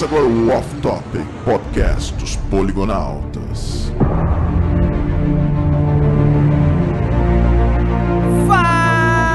Começa 0.00 0.16
agora 0.16 0.24
o 0.24 0.48
Off 0.50 0.74
Topic 0.76 1.26
Podcast 1.44 2.14
dos 2.14 2.36
Poligonautas. 2.48 3.92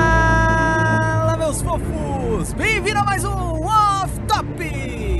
Fala, 0.05 1.37
meus 1.37 1.61
fofos! 1.61 2.53
Bem-vindo 2.53 2.97
a 2.97 3.03
mais 3.03 3.23
um 3.23 3.63
Off 3.63 4.19
Topic! 4.27 5.19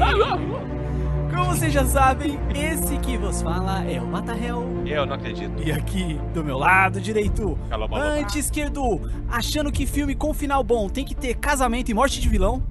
Como 1.30 1.46
vocês 1.46 1.72
já 1.72 1.86
sabem, 1.86 2.40
esse 2.56 2.98
que 2.98 3.16
vos 3.16 3.44
fala 3.44 3.84
é 3.84 4.02
o 4.02 4.08
Matarrel. 4.08 4.66
Eu 4.84 5.06
não 5.06 5.14
acredito. 5.14 5.62
E 5.62 5.72
aqui, 5.72 6.20
do 6.34 6.44
meu 6.44 6.58
lado 6.58 7.00
direito, 7.00 7.56
Cala 7.70 7.86
a 7.86 7.88
boca. 7.88 8.02
anti-esquerdo, 8.02 9.00
achando 9.30 9.72
que 9.72 9.86
filme 9.86 10.16
com 10.16 10.34
final 10.34 10.64
bom 10.64 10.90
tem 10.90 11.06
que 11.06 11.14
ter 11.14 11.36
casamento 11.36 11.92
e 11.92 11.94
morte 11.94 12.20
de 12.20 12.28
vilão. 12.30 12.64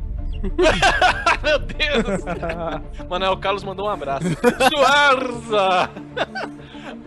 Meu 1.44 1.58
Deus! 1.58 2.24
Manuel 3.08 3.36
Carlos 3.36 3.62
mandou 3.62 3.86
um 3.86 3.90
abraço. 3.90 4.26
Schwarza! 4.72 5.90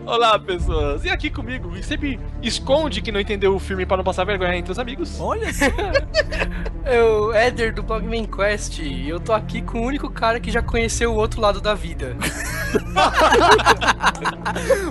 Olá, 0.06 0.38
pessoas. 0.38 1.04
E 1.04 1.10
aqui 1.10 1.28
comigo, 1.28 1.76
e 1.76 1.82
sempre 1.82 2.20
esconde 2.40 3.02
que 3.02 3.10
não 3.10 3.20
entendeu 3.20 3.54
o 3.54 3.58
filme 3.58 3.84
para 3.84 3.96
não 3.98 4.04
passar 4.04 4.24
vergonha 4.24 4.56
entre 4.56 4.70
os 4.70 4.78
amigos. 4.78 5.20
Olha 5.20 5.52
só! 5.52 5.66
Eu, 6.90 7.34
Éder 7.34 7.74
do 7.74 7.82
Blogman 7.82 8.24
Quest, 8.24 8.78
e 8.78 9.10
eu 9.10 9.20
tô 9.20 9.34
aqui 9.34 9.60
com 9.60 9.80
o 9.80 9.82
único 9.84 10.08
cara 10.08 10.40
que 10.40 10.50
já 10.50 10.62
conheceu 10.62 11.12
o 11.12 11.16
outro 11.16 11.38
lado 11.38 11.60
da 11.60 11.74
vida. 11.74 12.16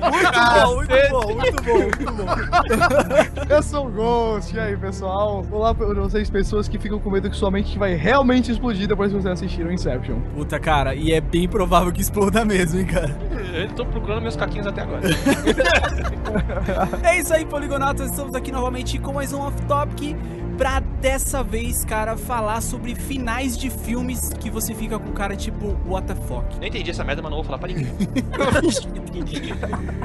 muito 0.03 0.31
bom, 0.61 0.75
muito 0.75 0.93
bom, 1.09 1.33
muito 1.35 1.63
bom, 1.63 1.79
muito 1.79 2.05
bom. 2.13 2.25
Eu 3.49 3.63
sou 3.63 3.87
o 3.87 3.89
Ghost, 3.89 4.55
e 4.55 4.59
aí 4.59 4.77
pessoal? 4.77 5.43
Olá 5.49 5.73
pra 5.73 5.87
vocês, 5.87 6.29
pessoas 6.29 6.67
que 6.67 6.77
ficam 6.77 6.99
com 6.99 7.09
medo 7.09 7.31
que 7.31 7.35
sua 7.35 7.49
mente 7.49 7.79
vai 7.79 7.95
realmente 7.95 8.51
explodir 8.51 8.87
depois 8.87 9.11
que 9.11 9.19
vocês 9.19 9.33
assistiram 9.33 9.71
Inception. 9.71 10.19
Puta, 10.35 10.59
cara, 10.59 10.93
e 10.93 11.11
é 11.11 11.19
bem 11.19 11.49
provável 11.49 11.91
que 11.91 12.01
exploda 12.01 12.45
mesmo, 12.45 12.79
hein, 12.79 12.85
cara. 12.85 13.17
Eu 13.55 13.69
tô 13.69 13.83
procurando 13.87 14.21
meus 14.21 14.35
caquinhos 14.35 14.67
até 14.67 14.81
agora. 14.81 15.01
É 17.03 17.19
isso 17.19 17.33
aí, 17.33 17.45
Poligonautas. 17.45 18.11
Estamos 18.11 18.35
aqui 18.35 18.51
novamente 18.51 18.99
com 18.99 19.13
mais 19.13 19.31
um 19.33 19.39
Off 19.39 19.59
Topic. 19.63 20.15
Pra 20.57 20.79
dessa 20.79 21.43
vez, 21.43 21.85
cara, 21.85 22.17
falar 22.17 22.61
sobre 22.61 22.95
finais 22.95 23.55
de 23.57 23.69
filmes 23.69 24.29
que 24.39 24.49
você 24.49 24.73
fica 24.73 24.97
com 24.97 25.11
cara 25.13 25.35
tipo, 25.35 25.77
what 25.85 26.07
the 26.07 26.15
fuck. 26.15 26.57
Nem 26.59 26.69
entendi 26.69 26.89
essa 26.91 27.03
merda, 27.03 27.21
mas 27.21 27.29
não 27.29 27.37
vou 27.37 27.45
falar 27.45 27.59
pra 27.59 27.67
ninguém. 27.67 27.87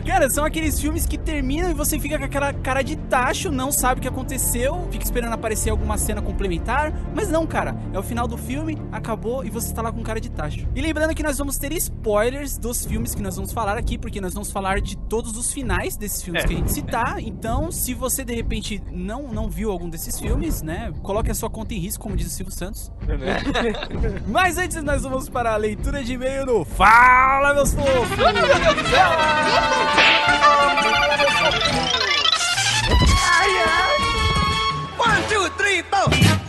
Cara, 0.07 0.29
são 0.31 0.45
aqueles 0.45 0.81
filmes 0.81 1.07
que 1.07 1.17
terminam 1.17 1.71
e 1.71 1.75
você 1.75 1.99
fica 1.99 2.19
com 2.19 2.25
aquela 2.25 2.53
cara 2.53 2.83
de 2.83 2.97
tacho, 2.97 3.51
não 3.51 3.71
sabe 3.71 3.99
o 3.99 4.03
que 4.03 4.09
aconteceu, 4.09 4.89
fica 4.91 5.05
esperando 5.05 5.33
aparecer 5.33 5.71
alguma 5.71 5.97
cena 5.97 6.21
complementar, 6.21 6.93
mas 7.15 7.31
não, 7.31 7.47
cara, 7.47 7.77
é 7.93 7.99
o 7.99 8.03
final 8.03 8.27
do 8.27 8.37
filme, 8.37 8.77
acabou 8.91 9.45
e 9.45 9.51
você 9.51 9.73
tá 9.73 9.81
lá 9.83 9.93
com 9.93 10.03
cara 10.03 10.21
de 10.21 10.31
tacho. 10.31 10.67
E 10.75 10.81
lembrando 10.81 11.15
que 11.15 11.23
nós 11.23 11.39
vamos 11.39 11.57
ter 11.57 11.73
spoilers 11.73 12.59
dos 12.59 12.85
filmes 12.85 13.15
que 13.15 13.23
nós 13.23 13.37
vamos 13.37 13.53
falar 13.53 13.79
aqui, 13.79 13.97
porque 13.97 14.21
nós 14.21 14.35
vamos 14.35 14.51
falar 14.51 14.81
de 14.81 14.97
todos 14.97 15.37
os 15.37 15.53
finais 15.53 15.97
desses 15.97 16.23
filmes 16.23 16.45
É. 16.45 16.49
que 16.49 16.55
a 16.55 16.57
gente 16.57 16.73
citar. 16.73 17.21
Então, 17.21 17.71
se 17.71 17.95
você 17.95 18.25
de 18.25 18.35
repente 18.35 18.83
não, 18.91 19.29
não 19.29 19.49
viu 19.49 19.71
algum 19.71 19.89
desses 19.89 20.19
filmes, 20.19 20.42
né, 20.63 20.93
coloque 21.03 21.31
a 21.31 21.35
sua 21.35 21.49
conta 21.49 21.73
em 21.75 21.79
risco, 21.79 22.03
como 22.03 22.17
diz 22.17 22.27
o 22.27 22.31
Silvio 22.31 22.53
Santos. 22.53 22.91
Mas 24.27 24.59
antes 24.59 24.83
nós 24.83 25.03
vamos 25.03 25.29
para 25.29 25.53
a 25.53 25.57
leitura 25.57 26.03
de 26.03 26.15
e-mail 26.15 26.45
no 26.45 26.65
Fala, 26.65 27.55
meus 27.55 27.73
fofos! 27.73 28.19
Bom, 35.91 36.42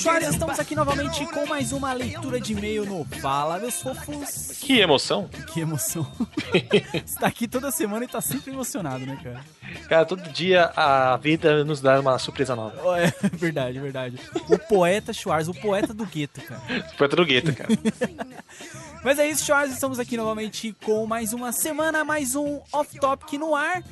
Schwarz, 0.00 0.28
estamos 0.28 0.58
aqui 0.58 0.74
novamente 0.74 1.26
com 1.26 1.44
mais 1.46 1.72
uma 1.72 1.92
leitura 1.92 2.40
de 2.40 2.52
e-mail 2.54 2.86
no 2.86 3.04
Fala, 3.20 3.58
meus 3.58 3.82
fofos. 3.82 4.58
Que 4.58 4.80
emoção. 4.80 5.28
Que 5.52 5.60
emoção. 5.60 6.10
Você 7.04 7.18
tá 7.18 7.26
aqui 7.26 7.46
toda 7.46 7.70
semana 7.70 8.06
e 8.06 8.08
tá 8.08 8.18
sempre 8.22 8.50
emocionado, 8.50 9.04
né, 9.04 9.18
cara? 9.22 9.44
Cara, 9.90 10.06
todo 10.06 10.22
dia 10.30 10.72
a 10.74 11.18
vida 11.18 11.64
nos 11.64 11.82
dá 11.82 12.00
uma 12.00 12.18
surpresa 12.18 12.56
nova. 12.56 12.80
Oh, 12.82 12.94
É 12.94 13.12
verdade, 13.34 13.78
verdade. 13.78 14.18
O 14.48 14.58
poeta 14.58 15.12
Schwarz, 15.12 15.48
o 15.48 15.54
poeta 15.54 15.92
do 15.92 16.06
gueto, 16.06 16.40
cara. 16.40 16.62
Foi 16.96 17.06
do 17.06 17.26
gueto, 17.26 17.54
cara. 17.54 17.68
Mas 19.04 19.18
é 19.18 19.28
isso, 19.28 19.44
Schwarz, 19.44 19.70
estamos 19.70 19.98
aqui 19.98 20.16
novamente 20.16 20.74
com 20.82 21.04
mais 21.04 21.34
uma 21.34 21.52
semana, 21.52 22.04
mais 22.04 22.34
um 22.34 22.62
off-topic 22.72 23.34
no 23.34 23.54
ar. 23.54 23.82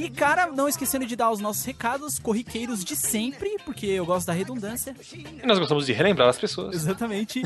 E, 0.00 0.08
cara, 0.08 0.46
não 0.46 0.68
esquecendo 0.68 1.04
de 1.04 1.16
dar 1.16 1.28
os 1.28 1.40
nossos 1.40 1.64
recados 1.64 2.20
corriqueiros 2.20 2.84
de 2.84 2.94
sempre, 2.94 3.56
porque 3.64 3.84
eu 3.86 4.06
gosto 4.06 4.28
da 4.28 4.32
redundância. 4.32 4.94
E 5.12 5.44
nós 5.44 5.58
gostamos 5.58 5.84
de 5.86 5.92
relembrar 5.92 6.28
as 6.28 6.38
pessoas. 6.38 6.72
Exatamente. 6.76 7.42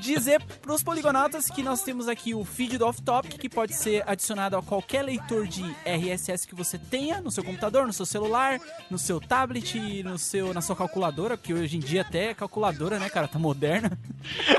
Dizer 0.00 0.42
pros 0.62 0.82
poligonautas 0.82 1.48
que 1.48 1.62
nós 1.62 1.82
temos 1.82 2.08
aqui 2.08 2.34
o 2.34 2.44
feed 2.46 2.78
do 2.78 2.86
Off 2.86 3.02
Topic, 3.02 3.38
que 3.38 3.46
pode 3.48 3.74
ser 3.74 4.02
adicionado 4.08 4.56
a 4.56 4.62
qualquer 4.62 5.02
leitor 5.02 5.46
de 5.46 5.62
RSS 5.84 6.46
que 6.48 6.54
você 6.54 6.78
tenha 6.78 7.20
no 7.20 7.30
seu 7.30 7.44
computador, 7.44 7.86
no 7.86 7.92
seu 7.92 8.06
celular, 8.06 8.58
no 8.90 8.98
seu 8.98 9.20
tablet, 9.20 10.02
no 10.02 10.16
seu, 10.18 10.54
na 10.54 10.62
sua 10.62 10.74
calculadora, 10.74 11.36
porque 11.36 11.52
hoje 11.52 11.76
em 11.76 11.80
dia 11.80 12.00
até 12.00 12.30
é 12.30 12.34
calculadora, 12.34 12.98
né, 12.98 13.10
cara? 13.10 13.28
Tá 13.28 13.38
moderna. 13.38 13.98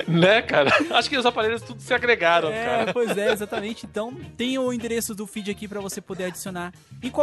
Né, 0.07 0.41
cara? 0.43 0.69
Acho 0.91 1.09
que 1.09 1.17
os 1.17 1.25
aparelhos 1.25 1.61
tudo 1.63 1.81
se 1.81 1.93
agregaram, 1.93 2.49
É, 2.51 2.65
cara. 2.65 2.93
pois 2.93 3.17
é, 3.17 3.31
exatamente. 3.31 3.85
Então, 3.87 4.13
tem 4.37 4.59
o 4.59 4.71
endereço 4.71 5.15
do 5.15 5.25
feed 5.25 5.49
aqui 5.49 5.67
pra 5.67 5.79
você 5.81 5.99
poder 5.99 6.25
adicionar 6.25 6.71
em 7.01 7.09
qualquer 7.09 7.22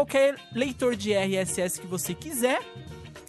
leitor 0.55 0.97
de 0.97 1.13
RSS 1.15 1.81
que 1.81 1.87
você 1.87 2.15
quiser. 2.15 2.61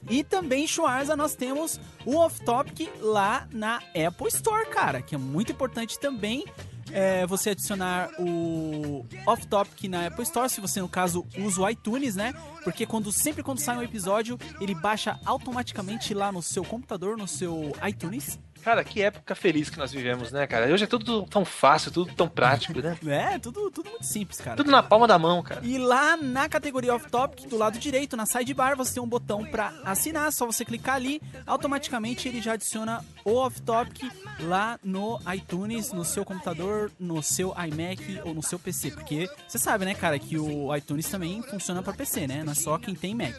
E 0.10 0.24
também, 0.24 0.68
Schwarza, 0.68 1.16
nós 1.16 1.36
temos 1.36 1.80
o 2.06 2.18
Off 2.18 2.44
Topic 2.44 2.90
lá 3.00 3.48
na 3.52 3.78
Apple 3.78 4.28
Store, 4.28 4.68
cara, 4.68 5.02
que 5.02 5.14
é 5.14 5.18
muito 5.18 5.52
importante 5.52 6.00
também. 6.00 6.46
é, 6.92 7.26
você 7.26 7.52
adicionar 7.52 8.10
o 8.20 9.06
Off 9.26 9.48
Topic 9.48 9.90
na 9.90 10.08
Apple 10.08 10.24
Store, 10.24 10.50
se 10.50 10.60
você 10.62 10.82
no 10.82 10.90
caso 10.90 11.26
usa 11.38 11.62
o 11.62 11.70
iTunes, 11.70 12.16
né? 12.16 12.34
Porque 12.64 12.86
quando 12.86 13.12
sempre 13.12 13.44
quando 13.44 13.60
sai 13.60 13.78
um 13.78 13.84
episódio, 13.84 14.38
ele 14.60 14.76
baixa 14.76 15.20
automaticamente 15.26 16.14
lá 16.14 16.32
no 16.32 16.42
seu 16.42 16.64
computador, 16.64 17.18
no 17.18 17.28
seu 17.28 17.72
iTunes. 17.88 18.38
Cara, 18.64 18.84
que 18.84 19.02
época 19.02 19.34
feliz 19.36 19.70
que 19.70 19.78
nós 19.78 19.92
vivemos, 19.92 20.32
né, 20.32 20.46
cara? 20.46 20.72
Hoje 20.72 20.84
é 20.84 20.88
tudo 20.88 21.24
tão 21.24 21.44
fácil, 21.44 21.92
tudo 21.92 22.14
tão 22.14 22.28
prático, 22.28 22.80
né? 22.82 22.98
É, 23.12 23.38
tudo, 23.40 23.70
tudo 23.72 23.90
muito 23.90 24.06
simples, 24.06 24.40
cara. 24.40 24.56
Tudo 24.56 24.72
na 24.72 24.82
palma 24.82 25.06
da 25.08 25.20
mão, 25.20 25.44
cara. 25.44 25.62
E 25.64 25.78
lá 25.78 26.16
na 26.16 26.48
categoria 26.48 26.96
Off 26.96 27.10
Topic, 27.10 27.48
do 27.48 27.58
lado 27.58 27.78
direito, 27.78 28.16
na 28.16 28.26
sidebar, 28.26 28.76
você 28.76 28.94
tem 28.96 29.04
um 29.04 29.08
botão 29.08 29.44
pra 29.46 29.74
assinar. 29.84 30.32
Só 30.32 30.46
você 30.46 30.64
clicar 30.64 30.96
ali, 30.96 31.22
automaticamente 31.46 32.28
ele 32.28 32.42
já 32.42 32.54
adiciona 32.54 33.04
o 33.26 33.36
Off 33.36 33.62
Topic 33.62 34.04
lá 34.40 34.80
no 34.84 35.20
iTunes, 35.34 35.92
no 35.92 36.06
seu 36.06 36.24
computador, 36.24 36.92
no 37.00 37.22
seu 37.22 37.54
iMac 37.58 38.22
ou 38.24 38.34
no 38.34 38.42
seu 38.42 38.58
PC. 38.58 38.92
Porque 38.92 39.30
você 39.48 39.60
sabe, 39.60 39.86
né, 39.86 39.94
cara, 39.94 40.18
que 40.18 40.38
o 40.38 40.74
iTunes 40.76 41.10
também 41.10 41.42
funciona 41.42 41.84
pra 41.84 41.94
PC, 41.94 42.28
né? 42.28 42.44
Não 42.44 42.52
é 42.52 42.56
só 42.56 42.78
quem 42.78 42.96
tem 42.96 43.14
Mac. 43.14 43.36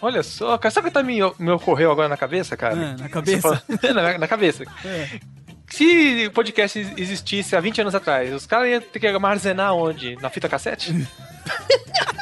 Olha 0.00 0.22
só, 0.22 0.56
cara, 0.58 0.70
sabe 0.72 0.88
o 0.88 0.90
que 0.90 0.94
tá 0.94 1.02
me, 1.02 1.18
me 1.38 1.50
ocorreu 1.50 1.90
agora 1.90 2.08
na 2.08 2.16
cabeça, 2.16 2.56
cara? 2.56 2.94
Ah, 2.98 3.02
na 3.02 3.08
cabeça? 3.08 3.40
fala- 3.40 3.62
na, 3.94 4.18
na 4.18 4.28
cabeça. 4.28 4.64
É. 4.84 5.08
Se 5.68 6.26
o 6.26 6.30
podcast 6.30 6.78
existisse 6.96 7.56
há 7.56 7.60
20 7.60 7.80
anos 7.80 7.94
atrás, 7.94 8.32
os 8.32 8.46
caras 8.46 8.68
iam 8.68 8.80
ter 8.80 9.00
que 9.00 9.06
armazenar 9.06 9.74
onde? 9.74 10.16
Na 10.16 10.30
fita 10.30 10.48
cassete? 10.48 10.92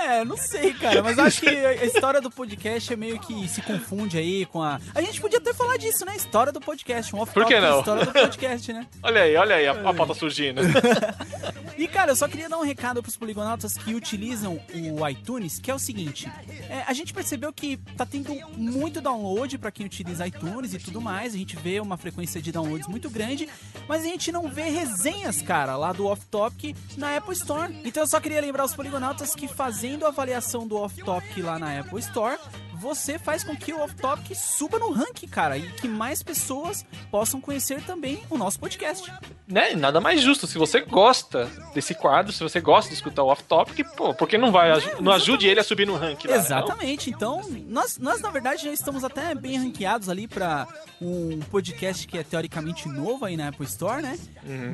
É, 0.00 0.24
não 0.24 0.36
sei, 0.36 0.72
cara, 0.72 1.02
mas 1.02 1.18
acho 1.18 1.42
que 1.42 1.48
a 1.48 1.84
história 1.84 2.20
do 2.20 2.30
podcast 2.30 2.92
é 2.92 2.96
meio 2.96 3.18
que 3.18 3.46
se 3.48 3.60
confunde 3.60 4.16
aí 4.16 4.46
com 4.46 4.62
a. 4.62 4.80
A 4.94 5.02
gente 5.02 5.20
podia 5.20 5.38
até 5.38 5.52
falar 5.52 5.76
disso, 5.76 6.04
né? 6.04 6.16
História 6.16 6.52
do 6.52 6.60
podcast, 6.60 7.14
um 7.14 7.20
off 7.20 7.32
Por 7.32 7.44
que 7.44 7.60
não? 7.60 7.80
História 7.80 8.06
do 8.06 8.12
podcast, 8.12 8.72
né? 8.72 8.86
Olha 9.02 9.22
aí, 9.22 9.36
olha 9.36 9.56
aí 9.56 9.66
a, 9.66 9.72
a 9.72 9.94
pauta 9.94 10.14
surgindo. 10.14 10.62
E 11.80 11.88
cara, 11.88 12.10
eu 12.10 12.16
só 12.16 12.28
queria 12.28 12.46
dar 12.46 12.58
um 12.58 12.62
recado 12.62 13.02
pros 13.02 13.16
poligonautas 13.16 13.72
que 13.72 13.94
utilizam 13.94 14.60
o 14.74 15.08
iTunes, 15.08 15.58
que 15.58 15.70
é 15.70 15.74
o 15.74 15.78
seguinte: 15.78 16.30
é, 16.68 16.84
a 16.86 16.92
gente 16.92 17.14
percebeu 17.14 17.50
que 17.54 17.78
tá 17.96 18.04
tendo 18.04 18.34
muito 18.54 19.00
download 19.00 19.56
pra 19.56 19.70
quem 19.70 19.86
utiliza 19.86 20.26
iTunes 20.26 20.74
e 20.74 20.78
tudo 20.78 21.00
mais. 21.00 21.34
A 21.34 21.38
gente 21.38 21.56
vê 21.56 21.80
uma 21.80 21.96
frequência 21.96 22.40
de 22.42 22.52
downloads 22.52 22.86
muito 22.86 23.08
grande, 23.08 23.48
mas 23.88 24.02
a 24.02 24.04
gente 24.04 24.30
não 24.30 24.48
vê 24.48 24.64
resenhas, 24.64 25.40
cara, 25.40 25.74
lá 25.76 25.92
do 25.92 26.06
Off 26.06 26.26
Topic 26.26 26.76
na 26.98 27.16
Apple 27.16 27.32
Store. 27.32 27.74
Então 27.82 28.02
eu 28.02 28.06
só 28.06 28.20
queria 28.20 28.42
lembrar 28.42 28.64
os 28.66 28.74
poligonautas 28.74 29.34
que 29.34 29.48
fazendo 29.90 30.06
a 30.06 30.08
avaliação 30.08 30.66
do 30.68 30.76
Off 30.76 31.02
Topic 31.02 31.38
lá 31.38 31.58
na 31.58 31.80
Apple 31.80 31.98
Store, 31.98 32.38
você 32.80 33.18
faz 33.18 33.44
com 33.44 33.54
que 33.54 33.72
o 33.72 33.80
Off 33.80 33.94
Topic 33.94 34.34
suba 34.34 34.78
no 34.78 34.90
ranking, 34.90 35.28
cara, 35.28 35.58
e 35.58 35.70
que 35.72 35.86
mais 35.86 36.22
pessoas 36.22 36.84
possam 37.10 37.40
conhecer 37.40 37.82
também 37.82 38.22
o 38.30 38.38
nosso 38.38 38.58
podcast. 38.58 39.12
né? 39.46 39.74
Nada 39.74 40.00
mais 40.00 40.20
justo. 40.22 40.46
Se 40.46 40.56
você 40.56 40.80
gosta 40.80 41.44
desse 41.74 41.94
quadro, 41.94 42.32
se 42.32 42.42
você 42.42 42.60
gosta 42.60 42.88
de 42.88 42.94
escutar 42.94 43.22
o 43.22 43.26
off-topic, 43.28 43.84
pô, 43.96 44.14
por 44.14 44.26
que 44.28 44.38
não 44.38 44.50
vai 44.50 44.70
aju- 44.70 45.02
não 45.02 45.12
ajude 45.12 45.46
ele 45.46 45.60
a 45.60 45.64
subir 45.64 45.86
no 45.86 45.96
ranking 45.96 46.28
lá? 46.28 46.36
Exatamente. 46.36 47.10
Então, 47.10 47.42
nós, 47.66 47.98
nós 47.98 48.20
na 48.20 48.30
verdade 48.30 48.64
já 48.64 48.72
estamos 48.72 49.04
até 49.04 49.34
bem 49.34 49.58
ranqueados 49.58 50.08
ali 50.08 50.26
pra 50.28 50.66
um 51.02 51.40
podcast 51.50 52.06
que 52.06 52.16
é 52.16 52.22
teoricamente 52.22 52.88
novo 52.88 53.24
aí 53.24 53.36
na 53.36 53.48
Apple 53.48 53.66
Store, 53.66 54.00
né? 54.02 54.18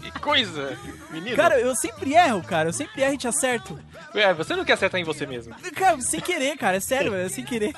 Que 0.00 0.18
coisa, 0.18 0.78
menino. 1.10 1.36
Cara, 1.36 1.60
eu 1.60 1.74
sempre 1.76 2.14
erro, 2.14 2.42
cara. 2.42 2.70
Eu 2.70 2.72
sempre 2.72 3.02
erro 3.02 3.12
e 3.12 3.18
te 3.18 3.28
acerto. 3.28 3.78
É, 4.14 4.32
você 4.32 4.56
não 4.56 4.64
quer 4.64 4.72
acertar 4.72 4.98
em 4.98 5.04
você 5.04 5.26
mesmo. 5.26 5.54
Cara, 5.74 6.00
sem 6.00 6.20
querer, 6.20 6.56
cara. 6.56 6.78
É 6.78 6.80
sério, 6.80 7.12
é 7.14 7.28
sem 7.28 7.44
querer. 7.44 7.74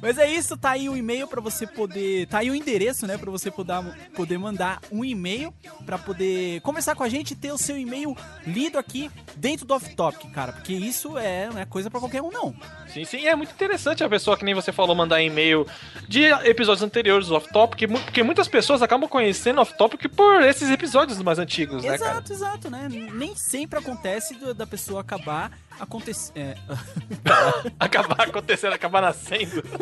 Mas 0.00 0.18
é 0.18 0.30
isso, 0.30 0.56
tá 0.56 0.70
aí 0.70 0.88
o 0.88 0.96
e-mail 0.96 1.26
para 1.26 1.40
você 1.40 1.66
poder. 1.66 2.26
Tá 2.28 2.38
aí 2.38 2.50
o 2.50 2.54
endereço, 2.54 3.06
né? 3.06 3.18
Pra 3.18 3.30
você 3.30 3.50
poder, 3.50 3.82
poder 4.14 4.38
mandar 4.38 4.80
um 4.90 5.04
e-mail 5.04 5.52
para 5.84 5.98
poder 5.98 6.60
conversar 6.62 6.94
com 6.94 7.02
a 7.02 7.08
gente 7.08 7.32
e 7.32 7.36
ter 7.36 7.52
o 7.52 7.58
seu 7.58 7.76
e-mail 7.76 8.16
lido 8.46 8.78
aqui 8.78 9.10
dentro 9.36 9.66
do 9.66 9.74
off-topic, 9.74 10.30
cara. 10.32 10.52
Porque 10.52 10.72
isso 10.72 11.18
é, 11.18 11.48
não 11.50 11.58
é 11.58 11.64
coisa 11.64 11.90
para 11.90 12.00
qualquer 12.00 12.22
um, 12.22 12.30
não. 12.30 12.54
Sim, 12.88 13.04
sim, 13.04 13.26
é 13.26 13.36
muito 13.36 13.52
interessante 13.52 14.02
a 14.02 14.08
pessoa 14.08 14.36
que 14.36 14.44
nem 14.44 14.54
você 14.54 14.72
falou 14.72 14.96
mandar 14.96 15.22
e-mail 15.22 15.66
de 16.08 16.24
episódios 16.44 16.82
anteriores 16.82 17.28
do 17.28 17.34
off-topic, 17.36 17.88
porque 17.88 18.22
muitas 18.22 18.48
pessoas 18.48 18.82
acabam 18.82 19.08
conhecendo 19.08 19.60
off-topic 19.60 20.08
por 20.08 20.42
esses 20.42 20.70
episódios 20.70 21.20
mais 21.22 21.38
antigos, 21.38 21.84
exato, 21.84 21.92
né, 21.92 21.98
cara? 21.98 22.10
Exato, 22.12 22.32
exato, 22.32 22.70
né? 22.70 22.88
Nem 22.90 23.36
sempre 23.36 23.78
acontece 23.78 24.34
da 24.54 24.66
pessoa 24.66 25.00
acabar 25.02 25.52
acontecendo. 25.78 26.36
É... 26.36 26.54
acabar 27.78 28.22
acontecendo, 28.22 28.72
acabar 28.72 29.00
nascendo. 29.00 29.62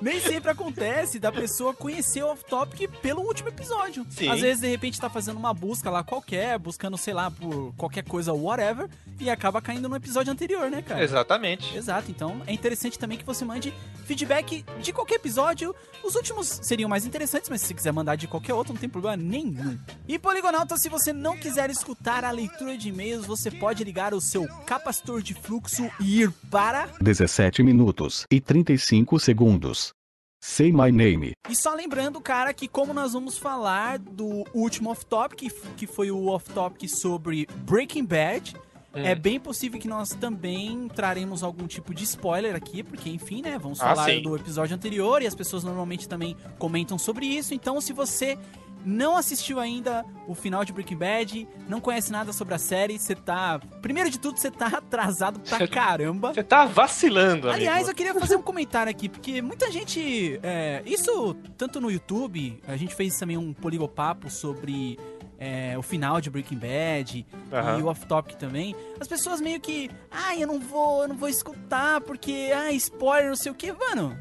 Nem 0.00 0.20
sempre 0.20 0.50
acontece 0.50 1.18
da 1.18 1.32
pessoa 1.32 1.74
conhecer 1.74 2.22
o 2.22 2.28
off-topic 2.28 2.88
pelo 3.02 3.22
último 3.22 3.48
episódio. 3.48 4.06
Sim. 4.10 4.28
Às 4.28 4.40
vezes, 4.40 4.60
de 4.60 4.68
repente, 4.68 5.00
tá 5.00 5.10
fazendo 5.10 5.36
uma 5.36 5.52
busca 5.52 5.90
lá 5.90 6.04
qualquer, 6.04 6.58
buscando, 6.58 6.96
sei 6.96 7.14
lá, 7.14 7.30
por 7.30 7.74
qualquer 7.76 8.04
coisa, 8.04 8.32
whatever, 8.32 8.88
e 9.18 9.28
acaba 9.28 9.60
caindo 9.60 9.88
no 9.88 9.96
episódio 9.96 10.32
anterior, 10.32 10.70
né, 10.70 10.82
cara? 10.82 11.02
Exatamente. 11.02 11.76
Exato. 11.76 12.10
Então, 12.10 12.40
é 12.46 12.52
interessante 12.52 12.98
também 12.98 13.18
que 13.18 13.24
você 13.24 13.44
mande 13.44 13.74
feedback 14.06 14.64
de 14.80 14.92
qualquer 14.92 15.16
episódio. 15.16 15.74
Os 16.04 16.14
últimos 16.14 16.60
seriam 16.62 16.88
mais 16.88 17.04
interessantes, 17.04 17.50
mas 17.50 17.60
se 17.60 17.68
você 17.68 17.74
quiser 17.74 17.92
mandar 17.92 18.16
de 18.16 18.28
qualquer 18.28 18.54
outro, 18.54 18.72
não 18.72 18.80
tem 18.80 18.88
problema 18.88 19.16
nenhum. 19.16 19.78
E, 20.06 20.18
Poligonauta, 20.18 20.76
se 20.76 20.88
você 20.88 21.12
não 21.12 21.36
quiser 21.36 21.70
escutar 21.70 22.24
a 22.24 22.30
leitura 22.30 22.76
de 22.76 22.88
e-mails, 22.88 23.26
você 23.26 23.50
pode 23.50 23.82
ligar 23.82 24.14
o 24.14 24.20
seu 24.20 24.46
capacitor 24.64 25.20
de 25.22 25.34
fluxo 25.34 25.90
e 26.00 26.22
ir 26.22 26.32
para 26.50 26.88
17 27.00 27.62
minutos 27.62 28.24
e 28.30 28.40
35 28.40 29.18
segundos. 29.18 29.87
Say 30.40 30.72
My 30.72 30.90
Name. 30.92 31.32
E 31.48 31.54
só 31.56 31.74
lembrando, 31.74 32.20
cara, 32.20 32.52
que 32.54 32.68
como 32.68 32.94
nós 32.94 33.12
vamos 33.12 33.36
falar 33.36 33.98
do 33.98 34.44
último 34.54 34.90
off-topic, 34.90 35.50
que 35.76 35.86
foi 35.86 36.10
o 36.10 36.26
off-topic 36.28 36.88
sobre 36.88 37.46
Breaking 37.64 38.04
Bad, 38.04 38.54
hum. 38.94 39.00
é 39.04 39.14
bem 39.14 39.40
possível 39.40 39.80
que 39.80 39.88
nós 39.88 40.10
também 40.10 40.88
traremos 40.88 41.42
algum 41.42 41.66
tipo 41.66 41.92
de 41.92 42.04
spoiler 42.04 42.54
aqui, 42.54 42.82
porque 42.84 43.10
enfim, 43.10 43.42
né, 43.42 43.58
vamos 43.58 43.80
Ah, 43.80 43.94
falar 43.94 44.06
sim. 44.06 44.22
do 44.22 44.36
episódio 44.36 44.76
anterior 44.76 45.22
e 45.22 45.26
as 45.26 45.34
pessoas 45.34 45.64
normalmente 45.64 46.08
também 46.08 46.36
comentam 46.58 46.96
sobre 46.98 47.26
isso. 47.26 47.52
Então, 47.52 47.80
se 47.80 47.92
você 47.92 48.38
não 48.88 49.16
assistiu 49.16 49.60
ainda 49.60 50.04
o 50.26 50.34
final 50.34 50.64
de 50.64 50.72
Breaking 50.72 50.96
Bad, 50.96 51.48
não 51.68 51.80
conhece 51.80 52.10
nada 52.10 52.32
sobre 52.32 52.54
a 52.54 52.58
série, 52.58 52.98
você 52.98 53.14
tá. 53.14 53.60
Primeiro 53.82 54.08
de 54.08 54.18
tudo, 54.18 54.38
você 54.38 54.50
tá 54.50 54.66
atrasado 54.78 55.40
pra 55.40 55.68
caramba. 55.68 56.32
Você 56.32 56.42
tá 56.42 56.64
vacilando, 56.64 57.48
amigo. 57.48 57.50
Aliás, 57.50 57.86
eu 57.86 57.94
queria 57.94 58.14
fazer 58.14 58.36
um 58.36 58.42
comentário 58.42 58.90
aqui, 58.90 59.08
porque 59.08 59.42
muita 59.42 59.70
gente. 59.70 60.40
é, 60.42 60.82
isso, 60.86 61.34
tanto 61.56 61.80
no 61.80 61.90
YouTube, 61.90 62.60
a 62.66 62.76
gente 62.76 62.94
fez 62.94 63.18
também 63.18 63.36
um 63.36 63.52
poligopapo 63.52 64.30
sobre 64.30 64.98
é, 65.38 65.76
o 65.76 65.82
final 65.82 66.20
de 66.20 66.30
Breaking 66.30 66.58
Bad 66.58 67.26
Aham. 67.52 67.78
e 67.78 67.82
o 67.82 67.86
off-topic 67.88 68.36
também. 68.36 68.74
As 68.98 69.06
pessoas 69.06 69.40
meio 69.40 69.60
que. 69.60 69.90
Ai, 70.10 70.42
eu 70.42 70.46
não 70.46 70.58
vou, 70.58 71.02
eu 71.02 71.08
não 71.08 71.16
vou 71.16 71.28
escutar, 71.28 72.00
porque. 72.00 72.50
Ah, 72.54 72.72
spoiler, 72.72 73.28
não 73.28 73.36
sei 73.36 73.52
o 73.52 73.54
que, 73.54 73.70
mano. 73.70 74.18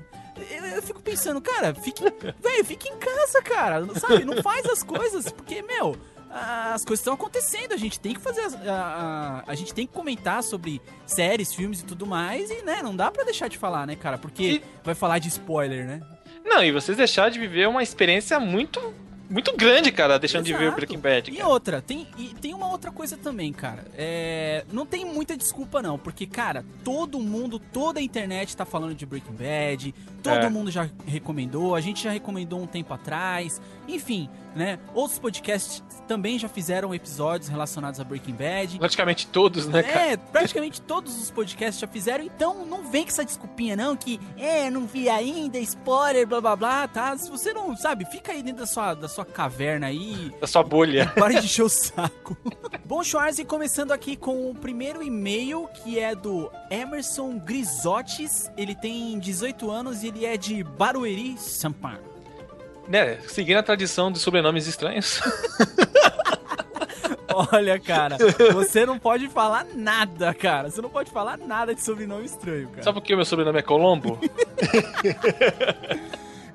Eu, 0.52 0.66
eu 0.66 0.82
fico 0.82 1.02
pensando, 1.02 1.42
cara, 1.42 1.74
fique. 1.74 2.04
Velho, 2.04 2.66
fique 2.66 2.90
em 2.90 2.98
casa, 2.98 3.42
cara. 3.42 3.86
Sabe? 3.96 4.26
Não 4.26 4.42
faz 4.42 4.66
as 4.66 4.84
coisas, 4.84 5.32
porque, 5.32 5.62
meu. 5.62 5.96
As 6.30 6.84
coisas 6.84 7.00
estão 7.00 7.14
acontecendo, 7.14 7.72
a 7.72 7.78
gente 7.78 8.00
tem 8.00 8.14
que 8.14 8.20
fazer. 8.20 8.42
A, 8.70 9.44
a, 9.48 9.52
a 9.52 9.56
gente 9.56 9.74
tem 9.74 9.88
que 9.88 9.94
comentar 9.94 10.44
sobre 10.44 10.82
séries, 11.06 11.54
filmes 11.54 11.80
e 11.80 11.86
tudo 11.86 12.06
mais, 12.06 12.52
e, 12.52 12.62
né, 12.64 12.82
não 12.84 12.94
dá 12.94 13.10
pra 13.10 13.24
deixar 13.24 13.48
de 13.48 13.58
falar, 13.58 13.88
né, 13.88 13.96
cara? 13.96 14.18
Porque 14.18 14.62
vai 14.84 14.94
falar 14.94 15.20
de 15.20 15.30
spoiler, 15.30 15.86
né? 15.86 16.02
Não, 16.44 16.62
e 16.64 16.72
vocês 16.72 16.98
deixaram 16.98 17.32
de 17.32 17.40
viver 17.40 17.68
uma 17.68 17.82
experiência 17.82 18.40
muito, 18.40 18.94
muito 19.30 19.56
grande, 19.58 19.92
cara, 19.92 20.18
deixando 20.18 20.46
de 20.46 20.54
ver 20.54 20.60
o 20.60 20.62
Exato. 20.64 20.76
Breaking 20.78 21.00
Bad. 21.00 21.32
E 21.32 21.36
cara. 21.38 21.50
outra, 21.50 21.82
tem, 21.82 22.08
e 22.18 22.34
tem 22.42 22.54
uma 22.54 22.70
outra 22.70 22.92
coisa 22.92 23.18
também, 23.18 23.52
cara. 23.52 23.86
É, 23.96 24.66
não 24.72 24.86
tem 24.86 25.06
muita 25.06 25.36
desculpa, 25.36 25.82
não. 25.82 25.98
Porque, 25.98 26.26
cara, 26.26 26.64
todo 26.84 27.20
mundo, 27.20 27.60
toda 27.60 28.00
a 28.00 28.04
internet 28.04 28.56
tá 28.56 28.66
falando 28.66 28.96
de 28.96 29.06
Breaking 29.06 29.34
Bad. 29.34 29.94
Todo 30.24 30.46
É. 30.46 30.50
mundo 30.50 30.72
já 30.72 30.90
recomendou. 31.06 31.76
A 31.76 31.82
gente 31.82 32.04
já 32.04 32.12
recomendou 32.12 32.62
um 32.62 32.68
tempo 32.68 32.94
atrás. 32.94 33.62
Enfim, 33.88 34.30
né? 34.56 34.80
Outros 34.94 35.20
podcasts 35.20 35.84
também 36.08 36.40
já 36.40 36.50
fizeram 36.50 36.94
episódios 36.94 37.50
relacionados 37.50 38.00
a 38.00 38.04
Breaking 38.04 38.34
Bad. 38.34 38.80
Praticamente 38.80 39.28
todos, 39.28 39.68
né, 39.68 39.84
cara? 39.84 40.06
É, 40.14 40.18
praticamente 40.18 40.82
todos 40.82 41.22
os 41.22 41.30
podcasts 41.30 41.80
já 41.80 41.88
fizeram, 41.88 42.24
então 42.24 42.66
não 42.66 42.90
vem 42.90 43.04
com 43.04 43.10
essa 43.10 43.24
desculpinha 43.24 43.76
não, 43.76 43.96
que 43.96 44.20
é, 44.38 44.70
não 44.70 44.86
vi 44.86 45.10
ainda, 45.10 45.60
spoiler, 45.60 46.26
blá 46.26 46.42
blá 46.42 46.56
blá, 46.56 46.88
tá? 46.88 47.16
Se 47.18 47.30
você 47.30 47.54
não 47.54 47.76
sabe, 47.76 48.06
fica 48.06 48.32
aí 48.32 48.42
dentro 48.42 48.62
da 48.62 48.66
sua, 48.66 48.94
da 48.94 49.08
sua 49.08 49.26
caverna 49.26 49.88
aí, 49.88 50.32
Da 50.40 50.48
sua 50.48 50.64
bolha. 50.64 51.12
Pare 51.18 51.40
de 51.40 51.46
encher 51.46 51.64
o 51.64 51.70
saco. 51.70 52.38
Bom, 52.86 53.04
Schwarz, 53.04 53.38
e 53.38 53.46
começando 53.46 53.92
aqui 53.92 54.16
com 54.16 54.50
o 54.50 54.56
primeiro 54.56 55.04
e-mail, 55.04 55.68
que 55.84 56.00
é 56.00 56.16
do 56.16 56.50
Emerson 56.70 57.38
Grisotes. 57.38 58.50
Ele 58.58 58.74
tem 58.74 59.20
18 59.20 59.70
anos 59.70 60.04
e 60.04 60.08
ele 60.08 60.26
é 60.26 60.38
de 60.38 60.64
Barueri, 60.64 61.38
São 61.38 61.72
Paulo. 61.72 62.07
Né, 62.88 63.20
seguindo 63.28 63.58
a 63.58 63.64
tradição 63.64 64.12
de 64.12 64.20
sobrenomes 64.20 64.68
estranhos. 64.68 65.22
Olha, 67.52 67.80
cara, 67.80 68.18
você 68.52 68.84
não 68.86 68.98
pode 68.98 69.28
falar 69.28 69.66
nada, 69.76 70.34
cara. 70.34 70.72
Você 70.72 70.82
não 70.82 70.90
pode 70.90 71.12
falar 71.12 71.38
nada 71.38 71.76
de 71.76 71.84
sobrenome 71.84 72.26
estranho, 72.26 72.68
cara. 72.70 72.82
Só 72.82 72.92
porque 72.92 73.14
o 73.14 73.18
meu 73.18 73.26
sobrenome 73.26 73.60
é 73.60 73.62
Colombo? 73.62 74.20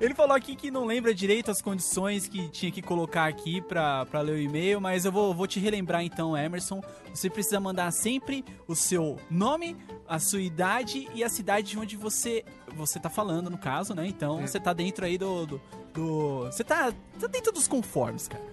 Ele 0.03 0.13
falou 0.13 0.35
aqui 0.35 0.53
que 0.53 0.69
não 0.69 0.83
lembra 0.83 1.13
direito 1.13 1.49
as 1.49 1.61
condições 1.61 2.27
que 2.27 2.49
tinha 2.49 2.69
que 2.69 2.81
colocar 2.81 3.25
aqui 3.25 3.61
pra, 3.61 4.05
pra 4.07 4.19
ler 4.19 4.33
o 4.33 4.37
e-mail, 4.37 4.81
mas 4.81 5.05
eu 5.05 5.11
vou, 5.13 5.33
vou 5.33 5.47
te 5.47 5.61
relembrar 5.61 6.03
então, 6.03 6.35
Emerson. 6.35 6.81
Você 7.13 7.29
precisa 7.29 7.57
mandar 7.57 7.89
sempre 7.91 8.43
o 8.67 8.75
seu 8.75 9.17
nome, 9.31 9.77
a 10.15 10.19
sua 10.19 10.41
idade 10.41 11.09
e 11.15 11.23
a 11.23 11.29
cidade 11.29 11.71
de 11.71 11.79
onde 11.79 11.97
você, 11.97 12.45
você 12.75 12.99
tá 12.99 13.09
falando, 13.09 13.49
no 13.49 13.57
caso, 13.57 13.95
né? 13.95 14.05
Então 14.07 14.41
você 14.45 14.59
tá 14.59 14.71
dentro 14.73 15.05
aí 15.05 15.17
do. 15.17 15.45
do, 15.47 15.61
do- 15.93 16.45
você 16.45 16.63
tá, 16.63 16.93
tá 17.19 17.27
dentro 17.27 17.51
dos 17.51 17.67
conformes, 17.67 18.27
cara. 18.27 18.43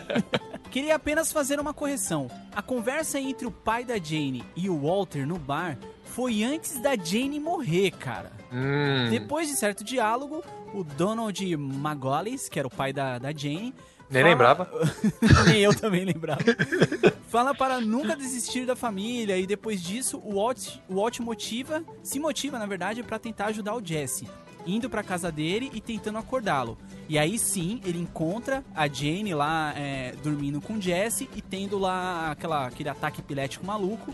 Queria 0.70 0.94
apenas 0.96 1.32
fazer 1.32 1.58
uma 1.58 1.72
correção. 1.72 2.28
A 2.54 2.60
conversa 2.60 3.18
entre 3.18 3.46
o 3.46 3.50
pai 3.50 3.84
da 3.84 3.96
Jane 3.96 4.44
e 4.54 4.68
o 4.68 4.78
Walter 4.82 5.26
no 5.26 5.38
bar 5.38 5.78
foi 6.04 6.42
antes 6.42 6.78
da 6.80 6.94
Jane 6.94 7.40
morrer, 7.40 7.90
cara. 7.92 8.30
hum, 8.52 9.08
Depois 9.10 9.48
de 9.48 9.56
certo 9.56 9.82
diálogo, 9.82 10.44
o 10.74 10.84
Donald 10.84 11.56
Magolis, 11.56 12.48
que 12.50 12.58
era 12.58 12.68
o 12.68 12.70
pai 12.70 12.92
da, 12.92 13.18
da 13.18 13.32
Jane. 13.32 13.74
Nem 14.10 14.22
fala- 14.22 14.30
lembrava. 14.30 14.70
Nem 15.46 15.60
eu 15.60 15.74
também 15.74 16.04
lembrava. 16.04 16.40
Fala 17.28 17.54
para 17.54 17.80
nunca 17.80 18.16
desistir 18.16 18.64
da 18.66 18.74
família 18.74 19.36
e 19.36 19.46
depois 19.46 19.82
disso 19.82 20.20
o 20.24 20.34
Walt, 20.36 20.76
o 20.88 20.94
Walt 20.96 21.18
motiva, 21.20 21.82
se 22.02 22.18
motiva 22.18 22.58
na 22.58 22.66
verdade 22.66 23.02
para 23.02 23.18
tentar 23.18 23.46
ajudar 23.46 23.74
o 23.76 23.84
Jesse, 23.84 24.26
indo 24.66 24.88
para 24.88 25.02
casa 25.02 25.30
dele 25.30 25.70
e 25.74 25.80
tentando 25.80 26.16
acordá-lo. 26.18 26.78
E 27.08 27.18
aí 27.18 27.38
sim 27.38 27.80
ele 27.84 27.98
encontra 27.98 28.64
a 28.74 28.86
Jane 28.88 29.34
lá 29.34 29.72
é, 29.76 30.14
dormindo 30.22 30.60
com 30.60 30.74
o 30.74 30.80
Jesse 30.80 31.28
e 31.36 31.42
tendo 31.42 31.78
lá 31.78 32.30
aquela, 32.30 32.66
aquele 32.66 32.88
ataque 32.88 33.20
epilético 33.20 33.66
maluco. 33.66 34.12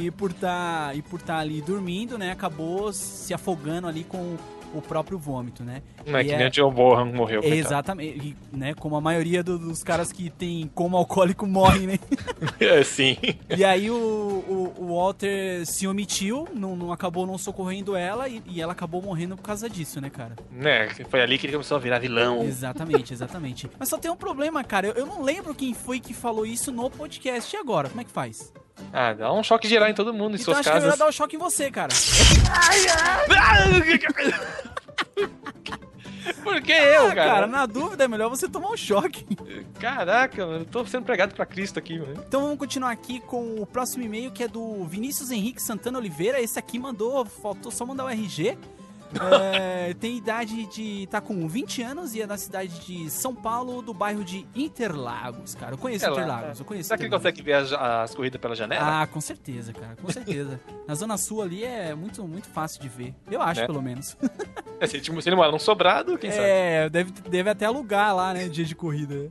E 0.00 0.10
por 0.12 0.32
tá, 0.32 0.92
e 0.94 1.02
por 1.02 1.20
tá 1.20 1.36
ali 1.38 1.60
dormindo, 1.60 2.16
né, 2.16 2.30
acabou 2.32 2.90
se 2.94 3.34
afogando 3.34 3.86
ali 3.86 4.02
com 4.02 4.38
o 4.74 4.82
próprio 4.82 5.18
vômito, 5.18 5.62
né? 5.62 5.82
Não 6.06 6.18
é 6.18 6.24
que 6.24 6.32
é- 6.32 6.36
nem 6.38 6.46
o 6.48 6.50
John 6.50 6.70
Bohan 6.72 7.04
morreu. 7.06 7.40
coitado. 7.40 7.60
Exatamente, 7.60 8.36
e, 8.52 8.56
né? 8.56 8.74
Como 8.74 8.96
a 8.96 9.00
maioria 9.00 9.42
do- 9.42 9.58
dos 9.58 9.82
caras 9.82 10.12
que 10.12 10.30
tem 10.30 10.70
como 10.74 10.96
alcoólico 10.96 11.46
morrem, 11.46 11.86
né? 11.86 11.98
É, 12.60 12.82
sim. 12.84 13.16
E 13.56 13.64
aí 13.64 13.90
o, 13.90 13.94
o, 13.96 14.74
o 14.78 14.94
Walter 14.96 15.64
se 15.66 15.86
omitiu, 15.86 16.46
não, 16.54 16.76
não 16.76 16.92
acabou 16.92 17.26
não 17.26 17.36
socorrendo 17.38 17.96
ela 17.96 18.28
e, 18.28 18.42
e 18.46 18.60
ela 18.60 18.72
acabou 18.72 19.00
morrendo 19.02 19.36
por 19.36 19.42
causa 19.42 19.68
disso, 19.68 20.00
né, 20.00 20.10
cara? 20.10 20.36
né? 20.50 20.88
Foi 21.08 21.20
ali 21.20 21.38
que 21.38 21.46
ele 21.46 21.52
começou 21.54 21.76
a 21.76 21.80
virar 21.80 21.98
vilão. 21.98 22.42
Exatamente, 22.42 23.12
exatamente. 23.12 23.70
Mas 23.78 23.88
só 23.88 23.98
tem 23.98 24.10
um 24.10 24.16
problema, 24.16 24.62
cara. 24.64 24.88
Eu, 24.88 24.94
eu 24.94 25.06
não 25.06 25.22
lembro 25.22 25.54
quem 25.54 25.74
foi 25.74 26.00
que 26.00 26.12
falou 26.14 26.44
isso 26.46 26.70
no 26.72 26.88
podcast. 26.90 27.54
E 27.54 27.58
agora? 27.58 27.88
Como 27.88 28.00
é 28.00 28.04
que 28.04 28.10
faz? 28.10 28.52
Ah, 28.92 29.12
dá 29.12 29.32
um 29.32 29.42
choque 29.42 29.68
geral 29.68 29.88
em 29.88 29.94
todo 29.94 30.12
mundo, 30.12 30.32
em 30.36 30.40
então 30.40 30.54
suas 30.54 30.58
acho 30.58 30.64
que 30.64 30.70
é 30.70 30.74
melhor 30.74 30.86
casas. 30.90 30.98
dar 30.98 31.06
o 31.08 31.12
choque 31.12 31.36
em 31.36 31.38
você, 31.38 31.70
cara. 31.70 31.92
Por 36.42 36.60
que 36.62 36.72
eu, 36.72 37.08
Ah, 37.08 37.14
cara? 37.14 37.46
na 37.46 37.66
dúvida 37.66 38.04
é 38.04 38.08
melhor 38.08 38.30
você 38.30 38.48
tomar 38.48 38.70
um 38.70 38.76
choque. 38.76 39.26
Caraca, 39.78 40.40
eu 40.40 40.64
tô 40.64 40.84
sendo 40.86 41.04
pregado 41.04 41.34
pra 41.34 41.44
Cristo 41.44 41.78
aqui, 41.78 41.98
mano. 41.98 42.22
Então 42.26 42.40
vamos 42.42 42.58
continuar 42.58 42.90
aqui 42.92 43.20
com 43.20 43.60
o 43.60 43.66
próximo 43.66 44.04
e-mail 44.04 44.30
que 44.30 44.42
é 44.42 44.48
do 44.48 44.84
Vinícius 44.84 45.30
Henrique 45.30 45.60
Santana 45.62 45.98
Oliveira. 45.98 46.40
Esse 46.40 46.58
aqui 46.58 46.78
mandou, 46.78 47.24
faltou 47.26 47.70
só 47.70 47.84
mandar 47.84 48.04
o 48.04 48.08
RG. 48.08 48.56
É, 49.20 49.94
tem 49.94 50.16
idade 50.16 50.66
de. 50.66 51.06
tá 51.08 51.20
com 51.20 51.46
20 51.48 51.82
anos 51.82 52.14
e 52.14 52.22
é 52.22 52.26
da 52.26 52.36
cidade 52.36 52.80
de 52.86 53.10
São 53.10 53.34
Paulo, 53.34 53.82
do 53.82 53.92
bairro 53.94 54.24
de 54.24 54.46
Interlagos, 54.54 55.54
cara. 55.54 55.74
Eu 55.74 55.78
conheço 55.78 56.04
Interlagos, 56.04 56.32
Interlagos, 56.34 56.60
eu 56.60 56.64
conheço. 56.66 56.88
Será 56.88 56.98
que 56.98 57.04
ele 57.04 57.10
consegue 57.10 57.42
ver 57.42 57.52
as, 57.54 57.72
as 57.72 58.14
corridas 58.14 58.40
pela 58.40 58.54
janela? 58.54 59.02
Ah, 59.02 59.06
com 59.06 59.20
certeza, 59.20 59.72
cara, 59.72 59.96
com 60.00 60.10
certeza. 60.10 60.60
Na 60.86 60.94
Zona 60.94 61.16
Sul 61.16 61.42
ali 61.42 61.64
é 61.64 61.94
muito, 61.94 62.26
muito 62.26 62.48
fácil 62.48 62.80
de 62.80 62.88
ver. 62.88 63.14
Eu 63.30 63.40
acho, 63.40 63.60
Né? 63.60 63.66
pelo 63.66 63.82
menos. 63.82 64.16
É, 64.80 64.88
se, 64.88 64.96
ele, 64.96 65.22
se 65.22 65.28
ele 65.28 65.36
mora 65.36 65.52
num 65.52 65.58
sobrado, 65.58 66.18
quem 66.18 66.32
sabe? 66.32 66.42
É, 66.46 66.90
deve, 66.90 67.12
deve 67.12 67.48
até 67.48 67.64
alugar 67.64 68.14
lá, 68.14 68.34
né, 68.34 68.48
dia 68.48 68.64
de 68.64 68.74
corrida. 68.74 69.30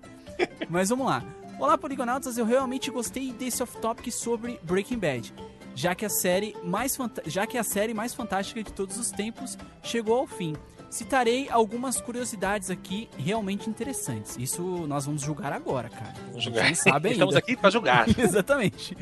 Mas 0.70 0.90
vamos 0.90 1.06
lá. 1.06 1.22
Olá, 1.60 1.78
Poligonautas, 1.78 2.38
eu 2.38 2.46
realmente 2.46 2.90
gostei 2.90 3.32
desse 3.34 3.62
off-topic 3.62 4.10
sobre 4.12 4.58
Breaking 4.63 4.98
Bad. 4.98 5.34
Já 5.75 5.96
que, 5.96 6.06
a 6.06 6.10
série 6.10 6.56
mais 6.63 6.98
já 7.25 7.48
que 7.48 7.58
a 7.58 7.63
série 7.63 7.94
mais 7.94 8.13
fantástica 8.13 8.62
de 8.63 8.72
todos 8.72 8.98
os 8.98 9.12
tempos 9.12 9.58
chegou 9.82 10.18
ao 10.18 10.27
fim. 10.27 10.56
Citarei 10.89 11.50
algumas 11.50 12.00
curiosidades 12.00 12.70
aqui 12.70 13.10
realmente 13.18 13.68
interessantes. 13.68 14.38
Isso 14.38 14.62
nós 14.88 15.08
vamos 15.08 15.24
julgar 15.24 15.51
agora, 15.51 15.89
cara. 15.89 16.13
Vamos 16.27 16.44
julgar. 16.44 16.75
Sabem 16.75 17.13
Estamos 17.13 17.34
ainda. 17.34 17.44
aqui 17.44 17.58
pra 17.58 17.70
julgar. 17.72 18.08
Exatamente. 18.20 18.96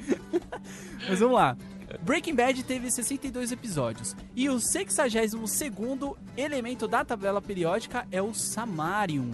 Mas 1.09 1.19
vamos 1.19 1.35
lá. 1.35 1.57
Breaking 2.01 2.33
Bad 2.35 2.63
teve 2.63 2.89
62 2.89 3.51
episódios 3.51 4.15
e 4.33 4.49
o 4.49 4.55
62º 4.55 6.15
elemento 6.37 6.87
da 6.87 7.03
tabela 7.03 7.41
periódica 7.41 8.07
é 8.09 8.21
o 8.21 8.33
Samarium, 8.33 9.31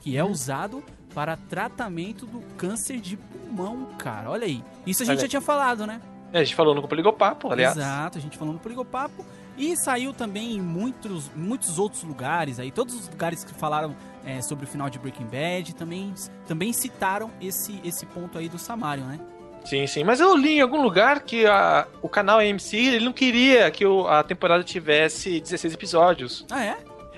que 0.00 0.16
é 0.16 0.22
usado 0.24 0.84
para 1.12 1.36
tratamento 1.36 2.24
do 2.24 2.40
câncer 2.56 3.00
de 3.00 3.16
pulmão, 3.16 3.86
cara. 3.98 4.30
Olha 4.30 4.46
aí. 4.46 4.62
Isso 4.86 5.02
a 5.02 5.06
gente 5.06 5.16
Olha. 5.16 5.22
já 5.22 5.28
tinha 5.28 5.40
falado, 5.40 5.86
né? 5.86 6.00
É, 6.32 6.40
a 6.40 6.44
gente 6.44 6.54
falou 6.54 6.74
no 6.74 6.86
Poligopapo, 6.86 7.50
aliás. 7.52 7.76
Exato, 7.76 8.18
a 8.18 8.20
gente 8.20 8.36
falou 8.36 8.52
no 8.54 8.60
Poligopapo. 8.60 9.24
E 9.56 9.74
saiu 9.76 10.12
também 10.12 10.52
em 10.56 10.60
muitos, 10.60 11.30
muitos 11.34 11.78
outros 11.78 12.02
lugares 12.02 12.60
aí. 12.60 12.70
Todos 12.70 12.94
os 12.94 13.08
lugares 13.08 13.42
que 13.42 13.54
falaram 13.54 13.96
é, 14.24 14.42
sobre 14.42 14.66
o 14.66 14.68
final 14.68 14.90
de 14.90 14.98
Breaking 14.98 15.24
Bad 15.26 15.74
também, 15.74 16.12
também 16.46 16.72
citaram 16.74 17.30
esse, 17.40 17.80
esse 17.82 18.04
ponto 18.04 18.36
aí 18.36 18.48
do 18.50 18.58
Samarium, 18.58 19.06
né? 19.06 19.18
Sim, 19.64 19.86
sim. 19.86 20.04
Mas 20.04 20.20
eu 20.20 20.36
li 20.36 20.58
em 20.58 20.60
algum 20.60 20.82
lugar 20.82 21.20
que 21.20 21.46
a- 21.46 21.86
o 22.02 22.08
canal 22.08 22.38
AMC 22.38 22.76
ele 22.76 23.04
não 23.04 23.12
queria 23.12 23.70
que 23.70 23.86
o- 23.86 24.06
a 24.06 24.22
temporada 24.22 24.62
tivesse 24.62 25.40
16 25.40 25.72
episódios. 25.72 26.44
Ah, 26.50 26.62
é? 26.64 26.76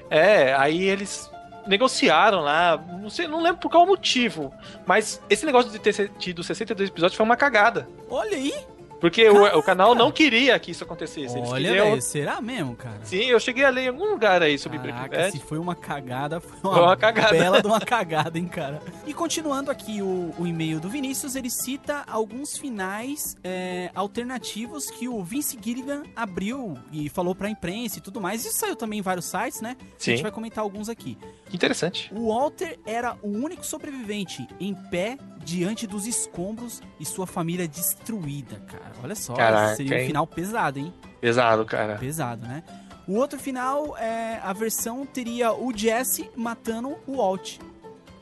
É, 0.08 0.54
aí 0.54 0.84
eles 0.84 1.28
negociaram 1.66 2.40
lá, 2.40 2.78
não 2.78 3.10
sei, 3.10 3.26
não 3.28 3.42
lembro 3.42 3.60
por 3.60 3.70
qual 3.70 3.84
motivo, 3.86 4.52
mas 4.86 5.20
esse 5.28 5.44
negócio 5.44 5.70
de 5.70 5.78
ter 5.78 6.08
tido 6.18 6.42
62 6.42 6.88
episódios 6.88 7.16
foi 7.16 7.26
uma 7.26 7.36
cagada. 7.36 7.86
Olha 8.08 8.36
aí! 8.36 8.54
Porque 9.00 9.28
o, 9.28 9.58
o 9.58 9.62
canal 9.62 9.94
não 9.94 10.10
queria 10.10 10.58
que 10.58 10.70
isso 10.72 10.82
acontecesse. 10.84 11.36
Eles 11.38 11.48
Olha, 11.50 11.68
queriam- 11.68 11.86
velho, 11.90 12.02
será 12.02 12.40
mesmo, 12.40 12.74
cara? 12.74 12.98
Sim, 13.04 13.24
eu 13.24 13.38
cheguei 13.38 13.64
a 13.64 13.70
ler 13.70 13.82
em 13.84 13.88
algum 13.88 14.10
lugar 14.10 14.42
aí 14.42 14.58
sobre 14.58 14.78
Breaking 14.78 15.02
Caraca, 15.02 15.16
Bad. 15.16 15.32
se 15.32 15.38
foi 15.38 15.58
uma 15.58 15.74
cagada, 15.74 16.40
foi 16.40 16.58
uma, 16.64 16.72
Foi 16.72 16.82
uma 16.82 16.96
cagada. 16.96 17.30
bela 17.38 17.60
de 17.62 17.66
uma 17.66 17.80
cagada, 17.80 18.38
hein, 18.38 18.46
cara. 18.46 18.82
E 19.06 19.14
continuando 19.14 19.70
aqui 19.70 20.02
o, 20.02 20.34
o 20.38 20.46
e-mail 20.46 20.80
do 20.80 20.88
Vinícius, 20.88 21.36
ele 21.36 21.48
cita 21.50 22.02
alguns 22.08 22.56
finais 22.58 23.36
é, 23.44 23.90
alternativos 23.94 24.90
que 24.90 25.08
o 25.08 25.22
Vince 25.22 25.58
Gilligan 25.62 26.02
abriu 26.16 26.76
e 26.92 27.08
falou 27.08 27.34
pra 27.34 27.48
imprensa 27.48 27.98
e 27.98 28.00
tudo 28.00 28.20
mais. 28.20 28.44
Isso 28.44 28.58
saiu 28.58 28.74
também 28.76 28.98
em 28.98 29.02
vários 29.02 29.26
sites, 29.26 29.60
né? 29.60 29.76
A 29.80 29.82
gente 30.02 30.16
Sim. 30.18 30.22
vai 30.22 30.30
comentar 30.32 30.62
alguns 30.64 30.88
aqui. 30.88 31.16
Que 31.48 31.56
interessante. 31.56 32.12
O 32.14 32.28
Walter 32.34 32.78
era 32.84 33.16
o 33.22 33.28
único 33.28 33.64
sobrevivente 33.64 34.46
em 34.60 34.74
pé 34.74 35.16
diante 35.48 35.86
dos 35.86 36.06
escombros 36.06 36.82
e 37.00 37.04
sua 37.06 37.26
família 37.26 37.66
destruída, 37.66 38.56
cara. 38.66 38.92
Olha 39.02 39.14
só, 39.14 39.32
Caraca, 39.34 39.76
seria 39.76 39.96
um 39.96 40.00
hein? 40.00 40.06
final 40.06 40.26
pesado, 40.26 40.78
hein? 40.78 40.92
Pesado, 41.20 41.64
cara. 41.64 41.96
Pesado, 41.96 42.46
né? 42.46 42.62
O 43.06 43.14
outro 43.14 43.38
final, 43.38 43.96
é, 43.96 44.38
a 44.42 44.52
versão 44.52 45.06
teria 45.06 45.50
o 45.54 45.72
Jesse 45.74 46.30
matando 46.36 46.98
o 47.06 47.16
Walt. 47.16 47.56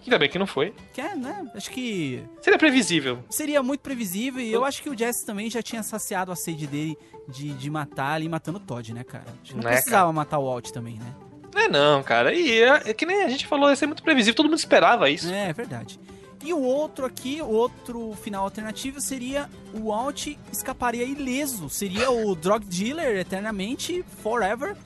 Ainda 0.05 0.21
bem 0.21 0.29
que 0.31 0.39
não 0.39 0.47
foi. 0.47 0.73
Que 0.95 1.01
é, 1.01 1.17
né? 1.17 1.51
Acho 1.53 1.69
que 1.69 2.23
Seria 2.41 2.57
previsível. 2.57 3.19
seria 3.29 3.61
muito 3.61 3.81
previsível 3.81 4.41
e 4.41 4.53
eu 4.53 4.65
acho 4.65 4.81
que 4.81 4.89
o 4.89 4.97
Jesse 4.97 5.27
também 5.27 5.51
já 5.51 5.61
tinha 5.61 5.83
saciado 5.83 6.31
a 6.31 6.37
sede 6.37 6.65
dele 6.69 6.97
de, 7.29 7.53
de 7.55 7.69
matar 7.69 8.13
ali 8.13 8.29
matando 8.29 8.59
o 8.59 8.61
Todd, 8.61 8.95
né, 8.95 9.03
cara? 9.03 9.25
Que 9.43 9.53
não 9.57 9.65
Né, 9.65 9.73
precisava 9.73 10.13
matar 10.13 10.39
o 10.39 10.45
Walt 10.45 10.71
também, 10.71 10.95
né? 10.97 11.13
Não 11.53 11.61
é 11.63 11.67
não, 11.69 12.03
cara. 12.05 12.33
E 12.33 12.63
é, 12.63 12.91
é 12.91 12.95
que 12.95 13.05
nem 13.05 13.25
a 13.25 13.29
gente 13.29 13.49
falou, 13.49 13.69
ia 13.69 13.75
ser 13.75 13.87
muito 13.87 14.05
previsível, 14.05 14.37
todo 14.37 14.47
mundo 14.47 14.59
esperava 14.59 15.11
isso. 15.11 15.29
É, 15.29 15.49
é 15.49 15.53
verdade. 15.53 15.99
E 16.45 16.53
o 16.53 16.61
outro 16.61 17.05
aqui, 17.05 17.41
o 17.43 17.49
outro 17.49 18.13
final 18.23 18.45
alternativo 18.45 19.01
seria 19.01 19.49
o 19.75 19.89
Walt 19.89 20.29
escaparia 20.53 21.05
ileso. 21.05 21.69
Seria 21.69 22.11
o 22.11 22.35
drug 22.37 22.65
dealer 22.67 23.17
eternamente, 23.17 24.05
forever. 24.23 24.77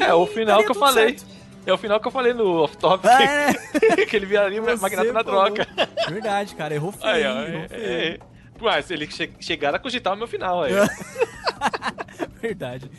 É, 0.00 0.14
o 0.14 0.26
final 0.26 0.62
que 0.64 0.70
eu 0.70 0.74
falei. 0.74 1.18
certo. 1.18 1.42
É 1.64 1.72
o 1.72 1.78
final 1.78 2.00
que 2.00 2.06
eu 2.08 2.10
falei 2.10 2.32
no 2.32 2.62
off-top, 2.64 3.06
Ah, 3.06 3.22
é, 3.22 3.46
né? 3.52 3.54
que 4.08 4.16
ele 4.16 4.26
viraria 4.26 4.60
uma 4.60 4.70
Você 4.76 4.82
magnata 4.82 5.12
na 5.12 5.22
falou. 5.22 5.44
droga. 5.50 5.66
Verdade, 6.08 6.54
cara, 6.56 6.74
errou 6.74 6.90
feio. 6.90 7.12
Aí, 7.12 7.24
ó, 7.24 7.40
errou 7.42 7.60
é, 7.60 7.68
feio. 7.68 7.82
é, 7.86 8.06
é. 8.14 8.18
Mas 8.60 8.90
ele 8.90 9.06
che 9.06 9.30
chegaram 9.38 9.76
a 9.76 9.78
cogitar 9.78 10.12
o 10.12 10.16
meu 10.16 10.26
final 10.26 10.62
aí. 10.62 10.72
Verdade. 12.40 12.90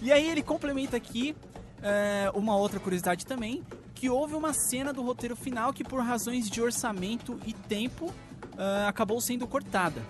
E 0.00 0.12
aí 0.12 0.28
ele 0.30 0.42
complementa 0.42 0.96
aqui 0.96 1.34
é, 1.82 2.30
uma 2.34 2.56
outra 2.56 2.78
curiosidade 2.78 3.24
também, 3.26 3.62
que 3.94 4.10
houve 4.10 4.34
uma 4.34 4.52
cena 4.52 4.92
do 4.92 5.02
roteiro 5.02 5.36
final 5.36 5.72
que 5.72 5.84
por 5.84 6.00
razões 6.02 6.50
de 6.50 6.60
orçamento 6.60 7.38
e 7.46 7.52
tempo 7.52 8.12
é, 8.58 8.86
acabou 8.88 9.20
sendo 9.20 9.46
cortada. 9.46 10.02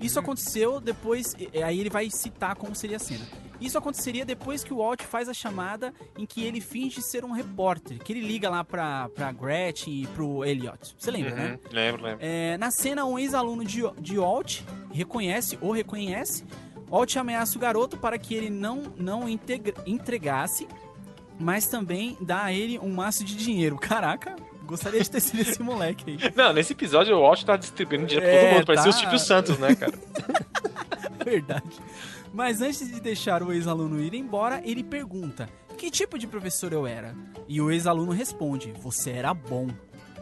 Isso 0.00 0.18
aconteceu 0.18 0.78
depois, 0.80 1.34
aí 1.64 1.80
ele 1.80 1.88
vai 1.90 2.10
citar 2.10 2.54
como 2.54 2.74
seria 2.74 2.96
a 2.96 3.00
cena. 3.00 3.26
Isso 3.58 3.78
aconteceria 3.78 4.26
depois 4.26 4.62
que 4.62 4.74
o 4.74 4.76
Walt 4.76 5.00
faz 5.02 5.30
a 5.30 5.32
chamada 5.32 5.94
em 6.18 6.26
que 6.26 6.44
ele 6.44 6.60
finge 6.60 7.00
ser 7.00 7.24
um 7.24 7.32
repórter, 7.32 7.98
que 8.04 8.12
ele 8.12 8.20
liga 8.20 8.50
lá 8.50 8.62
pra, 8.62 9.08
pra 9.08 9.32
Gretchen 9.32 10.02
e 10.02 10.06
pro 10.08 10.44
Elliot. 10.44 10.94
Você 10.98 11.10
lembra, 11.10 11.34
né? 11.34 11.52
Uhum, 11.52 11.70
Lembro, 11.72 12.02
lembro. 12.02 12.18
É, 12.20 12.58
na 12.58 12.70
cena, 12.70 13.06
um 13.06 13.18
ex-aluno 13.18 13.64
de, 13.64 13.80
de 13.98 14.18
Walt 14.18 14.60
reconhece 14.92 15.58
ou 15.62 15.72
reconhece. 15.72 16.44
Walt 16.90 17.16
ameaça 17.16 17.56
o 17.56 17.60
garoto 17.60 17.96
para 17.96 18.18
que 18.18 18.34
ele 18.34 18.50
não, 18.50 18.82
não 18.98 19.26
integra- 19.26 19.74
entregasse, 19.86 20.68
mas 21.38 21.66
também 21.66 22.16
dá 22.20 22.44
a 22.44 22.52
ele 22.52 22.78
um 22.78 22.92
maço 22.92 23.24
de 23.24 23.36
dinheiro. 23.36 23.76
Caraca, 23.76 24.36
gostaria 24.64 25.00
de 25.00 25.10
ter 25.10 25.20
sido 25.20 25.40
esse 25.40 25.62
moleque 25.62 26.04
aí. 26.22 26.32
Não, 26.34 26.52
nesse 26.52 26.72
episódio 26.72 27.16
o 27.16 27.20
Walt 27.20 27.42
tá 27.44 27.56
distribuindo 27.56 28.06
dinheiro 28.06 28.26
pra 28.26 28.34
É, 28.36 28.44
todo 28.48 28.54
mundo. 28.56 28.66
Parecia 28.66 28.90
tá. 28.92 28.96
o 28.96 29.00
Silvio 29.00 29.18
Santos, 29.18 29.58
né, 29.58 29.74
cara? 29.74 29.92
Verdade. 31.24 31.80
Mas 32.32 32.60
antes 32.60 32.86
de 32.92 33.00
deixar 33.00 33.42
o 33.42 33.52
ex-aluno 33.52 34.00
ir 34.00 34.14
embora, 34.14 34.60
ele 34.64 34.82
pergunta: 34.84 35.48
Que 35.76 35.90
tipo 35.90 36.18
de 36.18 36.26
professor 36.26 36.72
eu 36.72 36.86
era? 36.86 37.14
E 37.48 37.60
o 37.60 37.70
ex-aluno 37.70 38.12
responde: 38.12 38.72
Você 38.82 39.10
era 39.10 39.32
bom. 39.32 39.68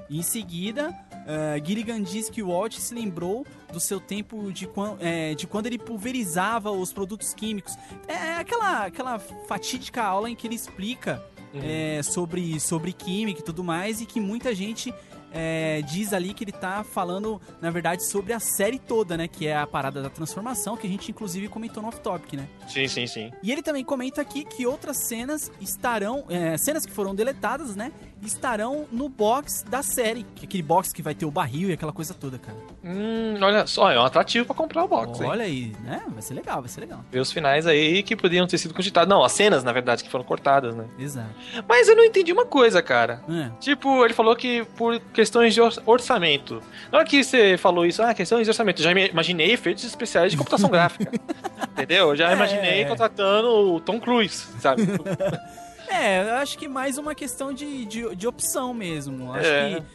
E 0.08 0.18
em 0.18 0.22
seguida, 0.22 0.94
eh, 1.26 1.60
Gilligan 1.64 2.02
diz 2.02 2.28
que 2.30 2.42
o 2.42 2.48
Walt 2.48 2.74
se 2.78 2.94
lembrou 2.94 3.46
do 3.72 3.80
seu 3.80 3.98
tempo 4.00 4.52
de, 4.52 4.66
quan- 4.66 4.96
eh, 5.00 5.34
de 5.34 5.46
quando 5.46 5.66
ele 5.66 5.78
pulverizava 5.78 6.70
os 6.70 6.92
produtos 6.92 7.34
químicos. 7.34 7.76
É 8.06 8.34
aquela, 8.34 8.86
aquela 8.86 9.18
fatídica 9.18 10.02
aula 10.02 10.30
em 10.30 10.36
que 10.36 10.46
ele 10.46 10.54
explica 10.54 11.22
eh, 11.54 12.00
sobre, 12.02 12.58
sobre 12.60 12.92
química 12.92 13.40
e 13.40 13.44
tudo 13.44 13.62
mais, 13.64 14.00
e 14.00 14.06
que 14.06 14.20
muita 14.20 14.54
gente 14.54 14.92
eh, 15.36 15.82
diz 15.88 16.12
ali 16.12 16.32
que 16.32 16.44
ele 16.44 16.52
tá 16.52 16.84
falando, 16.84 17.40
na 17.60 17.68
verdade, 17.70 18.06
sobre 18.08 18.32
a 18.32 18.38
série 18.38 18.78
toda, 18.78 19.16
né? 19.16 19.26
Que 19.26 19.48
é 19.48 19.56
a 19.56 19.66
parada 19.66 20.00
da 20.00 20.08
transformação, 20.08 20.76
que 20.76 20.86
a 20.86 20.90
gente 20.90 21.10
inclusive 21.10 21.48
comentou 21.48 21.82
no 21.82 21.88
off-topic, 21.88 22.34
né? 22.34 22.48
Sim, 22.68 22.86
sim, 22.86 23.06
sim. 23.08 23.32
E 23.42 23.50
ele 23.50 23.60
também 23.62 23.82
comenta 23.84 24.20
aqui 24.20 24.44
que 24.44 24.64
outras 24.66 24.96
cenas 25.08 25.50
estarão. 25.60 26.24
é, 26.28 26.56
cenas 26.56 26.86
que 26.86 26.92
foram 26.92 27.14
deletadas, 27.16 27.74
né? 27.74 27.90
Estarão 28.26 28.86
no 28.90 29.08
box 29.08 29.64
da 29.68 29.82
série. 29.82 30.24
Que 30.34 30.44
é 30.44 30.46
aquele 30.46 30.62
box 30.62 30.92
que 30.92 31.02
vai 31.02 31.14
ter 31.14 31.24
o 31.26 31.30
barril 31.30 31.70
e 31.70 31.72
aquela 31.72 31.92
coisa 31.92 32.14
toda, 32.14 32.38
cara. 32.38 32.56
Hum, 32.84 33.34
olha 33.40 33.66
só, 33.66 33.90
é 33.90 33.98
um 33.98 34.04
atrativo 34.04 34.46
pra 34.46 34.54
comprar 34.54 34.84
o 34.84 34.88
box, 34.88 35.20
hein? 35.20 35.26
Olha 35.28 35.44
aí, 35.44 35.72
né? 35.82 36.02
Vai 36.08 36.22
ser 36.22 36.34
legal, 36.34 36.60
vai 36.60 36.68
ser 36.68 36.80
legal. 36.80 37.00
Ver 37.10 37.20
os 37.20 37.32
finais 37.32 37.66
aí 37.66 38.02
que 38.02 38.14
podiam 38.16 38.46
ter 38.46 38.58
sido 38.58 38.74
cogitados. 38.74 39.08
Não, 39.08 39.22
as 39.24 39.32
cenas, 39.32 39.62
na 39.64 39.72
verdade, 39.72 40.04
que 40.04 40.10
foram 40.10 40.24
cortadas, 40.24 40.74
né? 40.74 40.84
Exato. 40.98 41.28
Mas 41.68 41.88
eu 41.88 41.96
não 41.96 42.04
entendi 42.04 42.32
uma 42.32 42.46
coisa, 42.46 42.82
cara. 42.82 43.22
É. 43.28 43.50
Tipo, 43.60 44.04
ele 44.04 44.14
falou 44.14 44.34
que 44.36 44.64
por 44.76 44.98
questões 45.12 45.54
de 45.54 45.60
or- 45.60 45.82
orçamento. 45.86 46.62
Na 46.92 46.98
hora 46.98 47.06
que 47.06 47.22
você 47.24 47.56
falou 47.56 47.86
isso, 47.86 48.02
ah, 48.02 48.12
questões 48.14 48.44
de 48.44 48.50
orçamento, 48.50 48.82
já 48.82 48.90
imaginei 48.92 49.52
efeitos 49.52 49.84
especiais 49.84 50.30
de 50.32 50.36
computação 50.38 50.68
gráfica. 50.70 51.10
Entendeu? 51.72 52.10
Eu 52.10 52.16
já 52.16 52.30
É. 52.30 52.34
imaginei 52.34 52.84
contratando 52.84 53.48
o 53.74 53.80
Tom 53.80 53.98
Cruise, 54.00 54.46
sabe? 54.60 54.82
É, 55.88 56.22
eu 56.30 56.34
acho 56.36 56.56
que 56.58 56.68
mais 56.68 56.98
uma 56.98 57.14
questão 57.14 57.52
de, 57.52 57.84
de, 57.84 58.14
de 58.16 58.26
opção 58.26 58.72
mesmo. 58.74 59.32
Acho 59.32 59.46
É. 59.48 59.80
que 59.80 59.86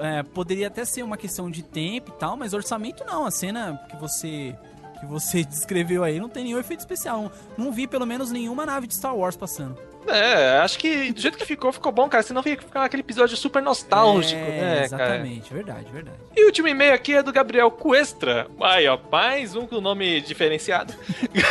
é, 0.00 0.22
poderia 0.22 0.68
até 0.68 0.84
ser 0.84 1.02
uma 1.02 1.16
questão 1.16 1.50
de 1.50 1.62
tempo 1.62 2.12
e 2.14 2.18
tal, 2.18 2.36
mas 2.36 2.52
orçamento 2.52 3.04
não. 3.04 3.24
A 3.26 3.30
cena 3.30 3.80
que 3.90 3.96
você 3.96 4.56
que 5.00 5.06
você 5.06 5.44
descreveu 5.46 6.02
aí 6.02 6.18
não 6.18 6.28
tem 6.28 6.44
nenhum 6.44 6.58
efeito 6.58 6.80
especial. 6.80 7.22
Não, 7.56 7.66
não 7.66 7.72
vi 7.72 7.86
pelo 7.86 8.04
menos 8.06 8.30
nenhuma 8.30 8.66
nave 8.66 8.86
de 8.86 8.94
Star 8.94 9.16
Wars 9.16 9.36
passando. 9.36 9.78
É, 10.06 10.58
acho 10.58 10.78
que 10.78 11.12
do 11.12 11.20
jeito 11.20 11.36
que 11.36 11.44
ficou, 11.44 11.72
ficou 11.72 11.92
bom, 11.92 12.08
cara. 12.08 12.22
Senão 12.22 12.42
ia 12.46 12.56
ficar 12.56 12.84
aquele 12.84 13.00
episódio 13.00 13.36
super 13.36 13.62
nostálgico, 13.62 14.40
é, 14.40 14.44
né, 14.44 14.88
cara? 14.88 15.04
Exatamente, 15.16 15.52
verdade, 15.52 15.86
verdade. 15.92 16.16
E 16.36 16.42
o 16.44 16.46
último 16.46 16.68
e-mail 16.68 16.94
aqui 16.94 17.14
é 17.14 17.22
do 17.22 17.32
Gabriel 17.32 17.70
Cuestra. 17.70 18.46
Aí, 18.60 18.86
ó, 18.88 18.98
mais 19.10 19.54
um 19.54 19.66
com 19.66 19.80
nome 19.80 20.20
diferenciado. 20.20 20.94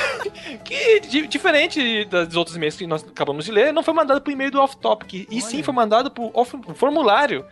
que, 0.64 1.00
di- 1.02 1.28
diferente 1.28 2.06
dos 2.06 2.36
outros 2.36 2.56
e-mails 2.56 2.76
que 2.76 2.88
nós 2.88 3.04
acabamos 3.04 3.46
de 3.46 3.52
ler, 3.52 3.74
não 3.74 3.84
foi 3.84 3.94
mandado 3.94 4.22
por 4.22 4.32
e-mail 4.32 4.52
do 4.52 4.62
Off 4.62 4.78
Topic, 4.78 5.28
e 5.30 5.42
sim 5.42 5.58
Olha. 5.58 5.64
foi 5.66 5.74
mandado 5.74 6.10
por 6.10 6.32
formulário 6.76 7.46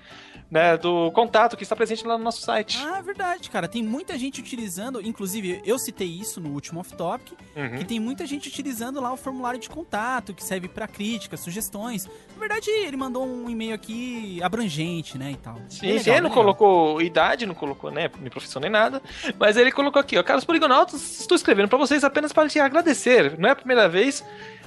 né, 0.49 0.77
do 0.77 1.11
contato 1.11 1.57
que 1.57 1.63
está 1.63 1.75
presente 1.75 2.05
lá 2.05 2.17
no 2.17 2.23
nosso 2.23 2.41
site. 2.41 2.77
Ah, 2.85 3.01
verdade, 3.01 3.49
cara. 3.49 3.67
Tem 3.67 3.81
muita 3.83 4.17
gente 4.17 4.39
utilizando, 4.39 5.01
inclusive 5.01 5.61
eu 5.65 5.77
citei 5.79 6.07
isso 6.07 6.39
no 6.39 6.49
último 6.51 6.79
off-topic, 6.79 7.33
Uhum. 7.55 7.77
que 7.77 7.85
tem 7.85 7.99
muita 7.99 8.25
gente 8.25 8.47
utilizando 8.47 8.99
lá 9.01 9.11
o 9.11 9.17
formulário 9.17 9.59
de 9.59 9.69
contato, 9.69 10.33
que 10.33 10.43
serve 10.43 10.67
pra 10.67 10.87
críticas, 10.87 11.39
sugestões. 11.39 12.05
Na 12.33 12.39
verdade, 12.39 12.69
ele 12.69 12.95
mandou 12.97 13.25
um 13.25 13.49
e-mail 13.49 13.73
aqui 13.73 14.39
abrangente, 14.43 15.17
né, 15.17 15.31
e 15.31 15.37
tal. 15.37 15.59
Sim, 15.69 15.87
legal, 15.87 16.03
sim, 16.03 16.09
ele 16.11 16.21
não 16.21 16.29
legal. 16.29 16.43
colocou 16.43 17.01
idade, 17.01 17.45
não 17.45 17.55
colocou, 17.55 17.89
né, 17.91 18.09
minha 18.19 18.29
profissão 18.31 18.61
nem 18.61 18.69
nada, 18.69 19.01
mas 19.39 19.57
ele 19.57 19.71
colocou 19.71 19.99
aqui, 19.99 20.17
ó, 20.17 20.23
caros 20.23 20.45
poligonautas, 20.45 21.19
estou 21.21 21.35
escrevendo 21.35 21.69
para 21.69 21.77
vocês 21.77 22.03
apenas 22.03 22.31
para 22.31 22.47
te 22.49 22.59
agradecer. 22.59 23.37
Não 23.39 23.49
é 23.49 23.51
a 23.53 23.55
primeira 23.55 23.87
vez, 23.89 24.23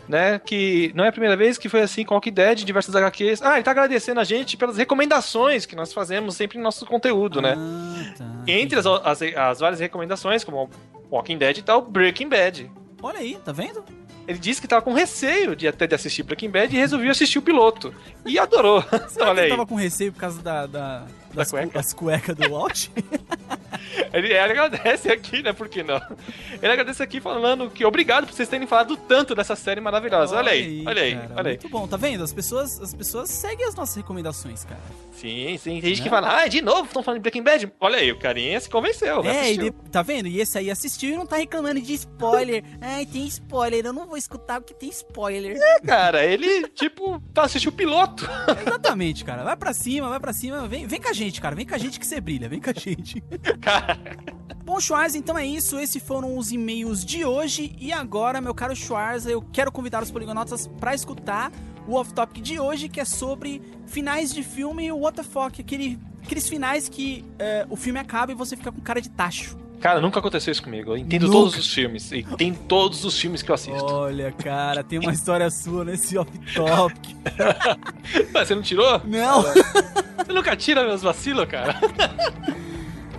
né, 0.09 0.39
que 0.39 0.91
não 0.95 1.05
é 1.05 1.09
a 1.09 1.13
primeira 1.13 1.37
vez 1.37 1.59
que 1.59 1.69
foi 1.69 1.83
assim 1.83 2.05
com 2.05 2.15
Walking 2.15 2.33
Dead, 2.33 2.65
diversas 2.65 2.95
HQs. 2.97 3.43
Ah, 3.43 3.55
ele 3.55 3.63
tá 3.63 3.71
agradecendo 3.73 4.19
a 4.21 4.25
gente 4.25 4.57
pelas 4.57 4.77
recomendações 4.77 5.67
que 5.67 5.77
nós 5.77 5.93
fazemos 5.93 6.35
sempre 6.35 6.57
no 6.59 6.65
nosso 6.65 6.87
conteúdo, 6.87 7.41
né? 7.43 7.55
Ah, 7.57 8.15
tá. 8.17 8.25
Entre 8.47 8.79
as, 8.79 8.87
as, 8.87 9.23
as 9.23 9.61
várias 9.61 9.81
recomendações, 9.81 10.43
como 10.45 10.71
Walking 11.11 11.39
Dead 11.39 11.59
e 11.59 11.63
tal, 11.63 11.83
Breaking 11.83 12.29
Bad. 12.29 12.71
Olha 13.03 13.19
aí, 13.19 13.39
tá 13.45 13.53
vendo? 13.53 13.85
Ele 14.27 14.39
disse 14.39 14.61
que 14.61 14.69
tava 14.69 14.83
com 14.83 14.93
receio 14.93 15.57
de 15.57 15.67
até 15.67 15.87
de 15.87 15.95
assistir 15.95 16.23
Breaking 16.23 16.51
Bad 16.51 16.75
e 16.75 16.79
resolveu 16.79 17.11
assistir 17.11 17.39
o 17.39 17.43
piloto. 17.43 17.95
E 18.27 18.39
adorou. 18.39 18.83
Será 19.09 19.27
Olha 19.31 19.35
que 19.35 19.41
ele 19.41 19.41
aí. 19.41 19.49
tava 19.51 19.67
com 19.67 19.75
receio 19.75 20.13
por 20.13 20.21
causa 20.21 20.43
da, 20.43 20.67
da- 20.67 21.07
das, 21.35 21.51
cueca? 21.51 21.67
cu- 21.69 21.73
das 21.75 21.93
cuecas 21.93 22.37
do 22.37 22.51
Walt? 22.51 22.89
Ele, 24.13 24.29
ele 24.29 24.39
agradece 24.39 25.11
aqui, 25.11 25.43
né? 25.43 25.53
Por 25.53 25.69
que 25.69 25.83
não? 25.83 26.01
Ele 26.63 26.73
agradece 26.73 27.03
aqui 27.03 27.21
falando 27.21 27.69
que 27.71 27.85
obrigado 27.85 28.27
por 28.27 28.33
vocês 28.35 28.49
terem 28.49 28.67
falado 28.67 28.97
tanto 28.97 29.35
dessa 29.35 29.55
série 29.55 29.81
maravilhosa. 29.81 30.37
Olha, 30.37 30.53
aí, 30.53 30.83
olha 30.87 31.03
aí, 31.03 31.15
cara, 31.15 31.33
olha 31.37 31.51
aí. 31.51 31.57
Muito 31.61 31.69
bom, 31.69 31.87
tá 31.87 31.97
vendo? 31.97 32.23
As 32.25 32.33
pessoas, 32.33 32.81
as 32.81 32.95
pessoas 32.95 33.29
seguem 33.29 33.67
as 33.67 33.75
nossas 33.75 33.97
recomendações, 33.97 34.65
cara. 34.65 34.81
Sim, 35.13 35.59
sim. 35.59 35.81
Tem 35.81 35.91
gente 35.91 35.99
que 36.03 36.09
Né? 36.09 36.11
fala, 36.11 36.41
ah, 36.43 36.47
de 36.49 36.63
novo, 36.63 36.85
estão 36.85 37.03
falando 37.03 37.19
de 37.19 37.23
Breaking 37.23 37.43
Bad. 37.43 37.73
Olha 37.81 37.99
aí, 37.99 38.11
o 38.13 38.19
carinha 38.19 38.59
se 38.61 38.69
convenceu. 38.71 39.23
É, 39.25 39.27
e 39.27 39.39
assistiu. 39.41 39.65
de- 39.65 39.91
tá 39.91 40.03
vendo? 40.03 40.29
E 40.29 40.41
esse 40.41 40.57
aí 40.59 40.71
assistiu 40.71 41.11
e 41.15 41.17
não 41.17 41.27
tá 41.27 41.37
reclamando 41.37 41.81
de 41.81 41.93
spoiler. 41.95 42.65
Ai, 42.81 43.05
tem 43.05 43.27
spoiler, 43.27 43.85
eu 43.85 43.93
não 43.93 44.07
vou 44.07 44.17
escutar 44.17 44.61
porque 44.61 44.75
tem 44.75 44.89
spoiler. 44.91 45.59
Cara, 45.85 46.25
ele, 46.25 46.69
tipo, 46.69 47.21
tá 47.35 47.43
assistindo 47.43 47.73
o 47.73 47.77
piloto. 47.77 48.27
Exatamente, 48.67 49.25
cara. 49.25 49.43
Vai 49.45 49.57
pra 49.57 49.73
cima, 49.73 50.09
vai 50.09 50.21
pra 50.21 50.33
cima. 50.33 50.67
Vem, 50.69 50.87
vem 50.87 51.01
com 51.01 51.09
a 51.09 51.13
gente, 51.19 51.41
cara. 51.41 51.55
Vem 51.55 51.67
com 51.67 51.75
a 51.75 51.79
gente 51.79 51.99
que 51.99 52.07
você 52.07 52.21
brilha. 52.21 52.49
Vem 52.49 52.61
com 52.61 52.71
a 52.71 52.73
gente. 52.73 53.21
Cara, 53.61 53.99
Bom, 54.65 54.79
Schwarz, 54.81 55.15
então 55.15 55.37
é 55.37 55.47
isso. 55.47 55.79
Esses 55.79 56.03
foram 56.03 56.37
os 56.37 56.53
e-mails 56.53 57.05
de 57.05 57.25
hoje. 57.25 57.75
E 57.81 57.93
agora, 57.93 58.41
meu 58.41 58.55
caro 58.55 58.77
Schwarz, 58.77 59.27
eu 59.27 59.43
quero 59.43 59.73
convidar 59.73 60.03
os 60.03 60.11
poligonautas 60.11 60.67
pra 60.79 60.95
escutar 60.95 61.51
o 61.87 61.95
off-topic 61.95 62.43
de 62.43 62.61
hoje, 62.61 62.89
que 62.89 63.01
é 63.01 63.05
sobre 63.05 63.63
finais 63.87 64.33
de 64.33 64.43
filme 64.43 64.93
What 64.93 65.17
the 65.17 65.23
fuck. 65.23 65.61
Aquele, 65.61 65.99
aqueles 66.23 66.47
finais 66.47 66.89
que 66.89 67.25
é, 67.39 67.67
o 67.71 67.77
filme 67.77 67.99
acaba 67.99 68.31
e 68.31 68.35
você 68.35 68.57
fica 68.57 68.71
com 68.71 68.81
cara 68.81 69.01
de 69.01 69.09
tacho. 69.09 69.57
Cara, 69.81 70.01
nunca 70.01 70.19
aconteceu 70.19 70.53
isso 70.53 70.63
comigo. 70.63 70.93
Eu 70.93 70.97
entendo 70.97 71.23
Nunca. 71.27 71.39
todos 71.39 71.57
os 71.57 71.73
filmes. 71.73 72.11
E 72.13 72.23
tem 72.37 72.53
todos 72.55 73.05
os 73.05 73.19
filmes 73.19 73.43
que 73.43 73.51
eu 73.51 73.55
assisto. 73.55 73.85
Olha, 73.85 74.33
cara, 74.33 74.83
tem 74.83 74.99
uma 74.99 75.13
história 75.13 75.51
sua 75.51 75.85
nesse 75.85 76.17
off-topic. 76.19 77.17
Você 78.33 78.55
não 78.55 78.63
tirou? 78.63 79.01
Não. 79.05 79.43
Você 80.25 80.33
nunca 80.33 80.57
tira 80.57 80.85
meus 80.85 81.03
vacilos, 81.03 81.47
cara? 81.47 81.79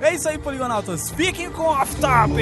É 0.02 0.14
isso 0.16 0.30
aí, 0.30 0.38
poligonautas. 0.38 1.12
Fiquem 1.12 1.50
com 1.52 1.64
o 1.64 1.66
off-topic. 1.66 2.40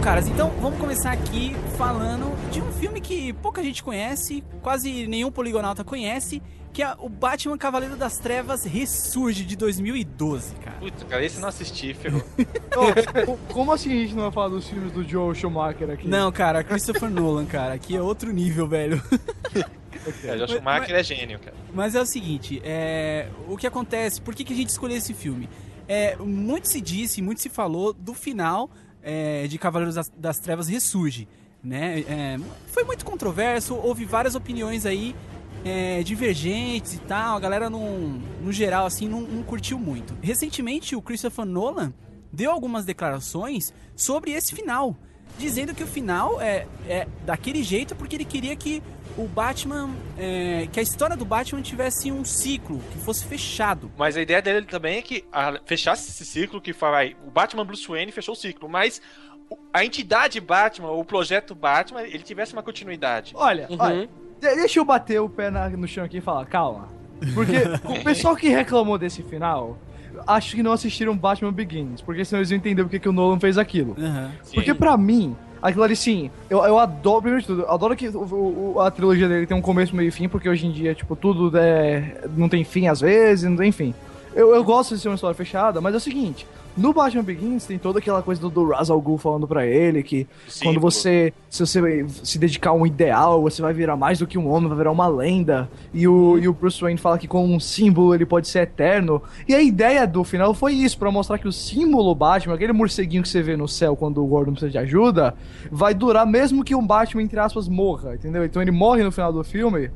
Bom, 0.00 0.04
caras, 0.04 0.26
então 0.26 0.48
vamos 0.62 0.80
começar 0.80 1.12
aqui 1.12 1.54
falando 1.76 2.34
de 2.50 2.62
um 2.62 2.72
filme 2.72 3.02
que 3.02 3.34
pouca 3.34 3.62
gente 3.62 3.82
conhece, 3.82 4.42
quase 4.62 5.06
nenhum 5.06 5.30
poligonauta 5.30 5.84
conhece, 5.84 6.42
que 6.72 6.82
é 6.82 6.94
o 6.98 7.06
Batman 7.06 7.58
Cavaleiro 7.58 7.96
das 7.96 8.16
Trevas 8.16 8.64
Ressurge 8.64 9.44
de 9.44 9.56
2012, 9.56 10.54
cara. 10.54 10.78
Puta, 10.78 11.04
cara, 11.04 11.22
esse 11.22 11.36
eu 11.36 11.42
não 11.42 11.50
assisti, 11.50 11.92
ferrou. 11.92 12.22
Como 13.52 13.72
assim 13.72 13.92
a 13.92 13.96
gente 13.96 14.14
não 14.14 14.22
vai 14.22 14.32
falar 14.32 14.48
dos 14.48 14.66
filmes 14.66 14.90
do 14.90 15.06
Joe 15.06 15.34
Schumacher 15.34 15.90
aqui? 15.90 16.08
Não, 16.08 16.32
cara, 16.32 16.64
Christopher 16.64 17.10
Nolan, 17.10 17.44
cara, 17.44 17.74
aqui 17.74 17.94
é 17.94 18.00
outro 18.00 18.32
nível, 18.32 18.66
velho. 18.66 19.02
É, 20.24 20.34
Josh 20.38 20.52
Schumacher 20.52 20.96
é 20.96 21.02
gênio, 21.02 21.38
cara. 21.40 21.56
Mas 21.74 21.94
é 21.94 22.00
o 22.00 22.06
seguinte, 22.06 22.58
é, 22.64 23.28
o 23.46 23.54
que 23.54 23.66
acontece, 23.66 24.18
por 24.18 24.34
que, 24.34 24.44
que 24.44 24.54
a 24.54 24.56
gente 24.56 24.70
escolheu 24.70 24.96
esse 24.96 25.12
filme? 25.12 25.46
É, 25.86 26.16
muito 26.16 26.68
se 26.68 26.80
disse, 26.80 27.20
muito 27.20 27.42
se 27.42 27.50
falou 27.50 27.92
do 27.92 28.14
final 28.14 28.70
é, 29.02 29.46
de 29.46 29.58
Cavaleiros 29.58 29.94
das, 29.94 30.10
das 30.16 30.38
Trevas 30.38 30.68
Ressurge, 30.68 31.28
né? 31.62 32.00
É, 32.00 32.38
foi 32.68 32.84
muito 32.84 33.04
controverso, 33.04 33.74
houve 33.74 34.04
várias 34.04 34.34
opiniões 34.34 34.86
aí 34.86 35.14
é, 35.64 36.02
divergentes 36.02 36.94
e 36.94 36.98
tal, 37.00 37.36
a 37.36 37.40
galera 37.40 37.68
não, 37.68 38.20
no 38.42 38.52
geral 38.52 38.86
assim 38.86 39.08
não, 39.08 39.20
não 39.20 39.42
curtiu 39.42 39.78
muito. 39.78 40.16
Recentemente 40.22 40.96
o 40.96 41.02
Christopher 41.02 41.44
Nolan 41.44 41.92
deu 42.32 42.50
algumas 42.50 42.84
declarações 42.84 43.72
sobre 43.94 44.32
esse 44.32 44.54
final, 44.54 44.96
dizendo 45.38 45.74
que 45.74 45.82
o 45.82 45.86
final 45.86 46.40
é, 46.40 46.66
é 46.88 47.06
daquele 47.24 47.62
jeito 47.62 47.94
porque 47.96 48.16
ele 48.16 48.24
queria 48.24 48.54
que 48.56 48.82
o 49.18 49.26
Batman, 49.26 49.90
é, 50.16 50.68
que 50.72 50.78
a 50.78 50.82
história 50.82 51.16
do 51.16 51.24
Batman 51.24 51.60
tivesse 51.62 52.12
um 52.12 52.24
ciclo, 52.24 52.78
que 52.92 52.98
fosse 52.98 53.24
fechado. 53.26 53.90
Mas 53.98 54.16
a 54.16 54.22
ideia 54.22 54.40
dele 54.40 54.64
também 54.66 54.98
é 54.98 55.02
que 55.02 55.24
a- 55.32 55.58
fechasse 55.66 56.08
esse 56.10 56.24
ciclo 56.24 56.60
que 56.60 56.72
vai. 56.72 57.16
O 57.26 57.30
Batman 57.30 57.64
Bruce 57.64 57.86
Wayne 57.88 58.12
fechou 58.12 58.34
o 58.34 58.36
ciclo, 58.36 58.68
mas 58.68 59.00
a 59.72 59.84
entidade 59.84 60.40
Batman, 60.40 60.90
o 60.92 61.04
projeto 61.04 61.54
Batman, 61.54 62.02
ele 62.02 62.22
tivesse 62.22 62.52
uma 62.52 62.62
continuidade. 62.62 63.32
Olha, 63.34 63.66
Uhum. 63.68 63.76
olha, 63.80 64.08
de- 64.40 64.54
deixa 64.54 64.78
eu 64.78 64.84
bater 64.84 65.20
o 65.20 65.28
pé 65.28 65.50
na- 65.50 65.68
no 65.70 65.88
chão 65.88 66.04
aqui 66.04 66.18
e 66.18 66.20
falar, 66.20 66.46
calma. 66.46 66.88
Porque 67.34 67.52
o 68.00 68.02
pessoal 68.04 68.36
que 68.36 68.48
reclamou 68.48 68.96
desse 68.96 69.22
final, 69.24 69.76
acho 70.26 70.54
que 70.56 70.62
não 70.62 70.72
assistiram 70.72 71.16
Batman 71.16 71.52
Begins, 71.52 72.00
porque 72.00 72.24
senão 72.24 72.40
eles 72.40 72.50
iam 72.50 72.56
entender 72.58 72.82
porque 72.82 72.98
que 72.98 73.08
o 73.08 73.12
Nolan 73.12 73.38
fez 73.40 73.56
aquilo. 73.58 73.96
Aham. 73.98 74.30
Porque 74.54 74.74
pra 74.74 74.96
mim, 74.96 75.34
aquilo 75.62 75.84
ali 75.84 75.96
sim, 75.96 76.30
eu, 76.48 76.64
eu 76.64 76.78
adoro, 76.78 77.22
primeiro 77.22 77.40
de 77.40 77.46
tudo, 77.46 77.62
eu 77.62 77.70
adoro 77.70 77.94
que 77.96 78.08
o- 78.08 78.72
o- 78.74 78.80
a 78.80 78.90
trilogia 78.90 79.28
dele 79.28 79.46
tem 79.46 79.56
um 79.56 79.60
começo, 79.60 79.94
meio 79.96 80.08
e 80.08 80.10
fim, 80.10 80.28
porque 80.28 80.48
hoje 80.48 80.66
em 80.66 80.72
dia, 80.72 80.94
tipo, 80.94 81.14
tudo 81.16 81.56
é, 81.56 82.22
não 82.36 82.48
tem 82.48 82.64
fim 82.64 82.86
às 82.88 83.00
vezes, 83.00 83.48
não 83.48 83.56
tem 83.56 83.68
enfim. 83.68 83.94
Eu, 84.34 84.54
eu 84.54 84.62
gosto 84.62 84.94
de 84.94 85.00
ser 85.00 85.08
uma 85.08 85.16
história 85.16 85.34
fechada, 85.34 85.80
mas 85.80 85.92
é 85.92 85.96
o 85.96 86.00
seguinte, 86.00 86.46
no 86.76 86.92
Batman 86.92 87.22
Begins 87.22 87.66
tem 87.66 87.78
toda 87.78 87.98
aquela 87.98 88.22
coisa 88.22 88.40
do, 88.40 88.48
do 88.48 88.68
Ra's 88.68 88.90
al 88.90 89.00
Ghul 89.00 89.18
falando 89.18 89.46
pra 89.46 89.66
ele 89.66 90.02
que 90.02 90.24
quando 90.24 90.74
Símbolo. 90.74 90.80
você 90.80 91.32
se 91.50 91.66
você 91.66 92.06
se 92.22 92.38
dedicar 92.38 92.70
a 92.70 92.74
um 92.74 92.86
ideal, 92.86 93.42
você 93.42 93.60
vai 93.60 93.74
virar 93.74 93.96
mais 93.96 94.20
do 94.20 94.26
que 94.26 94.38
um 94.38 94.48
homem, 94.48 94.68
vai 94.68 94.78
virar 94.78 94.92
uma 94.92 95.08
lenda. 95.08 95.68
E 95.92 96.06
o, 96.06 96.38
e 96.38 96.46
o 96.46 96.52
Bruce 96.52 96.80
Wayne 96.80 96.98
fala 96.98 97.18
que 97.18 97.26
com 97.26 97.44
um 97.44 97.58
símbolo 97.58 98.14
ele 98.14 98.24
pode 98.24 98.46
ser 98.46 98.60
eterno. 98.60 99.20
E 99.48 99.54
a 99.54 99.60
ideia 99.60 100.06
do 100.06 100.22
final 100.22 100.54
foi 100.54 100.74
isso, 100.74 100.96
pra 100.96 101.10
mostrar 101.10 101.38
que 101.38 101.48
o 101.48 101.52
símbolo 101.52 102.14
Batman, 102.14 102.54
aquele 102.54 102.72
morceguinho 102.72 103.22
que 103.22 103.28
você 103.28 103.42
vê 103.42 103.56
no 103.56 103.66
céu 103.66 103.96
quando 103.96 104.22
o 104.22 104.26
Gordon 104.26 104.52
precisa 104.52 104.70
de 104.70 104.78
ajuda, 104.78 105.34
vai 105.72 105.92
durar 105.92 106.24
mesmo 106.24 106.62
que 106.62 106.74
um 106.74 106.86
Batman, 106.86 107.22
entre 107.22 107.40
aspas, 107.40 107.68
morra, 107.68 108.14
entendeu? 108.14 108.44
Então 108.44 108.62
ele 108.62 108.70
morre 108.70 109.02
no 109.02 109.10
final 109.10 109.32
do 109.32 109.42
filme. 109.42 109.90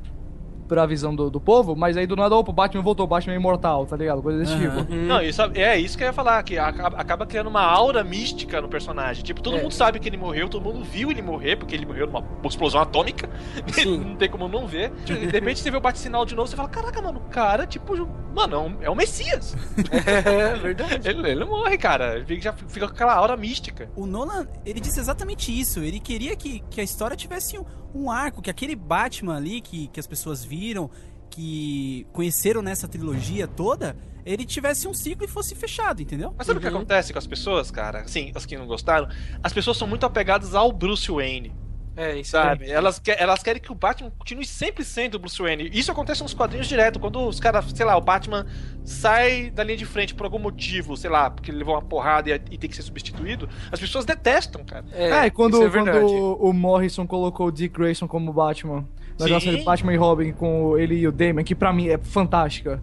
Pra 0.69 0.87
visão 0.87 1.15
do, 1.15 1.31
do 1.31 1.41
povo, 1.41 1.77
mas 1.77 1.97
aí 1.97 2.07
do 2.07 2.17
nada, 2.17 2.35
opa, 2.35 2.51
o 2.51 2.55
Batman 2.55 2.83
voltou, 2.83 3.05
o 3.05 3.09
Batman 3.09 3.35
é 3.35 3.37
imortal, 3.37 3.85
tá 3.87 3.97
ligado? 3.97 4.23
Coisa 4.23 4.39
desse 4.39 4.53
Aham. 4.55 4.85
tipo. 4.85 4.95
Não, 4.95 5.21
isso, 5.23 5.43
é 5.55 5.79
isso 5.79 5.97
que 5.97 6.05
eu 6.05 6.09
ia 6.09 6.13
falar, 6.13 6.43
que 6.43 6.59
acaba, 6.59 6.97
acaba 6.97 7.27
criando 7.27 7.49
uma 7.49 7.63
aura 7.63 8.03
mística 8.03 8.61
no 8.61 8.69
personagem. 8.69 9.23
Tipo, 9.23 9.43
todo 9.43 9.57
É. 9.59 9.63
mundo 9.63 9.73
sabe 9.73 9.99
que 9.99 10.09
ele 10.09 10.17
morreu, 10.17 10.49
todo 10.49 10.63
mundo 10.63 10.85
viu 10.85 11.11
ele 11.11 11.23
morrer, 11.23 11.57
porque 11.57 11.75
ele 11.75 11.87
morreu 11.87 12.07
numa 12.07 12.25
explosão 12.45 12.81
atômica. 12.81 13.29
Sim. 13.73 13.99
não 14.05 14.17
tem 14.17 14.29
como 14.31 14.49
não 14.49 14.67
ver. 14.67 14.91
De 15.05 15.13
repente 15.15 15.61
você 15.61 15.71
vê 15.71 15.77
o 15.77 15.81
bate-sinal 15.81 16.25
de 16.25 16.35
novo, 16.35 16.49
você 16.49 16.57
fala, 16.57 16.69
caraca, 16.69 17.01
mano, 17.03 17.19
o 17.21 17.29
cara, 17.31 17.67
tipo, 17.67 17.95
mano, 18.35 18.55
é 18.55 18.59
um, 18.59 18.77
é 18.83 18.91
um 18.91 18.95
Messias. 18.95 19.57
É 20.05 20.55
verdade. 20.57 21.09
Ele, 21.09 21.29
ele 21.31 21.41
não 21.41 21.49
morre, 21.49 21.77
cara. 21.79 22.17
Ele 22.17 22.25
fica- 22.25 22.43
já 22.43 22.53
fica 22.53 22.87
com 22.87 22.93
aquela 22.95 23.15
aura 23.15 23.37
mística. 23.37 23.89
O 23.97 24.07
Nolan, 24.07 24.47
ele 24.65 24.81
disse 24.81 24.99
exatamente 25.01 25.51
isso. 25.59 25.81
Ele 25.81 25.99
queria 26.01 26.35
que, 26.37 26.63
que 26.71 26.81
a 26.81 26.85
história 26.85 27.17
tivesse 27.17 27.59
um, 27.59 27.65
um 27.95 28.11
arco, 28.11 28.43
que 28.43 28.51
aquele 28.51 28.75
Batman 28.77 29.37
ali 29.37 29.61
que, 29.61 29.89
que 29.89 29.99
as 30.01 30.07
pessoas 30.07 30.45
viram, 30.55 30.91
que 31.31 32.07
conheceram 32.13 32.63
nessa 32.63 32.87
trilogia 32.87 33.47
toda, 33.49 33.97
ele 34.25 34.45
tivesse 34.45 34.87
um 34.89 34.95
ciclo 34.95 35.25
e 35.25 35.29
fosse 35.29 35.55
fechado, 35.55 36.01
entendeu? 36.01 36.33
Mas 36.39 36.47
sabe 36.47 36.59
o 36.59 36.61
que 36.63 36.69
Uhum. 36.69 36.77
acontece 36.77 37.13
com 37.13 37.19
as 37.19 37.27
pessoas, 37.27 37.71
cara? 37.71 38.01
Assim, 38.03 38.31
as 38.35 38.47
que 38.47 38.57
não 38.57 38.67
gostaram, 38.67 39.09
as 39.43 39.53
pessoas 39.53 39.77
são 39.77 39.87
muito 39.89 40.07
apegadas 40.07 40.55
ao 40.55 40.71
Bruce 40.73 41.11
Wayne. 41.11 41.53
É, 41.97 42.19
isso 42.19 42.33
Sabe? 42.33 42.69
Elas, 42.69 42.99
que- 42.99 43.13
elas 43.13 43.41
querem 43.41 43.63
que 43.63 43.71
o 43.71 43.75
Batman 43.75 44.11
continue 44.19 44.45
sempre 44.45 44.85
sendo 44.85 45.15
o 45.15 45.19
Bruce 45.21 45.41
Wayne. 45.41 45.71
Isso 45.73 45.93
acontece 45.93 46.25
nos 46.25 46.35
quadrinhos 46.35 46.67
direto. 46.67 46.99
Quando 46.99 47.21
os 47.25 47.39
caras, 47.39 47.67
sei 47.73 47.87
lá, 47.87 47.97
o 47.97 48.01
Batman 48.01 48.47
sai 48.85 49.51
da 49.51 49.63
linha 49.63 49.77
de 49.77 49.85
frente 49.87 50.13
por 50.13 50.25
algum 50.25 50.41
motivo, 50.41 50.97
sei 50.97 51.09
lá, 51.09 51.31
porque 51.31 51.53
ele 51.53 51.59
levou 51.59 51.75
uma 51.75 51.83
porrada 51.83 52.31
e, 52.31 52.35
e 52.51 52.59
tem 52.59 52.69
que 52.69 52.75
ser 52.75 52.83
substituído, 52.83 53.49
as 53.71 53.79
pessoas 53.79 54.05
detestam, 54.05 54.65
cara. 54.65 54.85
É, 54.93 55.31
quando, 55.31 55.55
isso 55.55 55.65
é 55.67 55.71
quando 55.71 56.37
o 56.41 56.53
Morrison 56.53 57.07
colocou 57.07 57.47
o 57.47 57.53
Dick 57.53 57.77
Grayson 57.79 58.09
como 58.09 58.33
Batman, 58.33 58.85
Sim. 59.19 59.31
nossa 59.33 59.45
série 59.51 59.63
Batman 59.63 59.95
e 59.95 59.97
Robin 59.97 60.33
com 60.33 60.77
ele 60.79 60.97
e 60.97 61.07
o 61.09 61.13
Damon, 61.13 61.45
que 61.45 61.55
pra 61.55 61.73
mim 61.73 61.89
é 61.89 61.99
fantástica. 61.99 62.83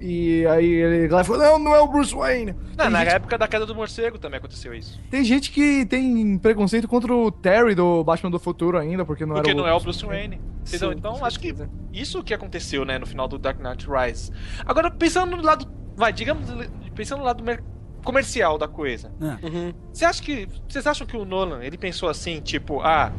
E 0.00 0.44
aí 0.48 0.66
ele 0.66 1.08
lá 1.08 1.22
falou, 1.22 1.40
não, 1.40 1.58
não 1.60 1.74
é 1.76 1.80
o 1.80 1.86
Bruce 1.86 2.12
Wayne. 2.12 2.54
Não, 2.76 2.90
na 2.90 3.04
gente- 3.04 3.14
época 3.14 3.38
da 3.38 3.46
queda 3.46 3.64
do 3.64 3.72
morcego 3.74 4.18
também 4.18 4.38
aconteceu 4.38 4.74
isso. 4.74 5.00
Tem 5.08 5.22
gente 5.24 5.52
que 5.52 5.86
tem 5.86 6.36
preconceito 6.38 6.88
contra 6.88 7.14
o 7.14 7.30
Terry 7.30 7.74
do 7.76 8.02
Batman 8.02 8.30
do 8.30 8.38
Futuro 8.40 8.76
ainda, 8.76 9.04
porque 9.04 9.24
não 9.24 9.36
Porque 9.36 9.50
era 9.50 9.58
o 9.58 9.62
não 9.62 9.68
é 9.68 9.72
o 9.72 9.78
Bruce 9.78 10.04
Wayne. 10.04 10.40
Entendeu? 10.66 10.90
Sim, 10.90 10.96
então 10.98 11.24
acho 11.24 11.38
que 11.38 11.54
isso 11.92 12.22
que 12.24 12.34
aconteceu, 12.34 12.84
né, 12.84 12.98
no 12.98 13.06
final 13.06 13.28
do 13.28 13.38
Dark 13.38 13.60
Knight 13.60 13.86
Rise. 13.88 14.32
Agora, 14.66 14.90
pensando 14.90 15.36
no 15.36 15.42
lado. 15.42 15.66
Vai, 15.96 16.12
digamos, 16.12 16.48
pensando 16.96 17.20
no 17.20 17.24
lado 17.24 17.44
mer- 17.44 17.62
comercial 18.02 18.58
da 18.58 18.66
coisa. 18.66 19.12
Ah, 19.20 19.38
Uhum. 19.42 19.72
Você 19.92 20.04
acha 20.04 20.20
que. 20.20 20.48
Vocês 20.68 20.84
acham 20.86 21.06
que 21.06 21.16
o 21.16 21.24
Nolan, 21.24 21.62
ele 21.62 21.78
pensou 21.78 22.08
assim, 22.08 22.40
tipo, 22.40 22.80
ah, 22.80 23.12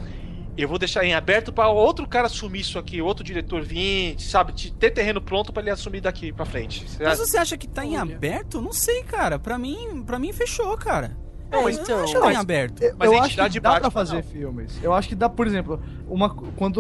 eu 0.57 0.67
vou 0.67 0.77
deixar 0.77 1.03
em 1.03 1.13
aberto 1.13 1.51
pra 1.51 1.67
outro 1.69 2.07
cara 2.07 2.27
assumir 2.27 2.59
isso 2.61 2.77
aqui, 2.77 3.01
outro 3.01 3.23
diretor 3.23 3.61
vir, 3.63 4.15
sabe, 4.19 4.53
te- 4.53 4.71
ter 4.71 4.91
terreno 4.91 5.19
pronto 5.21 5.51
pra 5.51 5.61
ele 5.61 5.71
assumir 5.71 6.01
daqui 6.01 6.31
pra 6.31 6.45
frente. 6.45 6.87
Você 6.87 7.03
Mas 7.03 7.19
você 7.19 7.37
acha 7.37 7.57
que 7.57 7.67
tá 7.67 7.83
em 7.85 7.97
Olha. 7.99 8.15
aberto? 8.15 8.61
Não 8.61 8.71
sei, 8.73 9.03
cara. 9.03 9.39
Pra 9.39 9.57
mim, 9.57 10.03
pra 10.05 10.19
mim 10.19 10.31
fechou, 10.31 10.77
cara. 10.77 11.17
Não, 11.51 11.63
eu 11.63 11.69
então, 11.69 11.97
não 11.97 12.03
acho 12.03 12.13
tá 12.13 12.19
em 12.19 12.23
mas- 12.23 12.37
aberto. 12.37 12.81
Eu, 12.81 12.95
Mas 12.97 13.07
eu 13.11 13.13
a 13.15 13.19
acho 13.19 13.27
entidade 13.27 13.53
que 13.53 13.59
dá 13.59 13.79
pra 13.79 13.91
fazer 13.91 14.15
não. 14.15 14.23
filmes. 14.23 14.79
Eu 14.81 14.91
acho 14.93 15.07
que 15.07 15.13
dá, 15.15 15.29
por 15.29 15.45
exemplo, 15.45 15.79
uma, 16.09 16.29
quando 16.29 16.77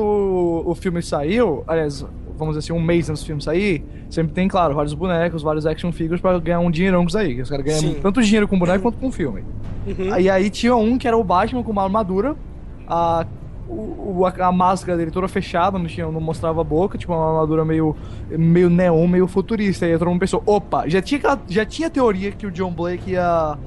o, 0.65 0.73
filme 0.73 0.99
saiu, 1.03 1.63
aliás, 1.67 2.01
vamos 2.35 2.55
dizer 2.55 2.59
assim, 2.71 2.73
um 2.73 2.81
mês 2.83 3.07
antes 3.07 3.21
do 3.21 3.25
filme 3.27 3.39
sair, 3.41 3.83
sempre 4.09 4.33
tem, 4.33 4.47
claro, 4.47 4.73
vários 4.73 4.95
bonecos, 4.95 5.43
vários 5.43 5.67
action 5.67 5.91
figures 5.91 6.19
pra 6.19 6.39
ganhar 6.39 6.59
um 6.59 6.71
dinheirão 6.71 7.01
com 7.03 7.07
isso 7.09 7.17
aí. 7.19 7.35
Que 7.35 7.41
os 7.41 7.49
caras 7.51 7.63
ganham 7.63 7.79
Sim. 7.81 7.99
tanto 8.01 8.19
dinheiro 8.23 8.47
com 8.47 8.57
boneco 8.57 8.81
quanto 8.81 8.97
com 8.97 9.11
filme. 9.11 9.43
Uhum. 9.85 10.17
E 10.19 10.27
aí 10.27 10.49
tinha 10.49 10.75
um 10.75 10.97
que 10.97 11.07
era 11.07 11.15
o 11.17 11.23
Batman 11.23 11.61
com 11.63 11.71
uma 11.71 11.83
armadura, 11.83 12.35
a, 12.87 13.27
o, 13.73 14.25
a, 14.25 14.47
a 14.47 14.51
máscara 14.51 14.97
dele 14.97 15.11
toda 15.11 15.27
fechada, 15.27 15.77
não, 15.79 15.85
tinha, 15.85 16.05
não 16.05 16.21
mostrava 16.21 16.61
a 16.61 16.63
boca, 16.63 16.97
tipo 16.97 17.13
uma 17.13 17.27
armadura 17.27 17.65
meio, 17.65 17.95
meio 18.29 18.69
neon, 18.69 19.07
meio 19.07 19.27
futurista. 19.27 19.85
E 19.85 19.91
aí 19.91 19.97
todo 19.97 20.09
mundo 20.09 20.19
pensou, 20.19 20.43
opa, 20.45 20.87
já 20.87 21.01
tinha, 21.01 21.39
já 21.47 21.65
tinha 21.65 21.89
teoria 21.89 22.31
que 22.31 22.45
o 22.45 22.51
John 22.51 22.71
Blake 22.71 23.11
ia. 23.11 23.57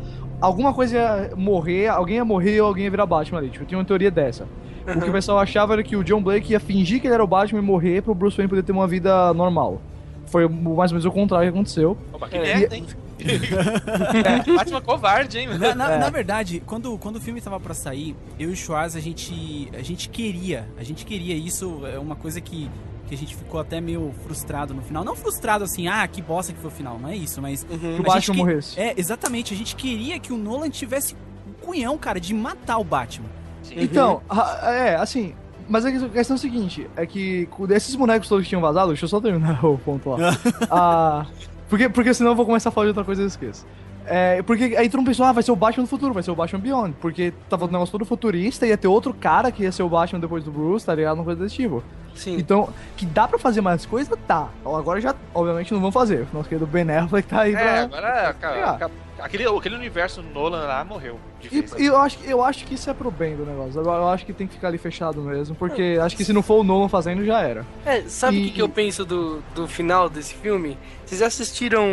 Alguma 0.40 0.72
coisa 0.74 0.96
ia 0.96 1.36
morrer, 1.36 1.88
alguém 1.88 2.16
ia 2.16 2.24
morrer 2.24 2.60
ou 2.60 2.68
alguém 2.68 2.84
ia 2.84 2.90
virar 2.90 3.06
Batman 3.06 3.38
ali. 3.38 3.48
Tipo, 3.48 3.64
tinha 3.64 3.78
uma 3.78 3.84
teoria 3.84 4.10
dessa. 4.10 4.46
O 4.86 5.00
que 5.00 5.08
o 5.08 5.12
pessoal 5.12 5.38
achava 5.38 5.72
era 5.72 5.82
que 5.82 5.96
o 5.96 6.04
John 6.04 6.22
Blake 6.22 6.52
ia 6.52 6.60
fingir 6.60 7.00
que 7.00 7.06
ele 7.06 7.14
era 7.14 7.24
o 7.24 7.26
Batman 7.26 7.58
e 7.58 7.62
morrer 7.62 8.02
pro 8.02 8.14
Bruce 8.14 8.36
Wayne 8.36 8.48
poder 8.48 8.62
ter 8.62 8.72
uma 8.72 8.86
vida 8.86 9.34
normal. 9.34 9.80
Foi 10.26 10.46
mais 10.48 10.92
ou 10.92 10.96
menos 10.96 11.04
o 11.04 11.10
contrário 11.10 11.50
que 11.50 11.56
aconteceu. 11.56 11.96
Opa, 12.12 12.28
que 12.28 12.38
merda, 12.38 12.76
hein? 12.76 12.84
Batman 14.56 14.80
covarde, 14.80 15.38
hein? 15.38 15.48
Na, 15.58 15.74
na- 15.74 15.92
É. 15.92 15.98
na 15.98 16.10
verdade, 16.10 16.62
quando, 16.66 16.96
quando 16.98 17.16
o 17.16 17.20
filme 17.20 17.40
tava 17.40 17.58
pra 17.60 17.74
sair, 17.74 18.16
eu 18.38 18.50
e 18.50 18.52
o 18.52 18.56
Schwarz, 18.56 18.96
a 18.96 19.00
gente, 19.00 19.70
a 19.76 19.82
gente 19.82 20.08
queria, 20.08 20.68
a 20.78 20.82
gente 20.82 21.04
queria 21.04 21.34
isso, 21.34 21.80
é 21.86 21.98
uma 21.98 22.16
coisa 22.16 22.40
que, 22.40 22.70
que 23.08 23.14
a 23.14 23.18
gente 23.18 23.34
ficou 23.36 23.60
até 23.60 23.80
meio 23.80 24.12
frustrado 24.24 24.74
no 24.74 24.82
final. 24.82 25.04
Não 25.04 25.14
frustrado 25.16 25.64
assim, 25.64 25.88
ah, 25.88 26.06
que 26.06 26.20
bosta 26.22 26.52
que 26.52 26.58
foi 26.60 26.70
o 26.70 26.74
final, 26.74 26.98
não 26.98 27.08
é 27.08 27.16
isso, 27.16 27.40
mas... 27.40 27.64
Que 27.64 27.72
o 27.74 27.76
a 27.76 27.78
gente 27.78 28.02
Batman 28.02 28.34
que- 28.34 28.38
morresse. 28.40 28.80
É, 28.80 28.94
exatamente, 28.96 29.54
a 29.54 29.56
gente 29.56 29.76
queria 29.76 30.18
que 30.18 30.32
o 30.32 30.36
Nolan 30.36 30.70
tivesse 30.70 31.14
um 31.46 31.52
cunhão, 31.64 31.96
cara, 31.98 32.20
de 32.20 32.32
matar 32.34 32.78
o 32.78 32.84
Batman. 32.84 33.28
Então, 33.72 34.22
a- 34.28 34.60
é, 34.72 34.96
assim. 34.96 35.34
Mas 35.68 35.84
a 35.84 35.90
questão 35.90 36.36
é 36.36 36.38
a 36.38 36.40
seguinte: 36.40 36.88
é 36.94 37.04
que 37.04 37.46
com 37.46 37.66
esses 37.72 37.92
bonecos 37.96 38.28
todos 38.28 38.44
que 38.44 38.48
tinham 38.50 38.62
vazado, 38.62 38.88
deixa 38.88 39.04
eu 39.04 39.08
só 39.08 39.20
terminar 39.20 39.58
o 39.66 39.76
ponto 39.76 40.10
lá. 40.10 40.18
Ah, 40.70 41.26
porque, 41.68 41.88
porque 41.88 42.14
senão 42.14 42.33
eu 42.33 42.37
vou 42.37 42.46
começar 42.46 42.68
a 42.68 42.72
falar 42.72 42.87
de 42.87 42.90
outra 42.90 43.05
coisa 43.05 43.22
e 43.22 43.24
eu 43.24 43.29
esqueço. 43.29 43.66
É, 44.08 44.42
porque 44.42 44.74
aí 44.76 44.88
todo 44.88 44.98
mundo 45.00 45.08
pensou, 45.08 45.26
ah, 45.26 45.32
vai 45.32 45.42
ser 45.42 45.50
o 45.52 45.56
Batman 45.56 45.84
do 45.84 45.88
futuro, 45.88 46.14
vai 46.14 46.22
ser 46.22 46.30
o 46.30 46.34
Batman 46.36 46.60
Beyond. 46.60 46.94
Porque 47.00 47.32
tava 47.48 47.64
o 47.64 47.68
negócio 47.70 47.92
todo 47.92 48.04
futurista, 48.04 48.66
ia 48.66 48.76
ter 48.76 48.88
outro 48.88 49.12
cara 49.12 49.50
que 49.50 49.62
ia 49.64 49.72
ser 49.72 49.82
o 49.82 49.88
Batman 49.88 50.20
depois 50.20 50.44
do 50.44 50.50
Bruce, 50.50 50.86
tá 50.86 50.94
ligado? 50.94 51.16
Uma 51.16 51.24
coisa 51.24 51.42
desse 51.42 51.56
tipo. 51.56 51.82
Sim. 52.14 52.36
Então, 52.38 52.70
que 52.96 53.04
dá 53.04 53.28
pra 53.28 53.38
fazer 53.38 53.60
mais 53.60 53.84
coisa, 53.84 54.16
tá. 54.26 54.48
Agora 54.64 55.00
já, 55.00 55.14
obviamente, 55.34 55.72
não 55.74 55.80
vão 55.80 55.92
fazer. 55.92 56.26
Nosso 56.32 56.48
querido 56.48 56.66
Ben 56.66 56.88
Affleck 56.90 57.28
tá 57.28 57.42
aí 57.42 57.54
É, 57.54 57.58
pra. 57.58 57.82
agora. 57.82 58.34
cara, 58.40 58.54
pegar. 58.54 58.78
cara, 58.78 58.92
aquele, 59.18 59.46
aquele 59.46 59.74
universo 59.74 60.22
Nolan 60.22 60.64
lá 60.64 60.82
morreu. 60.82 61.18
E, 61.52 61.64
e 61.78 61.84
eu, 61.86 61.98
acho, 61.98 62.16
que- 62.18 62.30
eu 62.30 62.42
acho 62.42 62.64
que 62.64 62.74
isso 62.74 62.88
é 62.88 62.94
pro 62.94 63.10
bem 63.10 63.36
do 63.36 63.44
negócio. 63.44 63.78
Eu, 63.78 63.84
eu 63.84 64.08
acho 64.08 64.24
que 64.24 64.32
tem 64.32 64.46
que 64.46 64.54
ficar 64.54 64.68
ali 64.68 64.78
fechado 64.78 65.20
mesmo, 65.20 65.54
porque 65.56 65.98
acho 66.00 66.16
que 66.16 66.24
se 66.24 66.32
não 66.32 66.42
for 66.42 66.60
o 66.60 66.64
Nolan 66.64 66.88
fazendo, 66.88 67.22
já 67.22 67.40
era. 67.42 67.66
É, 67.84 68.00
sabe 68.08 68.36
o 68.36 68.40
E- 68.40 68.44
que, 68.46 68.50
que 68.52 68.62
eu 68.62 68.68
penso 68.68 69.04
do, 69.04 69.42
do 69.54 69.68
final 69.68 70.08
desse 70.08 70.32
filme? 70.34 70.78
Vocês 71.04 71.20
assistiram. 71.20 71.84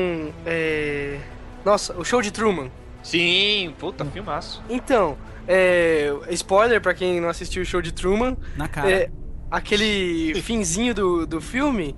é, 0.45 1.19
Nossa, 1.65 1.93
o 1.97 2.03
show 2.03 2.21
de 2.21 2.31
Truman. 2.31 2.69
Sim, 3.01 3.73
puta, 3.79 4.05
filmaço. 4.05 4.63
Então, 4.69 5.17
é, 5.47 6.13
spoiler 6.31 6.79
pra 6.81 6.93
quem 6.93 7.19
não 7.19 7.29
assistiu 7.29 7.61
o 7.63 7.65
show 7.65 7.81
de 7.81 7.91
Truman, 7.91 8.37
Na 8.55 8.67
cara. 8.67 8.89
é, 8.89 9.09
aquele 9.51 10.33
finzinho 10.41 10.93
do, 10.93 11.25
do 11.27 11.41
filme, 11.41 11.95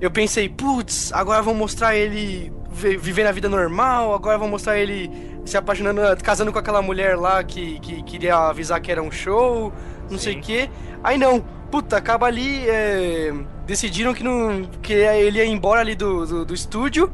eu 0.00 0.10
pensei, 0.10 0.48
putz, 0.48 1.12
agora 1.12 1.40
vão 1.42 1.54
mostrar 1.54 1.96
ele 1.96 2.52
vi- 2.70 2.96
vivendo 2.96 3.26
a 3.28 3.32
vida 3.32 3.48
normal, 3.48 4.12
agora 4.14 4.36
vão 4.38 4.48
mostrar 4.48 4.78
ele 4.78 5.10
se 5.44 5.56
apaixonando, 5.56 6.00
casando 6.22 6.52
com 6.52 6.58
aquela 6.58 6.82
mulher 6.82 7.16
lá 7.16 7.42
que, 7.42 7.80
que 7.80 8.02
queria 8.02 8.36
avisar 8.36 8.80
que 8.80 8.92
era 8.92 9.02
um 9.02 9.10
show, 9.10 9.72
não 10.10 10.18
sei 10.18 10.34
Sim. 10.34 10.38
o 10.38 10.42
quê. 10.42 10.70
Aí 11.02 11.16
não, 11.18 11.40
puta, 11.70 11.96
acaba 11.96 12.26
ali, 12.26 12.68
é, 12.68 13.32
decidiram 13.66 14.12
que, 14.14 14.22
não, 14.22 14.64
que 14.82 14.92
ele 14.92 15.38
ia 15.38 15.46
embora 15.46 15.80
ali 15.80 15.94
do, 15.94 16.26
do, 16.26 16.44
do 16.44 16.54
estúdio 16.54 17.10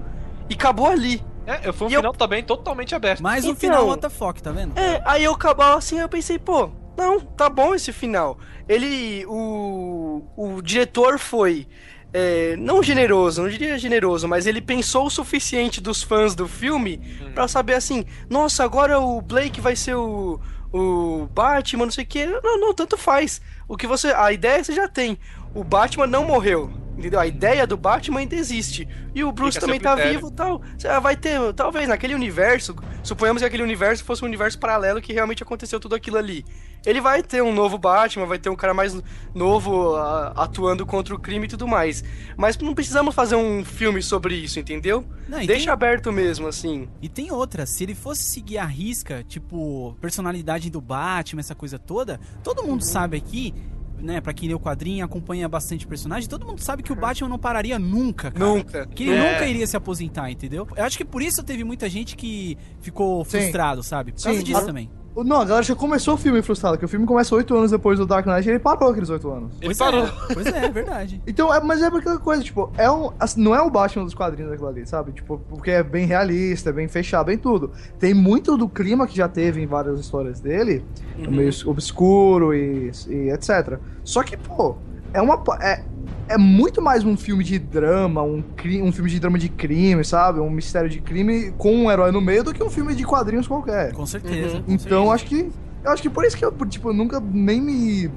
e 0.50 0.54
acabou 0.54 0.86
ali. 0.88 1.22
É, 1.48 1.72
foi 1.72 1.86
um 1.86 1.90
E 1.90 1.94
eu- 1.94 2.00
final 2.00 2.12
também 2.12 2.42
totalmente 2.42 2.94
aberto. 2.94 3.22
Mais 3.22 3.44
um 3.44 3.48
então- 3.48 3.60
final 3.60 3.86
what 3.86 4.00
the 4.02 4.08
fuck, 4.10 4.42
tá 4.42 4.50
vendo? 4.52 4.78
É, 4.78 5.00
aí 5.04 5.24
eu 5.24 5.32
acabava 5.32 5.76
assim, 5.78 5.98
eu 5.98 6.08
pensei, 6.08 6.38
pô, 6.38 6.70
não, 6.96 7.20
tá 7.20 7.48
bom 7.48 7.74
esse 7.74 7.92
final. 7.92 8.38
Ele, 8.68 9.24
o, 9.26 10.22
o 10.36 10.60
diretor 10.62 11.18
foi, 11.18 11.66
é, 12.12 12.54
não 12.56 12.82
generoso, 12.82 13.42
não 13.42 13.48
diria 13.48 13.78
generoso, 13.78 14.28
mas 14.28 14.46
ele 14.46 14.60
pensou 14.60 15.06
o 15.06 15.10
suficiente 15.10 15.80
dos 15.80 16.02
fãs 16.02 16.34
do 16.34 16.46
filme 16.46 16.98
pra 17.34 17.48
saber 17.48 17.74
assim, 17.74 18.04
nossa, 18.28 18.62
agora 18.64 18.98
o 19.00 19.20
Blake 19.22 19.60
vai 19.60 19.74
ser 19.76 19.94
o, 19.94 20.38
o 20.72 21.26
Batman, 21.32 21.84
não 21.86 21.92
sei 21.92 22.04
o 22.04 22.06
que. 22.06 22.26
Não, 22.26 22.60
não, 22.60 22.74
tanto 22.74 22.96
faz. 22.98 23.40
O 23.66 23.76
que 23.76 23.86
você, 23.86 24.08
a 24.08 24.30
ideia 24.32 24.62
você 24.62 24.72
já 24.74 24.86
tem. 24.88 25.18
O 25.54 25.64
Batman 25.64 26.06
não 26.06 26.24
morreu. 26.24 26.70
Entendeu? 26.98 27.20
A 27.20 27.26
ideia 27.28 27.64
do 27.64 27.76
Batman 27.76 28.18
ainda 28.20 28.34
existe. 28.34 28.88
E 29.14 29.22
o 29.22 29.30
Bruce 29.30 29.54
Fica 29.54 29.66
também 29.66 29.78
tá 29.80 29.92
critério. 29.94 30.18
vivo 30.18 30.30
tal. 30.32 30.60
Você 30.76 30.88
Vai 31.00 31.16
ter, 31.16 31.38
talvez, 31.54 31.86
naquele 31.88 32.12
universo. 32.14 32.74
Suponhamos 33.04 33.40
que 33.40 33.46
aquele 33.46 33.62
universo 33.62 34.04
fosse 34.04 34.22
um 34.24 34.26
universo 34.26 34.58
paralelo 34.58 35.00
que 35.00 35.12
realmente 35.12 35.42
aconteceu 35.42 35.78
tudo 35.78 35.94
aquilo 35.94 36.16
ali. 36.18 36.44
Ele 36.84 37.00
vai 37.00 37.22
ter 37.22 37.40
um 37.42 37.52
novo 37.52 37.78
Batman, 37.78 38.26
vai 38.26 38.38
ter 38.38 38.48
um 38.50 38.56
cara 38.56 38.74
mais 38.74 39.00
novo 39.34 39.94
a- 39.96 40.32
atuando 40.36 40.84
contra 40.84 41.14
o 41.14 41.18
crime 41.18 41.46
e 41.46 41.48
tudo 41.48 41.68
mais. 41.68 42.02
Mas 42.36 42.58
não 42.58 42.74
precisamos 42.74 43.14
fazer 43.14 43.36
um 43.36 43.64
filme 43.64 44.02
sobre 44.02 44.34
isso, 44.34 44.58
entendeu? 44.58 45.04
Não, 45.28 45.38
Deixa 45.38 45.64
tem- 45.66 45.72
aberto 45.72 46.12
mesmo, 46.12 46.48
assim. 46.48 46.88
E 47.00 47.08
tem 47.08 47.30
outra, 47.30 47.64
se 47.66 47.84
ele 47.84 47.94
fosse 47.94 48.24
seguir 48.24 48.58
a 48.58 48.64
risca, 48.64 49.24
tipo, 49.28 49.96
personalidade 50.00 50.68
do 50.70 50.80
Batman, 50.80 51.40
essa 51.40 51.54
coisa 51.54 51.78
toda, 51.78 52.18
todo 52.42 52.62
mundo 52.64 52.82
sabe 52.84 53.16
aqui, 53.16 53.54
né, 54.00 54.20
pra 54.20 54.32
quem 54.32 54.48
lê 54.48 54.54
o 54.54 54.60
quadrinho, 54.60 55.04
acompanha 55.04 55.48
bastante 55.48 55.86
personagem, 55.86 56.28
todo 56.28 56.46
mundo 56.46 56.60
sabe 56.60 56.82
que 56.82 56.92
o 56.92 56.96
Batman 56.96 57.28
não 57.28 57.38
pararia 57.38 57.78
nunca, 57.78 58.30
cara. 58.30 58.44
Nunca. 58.44 58.86
Que 58.86 59.04
ele 59.04 59.14
É. 59.14 59.32
nunca 59.32 59.46
iria 59.46 59.66
se 59.66 59.76
aposentar, 59.76 60.30
entendeu? 60.30 60.66
Eu 60.76 60.84
acho 60.84 60.96
que 60.96 61.04
por 61.04 61.22
isso 61.22 61.42
teve 61.42 61.64
muita 61.64 61.88
gente 61.88 62.16
que 62.16 62.56
ficou 62.80 63.24
Sim. 63.24 63.30
frustrado, 63.30 63.82
sabe? 63.82 64.12
Por 64.12 64.22
causa 64.22 64.38
Sim, 64.38 64.44
disso 64.44 64.64
também. 64.64 64.90
Não, 65.24 65.40
a 65.40 65.44
galera 65.44 65.62
já 65.62 65.74
começou 65.74 66.14
o 66.14 66.16
filme 66.16 66.40
frustrado, 66.42 66.76
porque 66.76 66.86
o 66.86 66.88
filme 66.88 67.06
começa 67.06 67.34
oito 67.34 67.54
anos 67.56 67.70
depois 67.70 67.98
do 67.98 68.06
Dark 68.06 68.26
Knight 68.26 68.46
e 68.48 68.52
ele 68.52 68.58
parou 68.58 68.90
aqueles 68.90 69.10
oito 69.10 69.30
anos. 69.30 69.52
Ele 69.60 69.66
Pois 69.66 69.78
parou. 69.78 70.04
é, 70.06 70.12
pois 70.34 70.46
é, 70.46 70.64
é 70.64 70.68
verdade. 70.70 71.22
Então, 71.26 71.52
é, 71.52 71.60
mas 71.60 71.82
é 71.82 71.86
aquela 71.86 72.18
coisa, 72.18 72.42
tipo, 72.42 72.70
é 72.76 72.90
um, 72.90 73.10
assim, 73.18 73.42
não 73.42 73.54
é 73.54 73.60
o 73.60 73.70
Batman 73.70 74.04
dos 74.04 74.14
quadrinhos 74.14 74.50
daquilo 74.50 74.68
ali, 74.68 74.86
sabe? 74.86 75.12
Tipo, 75.12 75.38
porque 75.48 75.70
é 75.70 75.82
bem 75.82 76.06
realista, 76.06 76.70
é 76.70 76.72
bem 76.72 76.88
fechado, 76.88 77.26
bem 77.26 77.38
tudo. 77.38 77.70
Tem 77.98 78.14
muito 78.14 78.56
do 78.56 78.68
clima 78.68 79.06
que 79.06 79.16
já 79.16 79.28
teve 79.28 79.60
em 79.62 79.66
várias 79.66 80.00
histórias 80.00 80.40
dele, 80.40 80.84
meio 81.16 81.50
obscuro 81.66 82.54
e, 82.54 82.90
e 83.08 83.30
etc. 83.30 83.78
Só 84.04 84.22
que, 84.22 84.36
pô, 84.36 84.76
é 85.12 85.20
uma. 85.20 85.42
É, 85.60 85.82
é 86.28 86.36
muito 86.36 86.82
mais 86.82 87.04
um 87.04 87.16
filme 87.16 87.42
de 87.42 87.58
drama, 87.58 88.22
um, 88.22 88.44
um 88.82 88.92
filme 88.92 89.10
de 89.10 89.18
drama 89.18 89.38
de 89.38 89.48
crime, 89.48 90.04
sabe? 90.04 90.40
Um 90.40 90.50
mistério 90.50 90.88
de 90.88 91.00
crime 91.00 91.52
com 91.56 91.74
um 91.74 91.90
herói 91.90 92.12
no 92.12 92.20
meio 92.20 92.44
do 92.44 92.52
que 92.52 92.62
um 92.62 92.68
filme 92.68 92.94
de 92.94 93.04
quadrinhos 93.04 93.48
qualquer. 93.48 93.92
Com 93.92 94.04
certeza. 94.04 94.62
com 94.62 94.72
Então, 94.72 95.10
acho 95.10 95.24
que. 95.24 95.50
Eu 95.82 95.90
acho 95.90 96.02
que 96.02 96.10
por 96.10 96.24
isso 96.24 96.36
que 96.36 96.44
eu, 96.44 96.52
tipo, 96.68 96.92
nunca 96.92 97.20
nem 97.20 97.60
me 97.60 98.10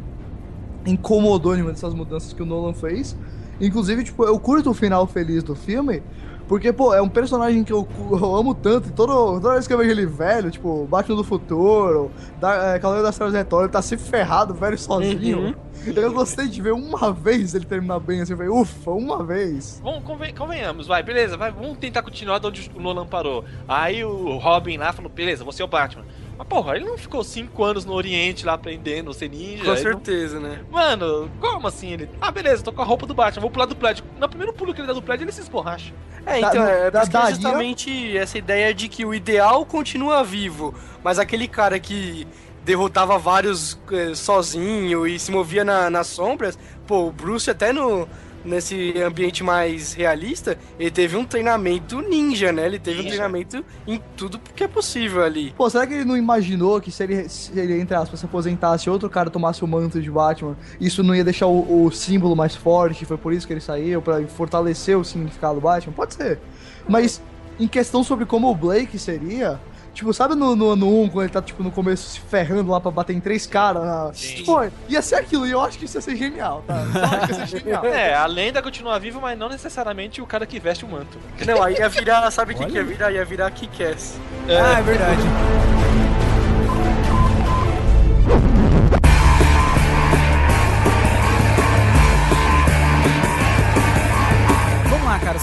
incomodou 0.86 1.54
nenhuma 1.54 1.72
dessas 1.72 1.94
mudanças 1.94 2.34
que 2.34 2.42
o 2.42 2.46
Nolan 2.46 2.74
fez. 2.74 3.16
Inclusive, 3.62 4.04
tipo, 4.04 4.26
eu 4.26 4.38
curto 4.40 4.72
o 4.72 4.74
final 4.74 5.06
feliz 5.08 5.44
do 5.44 5.56
filme, 5.56 6.02
porque, 6.52 6.74
pô, 6.74 6.94
é 6.94 7.02
um 7.02 7.08
personagem 7.08 7.64
que 7.64 7.72
eu, 7.72 7.88
eu 8.12 8.36
amo 8.36 8.54
tanto, 8.54 8.90
e 8.90 8.92
todo, 8.92 9.40
toda 9.40 9.54
vez 9.54 9.66
que 9.66 9.74
eu 9.74 9.78
vejo 9.78 9.90
ele 9.90 10.06
velho, 10.06 10.52
tipo, 10.52 10.86
Batman 10.86 11.16
do 11.16 11.24
Futuro, 11.24 12.12
da, 12.42 12.76
é, 12.76 12.80
Cavaleiro 12.80 13.08
das 13.08 13.16
Trevas 13.16 13.34
Retorno, 13.34 13.68
ele 13.68 13.72
tá 13.72 13.82
sempre 13.82 14.04
ferrado, 14.04 14.54
velho, 14.54 14.78
sozinho. 14.78 15.56
Eu 15.96 16.12
gostei 16.12 16.50
de 16.50 16.62
ver 16.62 16.74
uma 16.74 17.14
vez 17.14 17.56
ele 17.56 17.64
terminar 17.64 18.02
bem, 18.02 18.20
assim, 18.20 18.36
falei, 18.36 18.52
ufa, 18.52 18.92
uma 18.92 19.24
vez. 19.24 19.80
Vamos, 19.82 20.04
conven- 20.04 20.34
convenhamos, 20.36 20.88
vai, 20.88 21.02
beleza, 21.02 21.38
vai, 21.38 21.52
vamos 21.52 21.78
tentar 21.78 22.02
continuar 22.04 22.38
de 22.40 22.48
onde 22.48 22.72
o 22.76 22.82
Nolan 22.82 23.06
parou. 23.08 23.46
Aí 23.66 24.04
o 24.04 24.38
Robin 24.38 24.76
lá 24.78 24.92
falou, 24.92 25.10
beleza, 25.10 25.46
você 25.46 25.62
é 25.62 25.66
o 25.66 25.70
Batman. 25.70 26.04
Mas 26.42 26.48
porra, 26.48 26.76
ele 26.76 26.86
não 26.86 26.98
ficou 26.98 27.24
cinco 27.24 27.64
anos 27.64 27.86
no 27.86 27.94
Oriente 27.94 28.48
lá 28.48 28.54
aprendendo 28.54 29.12
a 29.12 29.14
ser 29.14 29.30
ninja. 29.30 29.64
Com 29.64 29.72
ele 29.74 29.76
não- 29.76 29.78
certeza, 29.78 30.40
né? 30.40 30.60
Mano, 30.72 31.30
como 31.40 31.68
assim 31.68 31.92
ele? 31.94 32.10
Ah, 32.20 32.32
beleza, 32.32 32.64
tô 32.64 32.74
com 32.74 32.82
a 32.82 32.86
roupa 32.86 33.06
do 33.06 33.14
Batman, 33.14 33.42
vou 33.42 33.52
pular 33.52 33.68
do 33.68 33.76
prédio. 33.76 34.04
No 34.20 34.28
primeiro 34.28 34.52
pulo 34.52 34.74
que 34.74 34.82
ele 34.82 34.88
dá 34.88 34.94
do 34.94 35.04
prédio, 35.04 35.24
ele 35.26 35.32
se 35.32 35.42
esborracha. 35.42 35.94
É, 36.26 36.40
então, 36.40 36.52
Da- 36.66 36.72
é, 36.72 36.90
da- 36.92 37.02
é 37.04 37.06
daria- 37.06 37.30
justamente 37.36 38.18
essa 38.18 38.40
ideia 38.40 38.74
de 38.74 38.88
que 38.90 39.06
o 39.06 39.14
ideal 39.14 39.64
continua 39.68 40.24
vivo, 40.24 40.74
mas 41.04 41.20
aquele 41.20 41.48
cara 41.48 41.80
que 41.80 42.28
derrotava 42.66 43.20
vários 43.20 43.80
eh, 43.92 44.16
sozinho 44.16 45.06
e 45.06 45.20
se 45.20 45.32
movia 45.32 45.64
na- 45.64 45.92
nas 45.92 46.08
sombras, 46.08 46.58
pô, 46.88 47.08
o 47.08 47.12
Bruce 47.12 47.52
até 47.52 47.72
no 47.72 48.08
nesse 48.44 48.94
ambiente 49.02 49.44
mais 49.44 49.94
realista, 49.94 50.58
ele 50.80 50.92
teve 50.92 51.16
um 51.16 51.26
treinamento 51.26 52.02
ninja, 52.02 52.52
né? 52.52 52.66
Ele 52.66 52.80
teve 52.80 53.00
um 53.00 53.04
Ninja. 53.04 53.16
treinamento 53.16 53.66
em 53.88 54.02
tudo 54.16 54.40
que 54.40 54.64
é 54.64 54.68
possível 54.68 55.24
ali. 55.24 55.54
Pô, 55.58 55.70
será 55.70 55.86
que 55.86 55.94
ele 55.94 56.06
não 56.06 56.18
imaginou 56.18 56.80
que 56.82 56.92
se 56.92 57.04
ele, 57.04 57.30
se 57.30 57.58
ele 57.58 57.80
entre 57.80 57.96
aspas, 57.96 58.20
se 58.20 58.26
aposentasse 58.26 58.88
e 58.88 58.92
outro 58.92 59.10
cara 59.10 59.30
tomasse 59.30 59.64
o 59.64 59.68
manto 59.68 60.02
de 60.02 60.10
Batman, 60.12 60.56
isso 60.80 61.04
não 61.04 61.16
ia 61.16 61.24
deixar 61.24 61.48
o, 61.48 61.86
o 61.86 61.92
símbolo 61.92 62.36
mais 62.36 62.56
forte? 62.56 63.06
Foi 63.06 63.18
por 63.18 63.34
isso 63.34 63.48
que 63.48 63.54
ele 63.54 63.62
saiu, 63.62 64.02
pra 64.02 64.22
fortalecer 64.28 64.98
o 64.98 65.04
significado 65.04 65.56
do 65.56 65.62
Batman? 65.62 65.94
Pode 65.94 66.14
ser. 66.14 66.40
Mas, 66.88 67.22
em 67.60 67.68
questão 67.68 68.04
sobre 68.04 68.26
como 68.26 68.50
o 68.50 68.56
Blake 68.56 68.98
seria. 68.98 69.60
Tipo, 69.94 70.14
sabe 70.14 70.36
no, 70.36 70.56
no 70.56 70.70
ano 70.72 71.02
1, 71.04 71.10
quando 71.10 71.26
ele 71.26 71.34
tá, 71.34 71.42
tipo, 71.42 71.62
no 71.62 71.70
começo 71.70 72.12
se 72.12 72.20
ferrando 72.22 72.72
lá 72.72 72.80
pra 72.80 72.90
bater 72.90 73.14
em 73.16 73.20
três 73.20 73.46
caras? 73.46 73.84
na- 73.84 74.12
Sim. 74.14 74.44
Pô, 74.46 74.60
ia 74.88 75.02
ser 75.02 75.16
aquilo, 75.16 75.46
e 75.46 75.52
eu 75.52 75.60
acho 75.62 75.78
que 75.78 75.84
isso 75.86 75.98
ia 75.98 76.02
ser 76.02 76.16
genial, 76.16 76.64
tá? 76.66 76.76
Eu 76.76 77.04
acho 77.04 77.28
que 77.28 77.34
ia 77.34 77.48
ser 77.48 77.60
genial. 77.60 77.84
É, 77.92 78.14
a 78.16 78.26
lenda 78.26 78.62
continua 78.62 78.98
viva, 79.00 79.20
mas 79.20 79.38
não 79.38 79.50
necessariamente 79.50 80.22
o 80.22 80.26
cara 80.26 80.46
que 80.46 80.60
veste 80.60 80.86
o 80.86 80.88
manto. 80.88 81.18
Não, 81.46 81.62
aí 81.62 81.76
ia 81.76 81.90
virar, 81.90 82.32
sabe 82.32 82.54
o 82.54 82.58
que, 82.58 82.66
que 82.68 82.74
ia 82.76 82.84
virar? 82.84 83.12
Ia 83.12 83.26
virar 83.26 83.52
Kick-Ass. 83.52 84.18
Ah, 84.48 84.80
é 84.80 84.82
verdade. 84.82 85.22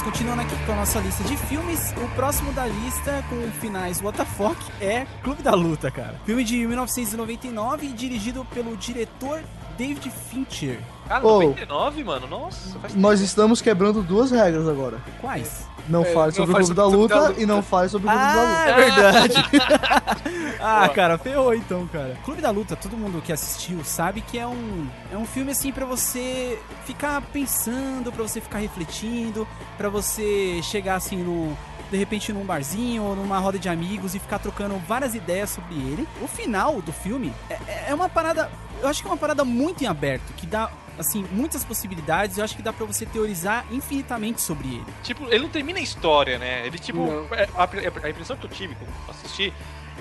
Continuando 0.08 0.40
aqui 0.40 0.56
com 0.64 0.72
a 0.72 0.76
nossa 0.76 1.00
lista 1.00 1.22
de 1.24 1.36
filmes, 1.36 1.92
o 2.02 2.08
próximo 2.14 2.50
da 2.54 2.66
lista, 2.66 3.22
com 3.28 3.36
finais 3.60 4.00
WTF, 4.00 4.72
é 4.80 5.04
Clube 5.22 5.42
da 5.42 5.54
Luta, 5.54 5.90
cara. 5.90 6.18
Filme 6.24 6.42
de 6.44 6.66
1999, 6.66 7.88
dirigido 7.88 8.42
pelo 8.46 8.74
diretor 8.74 9.42
David 9.76 10.10
Fincher. 10.10 10.80
Cara. 11.08 11.20
99, 11.22 12.04
mano, 12.04 12.26
nossa, 12.26 12.78
faz 12.78 12.94
Nós 12.94 13.20
estamos 13.20 13.60
quebrando 13.62 14.02
duas 14.02 14.30
regras 14.30 14.68
agora. 14.68 14.98
Quais? 15.20 15.66
Não 15.88 16.02
É, 16.02 16.12
fale 16.12 16.26
não 16.26 16.32
sobre 16.32 16.50
o 16.50 16.52
fale 16.52 16.64
Clube 16.66 16.76
da 16.76 16.86
o 16.86 16.90
Clube 16.90 17.08
da 17.08 17.14
Luta 17.16 17.28
Luta. 17.30 17.40
e 17.40 17.46
não 17.46 17.62
fale 17.62 17.88
sobre 17.88 18.08
o 18.08 18.10
Clube 18.10 18.24
da 18.26 18.32
Luta. 18.42 18.52
Ah, 18.52 18.68
é 18.68 18.74
verdade. 18.84 19.34
ah, 20.60 20.88
cara, 20.90 21.16
ferrou 21.16 21.54
então, 21.54 21.86
cara. 21.86 22.16
Clube 22.24 22.42
da 22.42 22.50
Luta, 22.50 22.76
todo 22.76 22.96
mundo 22.96 23.22
que 23.22 23.32
assistiu 23.32 23.82
sabe 23.84 24.20
que 24.20 24.38
é 24.38 24.46
um, 24.46 24.86
é 25.10 25.16
um 25.16 25.24
filme 25.24 25.50
assim 25.52 25.72
pra 25.72 25.86
você 25.86 26.58
ficar 26.84 27.22
pensando, 27.32 28.12
pra 28.12 28.22
você 28.22 28.38
ficar 28.40 28.58
refletindo, 28.58 29.48
pra 29.78 29.88
você 29.88 30.60
chegar 30.62 30.96
assim 30.96 31.16
no 31.16 31.56
de 31.90 31.96
repente 31.96 32.34
num 32.34 32.44
barzinho 32.44 33.02
ou 33.02 33.16
numa 33.16 33.38
roda 33.38 33.58
de 33.58 33.66
amigos 33.66 34.14
e 34.14 34.18
ficar 34.18 34.38
trocando 34.38 34.76
várias 34.86 35.14
ideias 35.14 35.48
sobre 35.48 35.74
ele. 35.74 36.06
O 36.20 36.28
final 36.28 36.82
do 36.82 36.92
filme 36.92 37.32
é, 37.48 37.86
é 37.88 37.94
uma 37.94 38.10
parada, 38.10 38.50
eu 38.82 38.88
acho 38.88 39.00
que 39.00 39.08
é 39.08 39.10
uma 39.10 39.16
parada 39.16 39.42
muito 39.42 39.82
em 39.82 39.86
aberto, 39.86 40.34
que 40.36 40.46
dá 40.46 40.70
assim 40.98 41.24
muitas 41.30 41.64
possibilidades. 41.64 42.38
Eu 42.38 42.44
acho 42.44 42.56
que 42.56 42.62
dá 42.62 42.72
pra 42.72 42.84
você 42.84 43.06
teorizar 43.06 43.64
infinitamente 43.70 44.40
sobre 44.40 44.68
ele. 44.68 44.86
Tipo, 45.02 45.26
ele 45.26 45.40
não 45.40 45.48
termina 45.48 45.78
a 45.78 45.82
história, 45.82 46.38
né? 46.38 46.66
Ele, 46.66 46.78
tipo, 46.78 47.06
é, 47.32 47.48
a, 47.54 48.06
a 48.06 48.10
impressão 48.10 48.36
que 48.36 48.44
eu 48.44 48.50
tive 48.50 48.74
quando 48.74 48.90
assisti 49.08 49.52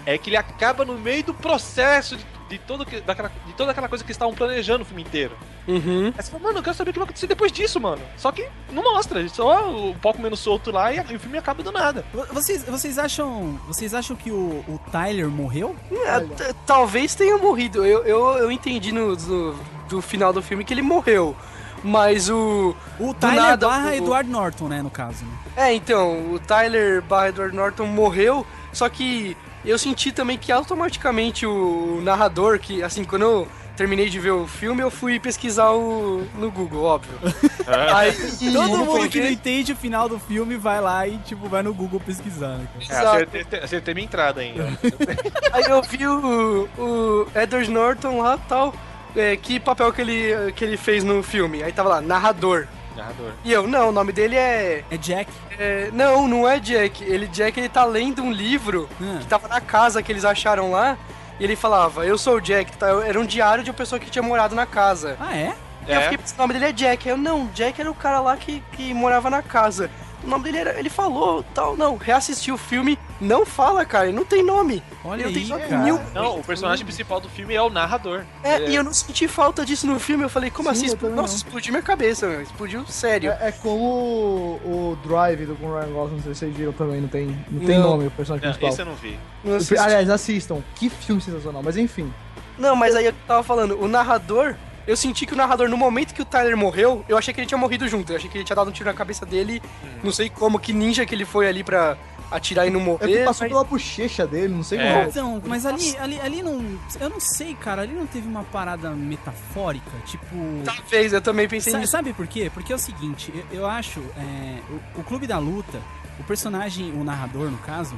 é 0.06 0.18
que 0.18 0.30
ele 0.30 0.38
acaba 0.38 0.86
no 0.86 0.98
meio 0.98 1.24
do 1.24 1.34
processo 1.34 2.16
de, 2.16 2.26
de, 2.50 2.58
todo, 2.60 2.86
que- 2.86 3.02
daquela, 3.02 3.32
de 3.46 3.54
toda 3.54 3.72
aquela 3.72 3.88
coisa 3.88 4.04
que 4.04 4.08
eles 4.10 4.16
estavam 4.16 4.34
planejando 4.34 4.84
o 4.84 4.86
filme 4.86 5.02
inteiro. 5.04 5.36
Uhum. 5.68 6.14
Aí 6.18 6.24
você 6.24 6.32
fala, 6.32 6.44
mano, 6.44 6.60
eu 6.60 6.64
quero 6.64 6.76
saber 6.76 6.90
o 6.90 6.94
que 6.94 7.00
vai 7.00 7.06
acontecer 7.06 7.28
depois 7.28 7.52
disso, 7.52 7.80
mano. 7.80 8.02
Só 8.18 8.32
que 8.32 8.48
não 8.72 8.84
mostra, 8.84 9.28
só 9.30 9.70
o 9.72 9.96
palco 9.96 10.22
menos 10.22 10.40
solto 10.40 10.72
lá 10.72 10.94
e, 10.94 10.98
e 11.12 11.16
o 11.16 11.20
filme 11.20 11.38
acaba 11.38 11.62
do 11.64 11.72
nada. 11.72 12.06
Vo- 12.14 12.26
Vocês, 12.34 12.64
vocês 12.64 12.98
acham, 12.98 13.60
vocês 13.68 13.94
acham 13.94 14.16
que 14.16 14.32
o, 14.32 14.64
o 14.68 14.80
Tyler 14.92 15.28
morreu? 15.30 15.76
É, 15.92 16.20
t- 16.22 16.56
talvez 16.66 17.16
tenha 17.16 17.38
morrido. 17.38 17.86
Eu, 17.86 18.04
eu, 18.06 18.38
eu 18.38 18.52
entendi 18.52 18.92
no, 18.92 19.16
no- 19.16 19.56
do 19.90 20.02
final 20.02 20.32
do 20.34 20.42
filme 20.42 20.64
que 20.64 20.74
ele 20.74 20.82
morreu. 20.82 21.36
Mas 21.84 22.28
o. 22.30 22.76
O 23.00 23.14
Tyler 23.14 23.36
nada, 23.44 23.68
barra 23.68 23.90
o- 23.90 23.94
Edward 23.94 24.30
Norton, 24.30 24.68
né, 24.68 24.82
no 24.82 24.90
caso. 24.90 25.24
É, 25.56 25.74
então, 25.74 26.34
o 26.34 26.40
Tyler 26.40 27.02
barra 27.04 27.30
Edward 27.30 27.56
Norton 27.56 27.86
morreu, 27.86 28.46
só 28.74 28.90
que 28.90 29.38
eu 29.70 29.78
senti 29.78 30.12
também 30.12 30.38
que 30.38 30.52
automaticamente 30.52 31.46
o 31.46 32.00
narrador, 32.04 32.60
que 32.60 32.82
assim, 32.84 33.04
quando 33.04 33.22
eu 33.24 33.48
terminei 33.76 34.10
de 34.10 34.20
ver 34.20 34.32
o 34.32 34.48
filme, 34.48 34.82
eu 34.82 34.90
fui 34.90 35.20
pesquisar 35.20 35.70
o, 35.72 36.26
no 36.40 36.50
Google, 36.50 36.84
óbvio. 36.84 37.14
Aí, 37.94 38.12
Todo 38.52 38.78
mundo 38.78 38.94
peguei- 38.94 39.10
que 39.10 39.20
não 39.22 39.30
entende 39.30 39.72
o 39.74 39.76
final 39.76 40.10
do 40.10 40.18
filme 40.20 40.56
vai 40.58 40.82
lá 40.82 41.08
e, 41.08 41.18
tipo, 41.20 41.48
vai 41.48 41.62
no 41.62 41.74
Google 41.74 42.00
pesquisar, 42.00 42.58
né, 42.58 42.68
cara? 42.90 43.28
É, 43.52 43.64
acertei 43.64 43.94
minha 43.94 44.06
entrada 44.06 44.42
ainda. 44.42 44.66
Aí 45.54 45.64
eu 45.70 45.82
vi 45.84 46.08
o, 46.08 46.68
o 46.78 47.28
Edward 47.36 47.70
Norton 47.70 48.20
lá 48.22 48.38
tal. 48.50 48.74
é, 49.16 49.36
que 49.38 49.60
papel 49.60 49.94
que 49.94 50.02
ele, 50.02 50.52
que 50.54 50.64
ele 50.66 50.78
fez 50.78 51.04
no 51.04 51.22
filme? 51.22 51.62
Aí 51.62 51.72
tava 51.72 51.90
lá, 51.90 52.02
narrador. 52.02 52.68
Narrador. 53.08 53.32
E 53.44 53.52
eu, 53.52 53.68
não, 53.68 53.90
o 53.90 53.92
nome 53.92 54.12
dele 54.12 54.36
é. 54.36 54.84
É 54.90 54.98
Jack. 54.98 55.32
é, 55.58 55.90
não, 55.94 56.28
não 56.28 56.48
é 56.48 56.60
Jack. 56.60 57.04
Ele, 57.04 57.28
Jack, 57.28 57.60
ele 57.60 57.70
tá 57.70 57.84
lendo 57.86 58.22
um 58.22 58.32
livro 58.32 58.90
Ah. 59.02 59.18
que 59.20 59.26
tava 59.28 59.48
na 59.48 59.62
casa 59.62 60.02
que 60.04 60.12
eles 60.12 60.26
acharam 60.26 60.72
lá. 60.72 60.98
E 61.40 61.44
ele 61.44 61.56
falava, 61.56 62.06
eu 62.06 62.18
sou 62.18 62.36
o 62.38 62.42
Jack. 62.42 62.76
tá? 62.78 62.88
Era 63.06 63.20
um 63.20 63.26
diário 63.26 63.64
de 63.64 63.70
uma 63.70 63.76
pessoa 63.78 64.00
que 64.00 64.10
tinha 64.10 64.24
morado 64.24 64.56
na 64.56 64.66
casa. 64.66 65.16
Ah, 65.20 65.36
é? 65.38 65.54
E 65.88 65.92
eu 65.92 66.00
É. 66.00 66.02
fiquei 66.04 66.18
pensando, 66.18 66.40
o 66.40 66.42
nome 66.42 66.54
dele 66.54 66.66
é 66.66 66.72
Jack. 66.74 67.08
Aí 67.08 67.14
Eu, 67.14 67.18
não, 67.18 67.46
Jack 67.54 67.80
era 67.80 67.90
o 67.90 67.96
cara 67.96 68.20
lá 68.20 68.36
que, 68.36 68.62
que 68.74 68.94
morava 68.94 69.30
na 69.30 69.42
casa. 69.42 69.90
O 70.28 70.30
nome 70.30 70.44
dele 70.44 70.58
era. 70.58 70.78
Ele 70.78 70.90
falou 70.90 71.42
tal. 71.56 71.78
Não, 71.78 71.96
reassisti 71.96 72.52
o 72.52 72.58
filme. 72.58 73.00
Não 73.20 73.46
fala, 73.46 73.86
cara. 73.86 74.08
Ele 74.08 74.16
não 74.16 74.26
tem 74.26 74.44
nome. 74.44 74.84
Olha 75.04 75.22
Ele 75.22 75.30
aí, 75.30 75.34
tem 75.34 75.48
nome 75.48 76.02
Não, 76.14 76.38
o 76.40 76.44
personagem 76.44 76.86
principal 76.86 77.22
do 77.22 77.30
filme 77.30 77.54
é 77.54 77.62
o 77.62 77.70
narrador. 77.70 78.24
É, 78.44 78.70
e 78.70 78.76
eu 78.76 78.84
não 78.84 78.94
senti 78.94 79.26
falta 79.26 79.66
disso 79.66 79.88
no 79.88 79.98
filme. 79.98 80.26
Eu 80.26 80.30
falei, 80.30 80.52
como 80.52 80.68
Sim, 80.76 80.88
assim? 80.88 80.96
Nossa, 81.02 81.16
não. 81.16 81.26
explodiu 81.26 81.72
minha 81.72 81.82
cabeça, 81.82 82.28
meu. 82.28 82.42
Explodiu 82.42 82.86
sério. 82.88 83.32
É, 83.40 83.48
é 83.48 83.52
como 83.54 83.86
o, 83.86 84.92
o 84.92 85.08
Drive 85.08 85.46
do 85.46 85.56
com 85.56 85.74
Ryan 85.74 85.94
Gosling, 85.94 86.16
não 86.18 86.24
sei 86.24 86.34
se 86.34 86.40
vocês 86.40 86.56
viram 86.56 86.74
também, 86.74 87.00
não 87.00 87.08
tem, 87.08 87.28
não 87.50 87.66
tem 87.66 87.80
Não. 87.80 87.92
nome 87.92 88.08
o 88.08 88.12
personagem 88.12 88.50
Não, 88.50 88.54
principal. 88.54 88.70
esse 88.70 88.82
eu 88.82 88.86
não 88.86 88.96
vi. 88.96 89.18
Não. 89.46 89.84
Aliás, 89.84 90.10
assistam. 90.10 90.62
Que 90.76 90.90
filme 90.90 91.22
sensacional, 91.22 91.64
mas 91.64 91.78
enfim. 91.78 92.12
Não, 92.58 92.76
mas 92.76 92.96
aí 92.96 93.06
eu 93.06 93.14
tava 93.26 93.44
falando, 93.44 93.82
o 93.82 93.88
narrador. 93.88 94.56
Eu 94.88 94.96
senti 94.96 95.26
que 95.26 95.34
o 95.34 95.36
narrador, 95.36 95.68
no 95.68 95.76
momento 95.78 96.14
que 96.14 96.22
o 96.22 96.26
Tyler 96.26 96.56
morreu, 96.56 97.04
eu 97.10 97.18
achei 97.18 97.34
que 97.34 97.42
ele 97.42 97.48
tinha 97.48 97.58
morrido 97.58 97.88
junto. 97.90 98.12
Eu 98.14 98.16
achei 98.18 98.30
que 98.30 98.38
ele 98.38 98.46
tinha 98.46 98.56
dado 98.56 98.70
um 98.70 98.72
tiro 98.74 98.90
na 98.90 98.96
cabeça 98.96 99.26
dele. 99.26 99.62
Não 100.02 100.12
sei 100.14 100.30
como, 100.30 100.58
que 100.58 100.72
ninja 100.72 101.06
que 101.06 101.14
ele 101.14 101.26
foi 101.26 101.48
ali 101.48 101.62
pra 101.64 101.98
atirar 102.32 102.66
e 102.68 102.70
não 102.70 102.80
É 102.80 102.84
morrer. 102.84 103.08
que 103.20 103.24
passou 103.26 103.46
mas- 103.46 103.52
pela 103.52 103.64
bochecha 103.64 104.26
dele, 104.28 104.54
não 104.54 104.64
sei 104.64 104.80
É. 104.80 104.94
como. 104.94 105.10
Então, 105.10 105.42
mas 105.46 105.66
ali, 105.66 105.98
ali, 105.98 106.20
ali 106.22 106.42
não. 106.42 106.64
Eu 107.00 107.10
não 107.10 107.20
sei, 107.20 107.54
cara. 107.54 107.82
Ali 107.82 107.94
não 107.94 108.06
teve 108.08 108.28
uma 108.28 108.44
parada 108.44 108.90
metafórica, 108.92 109.92
tipo. 110.06 110.26
Talvez, 110.64 111.12
eu 111.14 111.22
também 111.22 111.48
pensei 111.50 111.72
Sa- 111.74 111.80
nisso. 111.80 111.92
sabe 111.92 112.14
por 112.14 112.26
quê? 112.28 112.50
Porque 112.54 112.72
é 112.72 112.76
o 112.76 112.80
seguinte, 112.80 113.34
eu, 113.52 113.60
eu 113.60 113.66
acho, 113.68 114.00
é, 114.18 114.58
o, 114.96 115.02
o 115.02 115.04
Clube 115.04 115.28
da 115.28 115.38
Luta, 115.38 115.80
o 116.20 116.24
personagem, 116.24 116.92
o 116.94 117.04
narrador 117.04 117.50
no 117.52 117.58
caso, 117.60 117.96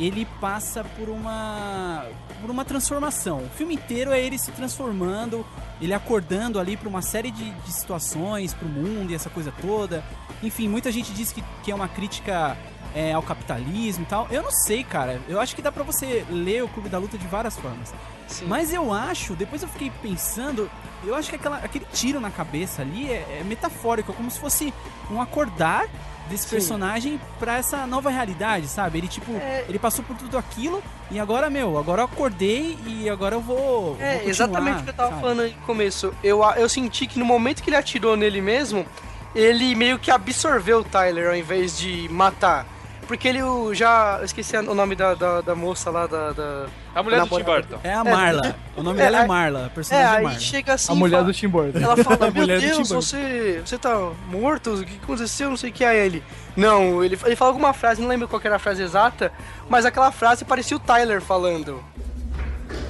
ele 0.00 0.26
passa 0.40 0.82
por 0.82 1.08
uma 1.08 2.06
por 2.40 2.50
uma 2.50 2.64
transformação. 2.64 3.44
O 3.44 3.50
filme 3.50 3.74
inteiro 3.74 4.12
é 4.12 4.20
ele 4.20 4.38
se 4.38 4.50
transformando, 4.52 5.44
ele 5.80 5.92
acordando 5.92 6.58
ali 6.58 6.76
para 6.76 6.88
uma 6.88 7.02
série 7.02 7.30
de, 7.30 7.50
de 7.50 7.72
situações, 7.72 8.54
pro 8.54 8.66
mundo 8.66 9.12
e 9.12 9.14
essa 9.14 9.28
coisa 9.28 9.52
toda. 9.60 10.02
Enfim, 10.42 10.68
muita 10.68 10.90
gente 10.90 11.12
diz 11.12 11.30
que, 11.32 11.44
que 11.62 11.70
é 11.70 11.74
uma 11.74 11.86
crítica 11.86 12.56
é, 12.94 13.12
ao 13.12 13.22
capitalismo 13.22 14.04
e 14.04 14.06
tal. 14.06 14.26
Eu 14.30 14.42
não 14.42 14.50
sei, 14.50 14.82
cara. 14.82 15.20
Eu 15.28 15.38
acho 15.38 15.54
que 15.54 15.60
dá 15.60 15.70
pra 15.70 15.82
você 15.82 16.24
ler 16.30 16.64
o 16.64 16.68
Clube 16.68 16.88
da 16.88 16.98
Luta 16.98 17.18
de 17.18 17.26
várias 17.26 17.56
formas. 17.58 17.92
Sim. 18.26 18.46
Mas 18.46 18.72
eu 18.72 18.92
acho, 18.92 19.34
depois 19.34 19.62
eu 19.62 19.68
fiquei 19.68 19.90
pensando, 20.02 20.70
eu 21.04 21.14
acho 21.14 21.28
que 21.28 21.36
aquela, 21.36 21.56
aquele 21.58 21.84
tiro 21.92 22.20
na 22.20 22.30
cabeça 22.30 22.82
ali 22.82 23.10
é, 23.10 23.40
é 23.40 23.44
metafórico, 23.44 24.12
é 24.12 24.14
como 24.14 24.30
se 24.30 24.38
fosse 24.38 24.72
um 25.10 25.20
acordar 25.20 25.88
desse 26.30 26.44
Sim. 26.44 26.50
personagem 26.56 27.20
pra 27.38 27.58
essa 27.58 27.86
nova 27.86 28.08
realidade, 28.10 28.66
sabe? 28.68 28.98
Ele 28.98 29.08
tipo, 29.08 29.32
É. 29.32 29.64
ele 29.68 29.78
passou 29.78 30.04
por 30.04 30.16
tudo 30.16 30.38
aquilo 30.38 30.82
e 31.10 31.18
agora, 31.18 31.50
meu, 31.50 31.76
agora 31.76 32.02
eu 32.02 32.04
acordei 32.06 32.78
e 32.86 33.10
agora 33.10 33.34
eu 33.34 33.40
vou. 33.40 33.94
vou 33.94 33.96
É, 34.00 34.14
continuar, 34.14 34.30
exatamente 34.30 34.80
o 34.80 34.84
que 34.84 34.90
eu 34.90 34.94
tava 34.94 35.10
sabe? 35.10 35.20
falando 35.20 35.40
aí 35.42 35.50
no 35.58 35.66
começo. 35.66 36.14
Eu, 36.22 36.42
eu 36.56 36.68
senti 36.68 37.06
que 37.06 37.18
no 37.18 37.24
momento 37.24 37.62
que 37.62 37.68
ele 37.68 37.76
atirou 37.76 38.16
nele 38.16 38.40
mesmo, 38.40 38.86
ele 39.34 39.74
meio 39.74 39.98
que 39.98 40.10
absorveu 40.10 40.78
o 40.78 40.84
Tyler 40.84 41.28
ao 41.28 41.36
invés 41.36 41.76
de 41.78 42.08
matar. 42.10 42.66
Porque 43.10 43.26
ele 43.26 43.42
o- 43.42 43.74
já. 43.74 44.18
Eu 44.20 44.24
esqueci 44.24 44.56
o 44.56 44.72
nome 44.72 44.94
da, 44.94 45.14
da, 45.14 45.40
da 45.40 45.52
moça 45.56 45.90
lá, 45.90 46.06
da. 46.06 46.30
da- 46.30 46.66
A 46.94 47.02
mulher 47.02 47.20
do 47.22 47.26
Tim. 47.38 47.42
Burton. 47.42 47.80
É 47.82 47.92
a 47.92 48.04
Marla. 48.04 48.54
O 48.76 48.84
nome 48.84 49.00
É, 49.00 49.02
dela 49.02 49.24
é 49.24 49.26
Marla, 49.26 49.62
a 49.62 49.66
É, 49.66 49.68
personagem 49.68 50.16
aí 50.18 50.22
Marla. 50.22 50.38
chega 50.38 50.74
assim. 50.74 50.92
A 50.92 50.94
mulher 50.94 51.16
fala- 51.16 51.24
do 51.26 51.32
Tim 51.34 51.48
Burton. 51.48 51.78
Ela 51.80 51.96
fala, 51.96 52.16
meu 52.30 52.34
mulher 52.34 52.60
do 52.60 52.68
Tim 52.68 52.74
Deus, 52.76 52.88
você, 52.88 53.60
você 53.66 53.76
tá 53.76 54.12
morto? 54.28 54.74
O 54.74 54.84
que 54.84 54.96
aconteceu? 55.02 55.50
Não 55.50 55.56
sei 55.56 55.70
o 55.70 55.72
que 55.72 55.84
é 55.84 56.06
ele. 56.06 56.22
Não, 56.56 57.02
ele, 57.02 57.18
ele 57.24 57.34
fala 57.34 57.50
alguma 57.50 57.72
frase, 57.72 58.00
não 58.00 58.06
lembro 58.08 58.28
qual 58.28 58.38
que 58.40 58.46
era 58.46 58.54
a 58.54 58.58
frase 58.60 58.80
exata, 58.80 59.32
mas 59.68 59.84
aquela 59.84 60.12
frase 60.12 60.44
parecia 60.44 60.76
o 60.76 60.80
Tyler 60.80 61.20
falando. 61.20 61.82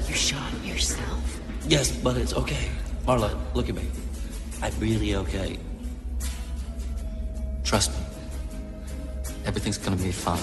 You 0.06 0.14
shot 0.14 0.38
yourself? 0.62 1.40
Yes, 1.66 1.90
but 1.92 2.18
it's 2.18 2.34
okay. 2.34 2.70
Marla, 3.06 3.30
look 3.54 3.70
at 3.70 3.74
me. 3.74 3.88
I'm 4.62 4.72
really 4.78 5.16
okay. 5.16 5.58
Trust 7.64 7.92
me. 7.92 8.09
Everything's 9.46 9.78
gonna 9.78 9.96
be 9.96 10.12
fine. 10.12 10.38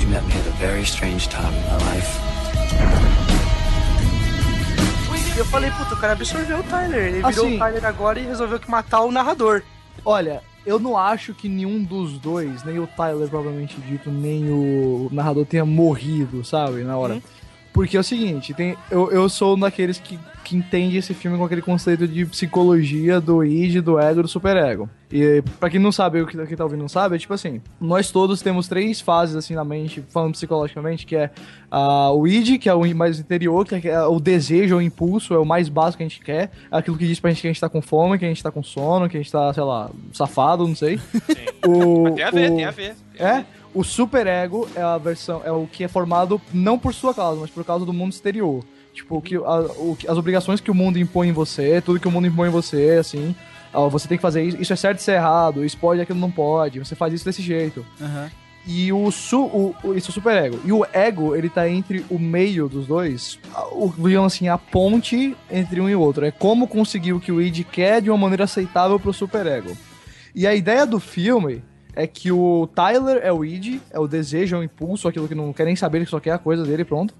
You 0.00 0.06
met 0.08 0.24
me 0.26 0.32
at 0.34 0.46
a 0.46 0.56
very 0.58 0.84
strange 0.84 1.28
time 1.28 1.52
in 1.54 1.62
my 1.66 1.78
life. 1.92 2.10
Eu 5.36 5.44
falei, 5.46 5.70
puta, 5.70 5.94
o 5.94 5.96
cara 5.96 6.12
absorveu 6.12 6.58
o 6.58 6.62
Tyler. 6.64 7.00
Ele 7.06 7.12
virou 7.22 7.28
Assim- 7.30 7.54
o 7.56 7.58
Tyler 7.58 7.84
agora 7.86 8.20
e 8.20 8.26
resolveu 8.26 8.60
que 8.60 8.70
matar 8.70 9.00
o 9.02 9.10
narrador. 9.10 9.62
Olha, 10.04 10.42
eu 10.64 10.78
não 10.78 10.96
acho 10.96 11.34
que 11.34 11.48
nenhum 11.48 11.82
dos 11.82 12.18
dois, 12.18 12.62
nem 12.64 12.78
o 12.78 12.86
Tyler 12.86 13.28
propriamente 13.28 13.80
dito, 13.80 14.10
nem 14.10 14.50
o 14.50 15.08
narrador 15.10 15.46
tenha 15.46 15.64
morrido, 15.64 16.44
sabe, 16.44 16.82
na 16.84 16.96
hora. 16.96 17.22
Porque 17.80 17.96
é 17.96 18.00
o 18.00 18.04
seguinte, 18.04 18.52
tem, 18.52 18.76
eu, 18.90 19.10
eu 19.10 19.26
sou 19.26 19.56
um 19.56 19.58
daqueles 19.58 19.98
que, 19.98 20.18
que 20.44 20.54
entende 20.54 20.98
esse 20.98 21.14
filme 21.14 21.38
com 21.38 21.44
aquele 21.46 21.62
conceito 21.62 22.06
de 22.06 22.26
psicologia 22.26 23.18
do 23.22 23.42
id, 23.42 23.80
do 23.80 23.98
ego 23.98 24.20
do 24.20 24.28
superego. 24.28 24.86
E 25.10 25.42
pra 25.58 25.70
quem 25.70 25.80
não 25.80 25.90
sabe, 25.90 26.20
o 26.20 26.26
que 26.26 26.36
quem 26.46 26.56
tá 26.58 26.62
ouvindo 26.62 26.80
não 26.82 26.90
sabe, 26.90 27.16
é 27.16 27.18
tipo 27.18 27.32
assim, 27.32 27.62
nós 27.80 28.10
todos 28.10 28.42
temos 28.42 28.68
três 28.68 29.00
fases 29.00 29.34
assim 29.34 29.54
na 29.54 29.64
mente, 29.64 30.04
falando 30.10 30.32
psicologicamente, 30.32 31.06
que 31.06 31.16
é 31.16 31.30
ah, 31.70 32.12
o 32.12 32.26
id, 32.28 32.58
que 32.58 32.68
é 32.68 32.74
o 32.74 32.94
mais 32.94 33.18
interior, 33.18 33.64
que 33.66 33.88
é 33.88 34.02
o 34.02 34.20
desejo, 34.20 34.76
o 34.76 34.82
impulso, 34.82 35.32
é 35.32 35.38
o 35.38 35.46
mais 35.46 35.70
básico 35.70 35.96
que 35.96 36.02
a 36.04 36.08
gente 36.08 36.20
quer, 36.20 36.50
é 36.70 36.76
aquilo 36.76 36.98
que 36.98 37.06
diz 37.06 37.18
pra 37.18 37.30
gente 37.30 37.40
que 37.40 37.46
a 37.48 37.50
gente 37.50 37.60
tá 37.62 37.70
com 37.70 37.80
fome, 37.80 38.18
que 38.18 38.26
a 38.26 38.28
gente 38.28 38.42
tá 38.42 38.50
com 38.50 38.62
sono, 38.62 39.08
que 39.08 39.16
a 39.16 39.20
gente 39.20 39.32
tá, 39.32 39.54
sei 39.54 39.62
lá, 39.62 39.90
safado, 40.12 40.68
não 40.68 40.76
sei. 40.76 41.00
O, 41.66 42.10
Tem 42.10 42.24
a 42.24 42.30
ver, 42.30 42.50
o- 42.52 42.56
tem 42.56 42.64
a 42.66 42.70
ver. 42.70 42.94
tem 43.16 43.26
a 43.26 43.28
é, 43.30 43.36
ver. 43.38 43.46
O 43.74 43.84
superego 43.84 44.68
é 44.74 44.82
a 44.82 44.98
versão, 44.98 45.42
é 45.44 45.52
o 45.52 45.66
que 45.66 45.84
é 45.84 45.88
formado 45.88 46.40
não 46.52 46.78
por 46.78 46.92
sua 46.94 47.14
causa, 47.14 47.40
mas 47.40 47.50
por 47.50 47.64
causa 47.64 47.84
do 47.84 47.92
mundo 47.92 48.12
exterior. 48.12 48.64
Tipo, 48.92 49.18
o 49.18 49.22
que, 49.22 49.36
a- 49.36 49.40
o 49.78 49.96
as 50.08 50.18
obrigações 50.18 50.60
que 50.60 50.70
o 50.70 50.74
mundo 50.74 50.98
impõe 50.98 51.28
em 51.28 51.32
você, 51.32 51.80
tudo 51.80 52.00
que 52.00 52.08
o 52.08 52.10
mundo 52.10 52.26
impõe 52.26 52.48
em 52.48 52.52
você, 52.52 52.96
assim. 53.00 53.34
ó, 53.72 53.88
você 53.88 54.08
tem 54.08 54.18
que 54.18 54.22
fazer 54.22 54.42
isso, 54.42 54.60
isso 54.60 54.72
é 54.72 54.76
certo, 54.76 54.98
isso 54.98 55.10
é 55.10 55.14
errado, 55.14 55.64
isso 55.64 55.78
pode, 55.78 56.00
aquilo 56.00 56.18
não 56.18 56.30
pode, 56.30 56.80
você 56.80 56.96
faz 56.96 57.14
isso 57.14 57.24
desse 57.24 57.40
jeito. 57.42 57.86
Aham. 58.00 58.28
E 58.66 58.92
o, 58.92 59.10
su, 59.10 59.40
o, 59.40 59.74
o 59.82 59.94
isso 59.94 60.08
é 60.08 60.10
o 60.10 60.12
superego. 60.12 60.60
E 60.64 60.72
o 60.72 60.84
ego, 60.92 61.34
ele 61.34 61.48
tá 61.48 61.66
entre 61.68 62.04
o 62.10 62.18
meio 62.18 62.68
dos 62.68 62.86
dois, 62.86 63.38
o, 63.72 63.90
digamos 63.96 64.34
assim, 64.34 64.48
a 64.48 64.58
ponte 64.58 65.34
entre 65.50 65.80
um 65.80 65.88
e 65.88 65.94
o 65.94 66.00
outro. 66.00 66.26
É 66.26 66.30
como 66.30 66.66
conseguir 66.68 67.14
o 67.14 67.20
que 67.20 67.32
o 67.32 67.40
id 67.40 67.64
quer 67.64 68.02
de 68.02 68.10
uma 68.10 68.18
maneira 68.18 68.44
aceitável 68.44 68.98
pro 69.00 69.14
superego. 69.14 69.74
E 70.34 70.46
a 70.46 70.54
ideia 70.54 70.84
do 70.84 71.00
filme 71.00 71.62
é 71.94 72.06
que 72.06 72.30
o 72.32 72.68
Tyler 72.74 73.20
é 73.22 73.32
o 73.32 73.44
id, 73.44 73.80
é 73.90 73.98
o 73.98 74.06
desejo, 74.06 74.56
é 74.56 74.58
o 74.58 74.62
impulso, 74.64 75.08
aquilo 75.08 75.26
que 75.28 75.34
não 75.34 75.52
quer 75.52 75.64
nem 75.64 75.76
saber, 75.76 75.98
ele 75.98 76.06
só 76.06 76.20
quer 76.20 76.32
a 76.32 76.38
coisa 76.38 76.64
dele, 76.64 76.84
pronto. 76.84 77.14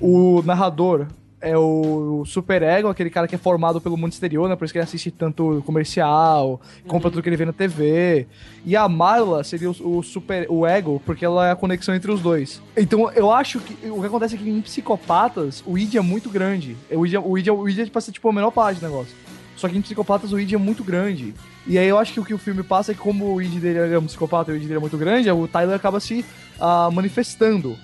O 0.00 0.42
narrador 0.44 1.06
é 1.40 1.58
o 1.58 2.22
superego, 2.24 2.88
aquele 2.88 3.10
cara 3.10 3.28
que 3.28 3.34
é 3.34 3.38
formado 3.38 3.78
pelo 3.78 3.98
mundo 3.98 4.12
exterior, 4.12 4.48
né? 4.48 4.56
Por 4.56 4.64
isso 4.64 4.72
que 4.72 4.78
ele 4.78 4.84
assiste 4.84 5.10
tanto 5.10 5.62
comercial, 5.66 6.58
compra 6.86 7.10
tudo 7.10 7.22
que 7.22 7.28
ele 7.28 7.36
vê 7.36 7.44
na 7.44 7.52
TV. 7.52 8.26
E 8.64 8.74
a 8.74 8.88
Marla 8.88 9.44
seria 9.44 9.70
o, 9.70 9.98
o 9.98 10.02
super 10.02 10.46
o 10.48 10.66
ego, 10.66 11.02
porque 11.04 11.22
ela 11.22 11.46
é 11.48 11.50
a 11.50 11.56
conexão 11.56 11.94
entre 11.94 12.10
os 12.10 12.22
dois. 12.22 12.62
Então 12.74 13.10
eu 13.12 13.30
acho 13.30 13.60
que 13.60 13.74
o 13.90 14.00
que 14.00 14.06
acontece 14.06 14.36
é 14.36 14.38
que 14.38 14.48
em 14.48 14.62
psicopatas 14.62 15.62
o 15.66 15.76
id 15.76 15.94
é 15.96 16.00
muito 16.00 16.30
grande. 16.30 16.78
O 16.90 17.04
id, 17.06 17.12
é- 17.14 17.18
o 17.18 17.36
id, 17.36 17.46
é- 17.48 17.52
o 17.52 17.68
id 17.68 17.78
é 17.78 17.84
tipo, 17.84 17.98
assim, 17.98 18.10
tipo 18.12 18.26
a 18.26 18.32
menor 18.32 18.50
parte 18.50 18.80
do 18.80 18.86
negócio. 18.86 19.14
Só 19.56 19.68
que 19.68 19.76
em 19.76 19.82
psicopatas 19.82 20.32
o 20.32 20.40
id 20.40 20.52
é 20.52 20.56
muito 20.58 20.82
grande. 20.82 21.34
E 21.66 21.78
aí 21.78 21.88
eu 21.88 21.98
acho 21.98 22.12
que 22.12 22.20
o 22.20 22.24
que 22.24 22.34
o 22.34 22.38
filme 22.38 22.62
passa 22.62 22.92
é 22.92 22.94
que 22.94 23.00
como 23.00 23.34
o 23.34 23.40
id 23.40 23.58
dele 23.60 23.94
é 23.94 23.98
um 23.98 24.06
psicopata 24.06 24.50
e 24.50 24.54
o 24.54 24.56
id 24.56 24.62
dele 24.62 24.76
é 24.76 24.80
muito 24.80 24.98
grande, 24.98 25.30
o 25.30 25.48
Tyler 25.48 25.74
acaba 25.74 26.00
se 26.00 26.24
ah, 26.60 26.90
manifestando 26.92 27.76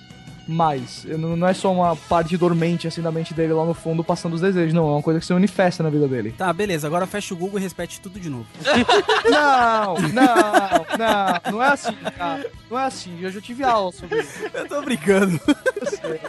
mais. 0.47 1.05
Não 1.05 1.47
é 1.47 1.53
só 1.53 1.71
uma 1.71 1.95
parte 1.95 2.35
dormente 2.37 2.87
assim 2.87 3.01
da 3.01 3.11
mente 3.11 3.33
dele 3.33 3.53
lá 3.53 3.65
no 3.65 3.73
fundo 3.73 4.03
passando 4.03 4.33
os 4.33 4.41
desejos, 4.41 4.73
não. 4.73 4.87
É 4.87 4.91
uma 4.91 5.01
coisa 5.01 5.19
que 5.19 5.25
se 5.25 5.33
manifesta 5.33 5.83
na 5.83 5.89
vida 5.89 6.07
dele. 6.07 6.33
Tá, 6.37 6.51
beleza. 6.51 6.87
Agora 6.87 7.05
fecha 7.05 7.33
o 7.33 7.37
Google 7.37 7.59
e 7.59 7.63
repete 7.63 7.99
tudo 7.99 8.19
de 8.19 8.29
novo. 8.29 8.45
Não, 9.29 9.93
não, 9.93 10.85
não. 10.97 11.51
Não 11.51 11.63
é 11.63 11.67
assim, 11.67 11.95
cara. 12.17 12.45
Não 12.69 12.79
é 12.79 12.85
assim. 12.85 13.19
Eu 13.21 13.31
já 13.31 13.39
tive 13.39 13.63
aula 13.63 13.91
sobre 13.91 14.19
isso. 14.19 14.39
Eu 14.53 14.67
tô 14.67 14.81
brincando. 14.81 15.39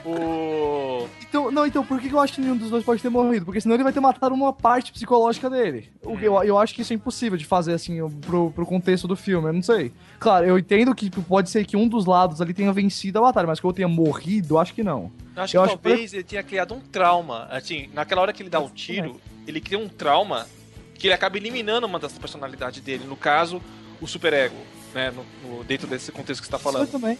O... 0.04 1.08
Então, 1.28 1.50
não, 1.50 1.66
então, 1.66 1.84
por 1.84 2.00
que 2.00 2.10
eu 2.10 2.20
acho 2.20 2.34
que 2.34 2.40
nenhum 2.40 2.56
dos 2.56 2.70
dois 2.70 2.84
pode 2.84 3.00
ter 3.00 3.08
morrido? 3.08 3.44
Porque 3.44 3.60
senão 3.60 3.74
ele 3.74 3.82
vai 3.82 3.92
ter 3.92 4.00
matado 4.00 4.34
uma 4.34 4.52
parte 4.52 4.92
psicológica 4.92 5.48
dele. 5.48 5.90
O 6.04 6.16
que 6.16 6.24
Eu, 6.24 6.42
eu 6.42 6.58
acho 6.58 6.74
que 6.74 6.82
isso 6.82 6.92
é 6.92 6.96
impossível 6.96 7.38
de 7.38 7.44
fazer, 7.44 7.72
assim, 7.72 8.06
pro, 8.20 8.50
pro 8.50 8.66
contexto 8.66 9.08
do 9.08 9.16
filme, 9.16 9.48
eu 9.48 9.52
não 9.52 9.62
sei. 9.62 9.92
Claro, 10.18 10.46
eu 10.46 10.58
entendo 10.58 10.94
que 10.94 11.10
pode 11.10 11.50
ser 11.50 11.64
que 11.64 11.76
um 11.76 11.88
dos 11.88 12.06
lados 12.06 12.40
ali 12.40 12.52
tenha 12.52 12.72
vencido 12.72 13.18
a 13.18 13.22
batalha, 13.22 13.46
mas 13.46 13.60
que 13.60 13.66
eu 13.66 13.72
tenha 13.72 13.88
morrido, 13.88 14.01
eu 14.48 14.58
acho 14.58 14.74
que 14.74 14.82
não. 14.82 15.10
Eu 15.36 15.42
acho 15.42 15.56
Eu 15.56 15.62
que 15.62 15.68
acho 15.68 15.78
que- 15.78 15.88
talvez 15.88 16.12
ele 16.14 16.24
tenha 16.24 16.42
criado 16.42 16.74
um 16.74 16.80
trauma. 16.80 17.46
Assim, 17.50 17.88
naquela 17.94 18.20
hora 18.22 18.32
que 18.32 18.42
ele 18.42 18.50
dá 18.50 18.60
o 18.60 18.68
tiro, 18.70 19.20
ele 19.46 19.60
cria 19.60 19.78
um 19.78 19.88
trauma 19.88 20.46
que 20.94 21.06
ele 21.06 21.14
acaba 21.14 21.36
eliminando 21.36 21.86
uma 21.86 21.98
das 21.98 22.12
personalidades 22.18 22.80
dele. 22.82 23.04
No 23.06 23.16
caso, 23.16 23.60
o 24.00 24.06
superego, 24.06 24.56
né? 24.94 25.10
No, 25.10 25.24
no- 25.58 25.64
dentro 25.64 25.86
desse 25.86 26.12
contexto 26.12 26.40
que 26.40 26.46
você 26.46 26.52
tá 26.52 26.58
falando. 26.58 26.84
Isso 26.84 26.92
também. 26.92 27.18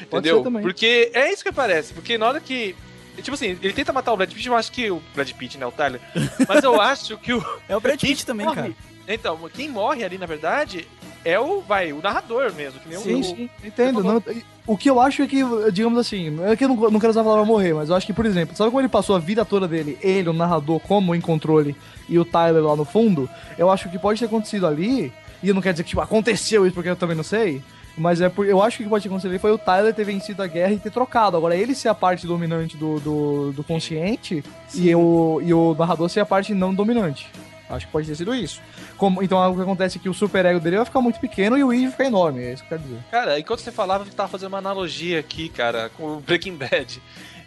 Entendeu? 0.00 0.42
também. 0.42 0.62
Porque 0.62 1.10
é 1.14 1.30
isso 1.32 1.42
que 1.44 1.52
parece. 1.52 1.92
Porque 1.92 2.16
na 2.18 2.26
hora 2.28 2.40
que. 2.40 2.74
Tipo 3.18 3.34
assim, 3.34 3.58
ele 3.62 3.72
tenta 3.74 3.92
matar 3.92 4.12
o 4.12 4.16
Brad 4.16 4.32
Pitt, 4.32 4.48
eu 4.48 4.56
acho 4.56 4.72
que. 4.72 4.90
O 4.90 5.02
Brad 5.14 5.30
Pitt, 5.32 5.58
né? 5.58 5.66
O 5.66 5.70
Tyler. 5.72 6.00
Mas 6.48 6.64
eu 6.64 6.80
acho 6.80 7.18
que 7.18 7.32
o. 7.34 7.44
É 7.68 7.76
o 7.76 7.80
Brad 7.80 8.00
Pitt 8.00 8.24
também, 8.24 8.46
morre- 8.46 8.56
cara. 8.62 8.74
Então, 9.06 9.38
quem 9.52 9.68
morre 9.68 10.02
ali, 10.04 10.16
na 10.16 10.26
verdade, 10.26 10.88
é 11.24 11.38
o. 11.38 11.60
Vai, 11.60 11.92
o 11.92 12.00
narrador 12.02 12.52
mesmo. 12.52 12.80
Que 12.80 12.88
nem 12.88 12.98
Sim, 12.98 13.20
o, 13.20 13.24
sim, 13.24 13.50
entendo. 13.64 14.02
Não, 14.02 14.22
o 14.66 14.76
que 14.76 14.88
eu 14.88 15.00
acho 15.00 15.22
é 15.22 15.26
que, 15.26 15.42
digamos 15.72 15.98
assim, 15.98 16.38
é 16.44 16.54
que 16.54 16.64
eu 16.64 16.68
não, 16.68 16.76
não 16.76 17.00
quero 17.00 17.10
usar 17.10 17.22
a 17.22 17.24
palavra 17.24 17.44
morrer, 17.44 17.74
mas 17.74 17.88
eu 17.88 17.96
acho 17.96 18.06
que, 18.06 18.12
por 18.12 18.26
exemplo, 18.26 18.56
sabe 18.56 18.70
como 18.70 18.80
ele 18.80 18.88
passou 18.88 19.16
a 19.16 19.18
vida 19.18 19.44
toda 19.44 19.66
dele, 19.66 19.98
ele, 20.00 20.28
o 20.28 20.32
narrador, 20.32 20.78
como 20.80 21.14
em 21.14 21.20
controle, 21.20 21.74
e 22.08 22.18
o 22.18 22.24
Tyler 22.24 22.62
lá 22.62 22.76
no 22.76 22.84
fundo? 22.84 23.28
Eu 23.58 23.70
acho 23.70 23.88
que 23.88 23.98
pode 23.98 24.20
ter 24.20 24.26
acontecido 24.26 24.66
ali, 24.66 25.12
e 25.42 25.48
eu 25.48 25.54
não 25.54 25.60
quero 25.60 25.74
dizer 25.74 25.82
que 25.82 25.90
tipo, 25.90 26.00
aconteceu 26.00 26.64
isso 26.64 26.74
porque 26.74 26.88
eu 26.88 26.96
também 26.96 27.16
não 27.16 27.24
sei, 27.24 27.60
mas 27.96 28.20
é 28.20 28.28
por, 28.28 28.46
eu 28.46 28.62
acho 28.62 28.76
que 28.76 28.82
o 28.84 28.86
que 28.86 28.90
pode 28.90 29.02
ter 29.02 29.08
acontecido 29.08 29.30
ali 29.30 29.38
foi 29.38 29.50
o 29.50 29.58
Tyler 29.58 29.92
ter 29.92 30.04
vencido 30.04 30.42
a 30.42 30.46
guerra 30.46 30.72
e 30.72 30.78
ter 30.78 30.90
trocado. 30.90 31.36
Agora, 31.36 31.56
ele 31.56 31.74
ser 31.74 31.88
a 31.88 31.94
parte 31.94 32.26
dominante 32.26 32.76
do, 32.76 33.00
do, 33.00 33.52
do 33.52 33.64
consciente 33.64 34.42
e 34.74 34.94
o, 34.94 35.40
e 35.42 35.52
o 35.52 35.74
narrador 35.78 36.08
ser 36.08 36.20
a 36.20 36.26
parte 36.26 36.54
não 36.54 36.72
dominante. 36.72 37.28
Acho 37.74 37.86
que 37.86 37.92
pode 37.92 38.06
ter 38.06 38.14
sido 38.14 38.34
isso. 38.34 38.60
Como, 38.96 39.22
então, 39.22 39.50
o 39.50 39.56
que 39.56 39.62
acontece 39.62 39.98
é 39.98 40.00
que 40.00 40.08
o 40.08 40.14
super 40.14 40.44
ego 40.44 40.60
dele 40.60 40.76
vai 40.76 40.84
ficar 40.84 41.00
muito 41.00 41.18
pequeno 41.18 41.56
e 41.56 41.64
o 41.64 41.72
I 41.72 41.82
vai 41.82 41.90
ficar 41.92 42.04
enorme, 42.04 42.42
é 42.44 42.52
isso 42.52 42.62
que 42.62 42.72
eu 42.74 42.78
quero 42.78 42.88
dizer. 42.88 43.02
Cara, 43.10 43.38
enquanto 43.38 43.60
você 43.60 43.72
falava, 43.72 44.04
eu 44.04 44.12
tava 44.12 44.28
fazendo 44.28 44.48
uma 44.48 44.58
analogia 44.58 45.18
aqui, 45.18 45.48
cara, 45.48 45.90
com 45.96 46.16
o 46.16 46.20
Breaking 46.20 46.56
Bad. 46.56 47.00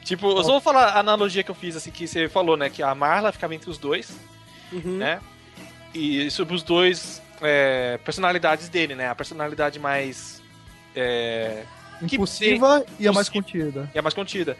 Tipo, 0.03 0.31
eu 0.31 0.43
só 0.43 0.51
vou 0.51 0.61
falar 0.61 0.85
a 0.89 0.99
analogia 0.99 1.43
que 1.43 1.49
eu 1.51 1.55
fiz, 1.55 1.75
assim, 1.75 1.91
que 1.91 2.07
você 2.07 2.27
falou, 2.29 2.55
né? 2.57 2.69
Que 2.69 2.83
a 2.83 2.93
Marla 2.93 3.31
ficava 3.31 3.55
entre 3.55 3.69
os 3.69 3.77
dois, 3.77 4.11
Uhum. 4.71 4.97
né? 4.97 5.19
E 5.93 6.29
sobre 6.31 6.53
os 6.55 6.61
dois 6.63 7.21
é, 7.41 7.99
personalidades 8.03 8.67
dele, 8.69 8.93
né? 8.95 9.07
A 9.09 9.15
personalidade 9.15 9.79
mais. 9.79 10.41
É, 10.95 11.63
Que 12.07 12.15
Impulsiva 12.15 12.85
e 12.99 13.07
a 13.07 13.13
mais 13.13 13.29
contida. 13.29 13.89
é 13.93 13.99
a 13.99 14.01
mais 14.01 14.13
contida. 14.13 14.57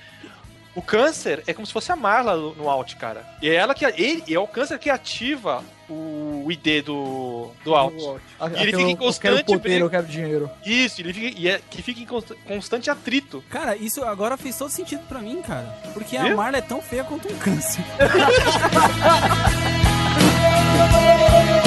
O 0.76 0.82
câncer 0.82 1.42
é 1.48 1.54
como 1.54 1.66
se 1.66 1.72
fosse 1.72 1.90
a 1.92 1.96
Marla 1.96 2.36
no, 2.36 2.54
no 2.56 2.70
Alt, 2.70 2.96
cara. 2.96 3.26
E 3.42 3.50
é 3.50 3.56
ela 3.56 3.74
que. 3.74 3.86
Ele, 3.86 4.24
é 4.34 4.38
o 4.38 4.46
câncer 4.48 4.78
que 4.78 4.90
ativa 4.90 5.64
o 5.90 6.46
ID 6.52 6.84
do, 6.84 7.50
do 7.64 7.74
Alt. 7.76 7.94
A- 8.40 8.50
E 8.50 8.62
ele 8.64 8.72
fica 8.72 8.82
em 8.82 8.92
eu 8.92 8.98
constante 8.98 9.44
quero 9.46 9.60
poder, 9.60 9.82
eu 9.82 9.90
quero 9.90 10.06
dinheiro. 10.06 10.50
Isso, 10.66 11.00
ele 11.02 11.14
fica, 11.14 11.40
e 11.40 11.48
é 11.48 11.62
que 11.70 11.82
fica 11.82 12.02
em 12.02 12.06
const- 12.06 12.34
constante 12.46 12.90
atrito. 12.90 13.42
Cara, 13.50 13.76
isso 13.78 14.04
agora 14.04 14.36
fez 14.36 14.58
todo 14.58 14.70
sentido 14.70 15.02
pra 15.08 15.20
mim, 15.20 15.42
cara. 15.42 15.68
Porque 15.94 16.18
a 16.18 16.24
Viu? 16.24 16.36
Marla 16.36 16.58
é 16.58 16.62
tão 16.62 16.82
feia 16.82 17.06
quanto 17.06 17.32
um 17.32 17.38
câncer. 17.38 17.82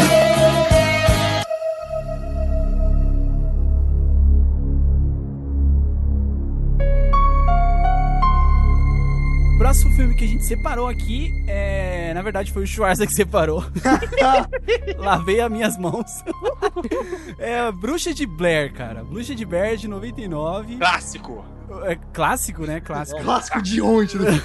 Próximo 9.68 9.92
filme 9.92 10.14
que 10.14 10.24
a 10.24 10.26
gente 10.26 10.44
separou 10.46 10.88
aqui 10.88 11.44
é. 11.46 12.14
Na 12.14 12.22
verdade, 12.22 12.50
foi 12.50 12.62
o 12.62 12.66
Schwarza 12.66 13.06
que 13.06 13.12
separou. 13.12 13.62
Lavei 14.96 15.42
as 15.42 15.52
minhas 15.52 15.76
mãos. 15.76 16.24
é 17.38 17.70
Bruxa 17.70 18.14
de 18.14 18.24
Blair, 18.24 18.72
cara. 18.72 19.04
Bruxa 19.04 19.34
de 19.34 19.44
Blair 19.44 19.76
de 19.76 19.86
99. 19.86 20.78
Clássico. 20.78 21.44
É 21.82 21.96
clássico, 22.14 22.62
né? 22.64 22.80
Clássico. 22.80 23.20
Clássico 23.20 23.60
de 23.60 23.82
ontem. 23.82 24.18
né? 24.20 24.42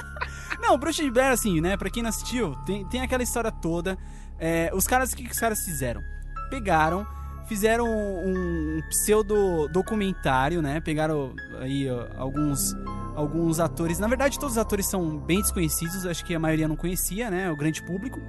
Não, 0.60 0.76
Bruxa 0.76 1.02
de 1.02 1.10
Blair, 1.10 1.32
assim, 1.32 1.58
né? 1.58 1.78
Pra 1.78 1.88
quem 1.88 2.02
não 2.02 2.10
assistiu, 2.10 2.54
tem, 2.66 2.84
tem 2.84 3.00
aquela 3.00 3.22
história 3.22 3.50
toda. 3.50 3.96
É, 4.38 4.70
os 4.74 4.86
caras, 4.86 5.10
o 5.10 5.16
que, 5.16 5.24
que 5.24 5.32
os 5.32 5.40
caras 5.40 5.64
fizeram? 5.64 6.02
Pegaram, 6.50 7.06
fizeram 7.46 7.86
um, 7.86 8.80
pseudo 8.88 9.68
documentário, 9.68 10.60
né? 10.60 10.80
Pegaram 10.80 11.34
aí 11.60 11.88
ó, 11.90 12.06
alguns 12.16 12.74
alguns 13.14 13.58
atores. 13.58 13.98
Na 13.98 14.06
verdade, 14.06 14.38
todos 14.38 14.56
os 14.56 14.58
atores 14.58 14.86
são 14.86 15.16
bem 15.18 15.40
desconhecidos. 15.40 16.04
Acho 16.04 16.24
que 16.24 16.34
a 16.34 16.38
maioria 16.38 16.68
não 16.68 16.76
conhecia, 16.76 17.30
né? 17.30 17.50
O 17.50 17.56
grande 17.56 17.82
público. 17.82 18.20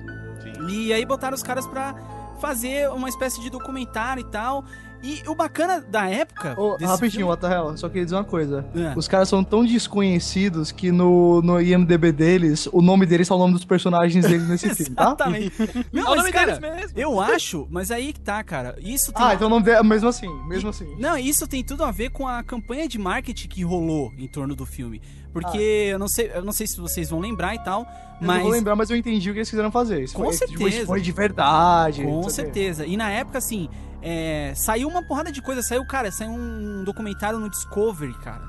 E 0.69 0.93
aí 0.93 1.05
botaram 1.05 1.35
os 1.35 1.43
caras 1.43 1.67
pra 1.67 1.93
fazer 2.39 2.89
uma 2.89 3.09
espécie 3.09 3.41
de 3.41 3.49
documentário 3.49 4.21
e 4.21 4.31
tal. 4.31 4.63
E 5.03 5.21
o 5.27 5.35
bacana 5.35 5.79
da 5.79 6.09
época. 6.09 6.55
Desse 6.77 6.85
rapidinho, 6.85 7.11
filme- 7.11 7.23
Waterhell, 7.25 7.77
só 7.77 7.87
queria 7.87 8.03
dizer 8.05 8.15
uma 8.15 8.23
coisa. 8.23 8.65
É. 8.75 8.97
Os 8.97 9.07
caras 9.07 9.29
são 9.29 9.43
tão 9.43 9.63
desconhecidos 9.63 10.71
que 10.71 10.91
no, 10.91 11.41
no 11.41 11.61
IMDB 11.61 12.11
deles, 12.11 12.67
o 12.71 12.81
nome 12.81 13.05
deles 13.05 13.29
é 13.29 13.33
o 13.33 13.37
nome 13.37 13.53
dos 13.53 13.65
personagens 13.65 14.25
deles 14.25 14.47
nesse 14.49 14.73
filme, 14.73 14.95
tá? 14.95 15.03
Exatamente. 15.03 15.53
Não, 15.93 16.01
É 16.01 16.05
o 16.05 16.09
mas, 16.09 16.17
nome 16.17 16.31
cara, 16.31 16.57
deles 16.59 16.75
mesmo. 16.93 16.99
eu 16.99 17.19
acho, 17.21 17.67
mas 17.69 17.91
aí 17.91 18.11
que 18.13 18.19
tá, 18.19 18.43
cara. 18.43 18.75
Isso 18.79 19.11
tem. 19.13 19.23
Ah, 19.25 19.33
então 19.33 19.47
o 19.47 19.49
nome 19.49 19.65
dele, 19.65 19.83
mesmo 19.83 20.09
assim, 20.09 20.29
mesmo 20.47 20.69
assim. 20.69 20.95
Não, 20.97 21.17
isso 21.17 21.47
tem 21.47 21.63
tudo 21.63 21.83
a 21.83 21.91
ver 21.91 22.09
com 22.09 22.27
a 22.27 22.43
campanha 22.43 22.87
de 22.87 22.97
marketing 22.97 23.47
que 23.47 23.63
rolou 23.63 24.11
em 24.17 24.27
torno 24.27 24.55
do 24.55 24.65
filme. 24.65 25.01
Porque 25.31 25.57
eu 25.91 25.99
não 25.99 26.07
sei, 26.07 26.31
eu 26.33 26.43
não 26.43 26.51
sei 26.51 26.65
se 26.65 26.77
vocês 26.79 27.09
vão 27.11 27.19
lembrar 27.19 27.53
e 27.53 27.59
tal, 27.59 27.81
Eu 28.19 28.25
mas 28.27 28.37
não 28.37 28.43
vou 28.45 28.51
lembrar, 28.51 28.75
mas 28.75 28.89
eu 28.89 28.97
entendi 28.97 29.29
o 29.29 29.33
que 29.33 29.39
eles 29.39 29.49
quiseram 29.49 29.71
fazer. 29.71 30.01
Isso 30.03 30.15
Com 30.15 30.23
foi, 30.23 30.33
certeza. 30.33 30.57
Tipo, 30.57 30.67
isso 30.69 30.85
foi 30.87 31.01
de 31.01 31.11
verdade. 31.11 32.03
com 32.03 32.19
o 32.21 32.29
certeza. 32.29 32.85
E 32.87 32.97
na 32.97 33.11
época 33.11 33.37
assim, 33.37 33.69
é, 34.09 34.53
saiu 34.55 34.87
uma 34.87 35.03
porrada 35.03 35.31
de 35.31 35.41
coisa, 35.41 35.61
saiu, 35.61 35.85
cara, 35.85 36.09
saiu 36.11 36.31
um 36.31 36.83
documentário 36.83 37.39
no 37.39 37.49
Discovery, 37.49 38.13
cara, 38.19 38.41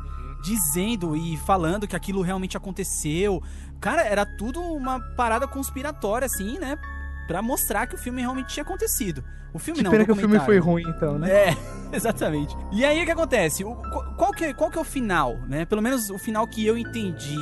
dizendo 0.42 1.16
e 1.16 1.36
falando 1.38 1.86
que 1.88 1.96
aquilo 1.96 2.22
realmente 2.22 2.56
aconteceu. 2.56 3.42
Cara, 3.80 4.02
era 4.02 4.24
tudo 4.24 4.60
uma 4.60 5.00
parada 5.16 5.46
conspiratória 5.48 6.26
assim, 6.26 6.58
né? 6.58 6.78
Pra 7.26 7.42
mostrar 7.42 7.86
que 7.86 7.94
o 7.94 7.98
filme 7.98 8.20
realmente 8.20 8.54
tinha 8.54 8.62
acontecido. 8.62 9.22
O 9.52 9.58
filme 9.58 9.78
Que 9.78 9.84
não, 9.84 9.90
pena 9.90 10.04
que 10.04 10.12
o 10.12 10.16
filme 10.16 10.38
foi 10.40 10.58
ruim, 10.58 10.84
então, 10.88 11.18
né? 11.18 11.30
É, 11.48 11.56
exatamente. 11.92 12.54
E 12.70 12.84
aí 12.84 13.02
o 13.02 13.04
que 13.04 13.10
acontece? 13.10 13.64
O- 13.64 13.74
qu- 13.74 14.14
qual, 14.16 14.30
que, 14.32 14.52
qual 14.54 14.70
que 14.70 14.78
é 14.78 14.80
o 14.80 14.84
final, 14.84 15.36
né? 15.48 15.64
Pelo 15.64 15.82
menos 15.82 16.10
o 16.10 16.18
final 16.18 16.46
que 16.46 16.64
eu 16.64 16.76
entendi 16.78 17.36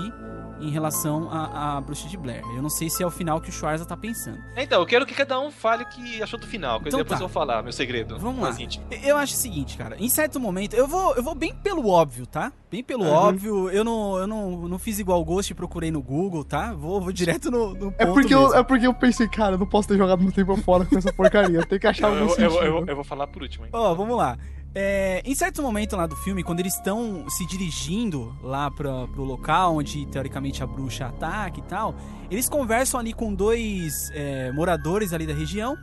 em 0.61 0.70
relação 0.70 1.28
à, 1.30 1.76
à 1.76 1.80
Bruxa 1.80 2.09
de 2.09 2.16
Blair. 2.16 2.42
Eu 2.54 2.62
não 2.62 2.70
sei 2.70 2.88
se 2.90 3.02
é 3.02 3.07
o 3.07 3.11
final 3.11 3.40
que 3.40 3.48
o 3.48 3.52
Schwarza 3.52 3.84
tá 3.84 3.96
pensando. 3.96 4.38
Então, 4.57 4.80
eu 4.80 4.86
quero 4.86 5.04
que 5.07 5.14
cada 5.14 5.38
um 5.40 5.50
fale 5.50 5.84
o 5.84 5.88
que 5.88 6.22
achou 6.22 6.38
do 6.38 6.46
final, 6.46 6.80
que 6.80 6.88
Então 6.88 6.98
depois 6.98 7.18
tá. 7.18 7.24
eu 7.24 7.28
vou 7.28 7.32
falar, 7.32 7.62
meu 7.62 7.72
segredo. 7.72 8.18
Vamos 8.18 8.40
lá. 8.42 8.50
íntimo. 8.61 8.84
Eu 9.02 9.16
acho 9.16 9.34
o 9.34 9.36
seguinte, 9.36 9.76
cara. 9.76 9.96
Em 9.98 10.09
certo 10.09 10.38
momento, 10.40 10.74
eu 10.74 10.86
vou, 10.86 11.14
eu 11.14 11.22
vou 11.22 11.34
bem 11.34 11.54
pelo 11.54 11.88
óbvio, 11.88 12.26
tá? 12.26 12.52
Bem 12.70 12.82
pelo 12.82 13.04
Uhum. 13.04 13.11
óbvio. 13.12 13.70
Eu 13.70 13.84
não, 13.84 14.18
eu 14.18 14.26
não, 14.26 14.50
não 14.68 14.78
fiz 14.78 14.98
igual 14.98 15.20
o 15.20 15.24
Ghost 15.24 15.52
e 15.52 15.54
procurei 15.54 15.90
no 15.90 16.02
Google, 16.02 16.44
tá? 16.44 16.72
Vou, 16.72 17.00
vou 17.00 17.12
direto 17.12 17.50
no, 17.50 17.74
no 17.74 17.94
É 17.98 18.07
porque, 18.07 18.34
eu, 18.34 18.40
mesmo. 18.42 18.54
é 18.57 18.62
porque 18.62 18.86
eu 18.86 18.94
pensei, 18.94 19.28
cara, 19.28 19.54
eu 19.54 19.59
não 19.59 19.66
posso 19.66 19.88
ter 19.88 19.96
jogado 19.96 20.22
meu 20.22 20.32
tempo 20.32 20.57
fora 20.57 20.84
com 20.84 20.96
essa 20.98 21.12
porcaria. 21.12 21.59
Eu 21.59 21.66
tenho 21.66 21.80
que 21.80 21.86
achar 21.86 22.09
Eu, 22.09 22.14
algum 22.14 22.24
eu, 22.24 22.28
sentido. 22.30 22.54
eu, 22.64 22.78
eu, 22.80 22.86
eu 22.86 22.94
vou 22.94 23.04
falar 23.04 23.26
por 23.26 23.42
último, 23.42 23.64
hein? 23.66 23.70
Ó, 23.72 23.94
vamos 23.94 24.16
lá. 24.16 24.36
É, 24.79 25.22
em 25.24 25.35
certo 25.35 25.62
momento 25.62 25.97
lá 25.97 26.07
do 26.07 26.14
filme, 26.16 26.43
quando 26.45 26.61
eles 26.61 26.74
estão 26.74 27.24
se 27.31 27.47
dirigindo 27.47 28.37
lá 28.43 28.70
pra, 28.70 29.09
pro 29.09 29.24
local 29.24 29.77
onde 29.77 30.05
teoricamente 30.05 30.62
a 30.62 30.66
bruxa 30.66 31.07
ataca 31.07 31.59
e 31.59 31.62
tal, 31.62 31.95
eles 32.31 32.47
conversam 32.47 33.01
ali 33.01 33.14
com 33.14 33.33
dois 33.35 34.11
é, 34.12 34.53
moradores 34.53 35.14
ali 35.14 35.27
da 35.27 35.33
região 35.33 35.74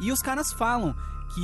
e 0.00 0.10
os 0.10 0.20
caras 0.20 0.52
falam 0.52 0.92
que 1.34 1.40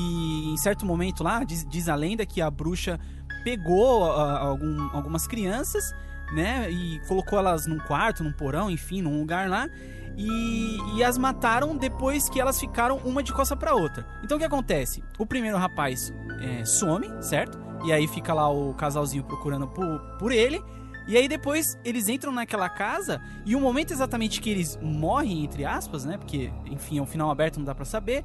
em 0.52 0.56
certo 0.56 0.84
momento 0.84 1.22
lá, 1.22 1.44
diz, 1.44 1.64
diz 1.70 1.88
a 1.88 1.94
lenda 1.94 2.26
que 2.26 2.40
a 2.40 2.50
bruxa 2.50 2.98
pegou 3.44 4.10
ah, 4.10 4.40
algum- 4.40 4.90
algumas 4.92 5.24
crianças, 5.28 5.84
né, 6.32 6.68
e 6.68 6.98
colocou 7.06 7.38
elas 7.38 7.64
num 7.64 7.78
quarto, 7.78 8.24
num 8.24 8.32
porão, 8.32 8.68
enfim, 8.68 9.02
num 9.02 9.20
lugar 9.20 9.48
lá. 9.48 9.68
E, 10.16 10.78
e 10.96 11.04
as 11.04 11.16
mataram 11.16 11.76
depois 11.76 12.28
que 12.28 12.40
elas 12.40 12.58
ficaram 12.58 12.98
uma 13.04 13.22
de 13.22 13.32
costa 13.32 13.56
pra 13.56 13.74
outra. 13.74 14.06
Então 14.22 14.36
o 14.36 14.40
que 14.40 14.46
acontece? 14.46 15.02
O 15.18 15.26
primeiro 15.26 15.56
rapaz 15.56 16.12
é, 16.40 16.64
some, 16.64 17.08
certo? 17.22 17.58
E 17.84 17.92
aí 17.92 18.06
fica 18.06 18.32
lá 18.32 18.48
o 18.48 18.74
casalzinho 18.74 19.24
procurando 19.24 19.66
por, 19.66 19.98
por 20.18 20.32
ele. 20.32 20.62
E 21.06 21.16
aí 21.16 21.26
depois 21.26 21.76
eles 21.84 22.08
entram 22.08 22.32
naquela 22.32 22.68
casa 22.68 23.20
e 23.44 23.56
o 23.56 23.60
momento 23.60 23.92
exatamente 23.92 24.40
que 24.40 24.48
eles 24.48 24.78
morrem, 24.80 25.44
entre 25.44 25.64
aspas, 25.64 26.04
né? 26.04 26.16
Porque, 26.16 26.52
enfim, 26.66 26.98
é 26.98 27.02
um 27.02 27.06
final 27.06 27.30
aberto, 27.30 27.56
não 27.56 27.64
dá 27.64 27.74
pra 27.74 27.84
saber. 27.84 28.24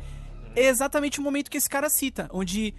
É 0.55 0.67
exatamente 0.67 1.19
o 1.19 1.23
momento 1.23 1.49
que 1.49 1.57
esse 1.57 1.69
cara 1.69 1.89
cita, 1.89 2.29
onde 2.31 2.75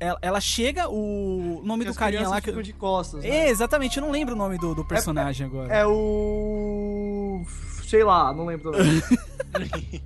ela, 0.00 0.18
ela 0.20 0.40
chega, 0.40 0.88
o 0.88 1.62
nome 1.64 1.84
do 1.84 1.90
As 1.90 1.96
carinha 1.96 2.28
lá 2.28 2.40
que. 2.40 2.50
de 2.50 2.72
costas. 2.72 3.22
né? 3.22 3.28
É, 3.28 3.50
exatamente, 3.50 3.98
eu 3.98 4.02
não 4.02 4.10
lembro 4.10 4.34
o 4.34 4.38
nome 4.38 4.58
do, 4.58 4.74
do 4.74 4.84
personagem 4.84 5.46
agora. 5.46 5.72
É 5.72 5.86
o. 5.86 7.44
Sei 7.92 8.02
lá, 8.02 8.32
não 8.32 8.46
lembro 8.46 8.72
também. 8.72 9.02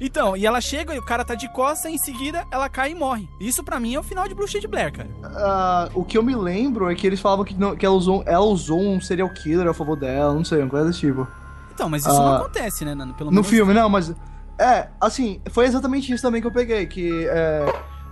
Então, 0.00 0.36
e 0.36 0.46
ela 0.46 0.60
chega 0.60 0.94
e 0.94 0.98
o 0.98 1.04
cara 1.04 1.24
tá 1.24 1.34
de 1.34 1.48
costa, 1.52 1.88
e 1.90 1.94
em 1.94 1.98
seguida 1.98 2.44
ela 2.52 2.68
cai 2.68 2.92
e 2.92 2.94
morre. 2.94 3.28
Isso 3.40 3.64
pra 3.64 3.80
mim 3.80 3.94
é 3.96 3.98
o 3.98 4.02
final 4.02 4.28
de 4.28 4.34
Bruxa 4.34 4.60
de 4.60 4.66
Blair, 4.68 4.92
cara. 4.92 5.08
Ah, 5.24 5.88
o 5.92 6.04
que 6.04 6.16
eu 6.16 6.22
me 6.22 6.36
lembro 6.36 6.88
é 6.90 6.94
que 6.94 7.04
eles 7.04 7.18
falavam 7.20 7.44
que, 7.44 7.52
não, 7.54 7.74
que 7.76 7.84
ela, 7.84 7.94
usou, 7.96 8.22
ela 8.26 8.44
usou 8.44 8.80
um 8.80 9.00
serial 9.00 9.28
killer 9.30 9.66
a 9.68 9.74
favor 9.74 9.96
dela, 9.96 10.32
não 10.34 10.44
sei, 10.44 10.60
uma 10.62 10.68
coisa 10.70 10.86
desse 10.86 11.00
tipo. 11.00 11.26
Então, 11.74 11.88
mas 11.88 12.06
isso 12.06 12.14
não 12.14 12.28
Ah, 12.34 12.36
acontece, 12.38 12.84
né, 12.84 12.94
Nano? 12.94 13.12
Pelo 13.14 13.30
No 13.30 13.34
menos- 13.36 13.48
filme, 13.48 13.74
não, 13.74 13.88
mas. 13.88 14.14
É, 14.56 14.88
assim, 15.00 15.40
foi 15.50 15.64
exatamente 15.66 16.12
isso 16.12 16.22
também 16.22 16.40
que 16.40 16.46
eu 16.46 16.52
peguei, 16.52 16.86
que 16.86 17.26
é. 17.28 17.64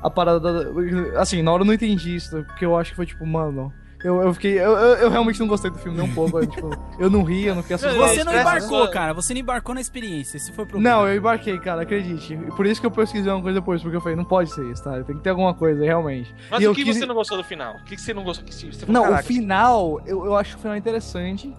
A 0.03 0.11
parada. 0.11 0.41
da- 0.41 1.21
Assim, 1.21 1.41
na 1.43 1.53
hora 1.53 1.63
eu 1.63 1.67
não 1.67 1.75
entendi 1.75 2.17
isso, 2.17 2.43
porque 2.47 2.65
eu 2.65 2.77
acho 2.77 2.91
que 2.91 2.97
foi 2.97 3.07
tipo, 3.07 3.25
mano. 3.27 3.73
Eu, 4.07 4.23
eu 4.23 4.33
fiquei. 4.35 4.59
Eu, 4.59 4.71
eu, 4.73 4.95
eu 4.99 5.11
realmente 5.11 5.41
não 5.41 5.47
gostei 5.47 5.71
do 5.71 5.79
filme 5.79 5.99
nem 5.99 6.09
um 6.09 6.15
pouco. 6.15 6.39
eu, 6.39 6.47
tipo, 6.47 6.71
eu 6.99 7.11
não 7.11 7.23
ria, 7.25 7.49
eu 7.49 7.55
não 7.57 7.63
fiquei 7.63 7.75
assustado. 7.77 7.99
Você 8.09 8.23
não 8.25 8.33
embarcou, 8.39 8.89
cara. 8.91 9.13
Você 9.15 9.35
não 9.35 9.41
embarcou 9.41 9.75
na 9.75 9.81
experiência. 9.81 10.37
Esse 10.37 10.53
foi 10.53 10.65
o 10.65 10.69
problema. 10.69 10.97
Não, 10.97 11.09
eu 11.09 11.17
embarquei, 11.17 11.59
cara, 11.59 11.83
acredite. 11.83 12.35
E 12.35 12.37
Por 12.53 12.67
isso 12.67 12.81
que 12.81 12.87
eu 12.87 12.91
pesquisei 12.91 13.31
uma 13.33 13.43
coisa 13.43 13.59
depois, 13.61 13.83
porque 13.83 13.97
eu 13.97 14.01
falei, 14.01 14.17
não 14.17 14.25
pode 14.25 14.53
ser 14.53 14.65
isso, 14.71 14.85
tá? 14.85 15.03
Tem 15.03 15.17
que 15.17 15.23
ter 15.23 15.31
alguma 15.31 15.53
coisa, 15.55 15.85
realmente. 15.85 16.35
Mas 16.51 16.63
E 16.63 16.67
o 16.67 16.71
eu 16.71 16.75
que 16.75 16.85
quis- 16.85 16.97
você 16.99 17.07
não 17.07 17.15
gostou 17.15 17.37
do 17.37 17.45
final? 17.45 17.75
O 17.75 17.85
que 17.85 17.97
que 17.97 18.01
você 18.01 18.15
não 18.15 18.23
gostou? 18.23 18.45
Que 18.47 18.55
você 18.55 18.71
falou, 18.87 18.93
Não, 18.93 19.01
o 19.03 19.05
"Caraca, 19.05 19.23
final, 19.25 20.01
eu, 20.07 20.25
eu 20.25 20.37
acho 20.37 20.57
o 20.57 20.61
final 20.61 20.77
interessante. 20.77 21.53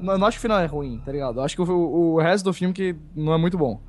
Não, 0.00 0.14
eu 0.14 0.18
não 0.18 0.26
acho 0.26 0.36
que 0.36 0.40
o 0.40 0.42
final 0.42 0.58
é 0.58 0.66
ruim, 0.66 1.00
tá 1.04 1.12
ligado? 1.12 1.38
Eu 1.38 1.44
acho 1.44 1.54
que 1.54 1.62
o, 1.62 1.64
o 2.14 2.18
resto 2.20 2.44
do 2.44 2.52
filme 2.52 2.74
que 2.74 2.96
não 3.14 3.32
é 3.32 3.38
muito 3.38 3.56
bom. 3.56 3.80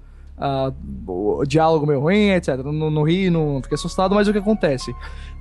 O, 1.07 1.39
o 1.41 1.45
diálogo 1.45 1.85
meio 1.85 1.99
ruim, 1.99 2.29
etc. 2.31 2.57
Não, 2.57 2.89
não 2.89 3.03
ri, 3.03 3.29
não 3.29 3.61
fiquei 3.61 3.75
assustado, 3.75 4.13
mas 4.15 4.27
o 4.27 4.31
que 4.33 4.39
acontece? 4.39 4.93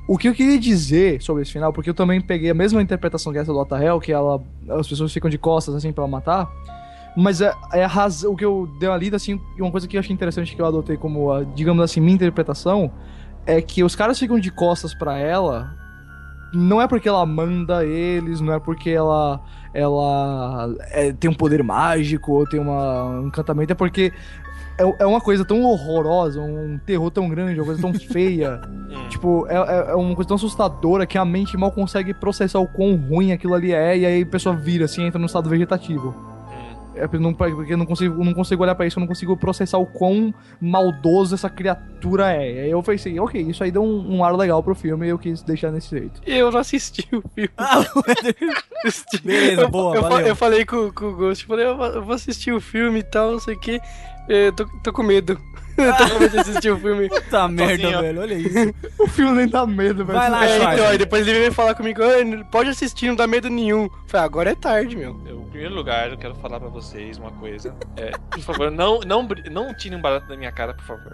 O 0.07 0.19
que 0.19 0.29
eu 0.29 0.35
queria 0.35 0.59
dizer 0.59 1.23
sobre 1.23 1.43
esse 1.43 1.53
final, 1.53 1.73
porque 1.73 1.89
eu 1.89 1.95
também 1.95 2.21
peguei 2.21 2.51
a 2.51 2.55
mesma 2.55 2.83
interpretação 2.83 3.33
que 3.33 3.39
essa 3.39 3.53
do 3.53 3.59
Otahel, 3.59 4.01
que 4.01 4.13
ela, 4.13 4.43
as 4.71 4.89
pessoas 4.89 5.13
ficam 5.13 5.31
de 5.31 5.39
costas 5.39 5.75
assim 5.75 5.93
pra 5.93 6.03
ela 6.03 6.11
matar. 6.11 6.51
Mas 7.17 7.41
é, 7.41 7.55
é 7.73 7.85
a 7.85 7.89
razão, 7.89 8.33
o 8.33 8.37
que 8.37 8.45
eu 8.45 8.69
dei 8.81 8.89
uma 8.89 8.97
lida, 8.97 9.17
assim, 9.17 9.41
e 9.57 9.63
uma 9.63 9.71
coisa 9.71 9.87
que 9.87 9.97
eu 9.97 10.01
achei 10.01 10.13
interessante 10.13 10.57
que 10.57 10.61
eu 10.61 10.67
adotei 10.67 10.97
como, 10.97 11.31
a, 11.31 11.45
digamos 11.45 11.83
assim, 11.83 12.01
minha 12.01 12.15
interpretação, 12.15 12.91
é 13.47 13.61
que 13.61 13.85
os 13.85 13.95
caras 13.95 14.19
ficam 14.19 14.39
de 14.39 14.51
costas 14.51 14.95
pra 14.95 15.19
ela 15.19 15.77
não 16.53 16.83
é 16.83 16.87
porque 16.87 17.09
ela 17.09 17.25
manda 17.25 17.85
eles, 17.85 18.41
não 18.41 18.53
é 18.53 18.61
porque 18.61 18.91
ela 18.91 19.41
ela 19.75 20.69
é, 20.91 21.13
tem 21.13 21.31
um 21.31 21.35
poder 21.35 21.63
mágico 21.63 22.33
ou 22.33 22.47
tem 22.47 22.61
uma, 22.61 23.05
um 23.05 23.27
encantamento, 23.29 23.73
é 23.73 23.75
porque 23.75 24.13
é, 24.79 25.03
é 25.03 25.07
uma 25.07 25.21
coisa 25.21 25.45
tão 25.45 25.63
horrorosa, 25.63 26.41
um 26.41 26.79
terror 26.85 27.11
tão 27.11 27.29
grande, 27.29 27.59
uma 27.61 27.67
coisa 27.67 27.81
tão 27.81 27.93
feia. 27.99 28.61
Hum. 28.69 29.09
tipo, 29.09 29.47
é, 29.49 29.55
é- 29.57 29.91
é 29.91 29.95
uma 29.95 30.15
coisa 30.15 30.29
tão 30.29 30.35
assustadora 30.37 31.07
que 31.07 31.17
a 31.19 31.25
mente 31.25 31.57
mal 31.57 31.73
consegue 31.73 32.13
processar 32.15 32.59
o 32.61 32.67
quão 32.67 32.97
ruim 32.97 33.33
aquilo 33.33 33.55
ali 33.55 33.73
é, 33.73 33.97
e 33.99 34.07
aí 34.07 34.23
a 34.23 34.27
pessoa 34.27 34.55
vira 34.55 34.85
assim, 34.85 35.05
entra 35.05 35.19
num 35.19 35.27
estado 35.27 35.49
vegetativo. 35.49 36.09
Hum. 36.11 36.33
É 36.95 37.07
porque 37.07 37.19
não, 37.25 37.33
porque 37.33 37.73
eu 37.73 37.79
não 37.79 37.87
consigo, 37.87 38.23
não 38.23 38.35
consigo 38.35 38.63
olhar 38.63 38.75
pra 38.75 38.87
isso, 38.87 38.99
eu 38.99 39.01
não 39.01 39.07
consigo 39.09 39.35
processar 39.37 39.79
o 39.79 39.87
quão 39.87 40.33
maldoso 40.61 41.35
essa 41.35 41.49
criatura 41.49 42.31
é. 42.33 42.65
Aí 42.65 42.71
eu 42.71 42.83
pensei, 42.83 43.19
ok, 43.19 43.41
isso 43.41 43.65
aí 43.65 43.71
deu 43.71 43.83
um, 43.83 44.17
um 44.17 44.23
ar 44.25 44.35
legal 44.37 44.63
pro 44.63 44.75
filme 44.75 45.07
e 45.07 45.09
eu 45.11 45.19
quis 45.19 45.43
deixar 45.43 45.71
desse 45.71 45.89
jeito. 45.89 46.21
Eu 46.27 46.51
não 46.53 46.61
assisti 46.61 47.09
o 47.15 47.23
filme. 47.35 47.49
Ah, 47.57 47.83
Beleza, 49.25 49.63
eu, 49.63 49.69
boa, 49.71 49.97
eu, 49.97 50.03
valeu. 50.03 50.27
eu 50.27 50.37
falei 50.37 50.65
com, 50.67 50.91
com 50.93 51.07
o 51.07 51.15
Ghost, 51.17 51.47
falei, 51.47 51.67
eu 51.67 51.77
vou- 51.77 51.87
eu 51.87 52.03
vou 52.05 52.15
assistir 52.15 52.53
o 52.53 52.61
filme 52.61 52.99
e 52.99 53.03
tal, 53.03 53.33
não 53.33 53.41
sei 53.41 53.55
o 53.55 53.61
que. 53.61 53.81
Tô, 54.57 54.67
tô 54.83 54.93
com 54.93 55.03
medo. 55.03 55.37
tô 55.77 56.09
com 56.11 56.19
medo 56.21 56.31
de 56.33 56.39
assistir 56.41 56.71
o 56.71 56.79
filme. 56.79 57.09
Puta 57.09 57.49
merda, 57.49 57.83
Sozinho. 57.83 58.01
velho, 58.01 58.21
olha 58.21 58.35
isso. 58.35 58.75
O 58.99 59.07
filme 59.09 59.33
nem 59.33 59.49
dá 59.49 59.67
medo, 59.67 60.05
velho. 60.05 60.19
Vai 60.19 60.31
lá, 60.31 60.47
É, 60.47 60.57
então, 60.75 60.87
aí 60.89 60.99
depois 60.99 61.27
ele 61.27 61.39
veio 61.41 61.53
falar 61.53 61.75
comigo, 61.75 62.01
"Ah, 62.03 62.45
pode 62.51 62.69
assistir, 62.71 63.09
não 63.09 63.17
dá 63.17 63.27
medo 63.27 63.49
nenhum. 63.49 63.85
Eu 63.85 63.91
Falei, 64.07 64.27
agora 64.27 64.51
é 64.51 64.55
tarde, 64.55 64.97
meu. 64.97 65.21
Eu, 65.27 65.41
em 65.43 65.49
primeiro 65.51 65.75
lugar, 65.75 66.11
eu 66.11 66.19
quero 66.19 66.35
falar 66.37 66.61
pra 66.61 66.69
vocês 66.69 67.19
uma 67.19 67.31
coisa. 67.33 67.75
É, 67.97 68.11
por 68.31 68.41
favor, 68.41 68.71
não, 68.71 69.01
não, 69.01 69.27
não 69.51 69.75
tirem 69.75 69.99
um 69.99 70.03
barato 70.03 70.29
da 70.29 70.37
minha 70.37 70.53
cara, 70.53 70.75
por 70.75 70.85
favor. 70.85 71.13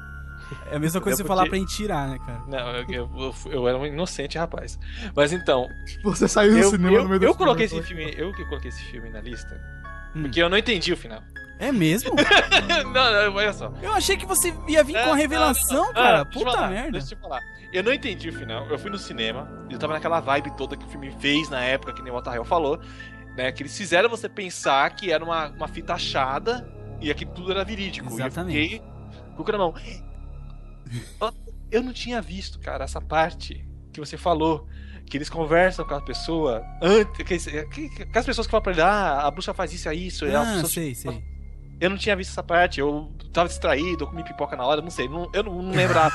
É 0.71 0.77
a 0.77 0.79
mesma 0.79 1.01
coisa 1.01 1.17
que 1.17 1.23
Eu 1.23 1.27
você 1.27 1.29
falar 1.29 1.47
pra 1.47 1.59
gente 1.59 1.77
tirar, 1.77 2.09
né, 2.09 2.19
cara? 2.25 2.43
Não, 2.49 2.71
eu, 2.77 2.85
eu, 2.89 3.11
eu- 3.47 3.53
eu 3.53 3.69
era 3.69 3.77
um 3.77 3.85
inocente 3.87 4.39
rapaz. 4.39 4.79
Mas 5.15 5.33
então, 5.33 5.69
Você 6.03 6.27
saiu 6.27 6.53
do 6.53 6.59
eu, 6.59 6.71
cinema 6.71 6.97
eu, 6.97 7.03
no 7.03 7.09
meio 7.09 7.21
do 7.21 7.27
eu 7.27 7.33
filme, 7.35 7.45
coloquei 7.45 7.67
né? 7.67 7.73
esse 7.75 7.83
filme. 7.83 8.15
Eu 8.17 8.33
que 8.33 8.45
coloquei 8.47 8.71
esse 8.71 8.83
filme 8.85 9.11
na 9.11 9.21
lista. 9.21 9.55
Hum. 10.17 10.23
Porque 10.23 10.41
eu 10.43 10.49
não 10.49 10.57
entendi 10.57 10.91
o 10.93 10.97
final. 10.97 11.21
É 11.59 11.73
mesmo? 11.73 12.15
não, 12.93 12.93
não, 12.93 13.35
olha 13.35 13.53
só. 13.53 13.73
Eu 13.83 13.93
achei 13.93 14.17
que 14.17 14.25
você 14.25 14.55
ia 14.69 14.85
vir 14.85 14.93
com 14.93 14.99
É, 14.99 15.11
a 15.11 15.15
revelação, 15.15 15.87
não, 15.87 15.93
cara. 15.93 16.21
Ah, 16.21 16.25
Puta 16.25 16.51
falar, 16.53 16.69
merda. 16.71 16.93
Deixa 16.93 17.15
eu 17.15 17.19
te 17.19 17.21
falar. 17.21 17.41
Eu 17.73 17.83
não 17.83 17.93
entendi 17.93 18.29
o 18.29 18.33
final. 18.33 18.67
Eu 18.69 18.79
fui 18.79 18.91
no 18.91 18.99
cinema, 18.99 19.49
e 19.69 19.73
eu 19.73 19.79
tava 19.79 19.93
naquela 19.93 20.21
vibe 20.21 20.57
toda 20.57 20.77
que 20.77 20.85
o 20.85 20.89
filme 20.89 21.11
fez 21.19 21.49
na 21.51 21.61
época, 21.63 21.93
que 21.93 22.01
nem 22.03 22.13
o 22.13 22.17
Otarrel 22.17 22.45
falou, 22.45 22.81
né? 23.37 23.51
Que 23.53 23.63
eles 23.63 23.77
fizeram 23.77 24.09
você 24.09 24.29
pensar 24.29 24.89
que 24.95 25.11
era 25.13 25.23
uma, 25.25 25.49
uma 25.49 25.69
fita 25.69 25.95
achada 25.95 26.67
e 27.01 27.11
aquilo 27.11 27.33
tudo 27.33 27.51
era 27.51 27.65
verídico. 27.65 28.13
Exatamente. 28.13 28.57
E 28.57 28.61
eu 28.61 28.65
fiquei 28.65 28.89
com 29.37 29.43
o 29.43 29.45
cu 29.45 29.53
na 29.53 29.59
mão. 29.59 29.75
Ó, 31.21 31.33
Eu 31.71 31.83
não 31.83 31.93
tinha 31.93 32.21
visto, 32.23 32.59
cara, 32.59 32.85
essa 32.85 33.01
parte 33.01 33.67
que 33.93 34.01
você 34.01 34.17
falou. 34.17 34.67
Que 35.11 35.17
eles 35.17 35.31
conversam 35.31 35.87
com 35.87 35.95
a 35.95 36.03
pessoa 36.03 36.63
antes. 36.83 37.47
Que, 37.47 37.65
que, 37.89 37.89
que 38.07 38.19
as 38.19 38.27
pessoas 38.27 38.47
que 38.47 38.51
falam 38.51 38.63
pra 38.63 38.73
ele, 38.73 38.83
ah, 38.83 39.23
a 39.23 39.31
bruxa 39.31 39.55
faz 39.55 39.73
isso, 39.73 39.89
é 39.89 39.95
isso. 39.95 40.27
as 40.27 40.35
Ah, 40.35 40.65
sei, 40.67 40.95
sei. 40.95 41.25
Eu 41.81 41.91
não 41.91 41.97
tinha 41.97 42.17
visto 42.17 42.31
essa 42.31 42.43
parte, 42.43 42.81
eu 42.81 43.11
tava 43.33 43.49
distraído, 43.49 44.05
eu 44.05 44.09
comi 44.09 44.25
pipoca 44.25 44.57
na 44.57 44.65
hora, 44.65 44.81
não 44.83 44.91
sei, 44.91 45.09
não- 45.09 45.31
eu 45.33 45.43
não, 45.43 45.63
não 45.63 45.73
lembrava. 45.73 46.15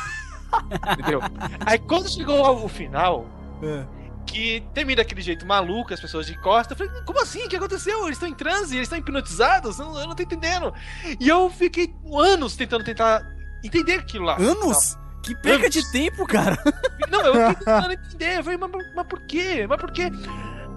Entendeu? 1.00 1.20
Aí 1.66 1.80
quando 1.80 2.10
chegou 2.10 2.46
ao 2.46 2.68
final, 2.68 3.26
É. 3.64 3.86
que 4.26 4.64
termina 4.74 5.02
daquele 5.02 5.22
jeito 5.22 5.46
maluco, 5.46 5.94
as 5.94 6.00
pessoas 6.00 6.26
de 6.28 6.38
costa, 6.42 6.74
eu 6.74 6.78
falei, 6.78 6.92
como 7.06 7.22
assim? 7.22 7.44
O 7.46 7.50
que 7.50 7.56
aconteceu? 7.56 8.04
Eles 8.06 8.18
estão 8.18 8.30
em 8.30 8.34
transe, 8.36 8.76
eles 8.76 8.86
estão 8.88 8.98
hipnotizados? 9.00 9.80
Eu 9.80 9.86
não, 9.86 10.00
eu 10.00 10.08
não 10.08 10.16
tô 10.16 10.24
entendendo. 10.24 10.74
E 11.20 11.28
eu 11.28 11.50
fiquei 11.50 11.94
anos 12.14 12.56
tentando 12.56 12.84
tentar 12.84 13.22
entender 13.64 13.96
aquilo 13.96 14.26
lá. 14.26 14.38
Anos? 14.38 14.98
Que 15.24 15.34
perca 15.36 15.70
de 15.70 15.80
Anos. 15.80 15.92
tempo, 15.92 16.28
cara. 16.28 16.58
Não, 17.10 17.22
eu 17.22 17.34
fiquei 17.50 17.66
tentando 17.66 17.94
entender. 17.94 18.38
Eu 18.40 18.44
falei, 18.44 18.58
mas, 18.58 18.72
mas 18.94 19.08
por 19.08 19.26
quê? 19.26 19.66
Mas 19.68 19.80
por 19.80 19.90
quê? 19.92 20.12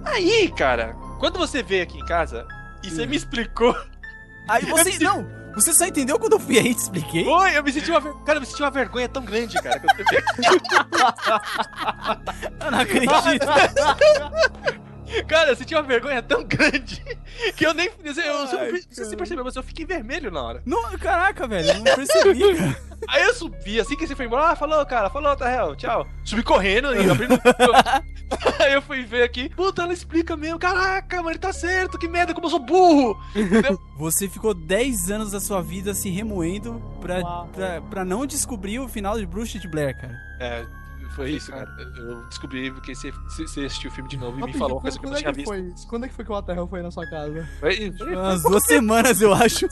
Aí, 0.05 0.53
cara, 0.53 0.95
quando 1.19 1.37
você 1.37 1.65
veio 1.65 1.83
aqui 1.83 1.99
em 1.99 2.05
casa 2.07 2.47
e 2.85 2.89
você 2.89 3.05
me 3.07 3.17
explicou 3.17 3.77
Aí 4.49 4.65
você. 4.65 4.99
Não, 5.03 5.27
você 5.55 5.73
só 5.73 5.87
entendeu 5.87 6.19
quando 6.19 6.35
eu 6.35 6.41
fui 6.41 6.59
aí 6.59 6.69
e 6.69 6.75
te 6.75 6.83
expliquei? 6.83 7.27
Oi, 7.27 7.57
eu 7.57 7.63
me 7.63 7.73
senti 7.73 7.91
uma 7.91 8.01
ver... 8.01 8.13
Cara, 8.25 8.37
eu 8.37 8.41
me 8.41 8.47
senti 8.47 8.63
uma 8.63 8.71
vergonha 8.71 9.09
tão 9.09 9.25
grande, 9.25 9.55
cara. 9.63 9.81
Que 9.81 9.87
eu. 9.87 9.91
Eu 12.67 12.71
não 12.71 12.81
acredito. 12.81 13.47
Cara, 15.27 15.51
eu 15.51 15.57
senti 15.57 15.75
uma 15.75 15.83
vergonha 15.83 16.23
tão 16.23 16.45
grande 16.45 17.03
que 17.57 17.67
eu 17.67 17.75
nem. 17.75 17.87
Eu, 18.03 18.13
eu, 18.13 18.35
Ai, 18.35 18.41
não 18.41 18.47
sei 18.47 18.81
se 18.81 18.89
cara. 18.89 19.09
você 19.09 19.17
percebeu, 19.17 19.45
mas 19.45 19.57
eu 19.57 19.63
fiquei 19.63 19.85
vermelho 19.85 20.31
na 20.31 20.43
hora. 20.43 20.63
Não, 20.65 20.83
caraca, 20.99 21.47
velho, 21.47 21.69
eu 21.69 21.75
não 21.75 21.85
percebi. 21.85 22.43
Aí 23.09 23.23
eu 23.25 23.35
subi, 23.35 23.79
assim 23.79 23.97
que 23.97 24.07
você 24.07 24.17
foi 24.17 24.27
embora, 24.27 24.49
ah, 24.49 24.57
falou, 24.57 24.85
cara, 24.87 25.11
falou, 25.11 25.37
Tarrel, 25.37 25.77
tchau. 25.77 26.07
Subi 26.25 26.43
correndo 26.43 26.95
e 26.95 27.11
abrindo. 27.11 27.39
Aí 28.59 28.73
eu 28.73 28.83
fui 28.83 29.05
ver 29.05 29.23
aqui, 29.23 29.49
puta, 29.49 29.83
ela 29.83 29.93
explica 29.93 30.37
mesmo, 30.37 30.59
caraca, 30.59 31.23
mas 31.23 31.33
ele 31.33 31.39
tá 31.39 31.53
certo, 31.53 31.99
que 31.99 32.09
merda, 32.09 32.35
como 32.35 32.47
eu 32.47 32.51
sou 32.51 32.59
burro. 32.59 33.17
Entendeu? 33.35 33.79
Você 33.97 34.29
ficou 34.29 34.53
10 34.53 35.11
anos 35.11 35.31
da 35.31 35.41
sua 35.41 35.63
vida 35.63 35.95
se 35.95 36.11
remoendo 36.11 36.83
pra, 37.01 37.21
Uau. 37.21 37.49
pra, 37.53 37.81
pra 37.83 38.05
não 38.05 38.27
descobrir 38.27 38.81
o 38.81 38.89
final 38.89 39.19
de 39.19 39.27
Bruxa 39.27 39.59
de 39.59 39.69
Blair, 39.69 39.97
cara. 40.01 40.15
É, 40.41 40.67
foi 41.17 41.31
isso, 41.31 41.51
cara. 41.51 41.69
Eu 41.97 42.23
descobri 42.29 42.71
porque 42.71 42.95
você, 42.95 43.11
você 43.11 43.43
assistiu 43.65 43.91
o 43.91 43.95
filme 43.95 44.09
de 44.09 44.17
novo 44.17 44.33
e 44.33 44.35
me 44.37 44.41
Rapidinho, 44.43 44.59
falou 44.59 44.77
uma 44.77 44.83
coisa 44.83 44.99
que 44.99 45.05
eu 45.05 45.11
quando, 45.11 45.13
não 45.13 45.19
é 45.19 45.23
tinha 45.23 45.33
que 45.33 45.37
visto. 45.39 45.49
foi 45.49 45.61
isso? 45.61 45.89
Quando 45.89 46.05
é 46.05 46.09
que 46.09 46.15
foi 46.15 46.25
que 46.25 46.31
o 46.31 46.35
Waterhell 46.35 46.69
foi 46.69 46.83
na 46.83 46.91
sua 46.91 47.07
casa? 47.09 47.49
Foi, 47.59 47.93
foi, 47.93 48.15
Umas 48.15 48.43
duas 48.43 48.65
semanas, 48.65 49.21
eu 49.21 49.33
acho. 49.33 49.67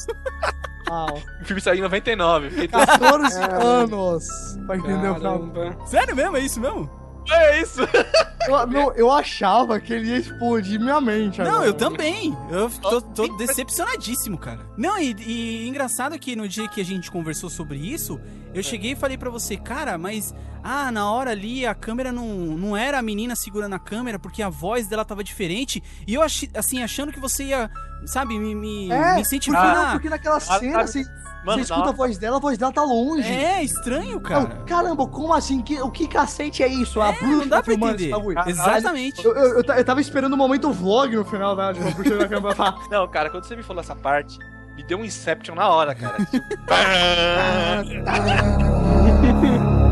Ah, 0.90 1.06
o 1.40 1.44
filme 1.44 1.60
saiu 1.60 1.78
em 1.78 1.82
99. 1.82 2.50
Fiquei 2.50 2.68
14 2.68 3.38
anos 3.42 4.26
pra 4.66 4.76
entender 4.76 5.08
o 5.10 5.14
final. 5.14 5.52
Sério 5.86 6.16
mesmo? 6.16 6.36
É 6.36 6.40
isso 6.40 6.60
mesmo? 6.60 7.03
É 7.30 7.60
isso! 7.60 7.80
Eu, 8.46 8.66
não, 8.66 8.92
eu 8.92 9.10
achava 9.10 9.80
que 9.80 9.92
ele 9.92 10.10
ia 10.10 10.18
explodir 10.18 10.78
minha 10.78 11.00
mente. 11.00 11.38
Não, 11.38 11.46
agora. 11.46 11.66
eu 11.66 11.72
também. 11.72 12.36
Eu 12.50 12.68
tô, 12.68 13.00
tô 13.00 13.36
decepcionadíssimo, 13.38 14.36
cara. 14.36 14.60
Não, 14.76 14.98
e, 14.98 15.14
e 15.18 15.66
engraçado 15.68 16.18
que 16.18 16.36
no 16.36 16.46
dia 16.46 16.68
que 16.68 16.80
a 16.80 16.84
gente 16.84 17.10
conversou 17.10 17.48
sobre 17.48 17.78
isso, 17.78 18.20
eu 18.52 18.62
cheguei 18.62 18.92
e 18.92 18.96
falei 18.96 19.16
pra 19.16 19.30
você, 19.30 19.56
cara, 19.56 19.96
mas. 19.96 20.34
Ah, 20.62 20.90
na 20.90 21.10
hora 21.10 21.30
ali 21.30 21.66
a 21.66 21.74
câmera 21.74 22.10
não, 22.10 22.26
não 22.26 22.76
era 22.76 22.98
a 22.98 23.02
menina 23.02 23.36
segurando 23.36 23.74
a 23.74 23.78
câmera 23.78 24.18
porque 24.18 24.42
a 24.42 24.48
voz 24.48 24.86
dela 24.86 25.04
tava 25.04 25.22
diferente. 25.22 25.82
E 26.06 26.14
eu 26.14 26.22
achei, 26.22 26.48
assim, 26.54 26.82
achando 26.82 27.12
que 27.12 27.20
você 27.20 27.44
ia, 27.44 27.70
sabe, 28.06 28.38
me, 28.38 28.54
me, 28.54 28.90
É, 28.90 29.16
me 29.16 29.22
porque, 29.22 29.50
não, 29.50 29.92
porque 29.92 30.08
naquela 30.08 30.40
cena, 30.40 30.78
ah, 30.78 30.82
assim, 30.82 31.04
Mano, 31.44 31.58
você 31.58 31.72
escuta 31.72 31.90
a 31.90 31.92
voz 31.92 32.16
dela, 32.16 32.38
a 32.38 32.40
voz 32.40 32.56
dela 32.56 32.72
tá 32.72 32.82
longe. 32.82 33.30
É, 33.30 33.62
estranho, 33.62 34.18
cara. 34.20 34.40
Não, 34.40 34.64
caramba, 34.64 35.06
como 35.06 35.34
assim? 35.34 35.60
Que, 35.60 35.80
o 35.80 35.90
que 35.90 36.08
cacete 36.08 36.62
é 36.62 36.68
isso? 36.68 37.00
a 37.00 37.12
bruxa 37.12 37.26
não 37.36 37.48
dá 37.48 37.62
pra 37.62 37.74
entender. 37.74 38.04
esse 38.04 38.10
bagulho. 38.10 38.38
Exatamente. 38.46 39.24
Eu, 39.24 39.34
eu, 39.34 39.58
eu 39.58 39.64
ta- 39.64 39.78
eu 39.78 39.84
tava 39.84 40.00
esperando 40.00 40.32
o 40.32 40.36
momento 40.36 40.72
vlog 40.72 41.14
no 41.14 41.24
final, 41.24 41.54
né? 41.54 41.72
Tipo, 41.74 41.88
a 41.88 41.90
bruxa 41.90 42.28
da 42.28 42.54
falar. 42.54 42.78
Não, 42.90 43.06
cara, 43.08 43.30
quando 43.30 43.44
você 43.44 43.54
me 43.54 43.62
falou 43.62 43.82
essa 43.82 43.94
parte, 43.94 44.38
me 44.74 44.82
deu 44.82 44.98
um 44.98 45.04
Inception 45.04 45.54
na 45.54 45.68
hora, 45.68 45.94
cara. 45.94 46.16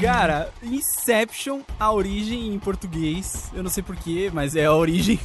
Cara, 0.00 0.52
Inception, 0.62 1.60
a 1.78 1.92
origem 1.92 2.54
em 2.54 2.58
português. 2.58 3.50
Eu 3.52 3.62
não 3.62 3.70
sei 3.70 3.82
porquê, 3.82 4.30
mas 4.32 4.54
é 4.54 4.66
a 4.66 4.72
origem. 4.74 5.18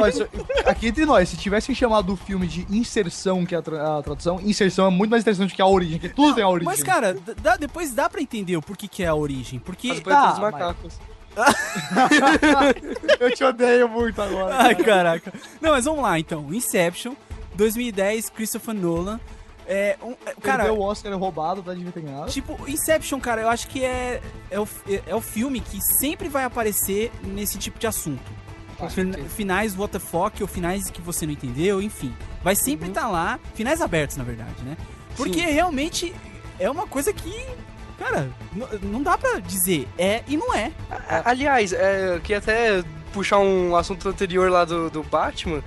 Aqui 0.64 0.88
entre 0.88 1.04
nós, 1.04 1.28
se 1.28 1.36
tivessem 1.36 1.74
chamado 1.74 2.12
o 2.12 2.16
filme 2.16 2.46
de 2.46 2.66
inserção, 2.74 3.44
que 3.44 3.54
é 3.54 3.58
a, 3.58 3.62
tra- 3.62 3.98
a 3.98 4.02
tradução, 4.02 4.40
inserção 4.40 4.86
é 4.86 4.90
muito 4.90 5.10
mais 5.10 5.22
interessante 5.22 5.54
que 5.54 5.60
a 5.62 5.66
origem, 5.66 5.98
que 5.98 6.08
tudo 6.08 6.34
tem 6.34 6.44
a 6.44 6.48
origem. 6.48 6.66
Mas, 6.72 6.82
cara, 6.82 7.16
dá- 7.42 7.56
depois 7.56 7.92
dá 7.92 8.08
pra 8.08 8.20
entender 8.22 8.56
o 8.56 8.62
porquê 8.62 8.88
que 8.88 9.02
é 9.02 9.06
a 9.06 9.14
origem. 9.14 9.58
Porque. 9.58 9.90
As 9.90 10.00
plantas 10.00 10.22
Tá, 10.24 10.30
dos 10.30 10.40
macacos. 10.40 10.98
eu 13.20 13.30
te 13.34 13.44
odeio 13.44 13.88
muito 13.88 14.20
agora. 14.20 14.56
Ai, 14.58 14.74
caraca. 14.74 15.32
Não, 15.60 15.70
mas 15.70 15.84
vamos 15.84 16.02
lá 16.02 16.18
então. 16.18 16.52
Inception, 16.52 17.14
2010, 17.54 18.30
Christopher 18.30 18.74
Nolan. 18.74 19.20
É, 19.72 19.96
um, 20.02 20.16
é, 20.26 20.34
Cara, 20.42 20.72
o 20.72 20.80
Oscar 20.82 21.12
é 21.12 21.14
roubado, 21.14 21.62
tá 21.62 21.72
devia 21.72 21.92
ter 21.92 22.00
ganhado. 22.02 22.28
tipo, 22.28 22.58
Inception, 22.68 23.20
cara, 23.20 23.42
eu 23.42 23.48
acho 23.48 23.68
que 23.68 23.84
é, 23.84 24.20
é, 24.50 24.58
o, 24.58 24.66
é, 25.06 25.14
o 25.14 25.20
filme 25.20 25.60
que 25.60 25.80
sempre 25.80 26.28
vai 26.28 26.42
aparecer 26.42 27.12
nesse 27.22 27.56
tipo 27.56 27.78
de 27.78 27.86
assunto. 27.86 28.20
Fin- 28.90 29.12
finais 29.28 29.76
what 29.78 29.92
the 29.92 30.00
fuck, 30.00 30.42
ou 30.42 30.48
finais 30.48 30.90
que 30.90 31.00
você 31.00 31.24
não 31.24 31.32
entendeu, 31.34 31.80
enfim. 31.80 32.12
Vai 32.42 32.56
sempre 32.56 32.88
estar 32.88 33.06
lá, 33.08 33.38
finais 33.54 33.80
abertos, 33.80 34.16
na 34.16 34.24
verdade, 34.24 34.60
né? 34.64 34.76
Porque 35.16 35.40
realmente 35.42 36.12
é 36.58 36.68
uma 36.68 36.86
coisa 36.88 37.12
que, 37.12 37.46
cara, 37.96 38.28
não 38.82 39.02
dá 39.04 39.16
pra 39.16 39.38
dizer 39.38 39.86
é 39.96 40.24
e 40.26 40.36
não 40.36 40.52
é. 40.52 40.72
Aliás, 41.24 41.72
é, 41.72 42.16
eu 42.16 42.20
queria 42.20 42.38
até 42.38 42.82
puxar 43.12 43.38
um 43.38 43.76
assunto 43.76 44.08
anterior 44.08 44.50
lá 44.50 44.64
do, 44.64 44.90
do 44.90 45.02
Batman. 45.04 45.62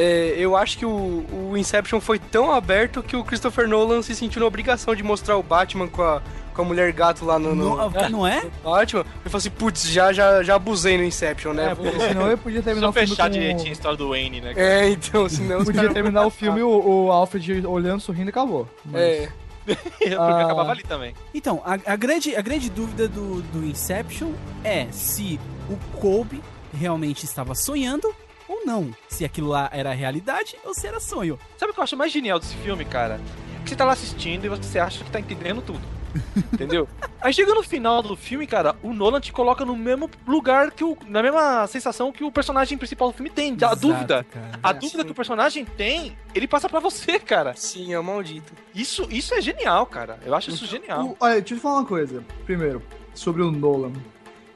É, 0.00 0.34
eu 0.38 0.56
acho 0.56 0.78
que 0.78 0.86
o, 0.86 1.24
o 1.50 1.56
Inception 1.56 2.00
foi 2.00 2.20
tão 2.20 2.52
aberto 2.52 3.02
que 3.02 3.16
o 3.16 3.24
Christopher 3.24 3.66
Nolan 3.68 4.00
se 4.00 4.14
sentiu 4.14 4.38
na 4.40 4.46
obrigação 4.46 4.94
de 4.94 5.02
mostrar 5.02 5.36
o 5.36 5.42
Batman 5.42 5.88
com 5.88 6.02
a, 6.02 6.22
com 6.54 6.62
a 6.62 6.64
mulher 6.64 6.92
gato 6.92 7.24
lá 7.24 7.36
no, 7.36 7.52
no 7.52 7.76
Não, 7.76 7.90
não 8.10 8.26
é? 8.26 8.42
Batman. 8.62 9.00
Ele 9.00 9.24
falou 9.24 9.38
assim, 9.38 9.50
putz, 9.50 9.88
já, 9.90 10.12
já, 10.12 10.40
já 10.44 10.54
abusei 10.54 10.96
no 10.96 11.02
Inception, 11.02 11.52
né? 11.52 11.72
É, 11.72 11.74
porque 11.74 11.98
senão 11.98 12.30
eu 12.30 12.38
podia 12.38 12.62
terminar 12.62 12.86
Só 12.86 12.90
o 12.90 12.92
filme 12.92 13.08
fechar 13.08 13.24
com... 13.24 13.30
direitinho 13.30 13.68
a 13.70 13.72
história 13.72 13.96
do 13.98 14.08
Wayne, 14.10 14.40
né? 14.40 14.52
É, 14.56 14.88
então, 14.88 15.28
senão 15.28 15.64
Podia 15.66 15.92
terminar 15.92 16.24
o 16.26 16.30
filme 16.30 16.62
o, 16.62 16.68
o 17.06 17.10
Alfred 17.10 17.66
olhando, 17.66 18.00
sorrindo 18.00 18.28
e 18.28 18.30
acabou. 18.30 18.68
Mas- 18.84 19.02
É, 19.02 19.28
Porque 19.66 20.14
Ah. 20.16 20.42
acabava 20.44 20.70
ali 20.70 20.82
também. 20.84 21.12
Então, 21.34 21.60
a, 21.64 21.74
a 21.92 21.96
grande, 21.96 22.36
a 22.36 22.40
grande 22.40 22.70
dúvida 22.70 23.06
do, 23.08 23.42
do 23.42 23.66
Inception 23.66 24.30
é 24.64 24.86
se 24.92 25.38
o 25.68 25.76
Colby 25.98 26.40
realmente 26.72 27.24
estava 27.24 27.54
sonhando 27.54 28.14
ou 28.48 28.64
não. 28.64 28.90
Se 29.08 29.24
aquilo 29.24 29.48
lá 29.48 29.68
era 29.72 29.92
realidade 29.92 30.56
ou 30.64 30.72
se 30.74 30.86
era 30.86 30.98
sonho. 31.00 31.38
Sabe 31.56 31.70
o 31.70 31.74
que 31.74 31.80
eu 31.80 31.84
acho 31.84 31.96
mais 31.96 32.10
genial 32.12 32.38
desse 32.38 32.54
filme, 32.56 32.84
cara? 32.84 33.20
que 33.64 33.70
você 33.70 33.76
tá 33.76 33.84
lá 33.84 33.92
assistindo 33.92 34.46
e 34.46 34.48
você 34.48 34.78
acha 34.78 35.04
que 35.04 35.10
tá 35.10 35.20
entendendo 35.20 35.60
tudo. 35.60 35.80
Entendeu? 36.54 36.88
Aí 37.20 37.34
chega 37.34 37.52
no 37.54 37.62
final 37.62 38.02
do 38.02 38.16
filme, 38.16 38.46
cara, 38.46 38.74
o 38.82 38.94
Nolan 38.94 39.20
te 39.20 39.30
coloca 39.30 39.62
no 39.62 39.76
mesmo 39.76 40.08
lugar 40.26 40.70
que 40.70 40.82
o. 40.82 40.96
na 41.06 41.22
mesma 41.22 41.66
sensação 41.66 42.10
que 42.10 42.24
o 42.24 42.32
personagem 42.32 42.78
principal 42.78 43.08
do 43.10 43.14
filme 43.14 43.28
tem. 43.28 43.50
A 43.52 43.54
Exato, 43.56 43.76
dúvida. 43.76 44.24
cara. 44.24 44.50
A 44.62 44.70
É, 44.70 44.72
dúvida 44.72 45.00
sim. 45.00 45.04
que 45.04 45.12
o 45.12 45.14
personagem 45.14 45.66
tem, 45.66 46.16
ele 46.34 46.48
passa 46.48 46.66
pra 46.66 46.80
você, 46.80 47.18
cara. 47.18 47.52
Sim, 47.54 47.92
é 47.92 47.98
o 47.98 48.02
maldito. 48.04 48.54
Isso, 48.74 49.06
isso 49.10 49.34
é 49.34 49.40
genial, 49.42 49.84
cara. 49.84 50.18
Eu 50.24 50.34
acho 50.34 50.48
isso 50.50 50.64
genial. 50.64 51.04
O- 51.08 51.16
olha, 51.20 51.34
deixa 51.40 51.52
eu 51.54 51.58
te 51.58 51.62
falar 51.62 51.80
uma 51.80 51.86
coisa. 51.86 52.24
Primeiro, 52.46 52.82
sobre 53.12 53.42
o 53.42 53.50
Nolan. 53.50 53.92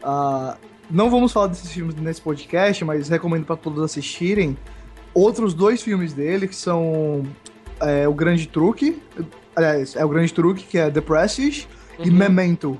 Ah, 0.02 0.56
não 0.92 1.10
vamos 1.10 1.32
falar 1.32 1.46
desses 1.48 1.70
filmes 1.72 1.94
nesse 1.96 2.20
podcast, 2.20 2.84
mas 2.84 3.08
recomendo 3.08 3.44
pra 3.44 3.56
todos 3.56 3.82
assistirem. 3.82 4.56
Outros 5.14 5.52
dois 5.54 5.82
filmes 5.82 6.12
dele, 6.12 6.46
que 6.46 6.54
são 6.56 7.22
é, 7.80 8.06
O 8.06 8.14
Grande 8.14 8.46
Truque. 8.46 9.00
Aliás, 9.56 9.96
é 9.96 10.04
O 10.04 10.08
Grande 10.08 10.32
Truque, 10.32 10.62
que 10.64 10.78
é 10.78 10.90
The 10.90 11.00
Prestige, 11.00 11.66
e 11.98 12.08
Uhum. 12.08 12.14
Memento. 12.16 12.78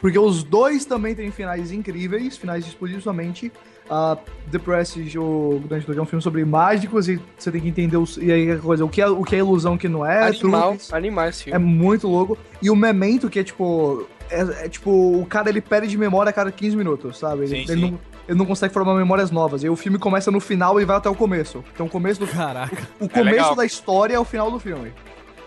Porque 0.00 0.18
os 0.18 0.42
dois 0.42 0.84
também 0.84 1.14
têm 1.14 1.30
finais 1.30 1.70
incríveis, 1.72 2.36
finais 2.36 2.66
exclusivamente. 2.66 3.52
Ah, 3.88 4.16
The 4.52 4.58
Prestige, 4.58 5.18
o 5.18 5.60
Grande 5.68 5.84
Truque, 5.84 5.98
é 5.98 6.02
um 6.02 6.06
filme 6.06 6.22
sobre 6.22 6.44
mágicos 6.44 7.08
e 7.08 7.20
você 7.36 7.50
tem 7.50 7.60
que 7.60 7.68
entender 7.68 7.96
os, 7.96 8.16
e 8.18 8.30
aí, 8.30 8.50
a 8.52 8.58
coisa, 8.58 8.84
o, 8.84 8.88
que 8.88 9.02
é, 9.02 9.08
o 9.08 9.22
que 9.24 9.34
é 9.34 9.38
ilusão, 9.40 9.74
o 9.74 9.78
que 9.78 9.88
não 9.88 10.06
é. 10.06 10.28
animal, 10.28 10.68
truques. 10.70 10.92
animal 10.92 11.28
esse 11.28 11.50
É 11.50 11.52
filme. 11.52 11.66
muito 11.66 12.06
louco. 12.06 12.38
E 12.62 12.70
o 12.70 12.76
Memento, 12.76 13.28
que 13.28 13.38
é 13.40 13.44
tipo. 13.44 14.06
É, 14.30 14.64
é 14.66 14.68
tipo, 14.68 14.90
o 14.90 15.26
cara 15.26 15.48
ele 15.48 15.60
perde 15.60 15.96
memória 15.98 16.30
a 16.30 16.32
cada 16.32 16.50
15 16.52 16.76
minutos, 16.76 17.18
sabe? 17.18 17.42
Ele, 17.44 17.48
Sim, 17.48 17.72
ele 17.72 17.80
sim. 17.86 17.90
Não, 17.92 17.98
ele 18.28 18.38
não 18.38 18.46
consegue 18.46 18.72
formar 18.72 18.94
memórias 18.94 19.30
novas. 19.30 19.62
E 19.64 19.68
o 19.68 19.76
filme 19.76 19.98
começa 19.98 20.30
no 20.30 20.38
final 20.40 20.80
e 20.80 20.84
vai 20.84 20.96
até 20.96 21.08
o 21.08 21.14
começo. 21.14 21.64
Então 21.74 21.86
o 21.86 21.90
começo 21.90 22.20
do. 22.20 22.26
Caraca. 22.26 22.76
O 23.00 23.08
começo 23.08 23.24
legal. 23.36 23.56
da 23.56 23.64
história 23.64 24.14
é 24.14 24.18
o 24.18 24.24
final 24.24 24.50
do 24.50 24.58
filme. 24.60 24.92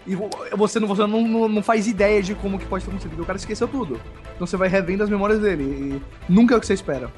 E 0.06 0.16
vo- 0.16 0.30
você, 0.58 0.80
não, 0.82 0.88
você 0.90 1.08
não, 1.08 1.22
não, 1.26 1.48
não 1.48 1.64
faz 1.64 1.88
ideia 1.88 2.22
de 2.22 2.36
como 2.36 2.60
que 2.60 2.66
pode 2.66 2.84
ter 2.84 2.90
acontecido, 2.90 3.12
porque 3.12 3.24
o 3.24 3.26
cara 3.26 3.38
esqueceu 3.38 3.68
tudo. 3.70 4.00
Então 4.36 4.46
você 4.46 4.58
vai 4.58 4.68
revendo 4.68 5.02
as 5.02 5.10
memórias 5.10 5.40
dele. 5.40 5.64
E 5.64 6.02
nunca 6.32 6.54
é 6.54 6.58
o 6.58 6.60
que 6.60 6.68
você 6.68 6.74
espera. 6.74 7.10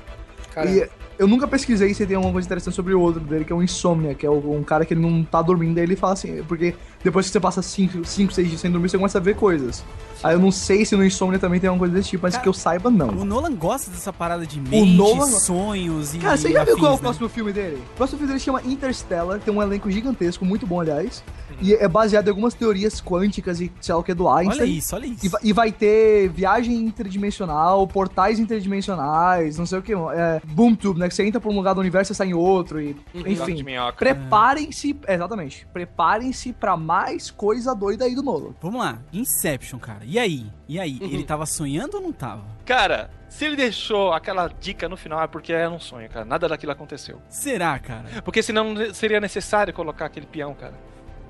Cara, 0.54 0.70
E 0.70 0.88
eu 1.18 1.28
nunca 1.28 1.48
pesquisei 1.48 1.94
se 1.94 2.06
tem 2.06 2.16
alguma 2.16 2.34
coisa 2.34 2.46
interessante 2.48 2.74
sobre 2.74 2.94
o 2.94 3.00
outro 3.02 3.22
dele, 3.22 3.46
que 3.46 3.52
é 3.54 3.56
o 3.56 3.64
Insomnia, 3.64 4.14
que 4.14 4.26
é 4.26 4.30
um 4.30 4.64
cara 4.64 4.86
que 4.86 4.94
ele 4.94 5.02
não 5.02 5.24
tá 5.24 5.42
dormindo, 5.42 5.78
aí 5.78 5.84
ele 5.84 5.96
fala 5.96 6.14
assim, 6.14 6.44
porque 6.48 6.76
depois 7.04 7.26
que 7.26 7.32
você 7.32 7.40
passa 7.40 7.62
5, 7.62 8.04
6 8.06 8.32
dias 8.34 8.62
sem 8.62 8.72
dormir, 8.72 8.90
você 8.90 8.98
começa 8.98 9.18
a 9.18 9.22
ver 9.22 9.36
coisas. 9.36 9.84
Aí 10.24 10.34
eu 10.34 10.40
não 10.40 10.52
sei 10.52 10.86
se 10.86 10.96
no 10.96 11.06
Insomnia 11.06 11.38
também 11.38 11.60
tem 11.60 11.68
alguma 11.68 11.82
coisa 11.82 11.94
desse 11.94 12.10
tipo, 12.10 12.24
mas 12.24 12.34
Cara, 12.34 12.44
que 12.44 12.50
eu 12.50 12.54
saiba, 12.54 12.90
não. 12.90 13.10
O 13.10 13.26
Nolan 13.26 13.54
gosta 13.54 13.92
dessa 13.92 14.12
parada 14.12 14.46
de 14.46 14.60
mente, 14.60 14.96
Nolan- 14.96 15.28
sonhos 15.28 16.16
e. 16.16 16.20
Cara, 16.20 16.38
você 16.38 16.52
já 16.52 16.64
viu 16.64 16.78
qual 16.78 16.92
é 16.92 16.94
o 16.94 16.98
né? 16.98 17.02
próximo 17.02 17.30
filme 17.30 17.54
dele? 17.54 17.78
O 17.94 17.98
próximo 17.98 18.20
filme 18.20 18.34
dele 18.34 18.44
chama 18.44 18.62
Interstellar, 18.66 19.40
tem 19.40 19.54
um 19.54 19.62
elenco 19.62 19.90
gigantesco, 19.92 20.44
muito 20.44 20.66
bom, 20.66 20.82
aliás. 20.82 21.24
E 21.62 21.74
é 21.74 21.88
baseado 21.88 22.28
em 22.28 22.30
algumas 22.32 22.54
teorias 22.54 23.00
quânticas 23.02 23.62
e 23.62 23.72
sei 23.80 23.94
lá 23.94 24.02
o 24.02 24.04
que 24.04 24.12
é 24.12 24.16
do 24.16 24.28
Einstein. 24.28 24.62
Olha 24.62 24.70
isso, 24.70 24.96
olha 24.96 25.06
isso. 25.06 25.26
E, 25.42 25.50
e 25.50 25.54
vai 25.54 25.72
ter 25.72 26.30
viagem 26.30 26.76
interdimensional, 26.76 27.88
portais 27.88 28.40
interdimensionais, 28.40 29.58
não 29.58 29.66
sei 29.66 29.80
o 29.80 29.82
que. 29.82 29.94
É, 29.94 30.42
boom 30.44 30.76
tube, 30.76 31.00
né? 31.00 31.05
Que 31.10 31.16
você 31.16 31.26
entra 31.26 31.40
pra 31.40 31.50
um 31.50 31.56
lugar 31.56 31.74
do 31.74 31.82
universo 31.82 32.12
e 32.12 32.16
sai 32.16 32.28
em 32.28 32.34
outro. 32.34 32.82
E, 32.82 32.94
Gato 32.94 33.52
enfim. 33.52 33.64
Preparem-se. 33.98 35.00
Exatamente. 35.08 35.68
Preparem-se 35.74 36.54
pra 36.54 36.76
mais 36.78 37.32
coisa 37.32 37.74
doida 37.76 38.06
aí 38.06 38.16
do 38.16 38.24
Nolan. 38.24 38.54
Vamos 38.62 38.80
lá, 38.80 39.00
Inception, 39.14 39.80
cara. 39.80 40.02
E 40.04 40.18
aí? 40.18 40.46
E 40.68 40.80
aí? 40.80 41.00
Uhum. 41.02 41.08
Ele 41.08 41.24
tava 41.24 41.46
sonhando 41.46 41.98
ou 41.98 42.04
não 42.04 42.12
tava? 42.12 42.44
Cara, 42.66 43.10
se 43.30 43.46
ele 43.46 43.56
deixou 43.56 44.14
aquela 44.14 44.48
dica 44.48 44.88
no 44.88 44.98
final 44.98 45.22
é 45.22 45.28
porque 45.28 45.54
era 45.54 45.70
um 45.70 45.80
sonho, 45.80 46.10
cara. 46.10 46.26
Nada 46.26 46.48
daquilo 46.48 46.72
aconteceu. 46.72 47.22
Será, 47.30 47.78
cara? 47.80 48.22
Porque 48.24 48.42
senão 48.42 48.76
seria 48.94 49.20
necessário 49.20 49.74
colocar 49.74 50.06
aquele 50.06 50.26
peão, 50.26 50.54
cara. 50.54 50.74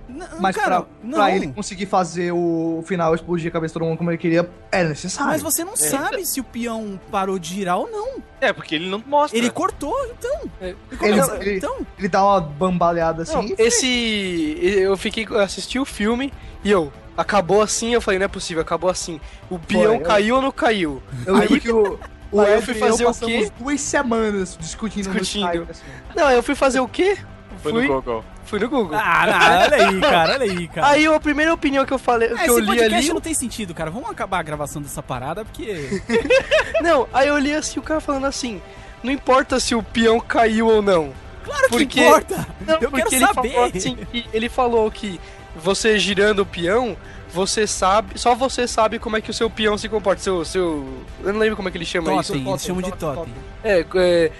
N- 0.08 0.24
Mas 0.39 0.56
cara, 0.56 0.82
pra, 0.82 0.89
não. 1.03 1.18
pra 1.18 1.36
ele 1.36 1.47
conseguir 1.47 1.86
fazer 1.88 2.32
o 2.32 2.84
final 2.86 3.14
explodir 3.16 3.47
a 3.47 3.51
cabeça 3.51 3.72
de 3.72 3.80
todo 3.80 3.88
mundo 3.88 3.97
como 3.97 4.12
ele 4.12 4.18
queria, 4.18 4.49
é 4.72 4.84
necessário. 4.84 5.32
Mas 5.32 5.41
você 5.41 5.64
não 5.64 5.76
sabe 5.76 6.26
se 6.26 6.39
o 6.39 6.43
peão 6.43 6.99
parou 7.12 7.39
de 7.39 7.56
girar 7.56 7.78
ou 7.80 7.89
não. 7.89 8.22
É, 8.39 8.53
porque 8.53 8.76
ele 8.76 8.89
não 8.89 9.01
mostra. 9.06 9.38
Ele 9.38 9.49
cortou, 9.49 9.95
então. 10.12 10.41
É. 10.62 10.76
Ele, 11.01 11.20
Ele- 11.41 11.58
então. 11.58 11.78
Ele 11.97 12.08
dá 12.08 12.24
uma 12.24 12.39
bambaleada 12.41 13.24
assim. 13.24 13.34
Não, 13.34 13.45
esse. 13.58 14.58
Eu 14.62 14.95
fiquei. 14.97 15.26
Eu 15.30 15.39
assisti 15.39 15.80
o 15.80 15.86
filme 15.86 16.32
e 16.64 16.72
eu. 16.72 16.91
Acabou 17.18 17.62
assim, 17.62 17.93
eu 17.93 18.01
falei, 18.01 18.20
não 18.20 18.26
é 18.26 18.28
possível, 18.28 18.62
acabou 18.62 18.89
assim. 18.89 19.22
O 19.49 19.58
peão 19.58 19.93
eu- 19.95 20.01
caiu 20.01 20.36
ou 20.36 20.41
não 20.41 20.51
caiu? 20.51 21.01
Eu 21.26 21.36
lembro 21.36 21.60
que 21.62 21.72
o. 21.72 21.97
O 22.32 22.41
Aí 22.41 22.53
eu 22.56 22.62
fui 22.62 22.74
fazer 22.74 23.03
o 23.03 23.08
passamos 23.08 23.45
quê? 23.45 23.51
duas 23.58 23.80
semanas 23.80 24.58
discutindo, 24.60 25.03
Discutindo. 25.10 25.45
no 25.45 25.49
Skype, 25.51 25.72
assim. 25.72 25.84
Não, 26.16 26.30
eu 26.32 26.43
fui 26.43 26.56
fazer 26.56 26.82
o 26.82 26.88
quê? 26.89 27.18
Foi 27.64 27.72
fui, 27.72 27.88
no 27.88 27.93
Google. 28.01 28.26
Fui 28.46 28.60
no 28.60 28.70
Google. 28.70 28.98
Ah, 28.98 29.26
não, 29.28 29.64
olha 29.76 29.88
aí, 29.89 30.00
cara, 30.02 30.34
olha 30.34 30.43
aí, 30.52 30.68
cara. 30.68 30.88
Aí 30.88 31.06
a 31.06 31.20
primeira 31.20 31.54
opinião 31.54 31.86
que 31.86 31.93
eu 31.93 31.98
falei, 32.00 32.30
Ah, 32.34 32.43
que 32.43 32.50
eu 32.50 32.60
esse 32.60 32.62
li 32.62 32.68
podcast 32.68 32.96
ali. 32.96 33.14
não 33.14 33.22
tem 33.22 33.34
sentido, 33.34 33.74
cara. 33.74 33.89
Vamos 33.91 34.10
acabar 34.10 34.39
a 34.39 34.43
gravação 34.43 34.82
dessa 34.82 35.02
parada, 35.04 35.43
porque. 35.43 36.02
Não, 36.82 37.08
aí 37.14 37.28
eu 37.28 37.38
li 37.38 37.54
assim 37.54 37.80
o 37.80 37.84
cara 37.84 38.00
falando 38.00 38.26
assim: 38.26 38.62
não 39.04 39.12
importa 39.12 39.60
se 39.60 39.74
o 39.76 39.82
peão 39.84 40.20
caiu 40.20 40.68
ou 40.68 40.82
não. 40.82 41.12
Claro 41.43 41.64
que 41.64 41.70
Porque- 41.70 42.02
importa! 42.02 42.48
Não, 42.66 42.78
Eu 42.82 42.91
quero 42.91 43.14
ele 43.14 43.26
saber! 43.28 43.50
Falou 43.54 43.72
assim, 43.76 43.96
que- 44.12 44.26
ele 44.34 44.50
falou 44.50 44.89
que 44.91 45.20
você 45.56 45.98
girando 46.00 46.39
o 46.39 46.46
peão, 46.46 46.98
você 47.32 47.68
sabe. 47.68 48.18
Só 48.20 48.34
você 48.34 48.68
sabe 48.68 48.98
como 48.98 49.16
é 49.18 49.22
que 49.22 49.30
o 49.30 49.34
seu 49.34 49.50
peão 49.50 49.78
se 49.78 49.88
comporta. 49.88 50.22
Seu. 50.22 50.43
seu 50.43 50.88
eu 51.24 51.34
não 51.34 51.39
lembro 51.39 51.56
como 51.56 51.68
é 51.70 51.72
que 51.72 51.78
ele 51.78 51.86
chama 51.86 52.20
isso. 52.20 52.34
Totem, 52.34 52.50
eles 52.50 52.64
chamam 52.64 52.82
de 52.82 52.91
totem. 52.93 53.34
É, 53.64 53.86
é, 53.96 54.32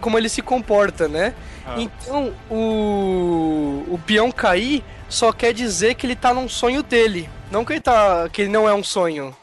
como 0.00 0.16
ele 0.18 0.28
se 0.28 0.42
comporta, 0.42 1.06
né? 1.08 1.34
Ah. 1.66 1.74
Então, 1.78 2.32
o, 2.50 3.84
o 3.88 4.00
peão 4.06 4.30
cair 4.30 4.82
só 5.08 5.32
quer 5.32 5.52
dizer 5.52 5.94
que 5.94 6.06
ele 6.06 6.16
tá 6.16 6.32
num 6.34 6.48
sonho 6.48 6.82
dele. 6.82 7.28
Não 7.50 7.64
que 7.64 7.74
ele, 7.74 7.80
tá, 7.80 8.28
que 8.32 8.42
ele 8.42 8.50
não 8.50 8.68
é 8.68 8.74
um 8.74 8.82
sonho. 8.82 9.34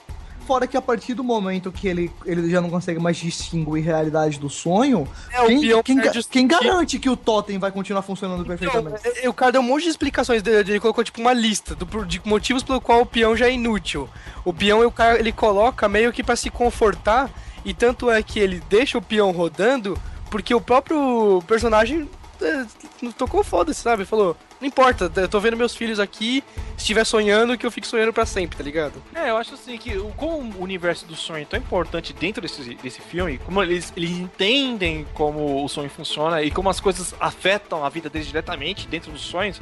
Fora 0.45 0.67
que 0.67 0.75
a 0.75 0.81
partir 0.81 1.13
do 1.13 1.23
momento 1.23 1.71
que 1.71 1.87
ele, 1.87 2.11
ele 2.25 2.49
já 2.49 2.59
não 2.59 2.69
consegue 2.69 2.99
mais 2.99 3.15
distinguir 3.15 3.81
realidade 3.81 4.37
do 4.37 4.49
sonho, 4.49 5.07
É, 5.31 5.41
o 5.41 5.45
quem, 5.47 5.81
quem, 5.83 5.95
ga- 5.95 6.11
quem 6.29 6.45
garante 6.47 6.99
que 6.99 7.09
o 7.09 7.15
totem 7.15 7.57
vai 7.57 7.71
continuar 7.71 8.01
funcionando 8.01 8.43
perfeitamente? 8.45 8.99
Então, 8.99 9.23
é- 9.23 9.29
o 9.29 9.33
cara 9.33 9.53
deu 9.53 9.61
um 9.61 9.63
monte 9.63 9.83
de 9.83 9.89
explicações, 9.89 10.43
de- 10.43 10.63
de- 10.65 10.71
ele 10.73 10.79
colocou 10.81 11.01
tipo 11.01 11.21
uma 11.21 11.31
lista 11.31 11.73
do, 11.75 11.85
de 12.05 12.21
motivos 12.25 12.61
pelo 12.61 12.81
qual 12.81 13.01
o 13.01 13.05
peão 13.05 13.37
já 13.37 13.47
é 13.47 13.53
inútil. 13.53 14.09
O 14.43 14.51
peão 14.53 14.85
o 14.85 14.91
cara, 14.91 15.17
ele 15.17 15.31
coloca 15.31 15.87
meio 15.87 16.11
que 16.11 16.21
pra 16.21 16.35
se 16.35 16.49
confortar, 16.49 17.29
e 17.63 17.73
tanto 17.73 18.11
é 18.11 18.21
que 18.21 18.37
ele 18.37 18.61
deixa 18.69 18.97
o 18.97 19.01
peão 19.01 19.31
rodando, 19.31 19.97
porque 20.33 20.55
o 20.55 20.59
próprio 20.59 21.43
personagem 21.45 22.09
é, 22.41 22.65
não 23.03 23.11
tocou 23.11 23.43
foda-se, 23.43 23.79
sabe? 23.79 24.03
Falou, 24.03 24.35
não 24.59 24.67
importa, 24.67 25.11
eu 25.15 25.29
tô 25.29 25.39
vendo 25.39 25.55
meus 25.55 25.75
filhos 25.75 25.99
aqui, 25.99 26.43
se 26.69 26.79
estiver 26.79 27.05
sonhando, 27.05 27.55
que 27.55 27.63
eu 27.63 27.69
fico 27.69 27.85
sonhando 27.85 28.11
pra 28.11 28.25
sempre, 28.25 28.57
tá 28.57 28.63
ligado? 28.63 28.93
É, 29.13 29.29
eu 29.29 29.37
acho 29.37 29.53
assim 29.53 29.77
que 29.77 29.95
como 30.17 30.57
o 30.57 30.63
universo 30.63 31.05
do 31.05 31.15
sonho 31.15 31.43
é 31.43 31.45
tão 31.45 31.59
importante 31.59 32.13
dentro 32.13 32.41
desse, 32.41 32.73
desse 32.73 32.99
filme, 32.99 33.37
como 33.37 33.61
eles, 33.61 33.93
eles 33.95 34.09
entendem 34.09 35.05
como 35.13 35.63
o 35.63 35.69
sonho 35.69 35.87
funciona 35.87 36.41
e 36.41 36.49
como 36.49 36.67
as 36.67 36.79
coisas 36.79 37.13
afetam 37.19 37.85
a 37.85 37.89
vida 37.89 38.09
deles 38.09 38.25
diretamente 38.25 38.87
dentro 38.87 39.11
dos 39.11 39.21
sonhos. 39.21 39.61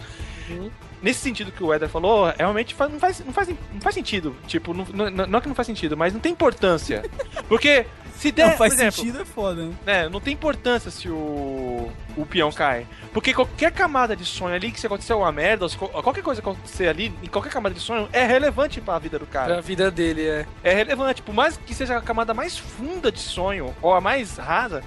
Nesse 1.01 1.19
sentido 1.19 1.51
que 1.51 1.63
o 1.63 1.73
Eder 1.73 1.89
falou, 1.89 2.31
realmente 2.37 2.75
faz- 2.75 2.91
não, 2.91 2.99
faz, 2.99 3.19
não, 3.25 3.33
faz, 3.33 3.47
não 3.73 3.81
faz 3.81 3.95
sentido. 3.95 4.35
Tipo, 4.47 4.73
não, 4.73 4.85
não, 5.09 5.27
não 5.27 5.39
é 5.39 5.41
que 5.41 5.47
não 5.47 5.55
faz 5.55 5.65
sentido, 5.65 5.97
mas 5.97 6.13
não 6.13 6.19
tem 6.19 6.31
importância. 6.31 7.03
Porque 7.49 7.85
se 8.15 8.31
der, 8.31 8.49
Não 8.49 8.57
faz 8.57 8.73
exemplo, 8.73 8.91
sentido, 8.97 9.21
é 9.21 9.25
foda, 9.25 9.65
né? 9.65 9.73
né, 9.83 10.09
não 10.09 10.21
tem 10.21 10.31
importância 10.33 10.91
se 10.91 11.09
o, 11.09 11.89
o 12.15 12.23
peão 12.23 12.51
cai. 12.51 12.85
Porque 13.11 13.33
qualquer 13.33 13.71
camada 13.71 14.15
de 14.15 14.23
sonho 14.23 14.53
ali 14.53 14.71
que 14.71 14.79
se 14.79 14.85
acontecer 14.85 15.13
uma 15.15 15.31
merda, 15.31 15.65
ou 15.65 15.89
qualquer 16.03 16.21
coisa 16.21 16.39
acontecer 16.39 16.87
ali, 16.87 17.11
em 17.23 17.27
qualquer 17.27 17.51
camada 17.51 17.73
de 17.73 17.81
sonho, 17.81 18.07
é 18.13 18.23
relevante 18.23 18.79
pra 18.79 18.99
vida 18.99 19.17
do 19.17 19.25
cara. 19.25 19.53
Pra 19.53 19.61
vida 19.61 19.89
dele, 19.89 20.27
é. 20.27 20.45
É 20.63 20.71
relevante. 20.75 21.23
Por 21.23 21.33
mais 21.33 21.57
que 21.57 21.73
seja 21.73 21.97
a 21.97 22.01
camada 22.01 22.31
mais 22.31 22.55
funda 22.55 23.11
de 23.11 23.19
sonho, 23.19 23.73
ou 23.81 23.91
a 23.91 23.99
mais 23.99 24.37
rasa, 24.37 24.83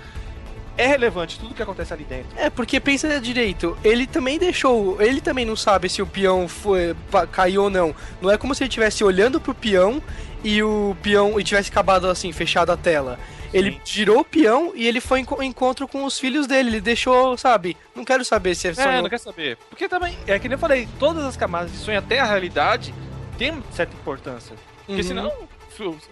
é 0.76 0.86
relevante 0.86 1.38
tudo 1.38 1.54
que 1.54 1.62
acontece 1.62 1.92
ali 1.92 2.04
dentro. 2.04 2.28
É, 2.36 2.50
porque 2.50 2.80
pensa 2.80 3.20
direito, 3.20 3.76
ele 3.84 4.06
também 4.06 4.38
deixou. 4.38 5.00
Ele 5.00 5.20
também 5.20 5.44
não 5.44 5.56
sabe 5.56 5.88
se 5.88 6.02
o 6.02 6.06
peão 6.06 6.48
foi, 6.48 6.94
caiu 7.30 7.64
ou 7.64 7.70
não. 7.70 7.94
Não 8.20 8.30
é 8.30 8.36
como 8.36 8.54
se 8.54 8.62
ele 8.64 8.68
estivesse 8.68 9.04
olhando 9.04 9.40
pro 9.40 9.54
peão 9.54 10.02
e 10.42 10.62
o 10.62 10.96
peão 11.02 11.38
e 11.38 11.44
tivesse 11.44 11.70
acabado 11.70 12.08
assim, 12.08 12.32
fechado 12.32 12.70
a 12.70 12.76
tela. 12.76 13.18
Ele 13.52 13.70
Sim. 13.72 13.80
girou 13.84 14.18
o 14.20 14.24
peão 14.24 14.72
e 14.74 14.84
ele 14.84 15.00
foi 15.00 15.20
em 15.20 15.24
co- 15.24 15.40
encontro 15.40 15.86
com 15.86 16.04
os 16.04 16.18
filhos 16.18 16.46
dele. 16.48 16.70
Ele 16.70 16.80
deixou, 16.80 17.38
sabe? 17.38 17.76
Não 17.94 18.04
quero 18.04 18.24
saber 18.24 18.56
se 18.56 18.66
é 18.66 18.70
É, 18.72 18.74
sonho. 18.74 19.02
não 19.02 19.08
quer 19.08 19.20
saber. 19.20 19.56
Porque 19.70 19.88
também, 19.88 20.18
é 20.26 20.36
que 20.40 20.48
nem 20.48 20.54
eu 20.56 20.58
falei, 20.58 20.88
todas 20.98 21.24
as 21.24 21.36
camadas 21.36 21.70
de 21.70 21.78
sonho 21.78 21.98
até 22.00 22.18
a 22.18 22.24
realidade 22.24 22.92
tem 23.38 23.62
certa 23.70 23.94
importância. 23.94 24.56
Porque 24.84 25.00
Uhum. 25.02 25.06
senão 25.06 25.32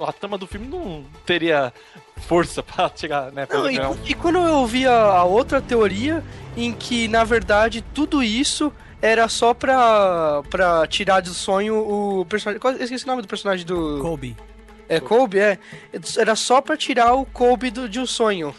a 0.06 0.12
trama 0.12 0.38
do 0.38 0.46
filme 0.46 0.66
não 0.68 1.04
teria 1.26 1.72
força 2.22 2.62
pra 2.64 2.90
chegar, 2.94 3.30
né? 3.32 3.46
pra 3.46 3.58
Não, 3.58 3.70
e, 3.70 4.10
e 4.10 4.14
quando 4.14 4.38
eu 4.38 4.66
vi 4.66 4.86
a, 4.86 4.92
a 4.94 5.24
outra 5.24 5.60
teoria 5.60 6.22
em 6.56 6.72
que, 6.72 7.08
na 7.08 7.24
verdade, 7.24 7.82
tudo 7.94 8.22
isso 8.22 8.72
era 9.00 9.28
só 9.28 9.52
pra, 9.52 10.42
pra 10.48 10.86
tirar 10.86 11.20
do 11.20 11.34
sonho 11.34 11.76
o 11.76 12.24
personagem. 12.26 12.60
qual- 12.60 12.74
Eu 12.74 12.82
esqueci 12.84 13.04
o 13.04 13.08
nome 13.08 13.22
do 13.22 13.28
personagem 13.28 13.66
do. 13.66 13.98
Kobe. 14.00 14.36
É 14.88 15.00
Kobe, 15.00 15.38
é. 15.38 15.58
Era 16.18 16.36
só 16.36 16.60
pra 16.60 16.76
tirar 16.76 17.14
o 17.14 17.24
Kobe 17.24 17.70
do, 17.70 17.88
de 17.88 17.98
um 17.98 18.06
sonho. 18.06 18.54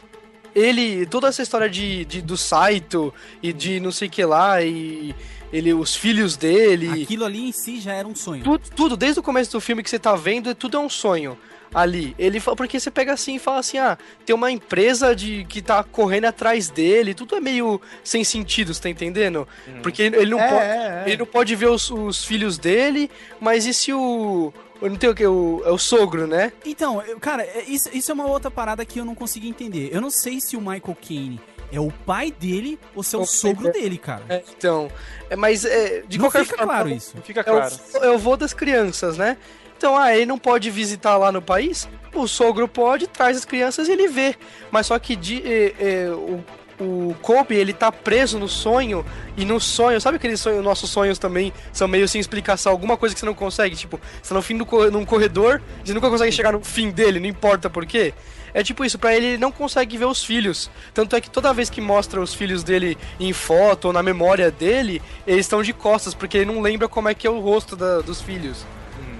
Ele, 0.56 1.06
toda 1.08 1.28
essa 1.28 1.42
história 1.42 1.70
de, 1.70 2.06
de 2.06 2.22
do 2.22 2.38
Saito 2.38 3.14
e 3.42 3.52
de 3.52 3.80
não 3.80 3.92
sei 3.92 4.08
o 4.08 4.12
que 4.12 4.24
lá 4.24 4.62
e 4.62 5.16
ele, 5.52 5.74
os 5.74 5.96
filhos 5.96 6.36
dele. 6.38 7.04
Aquilo 7.04 7.26
ali 7.26 7.48
em 7.48 7.52
si 7.52 7.80
já 7.80 7.94
era 7.94 8.08
um 8.08 8.16
sonho. 8.16 8.44
Tudo, 8.44 8.70
tudo, 8.76 8.98
desde 8.98 9.20
o 9.20 9.24
começo 9.24 9.52
do 9.52 9.60
filme 9.62 9.82
que 9.82 9.90
você 9.90 9.98
tá 10.00 10.16
vendo, 10.16 10.54
tudo 10.54 10.78
é 10.78 10.80
um 10.80 10.90
sonho 10.90 11.38
ali. 11.74 12.16
Ele 12.18 12.40
fala, 12.40 12.56
porque 12.58 12.80
você 12.80 12.92
pega 12.92 13.14
assim 13.14 13.36
e 13.36 13.40
fala 13.40 13.60
assim: 13.60 13.78
ah, 13.78 13.98
tem 14.26 14.36
uma 14.36 14.52
empresa 14.52 15.16
de 15.16 15.46
que 15.46 15.62
tá 15.62 15.84
correndo 15.84 16.26
atrás 16.26 16.70
dele, 16.70 17.14
tudo 17.14 17.36
é 17.36 17.40
meio 17.40 17.82
sem 18.04 18.24
sentido, 18.24 18.74
você 18.74 18.82
tá 18.82 18.90
entendendo? 18.90 19.48
Porque 19.82 20.04
ele 20.04 20.26
não, 20.32 20.40
É, 20.40 20.48
pode, 20.50 20.62
é, 20.64 20.68
é. 20.68 21.04
ele 21.08 21.18
não 21.18 21.26
pode 21.26 21.56
ver 21.56 21.68
os, 21.70 21.90
os 21.90 22.24
filhos 22.26 22.58
dele, 22.58 23.10
mas 23.40 23.66
e 23.66 23.74
se 23.74 23.92
o. 23.94 24.54
eu 24.82 24.90
Não 24.90 24.98
tem 24.98 25.10
o 25.10 25.16
que? 25.16 25.26
O, 25.26 25.62
é 25.66 25.72
o 25.72 25.78
sogro, 25.78 26.28
né? 26.28 26.52
Então, 26.66 27.02
eu- 27.04 27.20
cara, 27.20 27.44
é- 27.44 27.64
isso, 27.68 27.90
isso 27.94 28.12
é 28.12 28.14
uma 28.14 28.26
outra 28.28 28.52
parada 28.52 28.86
que 28.86 29.00
eu 29.00 29.06
não 29.06 29.16
consegui 29.16 29.48
entender. 29.50 29.90
Eu 29.92 30.02
não 30.02 30.10
sei 30.10 30.40
se 30.42 30.56
o 30.58 30.60
Michael 30.62 30.98
Caine 31.02 31.40
é 31.72 31.80
o 31.80 31.90
pai 32.06 32.32
dele 32.32 32.78
ou 32.94 33.02
se 33.02 33.16
é 33.16 33.20
o 33.20 33.26
sogro 33.26 33.72
dele. 33.72 33.82
dele, 33.84 33.98
cara. 33.98 34.24
É, 34.30 34.44
então. 34.56 34.92
É, 35.30 35.36
mas 35.36 35.66
é, 35.66 36.04
de 36.08 36.18
não 36.20 36.26
qualquer 36.26 36.44
fica 36.46 36.58
forma. 36.58 36.74
claro 36.74 36.90
isso. 36.90 37.14
Não 37.16 37.24
fica 37.24 37.40
É 37.40 37.44
claro. 37.44 37.76
o, 37.96 37.98
é 37.98 38.10
o 38.12 38.18
vô 38.20 38.36
das 38.38 38.54
crianças, 38.54 39.18
né? 39.18 39.38
Então, 39.84 39.98
ah, 39.98 40.16
ele 40.16 40.26
não 40.26 40.38
pode 40.38 40.72
visitar 40.72 41.18
lá 41.18 41.30
no 41.30 41.42
país? 41.42 41.90
O 42.16 42.26
sogro 42.26 42.70
pode, 42.70 43.06
traz 43.06 43.36
as 43.36 43.44
crianças 43.44 43.90
e 43.90 43.92
ele 43.92 44.08
vê. 44.08 44.34
Mas 44.72 44.88
só 44.88 44.98
que 44.98 45.14
de, 45.14 45.44
é, 45.46 45.74
é, 45.78 46.10
o, 46.10 46.42
o 46.80 47.14
Kobe, 47.22 47.54
ele 47.54 47.74
tá 47.74 47.92
preso 47.92 48.40
no 48.40 48.48
sonho, 48.48 49.06
e 49.36 49.44
no 49.44 49.60
sonho, 49.60 50.00
sabe 50.00 50.16
aqueles 50.16 50.40
sonhos, 50.40 50.64
nossos 50.64 50.90
sonhos 50.90 51.20
também 51.20 51.52
são 51.74 51.86
meio 51.86 52.08
sem 52.08 52.22
explicação, 52.22 52.72
alguma 52.72 52.96
coisa 52.96 53.14
que 53.14 53.20
você 53.20 53.26
não 53.26 53.34
consegue, 53.34 53.76
tipo, 53.76 54.00
você 54.22 54.30
tá 54.30 54.36
no 54.36 54.42
fim 54.42 54.58
do 54.58 54.66
num 54.90 55.04
corredor, 55.04 55.62
você 55.84 55.94
nunca 55.94 56.10
consegue 56.10 56.32
chegar 56.32 56.54
no 56.54 56.64
fim 56.64 56.90
dele, 56.90 57.20
não 57.20 57.28
importa 57.28 57.70
por 57.70 57.86
quê. 57.86 58.14
É 58.54 58.64
tipo 58.64 58.86
isso, 58.86 58.98
pra 58.98 59.14
ele 59.14 59.26
ele 59.26 59.38
não 59.38 59.52
consegue 59.52 59.98
ver 59.98 60.06
os 60.06 60.24
filhos. 60.24 60.72
Tanto 60.94 61.14
é 61.14 61.20
que 61.20 61.30
toda 61.30 61.54
vez 61.54 61.70
que 61.70 61.82
mostra 61.82 62.22
os 62.22 62.34
filhos 62.34 62.64
dele 62.64 62.98
em 63.20 63.34
foto 63.34 63.86
ou 63.90 63.94
na 63.94 64.02
memória 64.02 64.50
dele, 64.50 65.02
eles 65.28 65.46
estão 65.46 65.62
de 65.62 65.74
costas, 65.74 66.14
porque 66.14 66.38
ele 66.38 66.54
não 66.54 66.62
lembra 66.62 66.88
como 66.88 67.10
é 67.10 67.14
que 67.14 67.28
é 67.28 67.30
o 67.30 67.42
rosto 67.42 67.76
da- 67.76 68.00
dos 68.00 68.22
filhos 68.22 68.66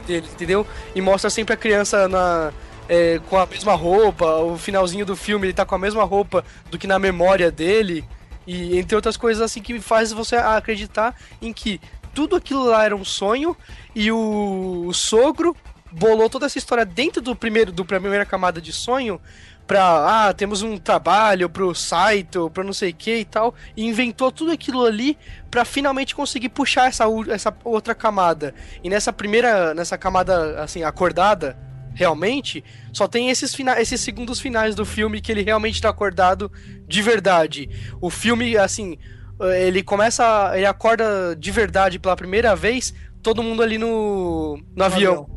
dele, 0.04 0.28
entendeu? 0.32 0.66
E 0.96 1.02
mostra 1.02 1.30
sempre 1.30 1.54
a 1.54 1.58
criança 1.58 2.08
na. 2.08 2.52
é, 2.88 3.20
com 3.30 3.38
a 3.38 3.46
mesma 3.46 3.74
roupa, 3.74 4.26
o 4.38 4.58
finalzinho 4.58 5.06
do 5.06 5.16
filme 5.16 5.48
ele 5.48 5.54
tá 5.54 5.66
com 5.66 5.76
a 5.76 5.80
mesma 5.80 6.04
roupa 6.04 6.44
do 6.70 6.78
que 6.78 6.88
na 6.88 7.00
memória 7.00 7.52
dele, 7.52 8.06
e 8.46 8.78
entre 8.78 8.96
outras 8.96 9.18
coisas 9.18 9.42
assim 9.42 9.62
que 9.62 9.80
faz 9.80 10.12
você 10.12 10.36
acreditar 10.36 11.16
em 11.42 11.54
que 11.54 11.80
tudo 12.14 12.36
aquilo 12.36 12.66
lá 12.66 12.86
era 12.86 12.96
um 12.96 13.06
sonho 13.06 13.56
e 13.96 14.12
o, 14.12 14.86
o 14.88 14.94
sogro 14.94 15.56
bolou 15.92 16.30
toda 16.30 16.46
essa 16.46 16.58
história 16.58 16.86
dentro 16.86 17.22
do 17.22 17.36
primeiro 17.36 17.72
do 17.72 17.86
primeira 17.86 18.26
camada 18.26 18.62
de 18.62 18.74
sonho 18.74 19.20
pra, 19.66 20.28
ah, 20.28 20.34
temos 20.34 20.62
um 20.62 20.78
trabalho 20.78 21.50
pro 21.50 21.74
Saito, 21.74 22.50
pra 22.50 22.64
não 22.64 22.74
sei 22.74 22.92
o 22.92 22.96
que 22.96 23.18
e 23.18 23.26
tal, 23.26 23.56
e 23.76 23.86
inventou 23.86 24.32
tudo 24.32 24.52
aquilo 24.52 24.86
ali 24.86 25.18
pra 25.50 25.66
finalmente 25.66 26.16
conseguir 26.16 26.50
puxar 26.50 26.88
essa, 26.88 27.06
essa 27.30 27.56
outra 27.64 27.96
camada. 27.96 28.54
E 28.84 28.90
nessa 28.90 29.14
primeira, 29.14 29.74
nessa 29.74 29.98
camada, 29.98 30.62
assim, 30.62 30.84
acordada, 30.84 31.58
realmente, 31.94 32.64
só 32.92 33.08
tem 33.08 33.30
esses, 33.30 33.54
fina 33.54 33.80
esses 33.80 34.02
segundos 34.02 34.40
finais 34.40 34.76
do 34.76 34.86
filme 34.86 35.22
que 35.22 35.32
ele 35.32 35.44
realmente 35.44 35.82
tá 35.82 35.90
acordado 35.90 36.52
de 36.88 37.02
verdade. 37.02 37.70
O 38.02 38.10
filme, 38.10 38.58
assim, 38.58 38.98
eh, 39.40 39.68
ele 39.68 39.84
começa, 39.84 40.52
ele 40.56 40.66
acorda 40.66 41.36
de 41.36 41.52
verdade 41.52 42.00
pela 42.00 42.16
primeira 42.16 42.56
vez, 42.56 42.94
todo 43.22 43.44
mundo 43.44 43.62
ali 43.62 43.78
no, 43.78 44.60
no 44.76 44.84
avião. 44.84 45.28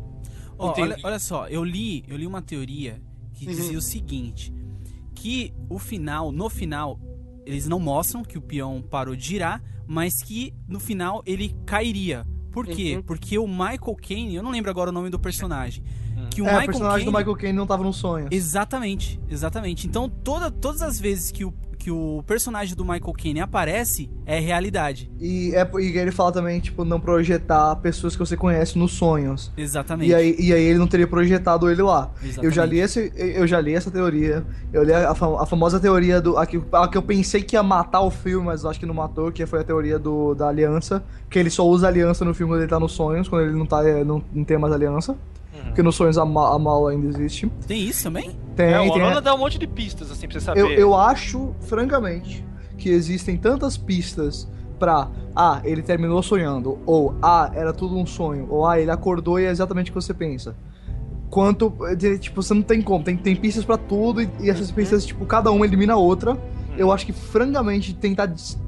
Ó, 0.57 0.71
Entendi. 0.71 0.93
olha, 0.93 0.97
olha 1.03 1.19
só, 1.19 1.47
eu 1.47 1.63
li, 1.63 2.03
eu 2.07 2.17
li 2.17 2.25
uma 2.25 2.41
teoria 2.41 2.99
que 3.37 3.45
Uhum. 3.45 3.51
dizia 3.53 3.77
o 3.77 3.81
seguinte: 3.81 4.53
que 5.13 5.53
o 5.69 5.77
final, 5.79 6.31
no 6.31 6.49
final, 6.49 6.99
eles 7.45 7.67
não 7.67 7.79
mostram 7.79 8.23
que 8.23 8.37
o 8.37 8.41
peão 8.41 8.81
parou 8.81 9.15
de 9.15 9.25
girar, 9.25 9.63
mas 9.85 10.21
que 10.21 10.53
no 10.67 10.79
final 10.79 11.23
ele 11.25 11.55
cairia. 11.65 12.25
Por 12.51 12.65
quê? 12.65 12.95
Uhum. 12.95 13.03
Porque 13.03 13.37
o 13.37 13.47
Michael 13.47 13.95
Caine, 14.01 14.35
eu 14.35 14.43
não 14.43 14.51
lembro 14.51 14.71
agora 14.71 14.89
o 14.89 14.93
nome 14.93 15.09
do 15.09 15.19
personagem, 15.19 15.83
que 16.31 16.41
o 16.41 16.45
é, 16.45 16.47
Michael 16.47 16.63
o 16.63 16.65
personagem 16.65 16.91
Caine, 16.97 17.11
do 17.11 17.17
Michael 17.17 17.35
Caine 17.37 17.57
não 17.57 17.67
tava 17.67 17.83
no 17.83 17.93
sonho. 17.93 18.27
Exatamente, 18.31 19.19
exatamente. 19.29 19.85
Então, 19.87 20.09
toda, 20.09 20.49
todas 20.49 20.81
as 20.81 20.99
vezes 20.99 21.31
que 21.31 21.45
o, 21.45 21.53
que 21.87 21.91
o 21.91 22.21
personagem 22.27 22.75
do 22.75 22.83
Michael 22.83 23.13
Caine 23.13 23.39
aparece, 23.39 24.09
é 24.25 24.37
realidade. 24.41 25.09
E, 25.21 25.53
é, 25.55 25.65
e 25.79 25.97
ele 25.97 26.11
fala 26.11 26.33
também, 26.33 26.59
tipo, 26.59 26.83
não 26.83 26.99
projetar 26.99 27.77
pessoas 27.77 28.13
que 28.13 28.19
você 28.19 28.35
conhece 28.35 28.77
nos 28.77 28.91
sonhos. 28.91 29.53
Exatamente. 29.55 30.09
E 30.09 30.13
aí, 30.13 30.35
e 30.37 30.51
aí 30.51 30.63
ele 30.63 30.79
não 30.79 30.87
teria 30.87 31.07
projetado 31.07 31.71
ele 31.71 31.81
lá. 31.81 32.11
Exatamente. 32.21 32.43
Eu 32.43 32.51
já 32.51 32.65
li 32.65 32.79
esse, 32.79 33.13
eu 33.15 33.47
já 33.47 33.61
li 33.61 33.73
essa 33.73 33.89
teoria. 33.89 34.45
Eu 34.73 34.83
li 34.83 34.91
a, 34.91 35.11
a 35.11 35.45
famosa 35.45 35.79
teoria 35.79 36.19
do 36.19 36.37
a 36.37 36.45
que, 36.45 36.61
a 36.73 36.89
que 36.89 36.97
eu 36.97 37.01
pensei 37.01 37.41
que 37.41 37.55
ia 37.55 37.63
matar 37.63 38.01
o 38.01 38.11
filme, 38.11 38.47
mas 38.47 38.65
acho 38.65 38.81
que 38.81 38.85
não 38.85 38.93
matou, 38.93 39.31
que 39.31 39.45
foi 39.45 39.61
a 39.61 39.63
teoria 39.63 39.97
do, 39.97 40.35
da 40.35 40.49
aliança, 40.49 41.01
que 41.29 41.39
ele 41.39 41.49
só 41.49 41.65
usa 41.65 41.87
aliança 41.87 42.25
no 42.25 42.33
filme 42.33 42.51
quando 42.51 42.63
ele 42.63 42.69
tá 42.69 42.81
nos 42.81 42.91
sonhos, 42.91 43.29
quando 43.29 43.43
ele 43.43 43.57
não 43.57 43.65
tá 43.65 43.87
é, 43.87 44.03
não, 44.03 44.21
não 44.33 44.43
tem 44.43 44.57
mais 44.57 44.73
aliança. 44.73 45.15
Porque 45.65 45.83
nos 45.83 45.95
sonhos 45.95 46.17
a, 46.17 46.25
ma 46.25 46.53
a 46.55 46.59
mala 46.59 46.91
ainda 46.91 47.07
existe. 47.07 47.51
Tem 47.67 47.81
isso 47.81 48.03
também? 48.03 48.31
Tem, 48.55 48.73
É, 48.73 48.79
o 48.79 48.91
tem. 48.93 49.01
Alana 49.01 49.21
dá 49.21 49.33
um 49.35 49.37
monte 49.37 49.57
de 49.59 49.67
pistas, 49.67 50.09
assim, 50.11 50.27
pra 50.27 50.39
você 50.39 50.45
saber. 50.45 50.59
Eu, 50.61 50.69
eu 50.71 50.95
acho, 50.95 51.53
francamente, 51.61 52.43
que 52.77 52.89
existem 52.89 53.37
tantas 53.37 53.77
pistas 53.77 54.47
pra 54.79 55.09
ah, 55.35 55.59
ele 55.63 55.81
terminou 55.81 56.21
sonhando, 56.23 56.77
ou 56.85 57.15
ah, 57.21 57.51
era 57.53 57.73
tudo 57.73 57.95
um 57.97 58.05
sonho, 58.05 58.47
ou 58.49 58.65
ah, 58.67 58.79
ele 58.79 58.91
acordou 58.91 59.39
e 59.39 59.45
é 59.45 59.49
exatamente 59.49 59.89
o 59.91 59.93
que 59.93 60.01
você 60.01 60.13
pensa. 60.13 60.55
Quanto, 61.29 61.73
de- 61.97 62.17
tipo, 62.19 62.41
você 62.41 62.53
não 62.53 62.61
tem 62.61 62.81
como, 62.81 63.03
tem, 63.03 63.17
tem 63.17 63.35
pistas 63.35 63.65
pra 63.65 63.77
tudo 63.77 64.21
e, 64.21 64.29
e 64.39 64.49
essas 64.49 64.71
pistas, 64.71 65.05
tipo, 65.05 65.25
cada 65.25 65.51
uma 65.51 65.65
elimina 65.65 65.93
a 65.93 65.97
outra. 65.97 66.37
Eu 66.77 66.91
acho 66.91 67.05
que, 67.05 67.11
francamente, 67.11 67.93
tentar 67.93 68.27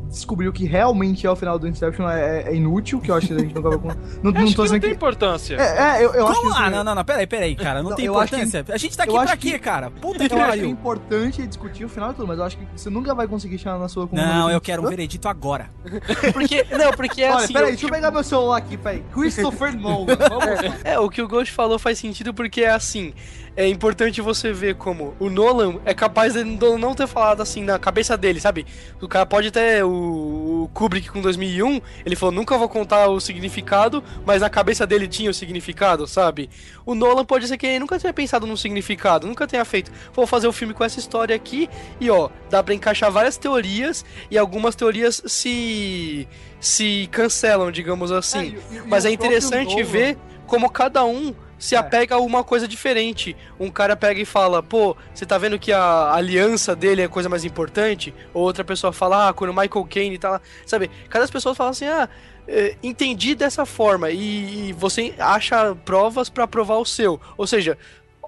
des- 0.10 0.20
descobrir 0.20 0.48
o 0.48 0.54
que 0.54 0.66
realmente 0.66 1.26
é 1.26 1.32
o 1.32 1.36
final 1.36 1.58
do 1.60 1.68
Inception 1.68 2.10
é, 2.10 2.44
é 2.48 2.56
inútil, 2.56 3.00
que 3.00 3.12
eu 3.12 3.16
acho 3.16 3.28
que 3.28 3.34
a 3.34 3.40
gente 3.40 3.56
nunca 3.56 3.70
vai. 3.70 3.78
Não, 4.22 4.32
Eu 4.32 4.42
não 4.42 4.54
tô 4.54 4.64
que 4.64 4.70
não 4.72 4.80
tem 4.80 4.80
que. 4.82 4.96
importância. 4.96 5.56
É, 5.56 6.00
é, 6.02 6.06
eu, 6.06 6.14
eu 6.14 6.28
acho 6.28 6.36
que. 6.42 6.48
Como? 6.48 6.56
Ah, 6.58 6.62
isso- 6.64 6.72
não, 6.72 6.84
não, 6.84 6.96
não, 6.96 7.06
peraí, 7.06 7.28
peraí, 7.28 7.56
cara. 7.56 7.82
Não, 7.84 7.90
Não, 7.92 7.96
tem 7.96 8.06
eu 8.06 8.18
acho 8.20 8.34
que- 8.34 8.42
importância. 8.42 8.74
A 8.74 8.78
gente 8.78 8.98
tá 8.98 9.04
aqui 9.04 9.12
eu 9.12 9.16
pra 9.22 9.24
acho 9.32 9.38
quê, 9.38 9.52
que- 9.52 9.60
cara? 9.60 9.90
Puta 9.92 10.18
que 10.18 10.24
Eu 10.24 10.26
acho 10.26 10.30
que 10.30 10.36
é 10.36 10.48
pariu. 10.48 10.70
importante 10.70 11.48
discutir 11.48 11.86
o 11.86 11.90
final 11.90 12.12
e 12.12 12.14
tudo, 12.14 12.28
mas 12.28 12.38
eu 12.38 12.44
acho 12.46 12.58
que 12.58 12.66
você 12.76 12.90
nunca 12.90 13.14
vai 13.16 13.28
conseguir 13.28 13.58
chegar 13.58 13.78
na 13.78 13.88
sua 13.88 14.04
Não, 14.04 14.10
conclusão 14.10 14.50
eu 14.52 14.62
quero 14.62 14.84
um 14.86 14.90
veredito 14.90 15.28
agora. 15.28 15.70
Porque, 16.34 16.66
não, 16.78 16.92
porque 16.94 17.22
é 17.24 17.32
Olha, 17.32 17.44
assim. 17.44 17.54
peraí, 17.54 17.68
o 17.70 17.72
deixa 17.72 17.86
eu 17.86 17.92
pegar 17.92 18.12
meu 18.12 18.24
celular 18.24 18.58
aqui, 18.58 18.78
peraí. 18.78 19.04
Christopher 19.14 19.76
Nolan, 19.78 20.16
vamos. 20.30 20.76
É, 20.84 21.00
o 21.00 21.10
que 21.10 21.22
o 21.22 21.28
Ghost 21.28 21.54
falou 21.54 21.78
faz 21.80 21.98
sentido 22.00 22.34
porque 22.34 22.62
é 22.62 22.70
assim. 22.72 23.14
É 23.56 23.68
importante 23.68 24.22
você 24.22 24.54
ver 24.54 24.76
como 24.76 25.14
o 25.20 25.30
Nolan 25.30 25.80
é 25.84 25.94
capaz 25.94 26.34
de 26.34 26.44
não 26.46 26.78
não 26.78 26.96
ter 26.96 27.08
falado 27.08 27.42
assim 27.42 27.62
na 27.64 27.78
cabeça 27.78 28.16
dele, 28.16 28.40
sabe? 28.40 28.66
O 29.02 29.08
cara 29.08 29.26
pode 29.26 29.52
ter 29.52 29.84
o, 29.84 29.90
o 30.00 30.70
Kubrick 30.74 31.10
com 31.10 31.22
2001, 31.22 31.82
ele 32.06 32.16
falou 32.16 32.34
nunca 32.34 32.58
vou 32.58 32.70
contar 32.70 33.08
o 33.08 33.20
significado, 33.20 34.04
mas 34.26 34.42
na 34.42 34.50
cabeça 34.50 34.86
dele 34.88 35.08
tinha 35.08 35.30
o 35.30 35.34
significado, 35.34 36.08
sabe? 36.08 36.50
O 36.86 36.96
Nolan 36.96 37.26
pode 37.26 37.48
ser 37.48 37.58
que 37.58 37.66
ele 37.68 37.80
nunca 37.80 38.00
tenha 38.00 38.14
pensado 38.14 38.48
num 38.48 38.56
significado, 38.58 39.28
nunca 39.28 39.46
tenha 39.48 39.64
feito. 39.66 39.92
Vou 40.14 40.26
fazer 40.26 40.48
o 40.48 40.52
filme 40.54 40.74
com 40.74 40.84
essa 40.84 41.00
história 41.00 41.36
aqui 41.36 41.70
e 42.00 42.10
ó, 42.10 42.30
dá 42.50 42.64
pra 42.64 42.74
encaixar 42.74 43.12
várias 43.12 43.38
teorias 43.38 44.04
e 44.32 44.38
algumas 44.38 44.76
teorias 44.76 45.22
se 45.26 46.28
se 46.60 47.08
cancelam, 47.12 47.72
digamos 47.72 48.12
assim. 48.12 48.56
É, 48.72 48.74
e- 48.74 48.78
e- 48.78 48.82
Mas 48.88 49.06
é 49.06 49.12
interessante 49.12 49.82
ver 49.84 50.18
como 50.46 50.70
cada 50.70 51.06
um 51.06 51.34
se 51.60 51.76
É. 51.76 51.78
apega 51.78 52.16
a 52.16 52.20
uma 52.20 52.44
coisa 52.44 52.68
diferente. 52.68 53.36
Um 53.60 53.70
cara 53.70 53.96
pega 53.96 54.20
e 54.20 54.26
fala, 54.26 54.64
pô, 54.64 54.96
você 55.14 55.26
tá 55.26 55.38
vendo 55.38 55.60
que 55.60 55.72
a 55.72 56.14
aliança 56.14 56.76
dele 56.76 57.02
é 57.02 57.06
a 57.06 57.10
coisa 57.10 57.30
mais 57.30 57.44
importante? 57.46 58.12
Ou 58.34 58.42
outra 58.44 58.64
pessoa 58.64 58.92
fala, 58.94 59.28
ah, 59.30 59.34
quando 59.34 59.52
o 59.52 59.54
Michael 59.54 59.86
Caine 59.90 60.18
tá 60.18 60.30
lá. 60.32 60.42
Sabe? 60.66 60.90
Cada 61.10 61.28
pessoa 61.28 61.54
fala 61.54 61.72
assim, 61.72 61.86
ah, 61.86 62.08
eh, 62.48 62.76
entendi 62.82 63.36
dessa 63.36 63.66
forma. 63.66 64.10
E, 64.10 64.74
você 64.74 65.14
acha 65.20 65.76
provas 65.86 66.30
pra 66.30 66.48
provar 66.48 66.78
o 66.78 66.86
seu. 66.86 67.20
Ou 67.38 67.46
seja, 67.46 67.78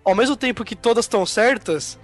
ao 0.04 0.14
mesmo 0.14 0.36
tempo 0.36 0.64
que 0.66 0.76
todas 0.76 1.06
estão 1.06 1.26
certas. 1.26 1.98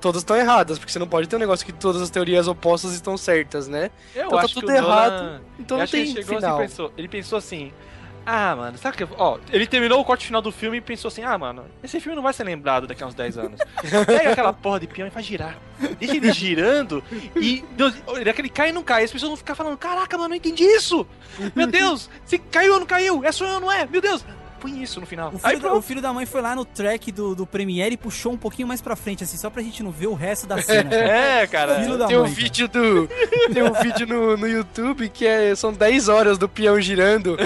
Todas 0.00 0.20
estão 0.20 0.36
erradas, 0.36 0.78
porque 0.78 0.92
você 0.92 0.98
não 0.98 1.08
pode 1.08 1.26
ter 1.26 1.36
um 1.36 1.38
negócio 1.38 1.64
que 1.64 1.72
todas 1.72 2.02
as 2.02 2.10
teorias 2.10 2.46
opostas 2.46 2.92
estão 2.92 3.16
certas, 3.16 3.68
né? 3.68 3.90
Eu 4.14 4.26
Então 4.26 4.38
tá 4.38 4.44
acho 4.44 4.54
tudo 4.54 4.66
que 4.66 4.72
o 4.72 4.82
Nolan- 4.82 4.96
errado, 5.06 5.40
Então 5.58 5.78
não 5.78 5.86
que 5.86 5.96
ele 5.96 6.04
tem 6.04 6.14
chegou 6.16 6.36
final. 6.36 6.58
assim 6.58 6.68
pensou. 6.68 6.92
Ele 6.98 7.08
pensou 7.08 7.38
assim. 7.38 7.72
Ah, 8.26 8.56
mano, 8.56 8.78
sabe 8.78 8.96
que. 8.96 9.06
Ó, 9.16 9.38
ele 9.50 9.66
terminou 9.66 10.00
o 10.00 10.04
corte 10.04 10.26
final 10.26 10.40
do 10.40 10.50
filme 10.50 10.78
e 10.78 10.80
pensou 10.80 11.08
assim: 11.08 11.22
ah, 11.22 11.36
mano, 11.36 11.64
esse 11.82 12.00
filme 12.00 12.16
não 12.16 12.22
vai 12.22 12.32
ser 12.32 12.44
lembrado 12.44 12.86
daqui 12.86 13.02
a 13.02 13.06
uns 13.06 13.14
10 13.14 13.38
anos. 13.38 13.60
Pega 14.06 14.32
aquela 14.32 14.52
porra 14.52 14.80
de 14.80 14.86
peão 14.86 15.06
e 15.06 15.10
faz 15.10 15.26
girar. 15.26 15.58
Deixa 15.98 16.16
ele 16.16 16.32
girando 16.32 17.04
e. 17.36 17.64
Deus, 17.72 17.94
ele 18.16 18.48
cai 18.48 18.70
e 18.70 18.72
não 18.72 18.82
cai. 18.82 19.04
As 19.04 19.12
pessoas 19.12 19.30
vão 19.30 19.36
ficar 19.36 19.54
falando: 19.54 19.76
caraca, 19.76 20.16
mano, 20.16 20.30
não 20.30 20.36
entendi 20.36 20.64
isso! 20.64 21.06
Meu 21.54 21.66
Deus, 21.66 22.08
se 22.24 22.38
caiu 22.38 22.74
ou 22.74 22.80
não 22.80 22.86
caiu? 22.86 23.24
É 23.24 23.32
sonho 23.32 23.54
ou 23.54 23.60
não 23.60 23.70
é? 23.70 23.86
Meu 23.86 24.00
Deus! 24.00 24.24
Põe 24.64 24.82
isso 24.82 24.98
no 24.98 25.06
final. 25.06 25.30
O 25.30 25.40
Aí 25.42 25.56
filho, 25.56 25.68
da, 25.68 25.74
o 25.74 25.82
filho 25.82 26.00
da 26.00 26.12
mãe 26.12 26.24
foi 26.24 26.40
lá 26.40 26.56
no 26.56 26.64
track 26.64 27.12
do, 27.12 27.34
do 27.34 27.44
Premiere 27.46 27.94
e 27.94 27.98
puxou 27.98 28.32
um 28.32 28.36
pouquinho 28.36 28.66
mais 28.66 28.80
pra 28.80 28.96
frente, 28.96 29.22
assim, 29.22 29.36
só 29.36 29.50
pra 29.50 29.62
gente 29.62 29.82
não 29.82 29.90
ver 29.90 30.06
o 30.06 30.14
resto 30.14 30.46
da 30.46 30.60
cena. 30.60 30.90
cara. 30.90 31.04
É, 31.14 31.46
cara. 31.46 31.74
Filho 31.80 31.98
da 31.98 32.06
Tem 32.06 32.16
um 32.16 32.22
mãe, 32.22 32.30
cara. 32.30 32.42
vídeo 32.42 32.68
do. 32.68 33.08
Tem 33.52 33.62
um 33.62 33.72
vídeo 33.72 34.06
no, 34.06 34.36
no 34.36 34.48
YouTube 34.48 35.08
que 35.10 35.26
é, 35.26 35.54
são 35.54 35.72
10 35.72 36.08
horas 36.08 36.38
do 36.38 36.48
peão 36.48 36.80
girando. 36.80 37.36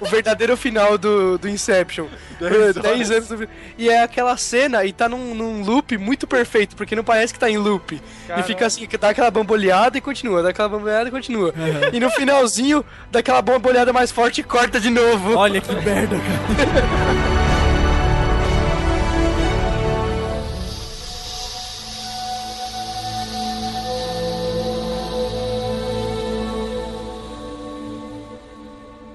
o 0.00 0.06
verdadeiro 0.06 0.56
final 0.56 0.96
do, 0.96 1.36
do 1.36 1.48
Inception. 1.48 2.06
10 2.38 3.10
anos 3.10 3.28
do, 3.28 3.48
E 3.76 3.88
é 3.88 4.02
aquela 4.02 4.36
cena 4.36 4.84
e 4.84 4.92
tá 4.92 5.08
num, 5.08 5.34
num 5.34 5.62
loop 5.62 5.96
muito 5.98 6.26
perfeito, 6.26 6.76
porque 6.76 6.94
não 6.94 7.02
parece 7.02 7.32
que 7.32 7.40
tá 7.40 7.50
em 7.50 7.56
loop. 7.58 8.00
E 8.36 8.42
fica 8.42 8.66
assim, 8.66 8.86
que 8.86 8.96
dá 8.96 9.10
aquela 9.10 9.30
bamboleada 9.30 9.98
e 9.98 10.00
continua, 10.00 10.42
dá 10.42 10.50
aquela 10.50 10.68
bamboleada 10.68 11.08
e 11.08 11.12
continua. 11.12 11.52
E 11.92 11.98
no 11.98 12.10
finalzinho, 12.10 12.84
dá 13.10 13.20
aquela 13.20 13.42
bamboleada 13.42 13.92
mais 13.92 14.10
forte 14.12 14.40
e 14.42 14.44
corta 14.44 14.78
de 14.78 14.90
novo. 14.90 15.34
Olha 15.36 15.60
que 15.60 15.74
merda, 15.74 16.16
cara. 16.18 16.35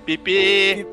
Pipi. 0.06 0.86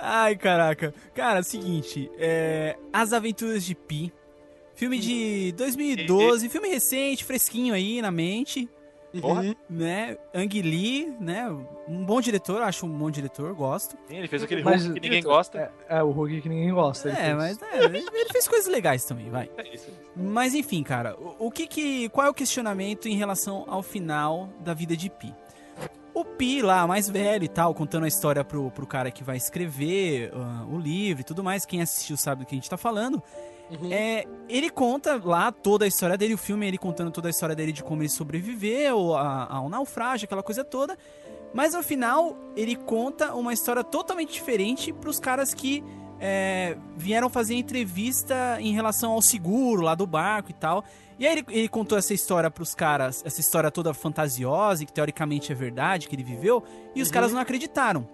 Ai, 0.00 0.36
caraca. 0.36 0.94
Cara, 1.14 1.42
seguinte, 1.42 2.10
é... 2.18 2.76
As 2.92 3.12
Aventuras 3.12 3.64
de 3.64 3.74
Pi. 3.74 4.12
Filme 4.74 4.98
de 4.98 5.52
2012, 5.56 6.48
filme 6.48 6.68
recente, 6.68 7.24
fresquinho 7.24 7.74
aí 7.74 8.00
na 8.00 8.12
mente, 8.12 8.68
Porra. 9.20 9.56
né? 9.70 10.16
Ang 10.34 10.62
Lee, 10.62 11.14
né? 11.18 11.48
Um 11.88 12.04
bom 12.04 12.20
diretor, 12.20 12.60
acho 12.62 12.84
um 12.84 12.90
bom 12.90 13.10
diretor, 13.10 13.54
gosto. 13.54 13.96
Ele 14.10 14.28
fez 14.28 14.42
aquele 14.42 14.62
Mas- 14.62 14.84
Hulk 14.84 15.00
que 15.00 15.08
ninguém 15.08 15.22
gosta. 15.22 15.72
É, 15.88 15.98
é 15.98 16.02
o 16.02 16.10
Hulk 16.10 16.40
que 16.42 16.48
ninguém 16.48 16.72
gosta. 16.72 17.08
É, 17.10 17.34
mas 17.34 17.60
é, 17.62 17.84
ele 17.84 18.04
fez 18.30 18.46
coisas 18.46 18.70
legais 18.70 19.04
também, 19.04 19.30
vai. 19.30 19.50
É 19.56 19.74
isso. 19.74 19.90
Mas 20.14 20.54
enfim, 20.54 20.82
cara, 20.82 21.16
o, 21.18 21.46
o 21.46 21.50
que 21.50 21.66
que. 21.66 22.08
Qual 22.10 22.26
é 22.26 22.30
o 22.30 22.34
questionamento 22.34 23.08
em 23.08 23.16
relação 23.16 23.64
ao 23.66 23.82
final 23.82 24.48
da 24.60 24.74
vida 24.74 24.96
de 24.96 25.08
Pi? 25.08 25.34
O 26.12 26.24
Pi 26.24 26.62
lá, 26.62 26.86
mais 26.86 27.08
velho 27.08 27.44
e 27.44 27.48
tal, 27.48 27.72
contando 27.74 28.04
a 28.04 28.08
história 28.08 28.42
pro, 28.44 28.70
pro 28.72 28.86
cara 28.86 29.10
que 29.10 29.22
vai 29.22 29.36
escrever 29.36 30.32
ah, 30.34 30.66
o 30.68 30.76
livro 30.76 31.20
e 31.20 31.24
tudo 31.24 31.44
mais, 31.44 31.64
quem 31.64 31.80
assistiu 31.80 32.16
sabe 32.16 32.42
do 32.42 32.46
que 32.46 32.54
a 32.54 32.58
gente 32.58 32.68
tá 32.68 32.76
falando. 32.76 33.22
É, 33.90 34.24
ele 34.48 34.70
conta 34.70 35.20
lá 35.22 35.52
toda 35.52 35.84
a 35.84 35.88
história 35.88 36.16
dele, 36.16 36.34
o 36.34 36.38
filme 36.38 36.66
ele 36.66 36.78
contando 36.78 37.10
toda 37.10 37.28
a 37.28 37.30
história 37.30 37.54
dele 37.54 37.72
de 37.72 37.82
como 37.82 38.02
ele 38.02 38.08
sobreviveu 38.08 39.14
a- 39.14 39.46
ao 39.50 39.68
naufrágio, 39.68 40.24
aquela 40.24 40.42
coisa 40.42 40.64
toda. 40.64 40.96
Mas 41.52 41.74
no 41.74 41.82
final, 41.82 42.36
ele 42.56 42.76
conta 42.76 43.34
uma 43.34 43.52
história 43.52 43.82
totalmente 43.84 44.32
diferente 44.32 44.92
pros 44.92 45.18
caras 45.18 45.52
que 45.54 45.82
é, 46.20 46.76
vieram 46.96 47.28
fazer 47.30 47.54
entrevista 47.54 48.56
em 48.60 48.72
relação 48.72 49.12
ao 49.12 49.22
seguro 49.22 49.82
lá 49.82 49.94
do 49.94 50.06
barco 50.06 50.50
e 50.50 50.54
tal. 50.54 50.84
E 51.18 51.26
aí 51.26 51.32
ele, 51.32 51.44
ele 51.48 51.68
contou 51.68 51.96
essa 51.96 52.12
história 52.12 52.50
pros 52.50 52.74
caras, 52.74 53.22
essa 53.24 53.40
história 53.40 53.70
toda 53.70 53.94
fantasiosa 53.94 54.82
e 54.82 54.86
que 54.86 54.92
teoricamente 54.92 55.52
é 55.52 55.54
verdade, 55.54 56.08
que 56.08 56.14
ele 56.16 56.22
viveu, 56.24 56.62
e 56.94 57.02
os 57.02 57.10
caras 57.10 57.32
não 57.32 57.40
acreditaram. 57.40 58.06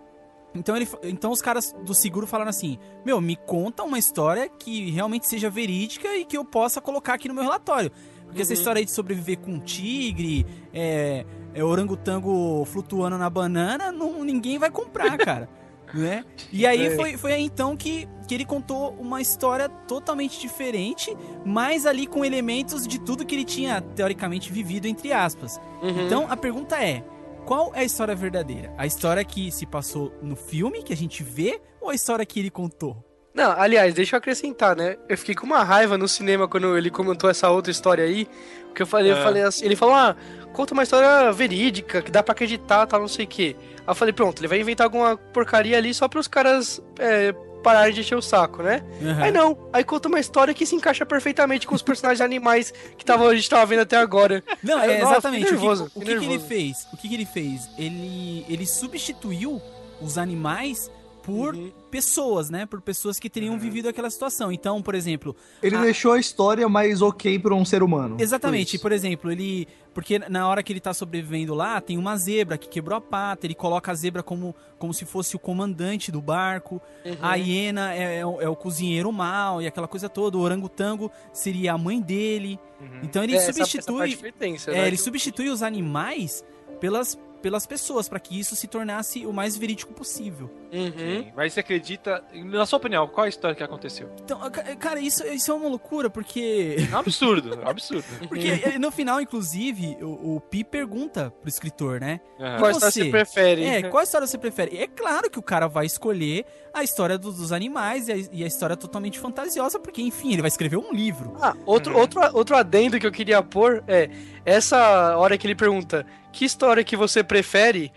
Então, 0.55 0.77
ele, 0.77 0.89
então 1.03 1.33
os 1.33 1.43
caras 1.43 1.75
do 1.85 1.95
seguro 1.95 2.27
falaram 2.27 2.51
assim: 2.51 2.79
Meu, 3.05 3.21
me 3.21 3.37
conta 3.37 3.83
uma 3.83 3.99
história 3.99 4.49
que 4.49 4.91
realmente 4.91 5.27
seja 5.27 5.51
verídica 5.51 6.17
e 6.17 6.25
que 6.25 6.37
eu 6.37 6.45
possa 6.45 6.81
colocar 6.81 7.15
aqui 7.15 7.29
no 7.29 7.35
meu 7.35 7.43
relatório. 7.43 7.91
Porque 8.25 8.43
essa 8.43 8.53
história 8.53 8.81
aí 8.81 8.85
de 8.85 8.91
sobreviver 8.91 9.39
com 9.39 9.53
um 9.53 9.61
tigre, 9.61 10.45
é, 10.73 11.25
é 11.55 11.63
orangotango 11.63 12.65
flutuando 12.65 13.17
na 13.17 13.31
banana, 13.31 13.93
não, 13.93 14.25
ninguém 14.25 14.59
vai 14.59 14.71
comprar, 14.71 15.17
cara. 15.19 15.49
né? 15.93 16.25
E 16.53 16.67
aí 16.67 16.97
foi, 16.97 17.17
foi 17.17 17.33
aí 17.33 17.43
então 17.45 17.77
que, 17.77 18.09
que 18.27 18.35
ele 18.35 18.45
contou 18.45 18.91
uma 18.99 19.21
história 19.21 19.69
totalmente 19.69 20.41
diferente, 20.41 21.17
mas 21.45 21.87
ali 21.87 22.09
com 22.09 22.25
elementos 22.25 22.89
de 22.89 22.99
tudo 22.99 23.25
que 23.25 23.37
ele 23.37 23.45
tinha 23.45 23.81
teoricamente 23.81 24.53
vivido, 24.53 24.87
entre 24.87 25.13
aspas. 25.13 25.61
Uhum. 25.81 26.07
Então 26.07 26.27
a 26.29 26.37
pergunta 26.37 26.77
é: 26.83 27.05
qual 27.45 27.73
é 27.75 27.81
a 27.81 27.85
história 27.85 28.15
verdadeira? 28.15 28.73
A 28.79 28.87
história 28.87 29.25
que 29.25 29.51
se 29.53 29.67
passou 29.67 30.13
no 30.23 30.35
filme, 30.37 30.83
que 30.83 30.93
a 30.93 30.97
gente 30.97 31.23
vê, 31.23 31.61
ou 31.81 31.91
a 31.91 31.95
história 31.95 32.25
que 32.25 32.41
ele 32.41 32.51
contou? 32.51 32.97
Não, 33.35 33.51
aliás, 33.51 33.93
deixa 33.95 34.15
eu 34.15 34.19
acrescentar, 34.19 34.77
né? 34.77 34.97
Eu 35.09 35.19
fiquei 35.19 35.35
com 35.35 35.45
uma 35.45 35.65
raiva 35.65 35.99
no 35.99 36.07
cinema 36.07 36.47
quando 36.47 36.77
ele 36.79 36.89
comentou 36.89 37.29
essa 37.29 37.51
outra 37.51 37.73
história 37.73 38.05
aí. 38.05 38.29
Porque 38.67 38.83
eu 38.83 38.87
falei, 38.87 39.11
eu 39.11 39.17
É. 39.17 39.23
falei 39.23 39.43
assim, 39.43 39.65
ele 39.65 39.75
falou, 39.77 39.95
ah, 39.95 40.17
conta 40.53 40.73
uma 40.73 40.85
história 40.85 41.33
verídica, 41.33 42.01
que 42.01 42.11
dá 42.13 42.23
pra 42.23 42.33
acreditar, 42.33 42.87
tal, 42.87 43.01
não 43.01 43.09
sei 43.09 43.25
o 43.25 43.29
quê. 43.29 43.57
Aí 43.79 43.83
eu 43.89 43.95
falei, 43.95 44.13
pronto, 44.13 44.41
ele 44.41 44.49
vai 44.49 44.61
inventar 44.61 44.85
alguma 44.87 45.17
porcaria 45.17 45.77
ali 45.77 45.93
só 45.93 46.07
pros 46.09 46.29
caras 46.29 46.81
é, 46.99 47.35
pararem 47.65 47.93
de 47.93 48.01
encher 48.01 48.15
o 48.17 48.23
saco, 48.23 48.63
né? 48.63 48.83
Aí 49.21 49.33
não, 49.33 49.59
aí 49.73 49.83
conta 49.83 50.07
uma 50.09 50.21
história 50.21 50.55
que 50.55 50.65
se 50.67 50.77
encaixa 50.77 51.05
perfeitamente 51.05 51.67
com 51.67 51.75
os 51.75 51.83
personagens 51.83 52.21
animais 52.21 52.73
que 52.97 53.05
tava, 53.05 53.27
a 53.27 53.35
gente 53.35 53.49
tava 53.51 53.67
vendo 53.67 53.81
até 53.81 53.97
agora. 53.97 54.45
Não, 54.63 54.79
é 54.79 54.99
nossa, 55.01 55.13
exatamente. 55.15 55.45
O 55.45 55.47
que- 55.47 55.53
nervoso, 55.55 55.85
o 55.95 56.01
que, 56.01 56.07
fiquei 56.07 56.19
que 56.19 56.25
ele 56.27 56.39
fez? 56.39 56.87
O 56.93 56.97
que, 56.97 57.09
que 57.09 57.15
ele 57.15 57.27
fez? 57.27 57.69
Ele, 57.77 58.45
ele 58.49 58.67
substituiu 58.67 59.61
os 60.01 60.19
animais 60.19 60.91
por 61.25 61.55
Uhum. 61.55 61.73
pessoas, 61.91 62.51
né? 62.51 62.67
Por 62.67 62.81
pessoas 62.83 63.19
que 63.19 63.31
teriam 63.31 63.59
vivido 63.59 63.89
aquela 63.89 64.11
situação. 64.11 64.53
Então, 64.53 64.83
por 64.83 64.95
exemplo, 64.95 65.35
Ele 65.63 65.75
Ah. 65.77 65.81
deixou 65.81 66.13
a 66.13 66.19
história 66.19 66.69
mais 66.69 67.01
ok 67.01 67.39
pra 67.39 67.55
um 67.55 67.65
ser 67.65 67.83
humano. 67.83 68.17
Exatamente, 68.21 68.79
por 68.79 68.93
exemplo, 68.93 69.33
ele. 69.33 69.67
Porque 69.95 70.19
na 70.19 70.49
hora 70.49 70.61
que 70.63 70.73
ele 70.73 70.81
tá 70.81 70.93
sobrevivendo 70.93 71.55
lá, 71.55 71.81
tem 71.81 71.97
uma 71.97 72.17
zebra 72.17 72.59
que 72.59 72.69
quebrou 72.69 72.99
a 72.99 73.01
pata, 73.01 73.47
ele 73.47 73.55
coloca 73.55 73.93
a 73.93 73.95
zebra 73.95 74.23
como, 74.25 74.53
como 74.79 74.93
se 74.93 75.05
fosse 75.05 75.37
o 75.37 75.39
comandante 75.39 76.11
do 76.11 76.21
barco, 76.21 76.83
a 77.23 77.37
hiena 77.37 77.95
é, 77.95 78.19
é 78.19 78.27
o, 78.27 78.41
é 78.41 78.49
o 78.49 78.57
cozinheiro 78.57 79.11
mal 79.13 79.63
e 79.63 79.67
aquela 79.69 79.87
coisa 79.87 80.09
toda, 80.09 80.37
o 80.37 80.41
orangotango 80.41 81.11
seria 81.33 81.73
a 81.75 81.79
mãe 81.79 82.01
dele. 82.01 82.59
Então 83.05 83.23
ele 83.23 83.35
É, 83.35 83.37
essa- 83.37 83.51
essa 83.51 83.65
substitui. 83.65 84.17
foi 84.17 84.33
tensa, 84.33 84.73
é, 84.73 84.75
né? 84.75 84.87
ele 84.89 84.97
substitui 84.97 85.49
os 85.49 85.63
animais 85.63 86.45
pelas, 86.81 87.17
pelas 87.45 87.67
pessoas, 87.67 88.09
para 88.09 88.19
que 88.19 88.41
isso 88.41 88.57
se 88.57 88.67
tornasse 88.67 89.27
o 89.27 89.33
mais 89.33 89.55
verídico 89.55 89.93
possível. 89.93 90.51
Uhum. 90.73 90.93
Sim, 90.97 91.33
Mas 91.37 91.53
você 91.53 91.61
acredita. 91.61 92.25
Na 92.33 92.65
sua 92.65 92.79
opinião, 92.79 93.07
qual 93.07 93.27
é 93.27 93.27
a 93.27 93.29
história 93.29 93.55
que 93.55 93.63
aconteceu? 93.63 94.09
Então, 94.25 94.39
ca- 94.51 94.75
cara, 94.77 94.99
isso, 94.99 95.23
isso 95.27 95.51
é 95.51 95.55
uma 95.55 95.69
loucura, 95.69 96.09
porque. 96.09 96.77
É 96.91 96.95
um 96.95 96.99
absurdo, 96.99 97.53
é 97.61 97.67
um 97.67 97.69
absurdo. 97.69 98.05
Porque 98.27 98.49
eh, 98.49 98.79
no 98.79 98.91
final, 98.91 99.21
inclusive, 99.21 99.99
o, 100.01 100.37
o 100.37 100.41
Pi 100.41 100.65
pergunta 100.65 101.31
pro 101.43 101.49
escritor, 101.51 102.01
né? 102.01 102.19
Aham. 102.41 102.59
Qual 102.59 102.71
E 102.71 102.73
história 102.73 102.91
você? 102.93 103.05
você 103.05 103.11
prefere? 103.11 103.65
É, 103.65 103.83
qual 103.91 104.03
história 104.03 104.27
você 104.27 104.39
prefere? 104.39 104.79
É 104.79 104.87
claro 104.87 105.29
que 105.31 105.39
o 105.39 105.43
cara 105.43 105.69
vai 105.69 105.85
escolher 105.85 106.47
a 106.73 106.83
história 106.83 107.19
dos, 107.19 107.37
dos 107.37 107.53
animais 107.53 108.09
e 108.09 108.13
a, 108.13 108.17
e 108.33 108.43
a 108.43 108.47
história 108.47 108.75
totalmente 108.77 109.19
fantasiosa, 109.19 109.79
porque, 109.79 110.01
enfim, 110.01 110.33
ele 110.33 110.41
vai 110.41 110.49
escrever 110.49 110.79
um 110.79 110.93
livro. 110.95 111.37
Ah, 111.43 111.55
outro, 111.67 111.95
outro, 111.99 112.21
outro 112.33 112.57
adendo 112.57 112.99
que 112.99 113.07
eu 113.07 113.13
queria 113.13 113.43
pôr 113.43 113.85
é 113.87 114.09
essa 114.47 115.17
hora 115.19 115.37
que 115.37 115.47
ele 115.47 115.55
pergunta 115.55 116.07
que 116.35 116.45
história 116.45 116.83
que 116.83 116.97
você 116.97 117.23
prefere, 117.23 117.93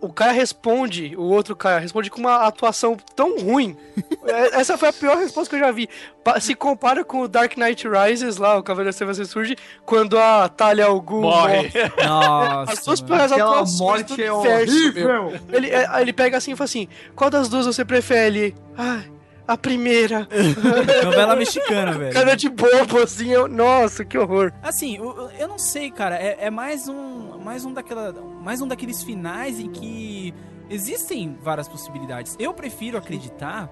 o 0.00 0.10
cara 0.10 0.32
responde, 0.32 1.14
o 1.16 1.24
outro 1.24 1.54
cara 1.54 1.78
responde 1.78 2.10
com 2.10 2.18
uma 2.18 2.46
atuação 2.46 2.96
tão 3.14 3.38
ruim. 3.38 3.76
É, 4.28 4.58
Essa 4.58 4.76
foi 4.76 4.88
a 4.88 4.92
pior 4.92 5.16
resposta 5.16 5.48
que 5.48 5.62
eu 5.62 5.64
já 5.64 5.70
vi. 5.70 5.88
Se 6.40 6.52
compara 6.56 7.04
com 7.04 7.20
o 7.20 7.28
Dark 7.28 7.56
Knight 7.56 7.86
Rises 7.86 8.38
lá, 8.38 8.58
o 8.58 8.62
Cavaleiro 8.62 8.88
das 8.88 8.96
Trevas 8.96 9.18
ressurge, 9.18 9.56
quando 9.84 10.18
a 10.18 10.48
Talia 10.48 10.86
al 10.86 11.00
Ghul 11.00 11.22
Morre. 11.22 11.70
Nossa. 12.04 12.72
As 12.72 12.84
duas 12.84 13.00
piores 13.00 13.30
Aquela 13.30 13.50
atuações 13.50 13.78
morte 13.78 14.20
é 14.20 14.32
horrível. 14.32 15.32
Ele, 15.52 15.70
é, 15.70 15.86
ele 16.00 16.12
pega 16.12 16.36
assim 16.36 16.52
e 16.52 16.56
fala 16.56 16.64
assim: 16.64 16.88
qual 17.14 17.30
das 17.30 17.48
duas 17.48 17.66
você 17.66 17.84
prefere? 17.84 18.52
Ah, 18.76 19.02
a 19.46 19.56
primeira. 19.56 20.26
Novela 21.04 21.36
mexicana, 21.36 21.92
velho. 21.92 22.12
Cara 22.12 22.34
de 22.34 22.48
bobo, 22.48 22.98
assim, 23.02 23.28
eu, 23.28 23.48
nossa, 23.48 24.04
que 24.04 24.16
horror. 24.18 24.52
Assim, 24.62 24.96
eu, 24.96 25.30
eu- 25.38 25.48
não 25.48 25.58
sei, 25.58 25.90
cara. 25.90 26.16
É, 26.16 26.46
é 26.46 26.50
mais 26.50 26.88
um, 26.88 27.38
mais 27.38 27.64
um 27.64 27.72
daquela, 27.72 28.12
mais 28.42 28.60
um 28.60 28.68
daqueles 28.68 29.02
finais 29.02 29.58
em 29.60 29.70
que 29.70 30.34
existem 30.68 31.38
várias 31.40 31.68
possibilidades. 31.68 32.36
Eu 32.38 32.52
prefiro 32.52 32.98
acreditar 32.98 33.70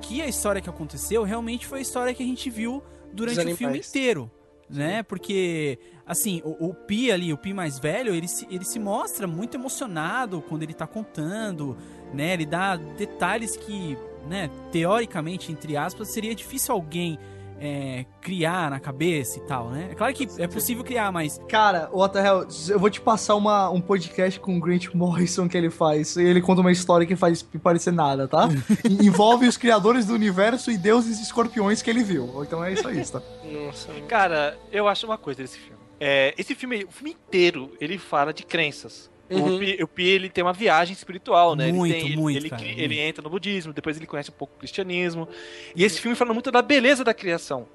que 0.00 0.20
a 0.20 0.26
história 0.26 0.60
que 0.60 0.68
aconteceu 0.68 1.22
realmente 1.22 1.66
foi 1.66 1.78
a 1.78 1.82
história 1.82 2.12
que 2.12 2.22
a 2.22 2.26
gente 2.26 2.50
viu 2.50 2.82
durante 3.12 3.38
o 3.40 3.56
filme 3.56 3.78
inteiro, 3.78 4.30
né? 4.68 5.02
Porque 5.04 5.78
assim, 6.04 6.42
o, 6.44 6.70
o 6.70 6.74
Pi 6.74 7.12
ali, 7.12 7.32
o 7.32 7.36
Pi 7.38 7.54
mais 7.54 7.78
velho, 7.78 8.12
ele 8.12 8.26
se, 8.26 8.46
ele 8.50 8.64
se 8.64 8.80
mostra 8.80 9.26
muito 9.28 9.56
emocionado 9.56 10.42
quando 10.42 10.64
ele 10.64 10.74
tá 10.74 10.86
contando, 10.86 11.76
né? 12.12 12.32
Ele 12.34 12.44
dá 12.44 12.74
detalhes 12.76 13.56
que, 13.56 13.96
né, 14.28 14.50
teoricamente, 14.70 15.50
entre 15.50 15.76
aspas, 15.76 16.08
seria 16.08 16.34
difícil 16.34 16.74
alguém 16.74 17.18
é, 17.62 18.04
criar 18.20 18.70
na 18.70 18.80
cabeça 18.80 19.38
e 19.38 19.42
tal, 19.42 19.70
né? 19.70 19.88
É 19.92 19.94
claro 19.94 20.12
que 20.12 20.28
é 20.36 20.48
possível 20.48 20.82
criar, 20.82 21.12
mas 21.12 21.40
Cara, 21.48 21.88
What 21.92 22.12
the 22.12 22.26
hell, 22.26 22.46
eu 22.68 22.78
vou 22.78 22.90
te 22.90 23.00
passar 23.00 23.36
uma, 23.36 23.70
um 23.70 23.80
podcast 23.80 24.40
com 24.40 24.56
o 24.56 24.60
Grant 24.60 24.92
Morrison 24.92 25.48
que 25.48 25.56
ele 25.56 25.70
faz. 25.70 26.16
E 26.16 26.24
ele 26.24 26.40
conta 26.40 26.60
uma 26.60 26.72
história 26.72 27.06
que 27.06 27.14
faz 27.14 27.40
parecer 27.62 27.92
nada, 27.92 28.26
tá? 28.26 28.48
Envolve 28.84 29.46
os 29.46 29.56
criadores 29.56 30.06
do 30.06 30.14
universo 30.14 30.72
e 30.72 30.76
deuses 30.76 31.20
e 31.20 31.22
escorpiões 31.22 31.80
que 31.80 31.88
ele 31.88 32.02
viu. 32.02 32.42
Então 32.42 32.64
é 32.64 32.72
isso 32.72 32.88
aí, 32.88 33.04
tá? 33.06 33.22
Nossa, 33.44 33.92
Cara, 34.08 34.58
eu 34.72 34.88
acho 34.88 35.06
uma 35.06 35.16
coisa 35.16 35.42
desse 35.42 35.58
filme. 35.58 35.78
É, 36.00 36.34
esse 36.36 36.56
filme, 36.56 36.82
o 36.82 36.90
filme 36.90 37.12
inteiro, 37.12 37.70
ele 37.80 37.96
fala 37.96 38.32
de 38.32 38.42
crenças. 38.42 39.08
Uhum. 39.34 39.56
O, 39.56 39.58
Pi, 39.58 39.82
o 39.82 39.88
Pi, 39.88 40.08
ele 40.08 40.28
tem 40.28 40.42
uma 40.44 40.52
viagem 40.52 40.92
espiritual, 40.92 41.54
né? 41.56 41.70
Muito, 41.72 41.94
ele 41.94 42.02
tem, 42.02 42.16
muito, 42.16 42.36
ele, 42.36 42.50
ele, 42.70 42.88
muito. 42.94 43.00
entra 43.00 43.22
no 43.22 43.30
budismo, 43.30 43.72
depois 43.72 43.96
ele 43.96 44.06
conhece 44.06 44.30
um 44.30 44.34
pouco 44.34 44.54
o 44.54 44.58
cristianismo. 44.58 45.28
E 45.74 45.84
esse 45.84 46.00
filme 46.00 46.16
fala 46.16 46.32
muito 46.32 46.50
da 46.50 46.62
beleza 46.62 47.02
da 47.04 47.14
criação. 47.14 47.66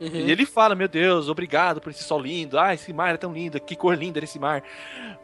Uhum. 0.00 0.08
E 0.12 0.30
ele 0.30 0.44
fala, 0.44 0.74
meu 0.74 0.88
Deus, 0.88 1.28
obrigado 1.28 1.80
por 1.80 1.90
esse 1.90 2.02
sol 2.02 2.20
lindo. 2.20 2.58
Ah, 2.58 2.74
esse 2.74 2.92
mar 2.92 3.14
é 3.14 3.16
tão 3.16 3.32
lindo, 3.32 3.60
que 3.60 3.76
cor 3.76 3.96
linda 3.96 4.18
esse 4.22 4.38
mar. 4.38 4.62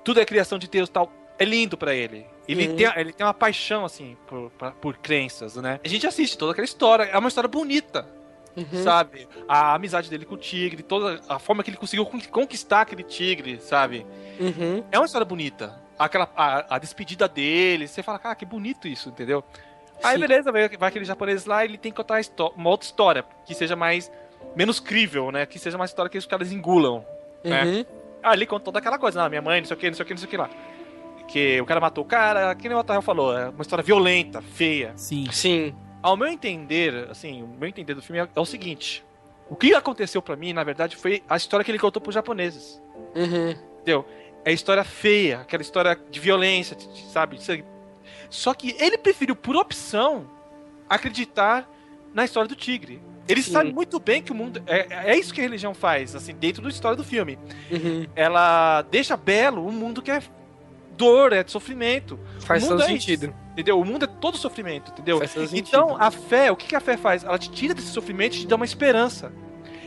Tudo 0.04 0.20
é 0.20 0.24
criação 0.24 0.58
de 0.58 0.68
Deus 0.68 0.88
tal. 0.88 1.12
É 1.38 1.44
lindo 1.44 1.76
pra 1.76 1.94
ele. 1.94 2.26
Ele, 2.46 2.68
Uhum. 2.68 2.76
tem, 2.76 2.86
ele 2.96 3.12
tem 3.12 3.26
uma 3.26 3.32
paixão, 3.34 3.84
assim, 3.84 4.16
por, 4.26 4.50
por 4.80 4.96
crenças, 4.98 5.56
né? 5.56 5.80
A 5.82 5.88
gente 5.88 6.06
assiste 6.06 6.36
toda 6.36 6.52
aquela 6.52 6.64
história. 6.64 7.04
É 7.04 7.16
uma 7.18 7.28
história 7.28 7.48
bonita, 7.48 8.06
Uhum. 8.72 8.82
sabe? 8.82 9.28
A 9.48 9.74
amizade 9.74 10.08
dele 10.10 10.24
com 10.24 10.34
o 10.34 10.38
tigre, 10.38 10.82
toda 10.82 11.20
a 11.28 11.38
forma 11.38 11.62
que 11.62 11.70
ele 11.70 11.76
conseguiu 11.76 12.04
con- 12.06 12.20
conquistar 12.30 12.82
aquele 12.82 13.02
tigre, 13.02 13.60
sabe? 13.60 14.06
Uhum. 14.38 14.84
É 14.90 14.98
uma 14.98 15.06
história 15.06 15.24
bonita. 15.24 15.74
Aquela, 15.98 16.28
a, 16.36 16.76
a 16.76 16.78
despedida 16.78 17.28
dele, 17.28 17.86
você 17.86 18.02
fala, 18.02 18.18
cara, 18.18 18.34
que 18.34 18.44
bonito 18.46 18.88
isso, 18.88 19.08
entendeu? 19.10 19.44
Aí 20.02 20.14
Sim. 20.14 20.20
beleza, 20.20 20.50
vai, 20.50 20.68
vai 20.68 20.88
aquele 20.88 21.04
japonês 21.04 21.44
lá, 21.44 21.64
ele 21.64 21.76
tem 21.76 21.92
que 21.92 21.96
contar 21.96 22.20
uma 22.56 22.70
outra 22.70 22.86
história, 22.86 23.24
que 23.44 23.54
seja 23.54 23.76
mais. 23.76 24.10
menos 24.56 24.80
crível, 24.80 25.30
né? 25.30 25.44
Que 25.46 25.58
seja 25.58 25.76
uma 25.76 25.84
história 25.84 26.08
que 26.10 26.16
os 26.18 26.26
caras 26.26 26.50
engulam. 26.52 27.04
né? 27.44 27.64
Uhum. 27.64 27.84
Ah, 28.22 28.32
ele 28.34 28.46
contou 28.46 28.66
toda 28.66 28.78
aquela 28.78 28.98
coisa, 28.98 29.22
ah, 29.24 29.28
minha 29.28 29.42
mãe, 29.42 29.60
não 29.60 29.66
sei 29.66 29.76
o 29.76 29.80
que, 29.80 29.86
não 29.88 29.94
sei 29.94 30.02
o 30.02 30.06
que, 30.06 30.12
não 30.14 30.18
sei 30.18 30.26
o 30.26 30.30
que 30.30 30.36
lá. 30.36 30.50
Que 31.28 31.60
o 31.60 31.66
cara 31.66 31.80
matou 31.80 32.02
o 32.02 32.06
cara, 32.06 32.54
que 32.54 32.68
nem 32.68 32.76
o 32.76 32.80
Otael 32.80 33.02
falou, 33.02 33.36
é 33.38 33.48
uma 33.50 33.62
história 33.62 33.82
violenta, 33.84 34.40
feia. 34.42 34.92
Sim. 34.96 35.26
Sim. 35.30 35.74
Ao 36.02 36.16
meu 36.16 36.28
entender, 36.28 37.08
assim, 37.10 37.42
o 37.42 37.48
meu 37.48 37.68
entender 37.68 37.94
do 37.94 38.02
filme 38.02 38.20
é, 38.20 38.28
é 38.34 38.40
o 38.40 38.44
seguinte: 38.44 39.04
o 39.48 39.56
que 39.56 39.74
aconteceu 39.74 40.22
pra 40.22 40.36
mim, 40.36 40.52
na 40.52 40.64
verdade, 40.64 40.96
foi 40.96 41.22
a 41.28 41.36
história 41.36 41.64
que 41.64 41.70
ele 41.70 41.78
contou 41.78 42.00
pros 42.00 42.14
japoneses. 42.14 42.80
Uhum. 43.14 43.50
Entendeu? 43.80 44.06
É 44.44 44.52
história 44.52 44.84
feia, 44.84 45.40
aquela 45.40 45.62
história 45.62 45.98
de 46.10 46.20
violência, 46.20 46.76
sabe? 47.12 47.38
Só 48.30 48.54
que 48.54 48.74
ele 48.78 48.96
preferiu, 48.96 49.36
por 49.36 49.56
opção, 49.56 50.26
acreditar 50.88 51.68
na 52.14 52.24
história 52.24 52.48
do 52.48 52.56
tigre. 52.56 53.02
Ele 53.28 53.42
Sim. 53.42 53.52
sabe 53.52 53.72
muito 53.72 54.00
bem 54.00 54.22
que 54.22 54.32
o 54.32 54.34
mundo. 54.34 54.62
É, 54.66 55.12
é 55.12 55.18
isso 55.18 55.32
que 55.32 55.40
a 55.40 55.44
religião 55.44 55.74
faz, 55.74 56.16
assim, 56.16 56.34
dentro 56.34 56.62
da 56.62 56.68
história 56.68 56.96
do 56.96 57.04
filme. 57.04 57.38
Uhum. 57.70 58.06
Ela 58.16 58.82
deixa 58.82 59.16
belo 59.16 59.66
um 59.66 59.70
mundo 59.70 60.00
que 60.00 60.10
é 60.10 60.20
dor, 61.00 61.32
é 61.32 61.42
de 61.42 61.50
sofrimento. 61.50 62.20
Faz 62.40 62.68
todo 62.68 62.82
é 62.82 62.86
sentido. 62.86 63.26
isso, 63.26 63.34
entendeu? 63.52 63.80
O 63.80 63.84
mundo 63.84 64.04
é 64.04 64.06
todo 64.06 64.36
sofrimento, 64.36 64.92
entendeu? 64.92 65.18
Faz 65.18 65.32
todo 65.32 65.48
sentido. 65.48 65.68
Então, 65.68 65.96
a 65.98 66.10
fé, 66.10 66.52
o 66.52 66.56
que 66.56 66.76
a 66.76 66.80
fé 66.80 66.96
faz? 66.98 67.24
Ela 67.24 67.38
te 67.38 67.50
tira 67.50 67.72
desse 67.72 67.88
sofrimento 67.88 68.36
e 68.36 68.40
te 68.40 68.46
dá 68.46 68.56
uma 68.56 68.66
esperança. 68.66 69.32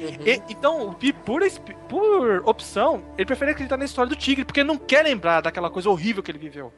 Uhum. 0.02 0.18
E- 0.26 0.42
então, 0.50 0.90
o 0.90 0.94
Pi, 0.96 1.14
por, 1.14 1.42
por 1.88 2.42
opção, 2.46 3.04
ele 3.16 3.28
prefere 3.28 3.52
acreditar 3.52 3.78
na 3.78 3.86
história 3.86 4.10
do 4.10 4.16
tigre, 4.16 4.44
porque 4.44 4.64
não 4.64 4.76
quer 4.76 5.04
lembrar 5.04 5.42
daquela 5.42 5.70
coisa 5.70 5.88
horrível 5.88 6.24
que 6.24 6.32
ele 6.32 6.40
viveu. 6.40 6.74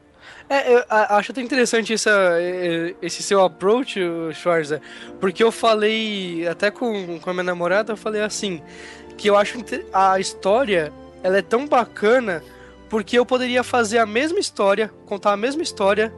É, 0.50 0.74
eu 0.74 0.84
acho 0.88 1.32
até 1.32 1.40
interessante 1.40 1.94
essa, 1.94 2.36
esse 3.00 3.22
seu 3.22 3.42
approach, 3.42 4.00
o 4.00 4.32
Schwarza, 4.34 4.82
porque 5.20 5.42
eu 5.42 5.50
falei, 5.52 6.46
até 6.46 6.70
com, 6.70 7.18
com 7.20 7.30
a 7.30 7.32
minha 7.32 7.44
namorada, 7.44 7.92
eu 7.92 7.96
falei 7.96 8.22
assim, 8.22 8.60
que 9.16 9.30
eu 9.30 9.36
acho 9.36 9.56
a 9.92 10.18
história, 10.18 10.92
ela 11.22 11.38
é 11.38 11.42
tão 11.42 11.66
bacana, 11.66 12.42
porque 12.88 13.18
eu 13.18 13.26
poderia 13.26 13.62
fazer 13.64 13.98
a 13.98 14.06
mesma 14.06 14.38
história, 14.38 14.88
contar 15.06 15.32
a 15.32 15.36
mesma 15.36 15.62
história, 15.62 16.12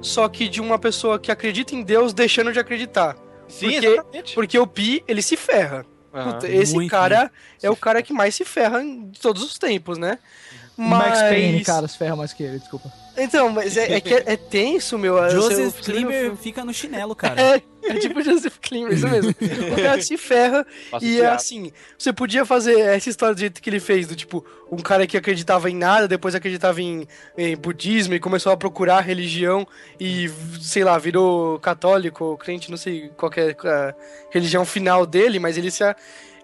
só 0.00 0.28
que 0.28 0.48
de 0.48 0.60
uma 0.60 0.78
pessoa 0.78 1.18
que 1.18 1.30
acredita 1.30 1.74
em 1.74 1.82
Deus 1.82 2.12
deixando 2.12 2.52
de 2.52 2.58
acreditar. 2.58 3.16
Sim, 3.48 3.72
Porque- 3.72 3.86
exatamente. 3.86 4.34
Porque 4.34 4.58
o 4.58 4.66
Pi, 4.66 5.04
ele 5.06 5.22
se 5.22 5.36
ferra. 5.36 5.84
Aham. 6.14 6.32
Puta, 6.32 6.48
esse 6.48 6.74
Muito, 6.74 6.90
cara 6.90 7.30
é 7.62 7.70
o 7.70 7.76
cara 7.76 8.02
que 8.02 8.12
mais 8.12 8.34
se 8.34 8.44
ferra 8.44 8.80
de 8.82 9.18
todos 9.20 9.42
os 9.42 9.58
tempos, 9.58 9.96
né? 9.98 10.18
O 10.76 10.82
Max 10.82 11.20
Payne, 11.22 11.56
Mas- 11.58 11.66
cara, 11.66 11.88
se 11.88 11.96
ferra 11.98 12.16
mais 12.16 12.32
que 12.32 12.42
ele, 12.42 12.58
desculpa. 12.58 12.92
Então, 13.16 13.50
mas 13.50 13.76
é, 13.76 13.94
é 13.94 14.00
que 14.00 14.14
é, 14.14 14.22
é 14.26 14.36
tenso, 14.36 14.98
meu. 14.98 15.16
Joseph 15.30 15.76
você- 15.76 15.92
Klimber 15.92 16.34
fica 16.36 16.64
no 16.64 16.72
chinelo, 16.72 17.14
cara. 17.14 17.40
É, 17.40 17.62
é 17.84 17.94
tipo 17.98 18.22
Joseph 18.22 18.56
Klimber, 18.60 18.94
isso 18.94 19.06
mesmo. 19.08 19.34
O 19.72 19.76
cara 19.82 20.00
se 20.00 20.16
ferra 20.16 20.66
e 21.00 21.20
é 21.20 21.26
assim, 21.26 21.72
você 21.98 22.12
podia 22.12 22.44
fazer 22.46 22.78
essa 22.80 23.10
história 23.10 23.34
do 23.34 23.40
jeito 23.40 23.60
que 23.60 23.68
ele 23.68 23.80
fez, 23.80 24.06
do 24.06 24.16
tipo, 24.16 24.44
um 24.70 24.78
cara 24.78 25.06
que 25.06 25.16
acreditava 25.16 25.68
em 25.70 25.76
nada, 25.76 26.08
depois 26.08 26.34
acreditava 26.34 26.80
em, 26.80 27.06
em 27.36 27.56
budismo 27.56 28.14
e 28.14 28.20
começou 28.20 28.50
a 28.52 28.56
procurar 28.56 29.00
religião 29.00 29.66
e, 30.00 30.30
sei 30.60 30.82
lá, 30.84 30.96
virou 30.96 31.58
católico, 31.58 32.36
crente, 32.38 32.70
não 32.70 32.78
sei 32.78 33.10
qual 33.16 33.30
que 33.30 33.40
é 33.40 33.56
a 33.64 33.94
religião 34.30 34.64
final 34.64 35.04
dele, 35.04 35.38
mas 35.38 35.58
ele 35.58 35.70
se, 35.70 35.84
a- 35.84 35.94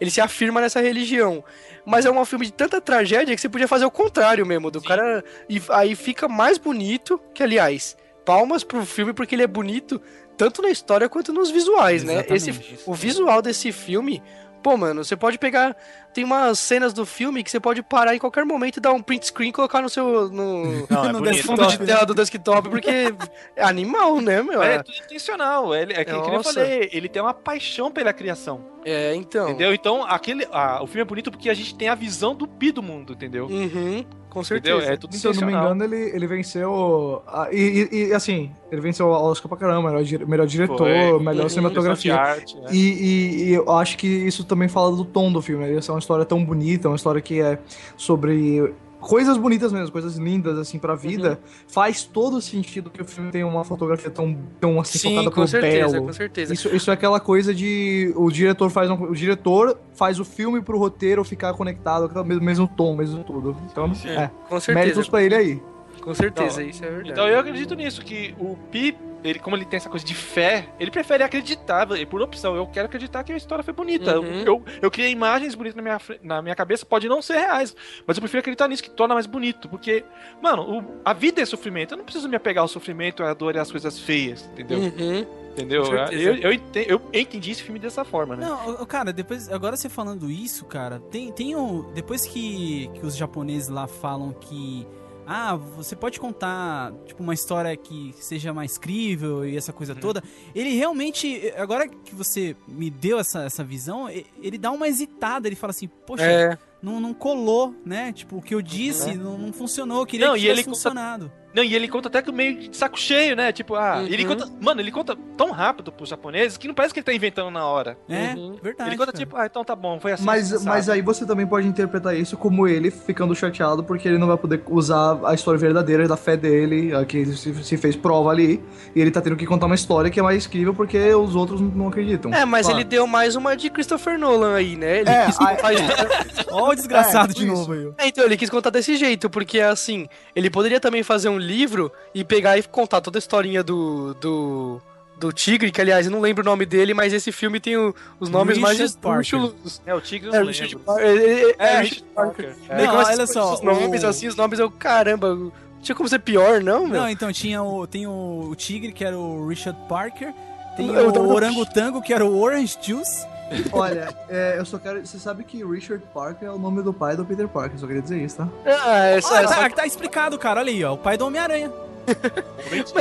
ele 0.01 0.11
se 0.11 0.20
afirma 0.20 0.61
nessa 0.61 0.80
religião. 0.80 1.44
Mas 1.84 2.05
é 2.05 2.11
um 2.11 2.24
filme 2.24 2.46
de 2.46 2.53
tanta 2.53 2.80
tragédia 2.80 3.34
que 3.34 3.40
você 3.40 3.49
podia 3.49 3.68
fazer 3.68 3.84
o 3.84 3.90
contrário 3.90 4.44
mesmo, 4.44 4.70
do 4.70 4.82
cara. 4.82 5.24
E 5.49 5.61
aí 5.70 5.94
fica 5.94 6.28
mais 6.28 6.59
bonito, 6.59 7.20
que 7.34 7.42
aliás, 7.42 7.96
palmas 8.24 8.62
pro 8.62 8.84
filme 8.84 9.12
porque 9.12 9.34
ele 9.34 9.42
é 9.42 9.46
bonito 9.46 10.01
tanto 10.36 10.62
na 10.62 10.70
história 10.70 11.09
quanto 11.09 11.32
nos 11.32 11.51
visuais, 11.51 12.05
né? 12.05 12.24
Esse, 12.28 12.51
Exatamente. 12.51 12.82
o 12.86 12.94
visual 12.94 13.42
desse 13.42 13.72
filme, 13.72 14.22
pô, 14.62 14.76
mano, 14.76 15.05
você 15.05 15.16
pode 15.16 15.36
pegar. 15.38 15.76
Tem 16.18 16.24
umas 16.24 16.58
cenas 16.58 16.92
do 16.92 17.06
filme 17.06 17.44
que 17.44 17.50
você 17.50 17.60
pode 17.60 17.80
parar 17.80 18.12
em 18.12 18.18
qualquer 18.18 18.44
momento 18.44 18.78
e 18.78 18.80
dar 18.80 18.92
um 18.92 19.00
print 19.00 19.26
screen 19.26 19.50
e 19.50 19.52
colocar 19.52 19.80
no 19.80 19.88
seu. 19.88 20.28
no, 20.28 20.84
Não, 20.90 21.04
é 21.04 21.12
No 21.14 21.20
bonito. 21.20 21.46
fundo 21.46 21.64
de 21.68 21.78
tela 21.78 22.04
do 22.04 22.12
desktop, 22.12 22.68
porque 22.68 23.14
é 23.54 23.62
animal, 23.62 24.20
né, 24.20 24.42
meu? 24.42 24.60
É 24.60 24.74
É, 24.74 24.82
tudo 24.82 24.96
intencional. 25.04 25.72
Ele, 25.72 25.92
é 25.92 26.04
que, 26.04 26.10
que 26.20 26.30
eu 26.30 26.42
falei, 26.42 26.88
ele 26.92 27.08
tem 27.08 27.22
uma 27.22 27.32
paixão 27.34 27.88
pela 27.92 28.12
criação. 28.12 28.60
é, 28.84 29.14
então. 29.14 29.50
Entendeu? 29.50 29.72
Então, 29.72 30.02
aquele, 30.04 30.44
ah, 30.50 30.80
o 30.82 30.88
filme 30.88 31.02
é 31.02 31.04
bonito 31.04 31.30
porque 31.30 31.48
a 31.48 31.54
gente 31.54 31.72
tem 31.76 31.88
a 31.88 31.94
visão 31.94 32.34
do 32.34 32.48
Pi 32.48 32.72
do 32.72 32.82
mundo, 32.82 33.12
entendeu? 33.12 33.46
Uhum, 33.46 34.04
com 34.28 34.40
Entendeu? 34.40 34.44
certeza. 34.80 34.92
É 34.92 34.96
tudo 34.96 35.14
Se 35.16 35.26
eu 35.26 35.32
não 35.34 35.46
me 35.46 35.52
engano, 35.52 35.84
ele, 35.84 35.96
ele 36.14 36.26
venceu. 36.26 37.22
ah, 37.26 37.48
e, 37.52 37.88
e- 37.92 38.06
e, 38.08 38.12
assim, 38.14 38.50
ele 38.72 38.80
venceu 38.80 39.06
o 39.06 39.10
Oscar 39.10 39.48
pra 39.48 39.58
caramba, 39.58 39.90
melhor, 39.90 40.26
melhor 40.26 40.46
diretor, 40.46 40.78
Foi. 40.78 41.18
melhor 41.22 41.44
Uhum. 41.44 41.48
cinematografia. 41.48 42.14
Arte, 42.16 42.54
né? 42.56 42.68
E, 42.72 42.78
e- 42.78 43.44
e 43.50 43.54
eu 43.54 43.70
acho 43.72 43.96
que 43.98 44.06
isso 44.06 44.44
também 44.44 44.68
fala 44.68 44.94
do 44.96 45.04
tom 45.04 45.30
do 45.32 45.40
filme. 45.42 45.66
Né? 45.66 45.76
Essa 45.76 45.90
é 45.90 45.94
uma 45.94 45.98
história 46.09 46.24
tão 46.24 46.42
bonita, 46.42 46.88
uma 46.88 46.96
história 46.96 47.20
que 47.20 47.38
é 47.40 47.59
sobre 47.96 48.72
coisas 48.98 49.36
bonitas 49.36 49.72
mesmo, 49.72 49.92
coisas 49.92 50.16
lindas 50.16 50.59
assim 50.59 50.78
pra 50.78 50.94
vida. 50.94 51.38
Faz 51.68 52.02
todo 52.02 52.40
sentido 52.40 52.88
que 52.88 53.02
o 53.02 53.04
filme 53.04 53.30
tenha 53.30 53.46
uma 53.46 53.62
fotografia 53.62 54.11
tão, 54.11 54.36
tão 54.59 54.80
assim 54.80 54.98
Sim, 54.98 55.11
focada 55.11 55.28
com 55.28 55.34
pro 55.42 55.46
certeza, 55.48 55.92
belo. 55.92 56.06
com 56.06 56.12
certeza. 56.14 56.54
Isso, 56.54 56.74
isso 56.74 56.90
é 56.90 56.94
aquela 56.94 57.20
coisa 57.20 57.54
de 57.54 58.11
o 58.16 58.30
diretor 58.30 58.70
faz 58.70 58.90
um- 58.90 59.02
o 59.11 59.14
diretor 59.14 59.78
faz 59.92 60.18
o 60.18 60.24
filme 60.24 60.62
pro 60.62 60.78
roteiro 60.78 61.22
ficar 61.24 61.52
conectado 61.52 62.11
mesmo, 62.24 62.42
mesmo 62.42 62.66
tom, 62.66 62.96
mesmo 62.96 63.22
tudo. 63.22 63.54
Então, 63.70 63.94
Sim. 63.94 64.09
é, 64.09 64.30
Com 64.48 64.59
certeza. 64.59 64.72
méritos 64.86 65.09
pra 65.11 65.22
ele 65.22 65.34
aí. 65.34 65.62
Com 66.00 66.14
certeza, 66.14 66.61
Então, 66.62 66.70
isso 66.70 66.84
é 66.84 66.88
verdade. 66.88 67.11
Então 67.11 67.28
eu 67.28 67.38
acredito 67.38 67.74
nisso, 67.74 68.00
que 68.02 68.34
o 68.38 68.56
Pi, 68.70 68.96
ele, 69.24 69.38
como 69.38 69.56
ele 69.56 69.64
tem 69.64 69.76
essa 69.76 69.88
coisa 69.88 70.04
de 70.04 70.14
fé, 70.14 70.68
ele 70.78 70.90
prefere 70.90 71.22
acreditar, 71.22 71.90
e 71.98 72.06
por 72.06 72.20
opção. 72.22 72.54
Eu 72.56 72.66
quero 72.66 72.86
acreditar 72.86 73.24
que 73.24 73.32
a 73.32 73.36
história 73.36 73.62
foi 73.64 73.74
bonita. 73.74 74.18
Uhum. 74.20 74.26
Eu, 74.40 74.44
eu, 74.46 74.64
eu 74.82 74.90
criei 74.90 75.10
imagens 75.10 75.54
bonitas 75.54 75.76
na 75.76 75.82
minha, 75.82 76.00
na 76.22 76.42
minha 76.42 76.54
cabeça, 76.54 76.86
pode 76.86 77.08
não 77.08 77.20
ser 77.22 77.34
reais, 77.38 77.74
mas 78.06 78.16
eu 78.16 78.20
prefiro 78.20 78.40
acreditar 78.40 78.68
nisso, 78.68 78.82
que 78.82 78.90
torna 78.90 79.14
mais 79.14 79.26
bonito. 79.26 79.68
Porque, 79.68 80.04
mano, 80.42 80.62
o- 80.78 81.00
a 81.04 81.12
vida 81.12 81.40
é 81.40 81.44
sofrimento. 81.44 81.92
Eu 81.94 81.98
não 81.98 82.04
preciso 82.04 82.28
me 82.28 82.36
apegar 82.36 82.62
ao 82.62 82.68
sofrimento, 82.68 83.22
à 83.22 83.34
dor 83.34 83.54
e 83.54 83.58
às 83.58 83.70
coisas 83.70 83.98
feias, 83.98 84.48
entendeu? 84.52 84.78
Uhum. 84.78 85.26
entendeu? 85.52 85.82
Eu, 86.12 86.36
eu, 86.36 86.52
ente- 86.52 86.86
eu 86.88 87.00
entendi 87.12 87.50
esse 87.50 87.62
filme 87.62 87.78
dessa 87.80 88.04
forma, 88.04 88.36
né? 88.36 88.46
Não, 88.46 88.86
cara, 88.86 89.12
depois, 89.12 89.50
agora 89.50 89.76
você 89.76 89.88
falando 89.88 90.30
isso, 90.30 90.64
cara, 90.64 91.00
tem, 91.10 91.32
tem 91.32 91.56
um. 91.56 91.82
Depois 91.92 92.24
que, 92.24 92.88
que 92.94 93.04
os 93.04 93.16
japoneses 93.16 93.68
lá 93.68 93.86
falam 93.86 94.32
que. 94.32 94.86
Ah, 95.30 95.54
você 95.56 95.94
pode 95.94 96.18
contar, 96.18 96.90
tipo, 97.04 97.22
uma 97.22 97.34
história 97.34 97.76
que 97.76 98.14
seja 98.18 98.54
mais 98.54 98.78
crível 98.78 99.44
e 99.44 99.58
essa 99.58 99.74
coisa 99.74 99.94
toda. 99.94 100.22
Ele 100.54 100.70
realmente, 100.74 101.52
agora 101.54 101.86
que 101.86 102.14
você 102.14 102.56
me 102.66 102.88
deu 102.88 103.18
essa, 103.18 103.42
essa 103.42 103.62
visão, 103.62 104.08
ele 104.08 104.56
dá 104.56 104.70
uma 104.70 104.88
hesitada, 104.88 105.46
ele 105.46 105.54
fala 105.54 105.72
assim, 105.72 105.86
poxa, 105.86 106.24
É, 106.24 106.56
não, 106.80 106.98
não 106.98 107.12
colou, 107.12 107.74
né? 107.84 108.10
Tipo, 108.12 108.38
o 108.38 108.42
que 108.42 108.54
eu 108.54 108.62
disse 108.62 109.14
não, 109.16 109.36
não 109.36 109.52
funcionou, 109.52 109.98
eu 110.00 110.06
queria 110.06 110.28
Não, 110.28 110.34
que 110.34 110.40
tivesse 110.40 110.60
ele 110.60 110.64
conta- 110.64 110.76
funcionado. 110.76 111.32
Não, 111.59 111.64
e 111.64 111.74
ele 111.74 111.88
conta 111.88 112.09
até 112.09 112.22
que 112.22 112.30
meio 112.30 112.56
de 112.68 112.76
saco 112.76 112.98
cheio, 112.98 113.34
né? 113.34 113.50
Tipo, 113.52 113.74
ah, 113.74 113.96
Uhum. 113.98 114.06
ele 114.06 114.24
conta. 114.24 114.48
Mano, 114.61 114.80
ele 114.80 114.92
conta 114.92 115.16
tão 115.36 115.50
rápido 115.50 115.90
pros 115.90 116.09
japoneses 116.09 116.56
que 116.56 116.68
não 116.68 116.74
parece 116.74 116.94
que 116.94 117.00
ele 117.00 117.04
tá 117.04 117.12
inventando 117.12 117.50
na 117.50 117.66
hora. 117.66 117.98
É, 118.09 118.34
Uhum. 118.34 118.56
verdade. 118.62 118.90
ele 118.90 118.96
conta 118.96 119.12
cara. 119.12 119.18
tipo, 119.24 119.36
ah, 119.36 119.46
então 119.46 119.64
tá 119.64 119.74
bom, 119.74 119.98
foi 119.98 120.12
assim. 120.12 120.24
Mas, 120.24 120.52
assim, 120.52 120.64
mas 120.68 120.88
aí 120.88 121.02
você 121.02 121.26
também 121.26 121.46
pode 121.46 121.66
interpretar 121.66 122.16
isso 122.16 122.36
como 122.36 122.68
ele 122.68 122.90
ficando 122.90 123.34
chateado 123.34 123.82
porque 123.82 124.06
ele 124.06 124.18
não 124.18 124.26
vai 124.28 124.36
poder 124.36 124.62
usar 124.68 125.18
a 125.24 125.34
história 125.34 125.59
verdadeira 125.59 126.06
da 126.06 126.16
fé 126.16 126.36
dele, 126.36 126.94
a 126.94 127.04
que 127.04 127.26
se, 127.26 127.52
se 127.64 127.76
fez 127.76 127.96
prova 127.96 128.30
ali, 128.30 128.62
e 128.94 129.00
ele 129.00 129.11
tá 129.11 129.20
tendo 129.20 129.36
que 129.36 129.44
contar 129.46 129.66
uma 129.66 129.74
história 129.74 130.11
que 130.11 130.20
é 130.20 130.22
mais 130.22 130.46
incrível 130.46 130.72
porque 130.74 130.98
os 131.14 131.34
outros 131.34 131.61
não 131.61 131.88
acreditam. 131.88 132.32
É, 132.32 132.44
mas 132.44 132.66
Claro. 132.66 132.78
ele 132.80 132.84
deu 132.88 133.06
mais 133.06 133.34
uma 133.34 133.56
de 133.56 133.68
Christopher 133.70 134.18
Nolan 134.18 134.54
aí, 134.54 134.76
né? 134.76 135.00
Ele 135.00 135.11
É, 135.11 135.26
quis 135.26 135.40
aí- 135.40 135.56
contar... 135.56 136.26
Ó, 136.52 136.70
o 136.70 136.74
desgraçado 136.74 137.32
É, 137.32 137.34
de 137.34 137.44
novo 137.46 137.72
aí. 137.72 137.90
É, 137.98 138.06
então, 138.09 138.24
ele 138.24 138.36
quis 138.36 138.48
contar 138.50 138.70
desse 138.70 138.96
jeito, 138.96 139.28
porque 139.28 139.61
assim, 139.61 140.06
ele 140.36 140.48
poderia 140.50 140.80
também 140.80 141.02
fazer 141.02 141.28
um 141.28 141.38
livro 141.49 141.90
e 142.14 142.22
pegar 142.24 142.57
e 142.59 142.62
contar 142.62 143.01
toda 143.01 143.18
a 143.18 143.20
historinha 143.20 143.62
do. 143.62 144.14
do. 144.14 144.80
do 145.18 145.32
Tigre, 145.32 145.72
que 145.72 145.80
aliás 145.80 146.07
eu 146.07 146.12
não 146.12 146.20
lembro 146.20 146.42
o 146.42 146.44
nome 146.44 146.64
dele, 146.64 146.94
mas 146.94 147.12
esse 147.12 147.32
filme 147.32 147.59
tem 147.59 147.76
o- 147.76 147.92
os 148.20 148.28
nomes 148.28 148.57
mais 148.57 148.78
Richard 148.78 148.99
Parker. 149.03 149.20
esdrúxulos. 149.22 149.82
É, 149.84 149.92
o 149.92 150.01
Tigre 150.01 150.28
eu 150.28 150.34
É, 150.34 150.38
não 150.38 150.46
Richard 150.46 150.74
lembro. 150.76 150.84
Parker. 150.86 151.07
É, 151.07 151.11
é, 151.11 151.55
É, 151.59 151.74
é, 151.74 151.80
Richard 151.80 152.05
Parker. 152.14 152.44
Ele 152.70 152.82
Não, 152.82 152.90
começa 152.92 153.11
olha 153.12 153.26
só, 153.26 153.55
Os 153.55 153.61
nomes, 153.62 154.05
o- 154.05 154.07
assim, 154.07 154.28
os 154.28 154.36
nomes 154.36 154.59
eu, 154.61 154.70
caramba, 154.70 155.36
Tinha 155.82 155.94
como 155.94 156.09
ser 156.09 156.18
pior, 156.20 156.61
não, 156.62 156.86
meu? 156.88 157.01
Não, 157.03 157.09
então 157.09 157.32
tinha 157.32 157.62
o, 157.62 157.86
tem 157.86 158.05
o, 158.07 158.49
o 158.51 158.55
tigre, 158.57 158.92
que 158.92 159.05
era 159.05 159.16
o 159.18 159.46
Richard 159.49 159.78
Parker. 159.88 160.32
Tem 160.76 160.88
Eu 160.92 161.09
o 161.09 161.12
tava- 161.12 161.26
orangotango, 161.26 162.01
que 162.03 162.12
era 162.12 162.24
o 162.24 162.36
Orange 162.40 162.76
Juice. 162.82 163.24
Olha, 163.72 164.14
é, 164.28 164.57
eu 164.59 164.64
só 164.64 164.78
quero. 164.78 165.05
Você 165.07 165.18
sabe 165.18 165.44
que 165.44 165.64
Richard 165.64 166.05
Parker 166.12 166.49
é 166.49 166.51
o 166.53 166.59
nome 166.59 166.82
do 166.82 166.92
pai 166.92 167.16
do 167.16 167.24
Peter 167.24 167.49
Parker, 167.49 167.78
só 167.78 167.86
queria 167.86 168.03
dizer 168.03 168.18
isso, 168.22 168.36
tá? 168.36 168.49
Ah, 168.66 169.07
essa, 169.07 169.34
Ah, 169.34 169.42
essa- 169.42 169.55
tá, 169.55 169.70
tá 169.70 169.86
explicado, 169.86 170.38
cara. 170.38 170.61
Olha 170.61 170.70
aí, 170.70 170.84
ó. 170.84 170.94
O 170.94 170.99
pai 170.99 171.16
do 171.16 171.26
Homem-Aranha. 171.26 171.72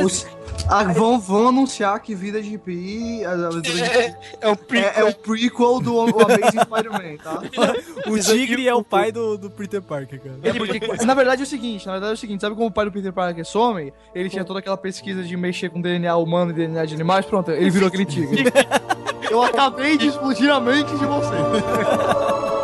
Os- 0.04 0.28
ah, 0.70 0.84
vão, 0.86 1.20
vão 1.20 1.48
anunciar 1.50 2.00
que 2.02 2.14
Vida 2.14 2.42
de 2.42 2.58
Pi 2.58 3.24
é, 3.24 3.26
é 4.42 4.48
um 4.50 4.52
é, 4.52 4.56
prequel. 4.56 4.92
é 4.96 5.04
o 5.04 5.14
prequel 5.14 5.80
do 5.80 5.96
o 5.96 6.02
Amazing 6.02 6.60
Spider-Man, 6.64 7.18
tá? 7.24 7.42
O 8.10 8.20
tigre 8.20 8.68
é 8.68 8.74
o 8.74 8.84
pai 8.84 9.12
do, 9.12 9.38
do 9.38 9.50
Peter 9.50 9.82
Parker, 9.82 10.20
cara. 10.20 10.36
É 10.44 10.54
porque- 10.54 11.06
na 11.06 11.14
verdade 11.14 11.42
é 11.42 11.46
o 11.46 11.48
seguinte, 11.48 11.86
na 11.86 11.94
verdade 11.94 12.12
é 12.12 12.16
o 12.16 12.18
seguinte, 12.18 12.42
sabe 12.42 12.56
como 12.56 12.68
o 12.68 12.72
pai 12.72 12.86
do 12.86 12.92
Peter 12.92 13.14
Parker 13.14 13.46
some? 13.46 13.94
Ele 14.16 14.30
tinha 14.30 14.44
toda 14.44 14.60
aquela 14.60 14.78
pesquisa 14.78 15.24
de 15.24 15.38
mexer 15.38 15.70
com 15.70 15.80
DNA 15.82 16.16
humano 16.18 16.52
e 16.52 16.54
DNA 16.54 16.86
de 16.86 16.96
animais, 16.96 17.26
pronto, 17.26 17.52
ele 17.52 17.70
virou 17.70 17.88
aquele 17.88 18.06
tigre. 18.06 18.46
Eu 19.30 19.42
acabei 19.44 19.98
de 19.98 20.08
explodir 20.08 20.50
a 20.50 20.60
mente 20.60 20.90
de 20.98 21.06
você. 21.06 21.36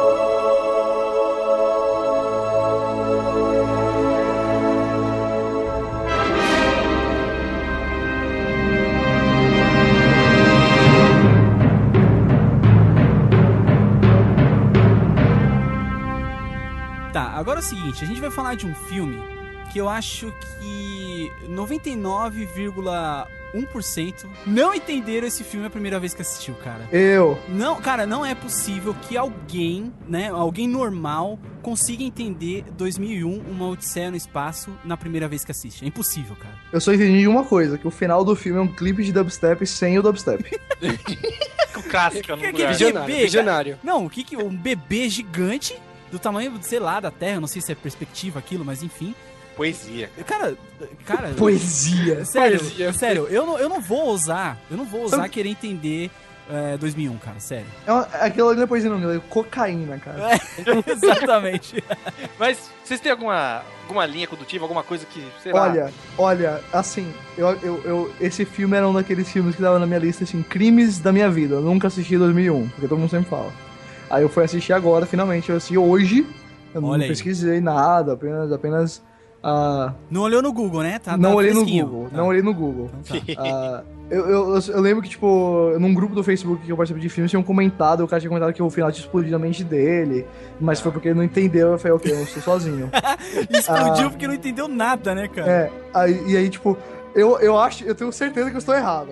Tá, 17.13 17.25
agora 17.35 17.59
é 17.59 17.61
o 17.61 17.65
seguinte, 17.65 18.03
a 18.03 18.07
gente 18.07 18.19
vai 18.19 18.31
falar 18.31 18.55
de 18.55 18.65
um 18.65 18.73
filme 18.73 19.21
que 19.71 19.77
eu 19.79 19.87
acho 19.87 20.33
que 20.59 21.31
99,1% 21.47 24.25
não 24.45 24.73
entenderam 24.73 25.27
esse 25.27 25.43
filme 25.43 25.65
a 25.67 25.69
primeira 25.69 25.99
vez 25.99 26.13
que 26.13 26.21
assistiu, 26.21 26.53
cara. 26.55 26.87
Eu. 26.91 27.37
Não, 27.49 27.79
cara, 27.81 28.05
não 28.05 28.25
é 28.25 28.33
possível 28.35 28.95
que 29.07 29.15
alguém, 29.15 29.93
né, 30.07 30.29
alguém 30.29 30.67
normal 30.67 31.39
consiga 31.61 32.03
entender 32.03 32.63
2001, 32.77 33.41
Uma 33.49 33.67
Odisseia 33.69 34.11
no 34.11 34.17
Espaço 34.17 34.71
na 34.83 34.97
primeira 34.97 35.27
vez 35.27 35.43
que 35.45 35.51
assiste. 35.51 35.83
É 35.83 35.87
impossível, 35.87 36.35
cara. 36.35 36.55
Eu 36.71 36.81
só 36.81 36.93
entendi 36.93 37.27
uma 37.27 37.43
coisa, 37.43 37.77
que 37.77 37.87
o 37.87 37.91
final 37.91 38.23
do 38.25 38.35
filme 38.35 38.59
é 38.59 38.61
um 38.61 38.67
clipe 38.67 39.03
de 39.03 39.11
dubstep 39.13 39.65
sem 39.67 39.97
o 39.97 40.01
dubstep. 40.01 40.43
Clássica 41.89 42.35
no 42.35 42.41
Que- 42.41 42.47
que- 42.47 42.53
lugar. 42.57 42.71
Visionário, 42.73 43.07
bebê, 43.07 43.23
visionário. 43.23 43.79
Não, 43.83 44.05
o 44.05 44.09
que 44.09 44.23
que 44.23 44.35
um 44.37 44.49
bebê 44.55 45.09
gigante 45.09 45.75
do 46.13 46.19
tamanho, 46.19 46.53
sei 46.61 46.79
lá, 46.79 46.99
da 46.99 47.09
Terra, 47.09 47.41
não 47.41 47.47
sei 47.47 47.59
se 47.61 47.71
é 47.71 47.75
perspectiva 47.75 48.37
aquilo, 48.37 48.63
mas 48.63 48.83
enfim. 48.83 49.15
Poesia. 49.55 50.09
Cara, 50.27 50.55
cara, 51.05 51.29
Poesia. 51.29 52.23
Sério, 52.25 52.59
Poesia. 52.59 52.93
sério, 52.93 53.27
eu 53.29 53.45
não, 53.45 53.57
eu 53.57 53.67
não 53.67 53.81
vou 53.81 54.05
ousar, 54.05 54.57
eu 54.69 54.77
não 54.77 54.85
vou 54.85 55.01
ousar 55.01 55.27
querer 55.27 55.49
entender 55.49 56.11
é, 56.49 56.77
2001, 56.77 57.17
cara, 57.17 57.39
sério. 57.39 57.65
É 58.13 58.25
aquilo 58.25 58.49
ali 58.49 58.57
não 58.57 58.63
é 58.63 58.67
poesia 58.67 58.89
não, 58.89 59.11
é 59.11 59.19
cocaína, 59.29 59.97
cara. 59.97 60.39
Exatamente. 60.85 61.83
Mas 62.37 62.69
vocês 62.83 62.99
têm 62.99 63.11
alguma, 63.11 63.63
alguma 63.83 64.05
linha 64.05 64.27
condutiva, 64.27 64.65
alguma 64.65 64.83
coisa 64.83 65.05
que, 65.05 65.25
sei 65.41 65.51
lá... 65.53 65.61
Olha, 65.63 65.93
olha, 66.17 66.61
assim, 66.71 67.11
eu, 67.37 67.47
eu, 67.61 67.81
eu- 67.85 68.13
esse 68.19 68.45
filme 68.45 68.75
era 68.75 68.87
um 68.87 68.93
daqueles 68.93 69.31
filmes 69.31 69.55
que 69.55 69.61
tava 69.61 69.79
na 69.79 69.87
minha 69.87 69.99
lista, 69.99 70.25
assim, 70.25 70.43
crimes 70.43 70.99
da 70.99 71.11
minha 71.11 71.29
vida. 71.29 71.55
Eu 71.55 71.61
nunca 71.61 71.87
assisti 71.87 72.17
2001, 72.17 72.69
porque 72.69 72.87
todo 72.87 72.99
mundo 72.99 73.09
sempre 73.09 73.29
fala. 73.29 73.51
Aí 74.13 74.21
eu 74.21 74.29
fui 74.29 74.43
assistir 74.43 74.73
agora, 74.73 75.05
finalmente, 75.07 75.49
eu 75.49 75.55
assisti 75.57 75.77
hoje. 75.77 76.25
Eu 76.73 76.81
não 76.81 76.89
Olha 76.89 77.03
aí. 77.03 77.09
pesquisei 77.09 77.59
nada, 77.59 78.13
apenas, 78.13 78.51
apenas 78.51 79.03
ah, 79.43 79.93
Não 80.09 80.21
olhou 80.21 80.41
no 80.41 80.53
Google, 80.53 80.83
né? 80.83 80.99
Tá, 80.99 81.17
não 81.17 81.31
tá 81.31 81.35
olhei 81.35 81.53
no. 81.53 81.65
Google, 81.65 82.07
Tá. 82.11 82.17
não 82.17 82.27
olhei 82.27 82.41
no 82.43 82.53
Google. 82.53 82.89
Então. 83.27 83.45
Ah, 83.45 83.83
eu, 84.11 84.25
eu, 84.29 84.59
eu- 84.59 84.81
lembro 84.81 85.01
que, 85.01 85.09
tipo, 85.09 85.73
num 85.79 85.93
grupo 85.95 86.13
do 86.13 86.23
Facebook 86.23 86.63
que 86.63 86.71
eu 86.71 86.77
participei 86.77 87.01
de 87.01 87.09
filmes, 87.09 87.31
tinham 87.31 87.41
comentado, 87.41 88.03
o 88.03 88.07
cara 88.07 88.19
tinha 88.19 88.29
comentado 88.29 88.53
que 88.53 88.61
o 88.61 88.69
final 88.69 88.91
tinha 88.91 89.03
explodido 89.03 89.35
a 89.35 89.39
mente 89.39 89.63
dele, 89.63 90.25
mas 90.61 90.79
foi 90.79 90.91
porque 90.91 91.07
ele 91.07 91.15
não 91.15 91.23
entendeu, 91.23 91.69
eu 91.71 91.77
falei, 91.79 91.97
ok, 91.97 92.11
eu 92.11 92.21
estou 92.23 92.41
sozinho. 92.43 92.89
Explodiu 93.49 94.07
Ah. 94.07 94.09
porque 94.11 94.27
não 94.27 94.35
entendeu 94.35 94.67
nada, 94.67 95.15
né, 95.15 95.27
cara? 95.27 95.51
É, 95.51 95.71
aí, 95.93 96.23
e 96.31 96.37
aí, 96.37 96.49
tipo, 96.49 96.77
eu, 97.15 97.39
eu 97.39 97.57
acho, 97.57 97.83
eu 97.83 97.95
tenho 97.95 98.11
certeza 98.11 98.49
que 98.51 98.55
eu 98.55 98.59
estou 98.59 98.75
errado. 98.75 99.09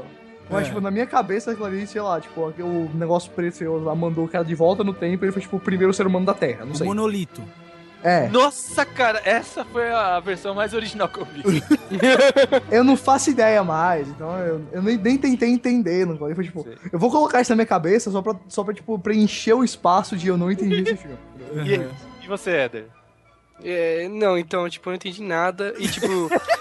Mas, 0.51 0.63
É. 0.63 0.65
tipo, 0.69 0.81
na 0.81 0.91
minha 0.91 1.07
cabeça, 1.07 1.51
aquilo 1.51 1.65
ali, 1.65 1.87
sei 1.87 2.01
lá, 2.01 2.19
tipo, 2.19 2.41
o 2.41 2.91
negócio 2.93 3.31
precioso 3.31 3.85
lá 3.85 3.95
mandou 3.95 4.25
o 4.25 4.27
cara 4.27 4.43
de 4.43 4.53
volta 4.53 4.83
no 4.83 4.93
tempo 4.93 5.23
e 5.23 5.25
ele 5.25 5.31
foi, 5.31 5.41
tipo, 5.41 5.55
o 5.57 5.59
primeiro 5.59 5.93
ser 5.93 6.05
humano 6.05 6.25
da 6.25 6.33
Terra, 6.33 6.65
não 6.65 6.73
o 6.73 6.75
sei. 6.75 6.85
monolito. 6.85 7.41
É, 8.03 8.27
Nossa, 8.29 8.83
cara, 8.83 9.21
essa 9.23 9.63
foi 9.63 9.91
a 9.91 10.19
versão 10.19 10.55
mais 10.55 10.73
original 10.73 11.07
que 11.07 11.19
eu 11.19 11.25
vi. 11.25 11.43
eu 12.71 12.83
não 12.83 12.97
faço 12.97 13.29
ideia 13.29 13.63
mais, 13.63 14.07
então 14.07 14.35
eu, 14.39 14.61
eu 14.71 14.81
nem, 14.81 14.97
nem 14.97 15.17
tentei 15.19 15.49
entender, 15.49 16.07
não 16.07 16.17
foi, 16.17 16.33
foi 16.33 16.43
tipo, 16.45 16.65
eu 16.91 16.97
vou 16.97 17.11
colocar 17.11 17.41
isso 17.41 17.51
na 17.51 17.55
minha 17.57 17.65
cabeça 17.67 18.09
só 18.09 18.19
pra, 18.23 18.35
só 18.47 18.63
pra 18.63 18.73
tipo, 18.73 18.97
preencher 18.97 19.53
o 19.53 19.63
espaço 19.63 20.17
de 20.17 20.27
eu 20.29 20.35
não 20.35 20.51
entendi 20.51 20.81
esse 20.81 20.95
filme. 20.95 21.17
E, 21.63 22.25
e 22.25 22.27
você, 22.27 22.49
Éder? 22.51 22.85
É, 23.63 24.07
não, 24.09 24.35
então, 24.35 24.67
tipo, 24.67 24.89
eu 24.89 24.91
não 24.91 24.95
entendi 24.95 25.21
nada. 25.21 25.75
E, 25.77 25.87
tipo. 25.87 26.07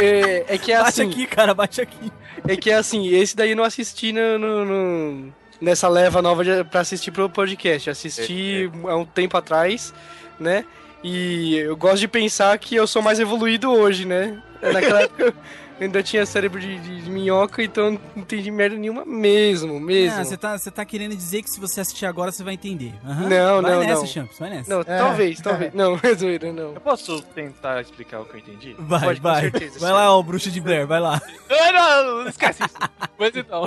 é, 0.00 0.44
é 0.48 0.58
que 0.58 0.72
é 0.72 0.78
Bate 0.78 0.88
assim. 1.02 1.10
aqui, 1.10 1.26
cara, 1.26 1.54
bate 1.54 1.80
aqui. 1.80 2.12
É 2.46 2.56
que 2.56 2.70
é 2.70 2.74
assim, 2.74 3.08
esse 3.08 3.36
daí 3.36 3.50
eu 3.50 3.56
não 3.56 3.64
assisti 3.64 4.12
no, 4.12 4.38
no- 4.38 4.64
no- 4.64 5.32
nessa 5.60 5.88
leva 5.88 6.20
nova 6.20 6.44
de, 6.44 6.64
pra 6.64 6.80
assistir 6.80 7.10
pro 7.10 7.28
podcast. 7.30 7.88
Assisti 7.90 8.70
há 8.86 8.96
um 8.96 9.04
tempo 9.04 9.36
atrás, 9.36 9.94
né? 10.38 10.64
E 11.02 11.56
eu 11.56 11.76
gosto 11.76 11.98
de 12.00 12.08
pensar 12.08 12.56
que 12.58 12.74
eu 12.74 12.86
sou 12.86 13.02
mais 13.02 13.20
evoluído 13.20 13.70
hoje, 13.70 14.04
né? 14.06 14.40
Naquela 14.62 15.02
época 15.04 15.34
ainda 15.80 16.02
tinha 16.02 16.24
cérebro 16.26 16.60
de, 16.60 16.78
de- 16.78 17.02
de 17.02 17.10
minhoca, 17.10 17.62
então 17.62 17.84
eu 17.86 17.90
não 17.92 18.00
entendi 18.16 18.50
merda 18.50 18.76
nenhuma 18.76 19.04
mesmo, 19.04 19.78
mesmo. 19.80 20.20
Ah, 20.20 20.24
você 20.24 20.36
tá, 20.36 20.56
você 20.58 20.70
tá 20.70 20.84
querendo 20.84 21.14
dizer 21.14 21.42
que 21.42 21.50
se 21.50 21.60
você 21.60 21.80
assistir 21.80 22.06
agora, 22.06 22.30
você 22.32 22.42
vai 22.42 22.54
entender. 22.54 22.92
Aham. 23.04 23.28
Não, 23.28 23.62
vai 23.62 23.72
não, 23.72 23.80
nessa, 23.80 23.94
não. 24.00 24.06
Champs, 24.06 24.38
vai 24.38 24.50
nessa. 24.50 24.70
Não, 24.70 24.80
É. 24.80 24.98
talvez, 24.98 25.40
talvez. 25.40 25.72
Não, 25.74 25.98
zoeira, 26.16 26.52
não. 26.52 26.74
Eu 26.74 26.80
posso 26.80 27.20
tentar 27.22 27.80
explicar 27.80 28.20
o 28.20 28.24
que 28.24 28.34
eu 28.34 28.40
entendi? 28.40 28.76
Vai, 28.78 29.00
Pode, 29.00 29.20
com 29.20 29.28
vai. 29.28 29.40
certeza, 29.42 29.78
vai 29.80 29.92
lá, 29.92 30.16
ô 30.16 30.22
bruxo 30.22 30.50
de 30.50 30.60
Blair, 30.60 30.86
vai 30.86 31.00
lá. 31.00 31.20
Ah, 31.66 31.72
não, 32.02 32.20
não 32.24 32.28
esquece 32.28 32.62
isso. 32.62 32.74
Mas 33.18 33.34
então, 33.36 33.64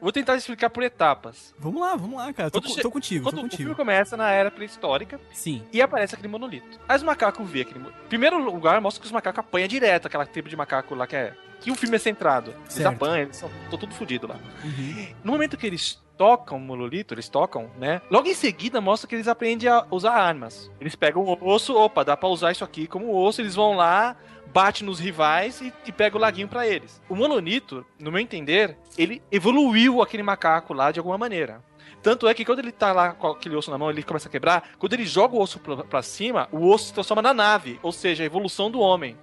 vou 0.00 0.12
tentar 0.12 0.36
explicar 0.36 0.68
por 0.70 0.82
etapas. 0.82 1.54
Vamos 1.58 1.80
lá, 1.80 1.96
vamos 1.96 2.16
lá, 2.18 2.32
cara. 2.32 2.50
Tô, 2.50 2.60
tô 2.60 2.90
contigo, 2.90 3.24
Quando 3.24 3.34
tô 3.36 3.40
o 3.40 3.42
contigo. 3.44 3.62
filme 3.62 3.74
começa 3.74 4.16
na 4.16 4.30
era 4.30 4.50
pré-histórica 4.50 5.18
Sim. 5.32 5.62
e 5.72 5.80
aparece 5.80 6.14
aquele 6.14 6.28
monolito. 6.28 6.78
Aí 6.88 6.96
os 6.96 7.02
macacos 7.02 7.48
vê 7.48 7.62
aquele. 7.62 7.84
Primeiro 8.08 8.38
lugar, 8.42 8.80
mostra 8.80 9.00
que 9.00 9.06
os 9.06 9.12
macacos 9.12 9.40
apanham 9.40 9.66
direto, 9.68 10.06
aquela 10.06 10.26
tribo 10.26 10.48
de 10.48 10.56
macaco 10.56 10.94
lá 10.94 11.06
que 11.06 11.15
é. 11.16 11.34
Que 11.60 11.70
o 11.70 11.74
filme 11.74 11.96
é 11.96 11.98
centrado. 11.98 12.50
Eles 12.50 12.72
Certo. 12.74 12.94
apanham, 12.94 13.16
eles 13.22 13.36
são 13.36 13.50
tô 13.70 13.78
tudo 13.78 13.94
fodido 13.94 14.26
lá. 14.28 14.36
Uhum. 14.62 15.06
No 15.24 15.32
momento 15.32 15.56
que 15.56 15.66
eles 15.66 16.00
tocam 16.16 16.58
o 16.58 16.60
monolito, 16.60 17.14
eles 17.14 17.28
tocam, 17.28 17.70
né? 17.78 18.00
Logo 18.10 18.28
em 18.28 18.34
seguida 18.34 18.80
mostra 18.80 19.08
que 19.08 19.14
eles 19.14 19.26
aprendem 19.28 19.68
a 19.68 19.86
usar 19.90 20.12
armas. 20.12 20.70
Eles 20.80 20.94
pegam 20.94 21.22
o 21.22 21.48
osso, 21.48 21.74
opa, 21.76 22.04
dá 22.04 22.16
pra 22.16 22.28
usar 22.28 22.52
isso 22.52 22.62
aqui 22.64 22.86
como 22.86 23.14
osso, 23.14 23.40
eles 23.40 23.54
vão 23.54 23.74
lá, 23.74 24.16
bate 24.52 24.84
nos 24.84 24.98
rivais 25.00 25.60
e, 25.60 25.72
e 25.86 25.92
pega 25.92 26.16
o 26.16 26.20
laguinho 26.20 26.48
pra 26.48 26.66
eles. 26.66 27.02
O 27.08 27.14
monolito, 27.16 27.84
no 27.98 28.12
meu 28.12 28.20
entender, 28.20 28.76
ele 28.96 29.22
evoluiu 29.32 30.00
aquele 30.02 30.22
macaco 30.22 30.72
lá 30.72 30.90
de 30.92 30.98
alguma 31.00 31.18
maneira. 31.18 31.62
Tanto 32.02 32.28
é 32.28 32.34
que 32.34 32.44
quando 32.44 32.60
ele 32.60 32.70
tá 32.72 32.92
lá 32.92 33.12
com 33.14 33.26
aquele 33.28 33.56
osso 33.56 33.70
na 33.70 33.76
mão, 33.78 33.90
ele 33.90 34.02
começa 34.02 34.28
a 34.28 34.30
quebrar. 34.30 34.70
Quando 34.78 34.92
ele 34.92 35.04
joga 35.04 35.34
o 35.34 35.40
osso 35.40 35.58
pra, 35.58 35.76
pra 35.78 36.02
cima, 36.02 36.48
o 36.52 36.68
osso 36.70 36.86
se 36.86 36.94
transforma 36.94 37.20
na 37.22 37.34
nave, 37.34 37.80
ou 37.82 37.90
seja, 37.90 38.22
a 38.22 38.26
evolução 38.26 38.70
do 38.70 38.78
homem. 38.78 39.16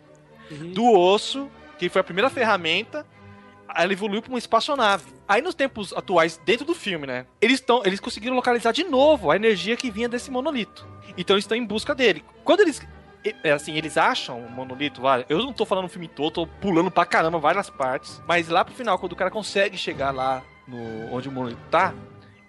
Do 0.73 0.91
osso, 0.91 1.49
que 1.77 1.89
foi 1.89 2.01
a 2.01 2.03
primeira 2.03 2.29
ferramenta, 2.29 3.05
ela 3.75 3.91
evoluiu 3.91 4.21
pra 4.21 4.29
uma 4.29 4.37
espaçonave. 4.37 5.05
Aí 5.27 5.41
nos 5.41 5.55
tempos 5.55 5.93
atuais, 5.93 6.39
dentro 6.45 6.65
do 6.65 6.75
filme, 6.75 7.07
né? 7.07 7.25
Eles 7.41 7.59
estão, 7.59 7.81
eles 7.85 7.99
conseguiram 7.99 8.35
localizar 8.35 8.71
de 8.71 8.83
novo 8.83 9.31
a 9.31 9.35
energia 9.35 9.75
que 9.75 9.89
vinha 9.89 10.09
desse 10.09 10.29
monolito. 10.29 10.87
Então 11.17 11.35
eles 11.35 11.43
estão 11.43 11.57
em 11.57 11.65
busca 11.65 11.95
dele. 11.95 12.23
Quando 12.43 12.61
eles 12.61 12.81
é 13.43 13.51
assim, 13.51 13.75
eles 13.77 13.97
acham 13.97 14.39
o 14.39 14.49
monolito. 14.49 15.01
Eu 15.29 15.39
não 15.39 15.53
tô 15.53 15.65
falando 15.65 15.85
o 15.85 15.89
filme 15.89 16.07
todo, 16.07 16.33
tô 16.33 16.47
pulando 16.47 16.91
pra 16.91 17.05
caramba 17.05 17.39
várias 17.39 17.69
partes, 17.69 18.21
mas 18.27 18.49
lá 18.49 18.65
pro 18.65 18.73
final 18.73 18.99
quando 18.99 19.13
o 19.13 19.15
cara 19.15 19.31
consegue 19.31 19.77
chegar 19.77 20.11
lá 20.11 20.43
no 20.67 21.13
onde 21.13 21.29
o 21.29 21.31
monolito 21.31 21.61
tá, 21.71 21.93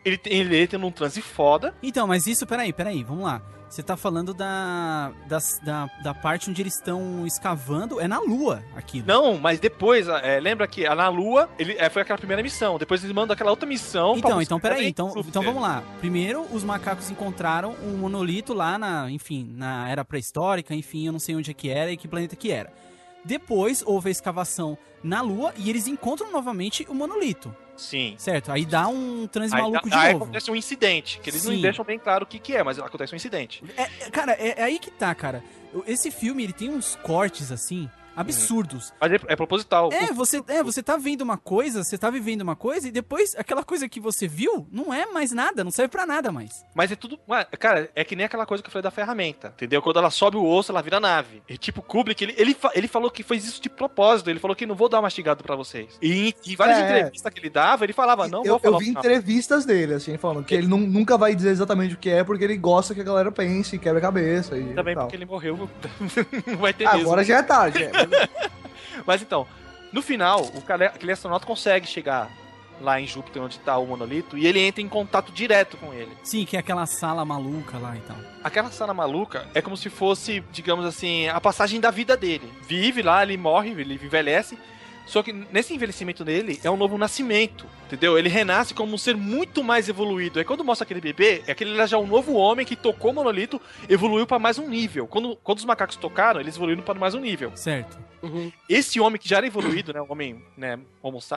ele 0.05 0.21
ele 0.25 0.61
entra 0.61 0.79
num 0.79 0.91
transe 0.91 1.23
foda. 1.23 1.75
Então, 1.83 2.07
mas 2.07 2.27
isso, 2.27 2.47
peraí, 2.47 2.73
peraí, 2.73 3.05
vamos 3.05 3.25
lá. 3.25 3.41
Você 3.75 3.83
tá 3.83 3.97
falando 3.97 4.33
da, 4.33 5.11
das- 5.27 5.59
da, 5.65 5.91
da 6.01 6.15
parte 6.15 6.49
onde 6.49 6.63
eles 6.63 6.75
estão 6.75 7.27
escavando. 7.27 8.01
É 8.01 8.07
na 8.07 8.21
Lua 8.21 8.63
aquilo. 8.77 9.05
Não, 9.09 9.37
mas 9.37 9.59
depois, 9.59 10.07
é, 10.07 10.39
lembra 10.39 10.69
que 10.69 10.89
na 10.89 11.09
Lua, 11.09 11.51
ele 11.59 11.73
é, 11.77 11.91
foi 11.91 12.03
aquela 12.03 12.17
primeira 12.17 12.41
missão. 12.41 12.79
Depois 12.79 13.03
eles 13.03 13.13
mandam 13.13 13.35
aquela 13.35 13.51
outra 13.51 13.69
missão. 13.69 14.17
Então, 14.17 14.41
então, 14.41 14.61
peraí. 14.61 14.87
Então, 14.87 15.13
então 15.27 15.43
vamos 15.43 15.61
lá. 15.61 15.83
Primeiro, 15.99 16.43
os 16.53 16.63
macacos 16.63 17.11
encontraram 17.11 17.75
um 17.83 17.97
monolito 17.97 18.55
lá 18.55 18.79
na, 18.79 19.11
enfim, 19.11 19.53
na 19.57 19.89
era 19.91 20.05
pré-histórica, 20.05 20.73
enfim, 20.73 21.07
eu 21.07 21.13
não 21.13 21.19
sei 21.19 21.35
onde 21.35 21.51
é 21.51 21.55
que 21.55 21.69
era 21.69 21.91
e 21.91 21.97
que 21.97 22.07
planeta 22.07 22.37
que 22.37 22.53
era. 22.53 22.73
Depois 23.25 23.83
houve 23.85 24.09
a 24.09 24.13
escavação 24.13 24.79
na 25.03 25.21
Lua 25.21 25.53
e 25.57 25.69
eles 25.69 25.89
encontram 25.89 26.31
novamente 26.31 26.87
o 26.89 26.95
monolito, 26.95 27.53
Sim. 27.77 28.15
certo? 28.19 28.53
Aí 28.53 28.65
dá 28.65 28.87
um 28.89 29.27
transe 29.27 29.55
Aí, 29.55 29.61
maluco 29.61 29.89
de 29.89 29.95
aí 29.95 30.13
novo. 30.13 30.25
acontece 30.25 30.51
um 30.51 30.57
incidente, 30.57 31.19
que 31.21 31.31
eles 31.31 31.43
Sim. 31.43 31.55
não 31.55 31.61
deixam 31.61 31.85
bem 31.85 31.99
claro 31.99 32.25
o 32.25 32.27
que, 32.27 32.39
que 32.39 32.55
é, 32.57 32.63
mas 32.63 32.79
acontece 32.79 33.13
um 33.13 33.17
incidente. 33.17 33.63
É, 33.77 33.83
é, 33.83 34.11
cara, 34.11 34.33
é, 34.33 34.61
é 34.61 34.63
aí 34.63 34.79
que 34.79 34.91
tá, 34.91 35.15
cara. 35.15 35.43
esse 35.87 36.11
filme, 36.11 36.45
ele 36.45 36.53
tem 36.53 36.71
uns 36.71 36.97
cortes, 36.97 37.51
assim, 37.51 37.89
absurdos. 38.17 38.93
Mas 39.01 39.13
é, 39.13 39.19
é 39.29 39.37
proposital. 39.37 39.91
É, 39.93 40.13
você, 40.13 40.43
é, 40.49 40.63
você 40.63 40.83
tá 40.83 40.97
vendo 40.97 41.23
uma 41.23 41.37
coisa, 41.37 41.83
você 41.85 41.97
tá 41.99 42.11
vivendo 42.11 42.43
uma 42.43 42.57
coisa, 42.57 42.89
e 42.89 42.91
depois 42.91 43.35
aquela 43.37 43.63
coisa 43.65 43.89
que 43.89 44.01
você 44.01 44.27
viu 44.29 44.67
não 44.71 44.93
é 44.93 45.07
mais 45.07 45.33
nada, 45.33 45.63
não 45.65 45.71
serve 45.71 45.89
pra 45.91 46.07
nada 46.07 46.31
mais. 46.33 46.65
Mas 46.75 46.91
é 46.93 46.97
tudo. 46.97 47.19
Cara, 47.59 47.91
é 47.95 48.05
que 48.05 48.17
nem 48.17 48.27
aquela 48.27 48.47
coisa 48.47 48.63
que 48.63 48.69
eu 48.69 48.73
falei 48.73 48.83
da 48.83 48.91
ferramenta. 48.91 49.49
Entendeu? 49.57 49.83
Quando 49.83 49.99
ela 49.99 50.11
sobe 50.11 50.37
o 50.37 50.45
osso, 50.45 50.71
ela 50.73 50.83
vira 50.83 51.01
nave. 51.01 51.43
E 51.49 51.57
tipo, 51.59 51.83
Kubrick, 51.83 52.23
ele, 52.23 52.35
ele, 52.37 52.57
ele 52.75 52.89
falou 52.89 53.11
que 53.11 53.23
fez 53.23 53.45
isso 53.45 53.61
de 53.61 53.69
propósito. 53.69 54.31
Ele 54.31 54.39
falou 54.39 54.55
que 54.57 54.67
não 54.67 54.75
vou 54.75 54.89
dar 54.89 55.01
mastigado 55.03 55.43
pra 55.43 55.57
vocês. 55.57 55.99
E 56.01 56.29
em, 56.29 56.35
em 56.53 56.57
várias 56.57 56.79
É. 56.79 56.83
entrevistas 56.85 57.33
que 57.33 57.41
ele 57.41 57.51
dava, 57.51 57.85
ele 57.85 57.93
falava, 57.93 58.29
não 58.29 58.45
eu, 58.45 58.53
vou 58.53 58.59
falar 58.61 58.75
eu 58.77 58.79
vi 58.81 58.89
entrevistas 58.91 59.65
dele, 59.65 59.95
assim, 59.95 60.17
falando 60.17 60.45
que 60.45 60.55
ele 60.55 60.67
nu- 60.67 60.79
nunca 60.79 61.17
vai 61.19 61.35
dizer 61.35 61.51
exatamente 61.51 61.95
o 61.95 61.99
que 61.99 62.11
é, 62.11 62.23
porque 62.25 62.45
ele 62.45 62.57
gosta 62.57 62.95
que 62.95 63.01
a 63.01 63.05
galera 63.05 63.31
pense 63.33 63.77
e 63.77 63.79
quebra 63.79 63.99
a 63.99 64.03
cabeça 64.03 64.57
e 64.57 64.75
Também 64.75 64.95
tal. 64.95 65.05
porque 65.05 65.17
ele 65.17 65.25
morreu, 65.27 65.57
não 66.47 66.57
vai 66.57 66.73
ter 66.73 66.85
mesmo. 66.85 67.01
Agora 67.01 67.25
já 67.25 67.39
é 67.39 67.43
tarde. 67.43 67.83
é. 67.85 68.04
Mas 69.07 69.23
então, 69.23 69.47
no 69.93 70.03
final, 70.03 70.43
o 70.55 70.63
cara, 70.63 70.87
aquele 70.87 71.13
astronauta 71.13 71.47
consegue 71.47 71.87
chegar 71.87 72.31
lá 72.81 73.01
em 73.01 73.07
Júpiter, 73.07 73.43
onde 73.43 73.59
tá 73.61 73.79
o 73.79 73.87
monolito, 73.87 74.37
e 74.37 74.47
ele 74.47 74.61
entra 74.61 74.83
em 74.83 74.89
contato 74.89 75.33
direto 75.33 75.77
com 75.77 75.93
ele. 75.93 76.11
Sim, 76.23 76.45
que 76.45 76.57
é 76.57 76.61
aquela 76.61 76.87
sala 76.87 77.25
maluca 77.25 77.79
lá 77.79 77.97
e 77.97 78.01
tal. 78.01 78.17
Aquela 78.43 78.71
cena 78.71 78.93
maluca 78.93 79.47
é 79.55 79.63
como 79.63 79.77
se 79.77 79.89
fosse, 79.89 80.43
digamos 80.51 80.85
assim, 80.85 81.29
a 81.29 81.41
passagem 81.41 81.81
da 81.81 81.91
vida 81.91 82.17
dele. 82.17 82.53
Vive 82.67 83.03
lá, 83.03 83.23
ele 83.23 83.37
morre, 83.37 83.71
ele 83.71 83.95
envelhece. 83.95 84.59
Só 85.07 85.23
que 85.23 85.33
nesse 85.33 85.75
envelhecimento 85.75 86.25
dele 86.25 86.61
é 86.65 86.71
um 86.71 86.77
novo 86.77 86.97
nascimento, 86.97 87.67
entendeu? 87.87 88.19
Ele 88.19 88.29
renasce 88.29 88.75
como 88.75 88.95
um 88.95 88.99
ser 88.99 89.17
muito 89.17 89.63
mais 89.63 89.89
evoluído. 89.89 90.39
Aí 90.39 90.45
quando 90.45 90.65
mostra 90.65 90.85
aquele 90.85 91.01
bebê, 91.01 91.43
é 91.47 91.53
aquele 91.53 91.75
já 91.87 91.97
é 91.97 92.01
um 92.01 92.07
novo 92.07 92.35
homem 92.35 92.65
que 92.65 92.75
tocou 92.75 93.11
o 93.11 93.15
monolito, 93.15 93.61
evoluiu 93.89 94.27
pra 94.27 94.39
mais 94.39 94.59
um 94.59 94.69
nível. 94.69 95.07
Quando, 95.07 95.37
quando 95.37 95.59
os 95.59 95.65
macacos 95.65 95.97
tocaram, 95.97 96.41
eles 96.41 96.57
evoluíram 96.57 96.83
para 96.83 96.99
mais 96.99 97.15
um 97.15 97.21
nível. 97.21 97.53
Certo. 97.55 97.99
Uhum. 98.25 98.51
Esse 98.71 98.99
homem 98.99 99.21
que 99.21 99.29
já 99.29 99.37
era 99.37 99.47
evoluído, 99.47 99.93
né, 99.93 100.01
o 100.01 100.11
homem, 100.11 100.43
né, 100.57 100.79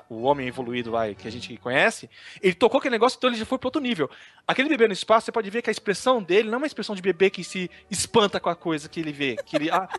o 0.10 0.22
homem 0.22 0.48
evoluído 0.48 0.91
vai, 0.91 1.14
que 1.14 1.27
a 1.27 1.31
gente 1.31 1.57
conhece, 1.57 2.10
ele 2.41 2.53
tocou 2.53 2.77
aquele 2.77 2.94
negócio, 2.94 3.18
então 3.18 3.30
ele 3.30 3.38
já 3.38 3.45
foi 3.45 3.57
para 3.57 3.68
outro 3.68 3.81
nível. 3.81 4.10
Aquele 4.48 4.69
bebê 4.69 4.88
no 4.88 4.94
espaço, 4.94 5.26
você 5.26 5.31
pode 5.34 5.49
ver 5.49 5.61
que 5.61 5.69
a 5.69 5.72
expressão 5.72 6.23
dele 6.23 6.48
não 6.48 6.56
é 6.56 6.57
uma 6.60 6.68
expressão 6.68 6.95
de 6.95 7.02
bebê 7.02 7.30
que 7.30 7.44
se 7.44 7.69
espanta 7.91 8.39
com 8.39 8.48
a 8.48 8.56
coisa 8.56 8.88
que 8.88 9.02
ele 9.02 9.11
vê, 9.11 9.35
que 9.45 9.57
ele 9.57 9.69
ah, 9.69 9.89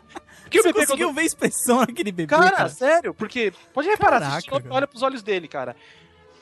que 0.49 0.59
o 0.59 0.63
Você 0.63 0.69
bebê 0.73 0.85
conseguiu 0.85 1.07
quando... 1.07 1.15
ver 1.15 1.21
a 1.21 1.25
expressão 1.25 1.79
naquele 1.87 2.11
bebê, 2.11 2.27
Cara, 2.27 2.51
cara? 2.51 2.69
sério, 2.69 3.13
porque 3.13 3.53
pode 3.73 3.87
reparar, 3.87 4.19
Caraca, 4.19 4.41
se 4.41 4.49
você 4.49 4.63
olha 4.69 4.87
pros 4.87 5.01
olhos 5.03 5.21
dele, 5.23 5.47
cara. 5.47 5.75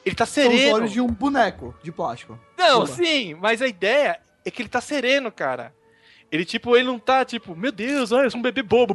Ele 0.06 0.16
tá 0.16 0.26
São 0.26 0.44
os 0.46 0.52
sereno. 0.52 0.76
olhos 0.76 0.92
de 0.92 1.02
um 1.02 1.08
boneco 1.08 1.76
de 1.84 1.92
plástico. 1.92 2.40
Não, 2.58 2.84
Opa. 2.84 2.94
sim, 2.94 3.34
mas 3.36 3.62
a 3.62 3.68
ideia 3.68 4.20
é 4.46 4.50
que 4.50 4.62
ele 4.62 4.70
tá 4.70 4.80
sereno, 4.80 5.30
cara. 5.32 5.74
Ele, 6.30 6.44
tipo, 6.44 6.76
ele 6.76 6.86
não 6.86 7.00
tá, 7.00 7.24
tipo, 7.24 7.56
meu 7.56 7.72
Deus, 7.72 8.12
olha, 8.12 8.26
eu 8.26 8.32
sou 8.32 8.40
um 8.40 8.44
bebê 8.44 8.62
bobo. 8.62 8.94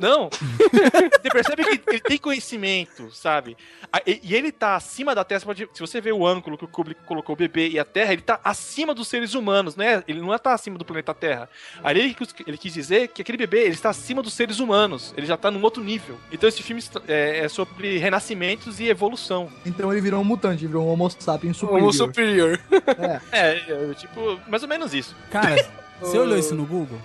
Não. 0.00 0.30
você 0.72 1.30
percebe 1.30 1.64
que 1.64 1.90
ele 1.90 2.00
tem 2.00 2.16
conhecimento, 2.18 3.10
sabe? 3.14 3.56
A- 3.92 4.00
E, 4.06 4.34
ele 4.34 4.50
tá 4.50 4.74
acima 4.74 5.14
da 5.14 5.22
Terra. 5.22 5.42
se 5.54 5.80
você 5.80 6.00
vê 6.00 6.12
o 6.12 6.26
ângulo 6.26 6.56
que 6.56 6.64
o 6.64 6.68
Kubrick 6.68 7.02
colocou 7.04 7.34
o 7.34 7.36
bebê 7.36 7.68
e 7.68 7.78
a 7.78 7.84
Terra, 7.84 8.14
ele 8.14 8.22
tá 8.22 8.40
acima 8.42 8.94
dos 8.94 9.06
seres 9.08 9.34
humanos, 9.34 9.76
né? 9.76 10.02
Ele 10.08 10.20
não 10.22 10.36
tá 10.38 10.54
acima 10.54 10.78
do 10.78 10.84
planeta 10.84 11.12
Terra. 11.12 11.48
Aí 11.84 11.98
ele, 11.98 12.14
quis- 12.14 12.34
ele 12.46 12.56
quis 12.56 12.72
dizer 12.72 13.08
que 13.08 13.20
aquele 13.20 13.36
bebê, 13.38 13.64
ele 13.64 13.74
está 13.74 13.90
acima 13.90 14.22
dos 14.22 14.32
seres 14.32 14.58
humanos. 14.58 15.12
Ele 15.16 15.26
já 15.26 15.36
tá 15.36 15.50
num 15.50 15.62
outro 15.62 15.84
nível. 15.84 16.18
Então 16.32 16.48
esse 16.48 16.62
filme 16.62 16.82
é, 17.06 17.40
é 17.44 17.48
sobre 17.48 17.98
renascimentos 17.98 18.80
e 18.80 18.88
evolução. 18.88 19.50
Então 19.66 19.92
ele 19.92 20.00
virou 20.00 20.20
um 20.22 20.24
mutante, 20.24 20.66
virou 20.66 20.86
um 20.86 20.90
homo 20.92 21.10
sapiens 21.10 21.56
superior. 21.56 21.82
Homo 21.82 21.92
superior. 21.92 22.60
É, 23.30 23.62
é, 23.90 23.94
tipo, 23.94 24.40
mais 24.48 24.62
ou 24.62 24.68
menos 24.68 24.94
isso. 24.94 25.14
Cara, 25.30 25.56
você 26.02 26.18
olhou 26.18 26.38
isso 26.38 26.54
no 26.54 26.66
Google? 26.66 26.98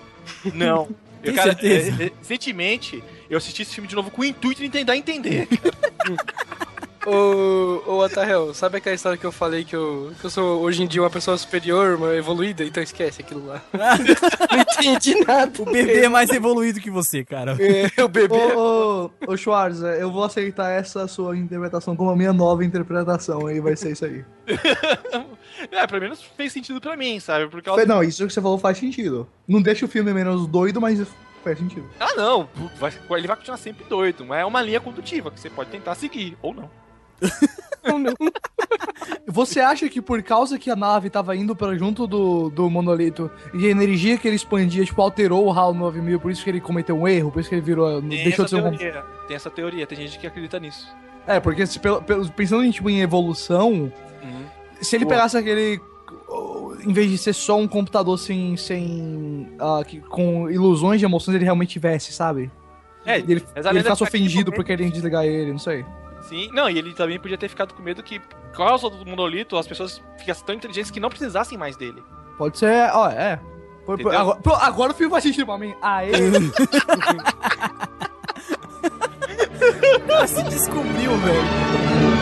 Não. 0.54 0.88
Eu, 1.20 1.34
cara, 1.34 1.52
certeza? 1.52 2.00
é, 2.00 2.06
é, 2.06 2.12
recentemente, 2.20 3.02
eu 3.28 3.36
assisti 3.36 3.62
esse 3.62 3.74
filme 3.74 3.88
de 3.88 3.96
novo 3.96 4.08
com 4.08 4.22
o 4.22 4.24
intuito 4.24 4.62
de 4.62 4.68
tentar 4.68 4.96
entender. 4.96 5.48
Ô, 7.06 7.82
ô 7.86 8.02
Atahel, 8.02 8.52
sabe 8.52 8.78
aquela 8.78 8.94
história 8.94 9.16
que 9.16 9.24
eu 9.24 9.32
falei 9.32 9.64
que 9.64 9.74
eu, 9.74 10.12
que 10.20 10.26
eu 10.26 10.30
sou 10.30 10.60
hoje 10.60 10.82
em 10.82 10.86
dia 10.86 11.00
uma 11.02 11.08
pessoa 11.10 11.38
superior, 11.38 11.96
uma 11.96 12.14
evoluída? 12.14 12.64
Então 12.64 12.82
esquece 12.82 13.22
aquilo 13.22 13.46
lá. 13.46 13.62
Não 13.72 14.60
entendi 14.60 15.14
nada. 15.24 15.52
O 15.62 15.64
bebê 15.64 16.04
é 16.04 16.08
mais 16.08 16.28
evoluído 16.30 16.80
que 16.80 16.90
você, 16.90 17.24
cara. 17.24 17.56
É, 17.60 18.02
o 18.02 18.08
bebê. 18.08 18.34
Ô, 18.34 19.10
ô, 19.26 19.32
ô 19.32 19.36
Schwarz, 19.36 19.82
é, 19.82 20.02
eu 20.02 20.10
vou 20.10 20.24
aceitar 20.24 20.70
essa 20.70 21.06
sua 21.06 21.36
interpretação 21.36 21.94
como 21.96 22.10
a 22.10 22.16
minha 22.16 22.32
nova 22.32 22.64
interpretação, 22.64 23.46
aí 23.46 23.60
vai 23.60 23.76
ser 23.76 23.92
isso 23.92 24.04
aí. 24.04 24.24
é, 25.70 25.86
pelo 25.86 26.00
menos 26.00 26.22
fez 26.36 26.52
sentido 26.52 26.80
pra 26.80 26.96
mim, 26.96 27.20
sabe? 27.20 27.48
Por 27.48 27.62
causa... 27.62 27.86
Não, 27.86 28.02
isso 28.02 28.26
que 28.26 28.32
você 28.32 28.40
falou 28.42 28.58
faz 28.58 28.76
sentido. 28.78 29.26
Não 29.46 29.62
deixa 29.62 29.84
o 29.84 29.88
filme 29.88 30.12
menos 30.12 30.46
doido, 30.46 30.80
mas 30.80 31.00
faz 31.44 31.58
sentido. 31.58 31.88
Ah, 32.00 32.14
não. 32.16 32.48
vai- 32.78 32.92
ele 33.12 33.26
vai 33.28 33.36
continuar 33.36 33.56
sempre 33.56 33.84
doido, 33.88 34.24
mas 34.24 34.40
é 34.40 34.44
uma 34.44 34.60
linha 34.60 34.80
condutiva 34.80 35.30
que 35.30 35.38
você 35.40 35.48
pode 35.48 35.70
tentar 35.70 35.94
seguir, 35.94 36.36
ou 36.42 36.52
não. 36.52 36.68
Você 39.26 39.60
acha 39.60 39.88
que 39.88 40.00
por 40.00 40.22
causa 40.22 40.58
que 40.58 40.70
a 40.70 40.76
nave 40.76 41.10
tava 41.10 41.34
indo 41.36 41.54
para 41.54 41.76
junto 41.76 42.06
do, 42.06 42.50
do 42.50 42.68
monolito 42.68 43.30
e 43.54 43.66
a 43.66 43.70
energia 43.70 44.18
que 44.18 44.26
ele 44.26 44.36
expandia, 44.36 44.84
tipo, 44.84 45.00
alterou 45.00 45.46
o 45.46 45.52
HAL 45.52 45.74
9000, 45.74 46.20
por 46.20 46.30
isso 46.30 46.42
que 46.44 46.50
ele 46.50 46.60
cometeu 46.60 46.96
um 46.98 47.08
erro, 47.08 47.30
por 47.30 47.40
isso 47.40 47.48
que 47.48 47.54
ele 47.54 47.62
virou. 47.62 48.00
Tem 48.00 48.08
deixou 48.10 48.44
essa 48.44 48.56
de 48.56 48.62
ser 48.62 48.68
um. 48.68 48.76
teoria. 48.76 49.02
Tem 49.26 49.36
essa 49.36 49.50
teoria, 49.50 49.86
tem 49.86 49.98
gente 49.98 50.18
que 50.18 50.26
acredita 50.26 50.58
nisso. 50.58 50.86
É, 51.26 51.38
porque 51.40 51.66
se 51.66 51.78
pelo- 51.78 52.02
pelo- 52.02 52.28
pensando 52.30 52.64
em, 52.64 52.70
tipo, 52.70 52.88
em 52.90 53.00
evolução, 53.00 53.92
Uhum. 54.22 54.44
se 54.80 54.96
ele 54.96 55.04
Pô. 55.04 55.10
pegasse 55.10 55.36
aquele. 55.36 55.80
Em 56.86 56.92
vez 56.92 57.10
de 57.10 57.18
ser 57.18 57.32
só 57.34 57.58
um 57.58 57.68
computador 57.68 58.18
sem. 58.18 58.56
sem 58.56 59.48
ah, 59.58 59.82
que- 59.86 60.00
com 60.00 60.48
ilusões 60.50 61.00
de 61.00 61.06
emoções, 61.06 61.34
ele 61.34 61.44
realmente 61.44 61.70
tivesse, 61.70 62.12
sabe? 62.12 62.50
É, 63.04 63.18
E 63.18 63.22
ele, 63.22 63.44
ele 63.56 63.82
ficasse 63.82 64.02
ofendido 64.02 64.50
por 64.50 64.56
por 64.58 64.64
querem 64.64 64.90
desligar 64.90 65.24
ele, 65.24 65.50
não 65.52 65.58
sei. 65.58 65.84
Sim, 66.28 66.50
não, 66.52 66.68
e 66.68 66.76
ele 66.76 66.92
também 66.92 67.18
podia 67.18 67.38
ter 67.38 67.48
ficado 67.48 67.72
com 67.72 67.82
medo 67.82 68.02
que, 68.02 68.20
por 68.20 68.52
causa 68.52 68.90
do 68.90 69.06
monolito, 69.06 69.56
as 69.56 69.66
pessoas 69.66 70.02
ficassem 70.18 70.44
tão 70.44 70.54
inteligentes 70.54 70.90
que 70.90 71.00
não 71.00 71.08
precisassem 71.08 71.56
mais 71.56 71.74
dele. 71.74 72.02
Pode 72.36 72.58
ser. 72.58 72.90
Ó, 72.92 73.08
é. 73.08 73.40
Pô, 73.86 73.94
Entendeu? 73.94 74.12
agora, 74.12 74.38
agora 74.60 74.92
o 74.92 74.94
filme 74.94 75.10
faz 75.10 75.24
sentido 75.24 75.46
pra 75.46 75.56
mim. 75.56 75.74
Aê! 75.80 76.12
Se 80.26 80.42
descobriu, 80.44 81.16
velho. 81.16 82.17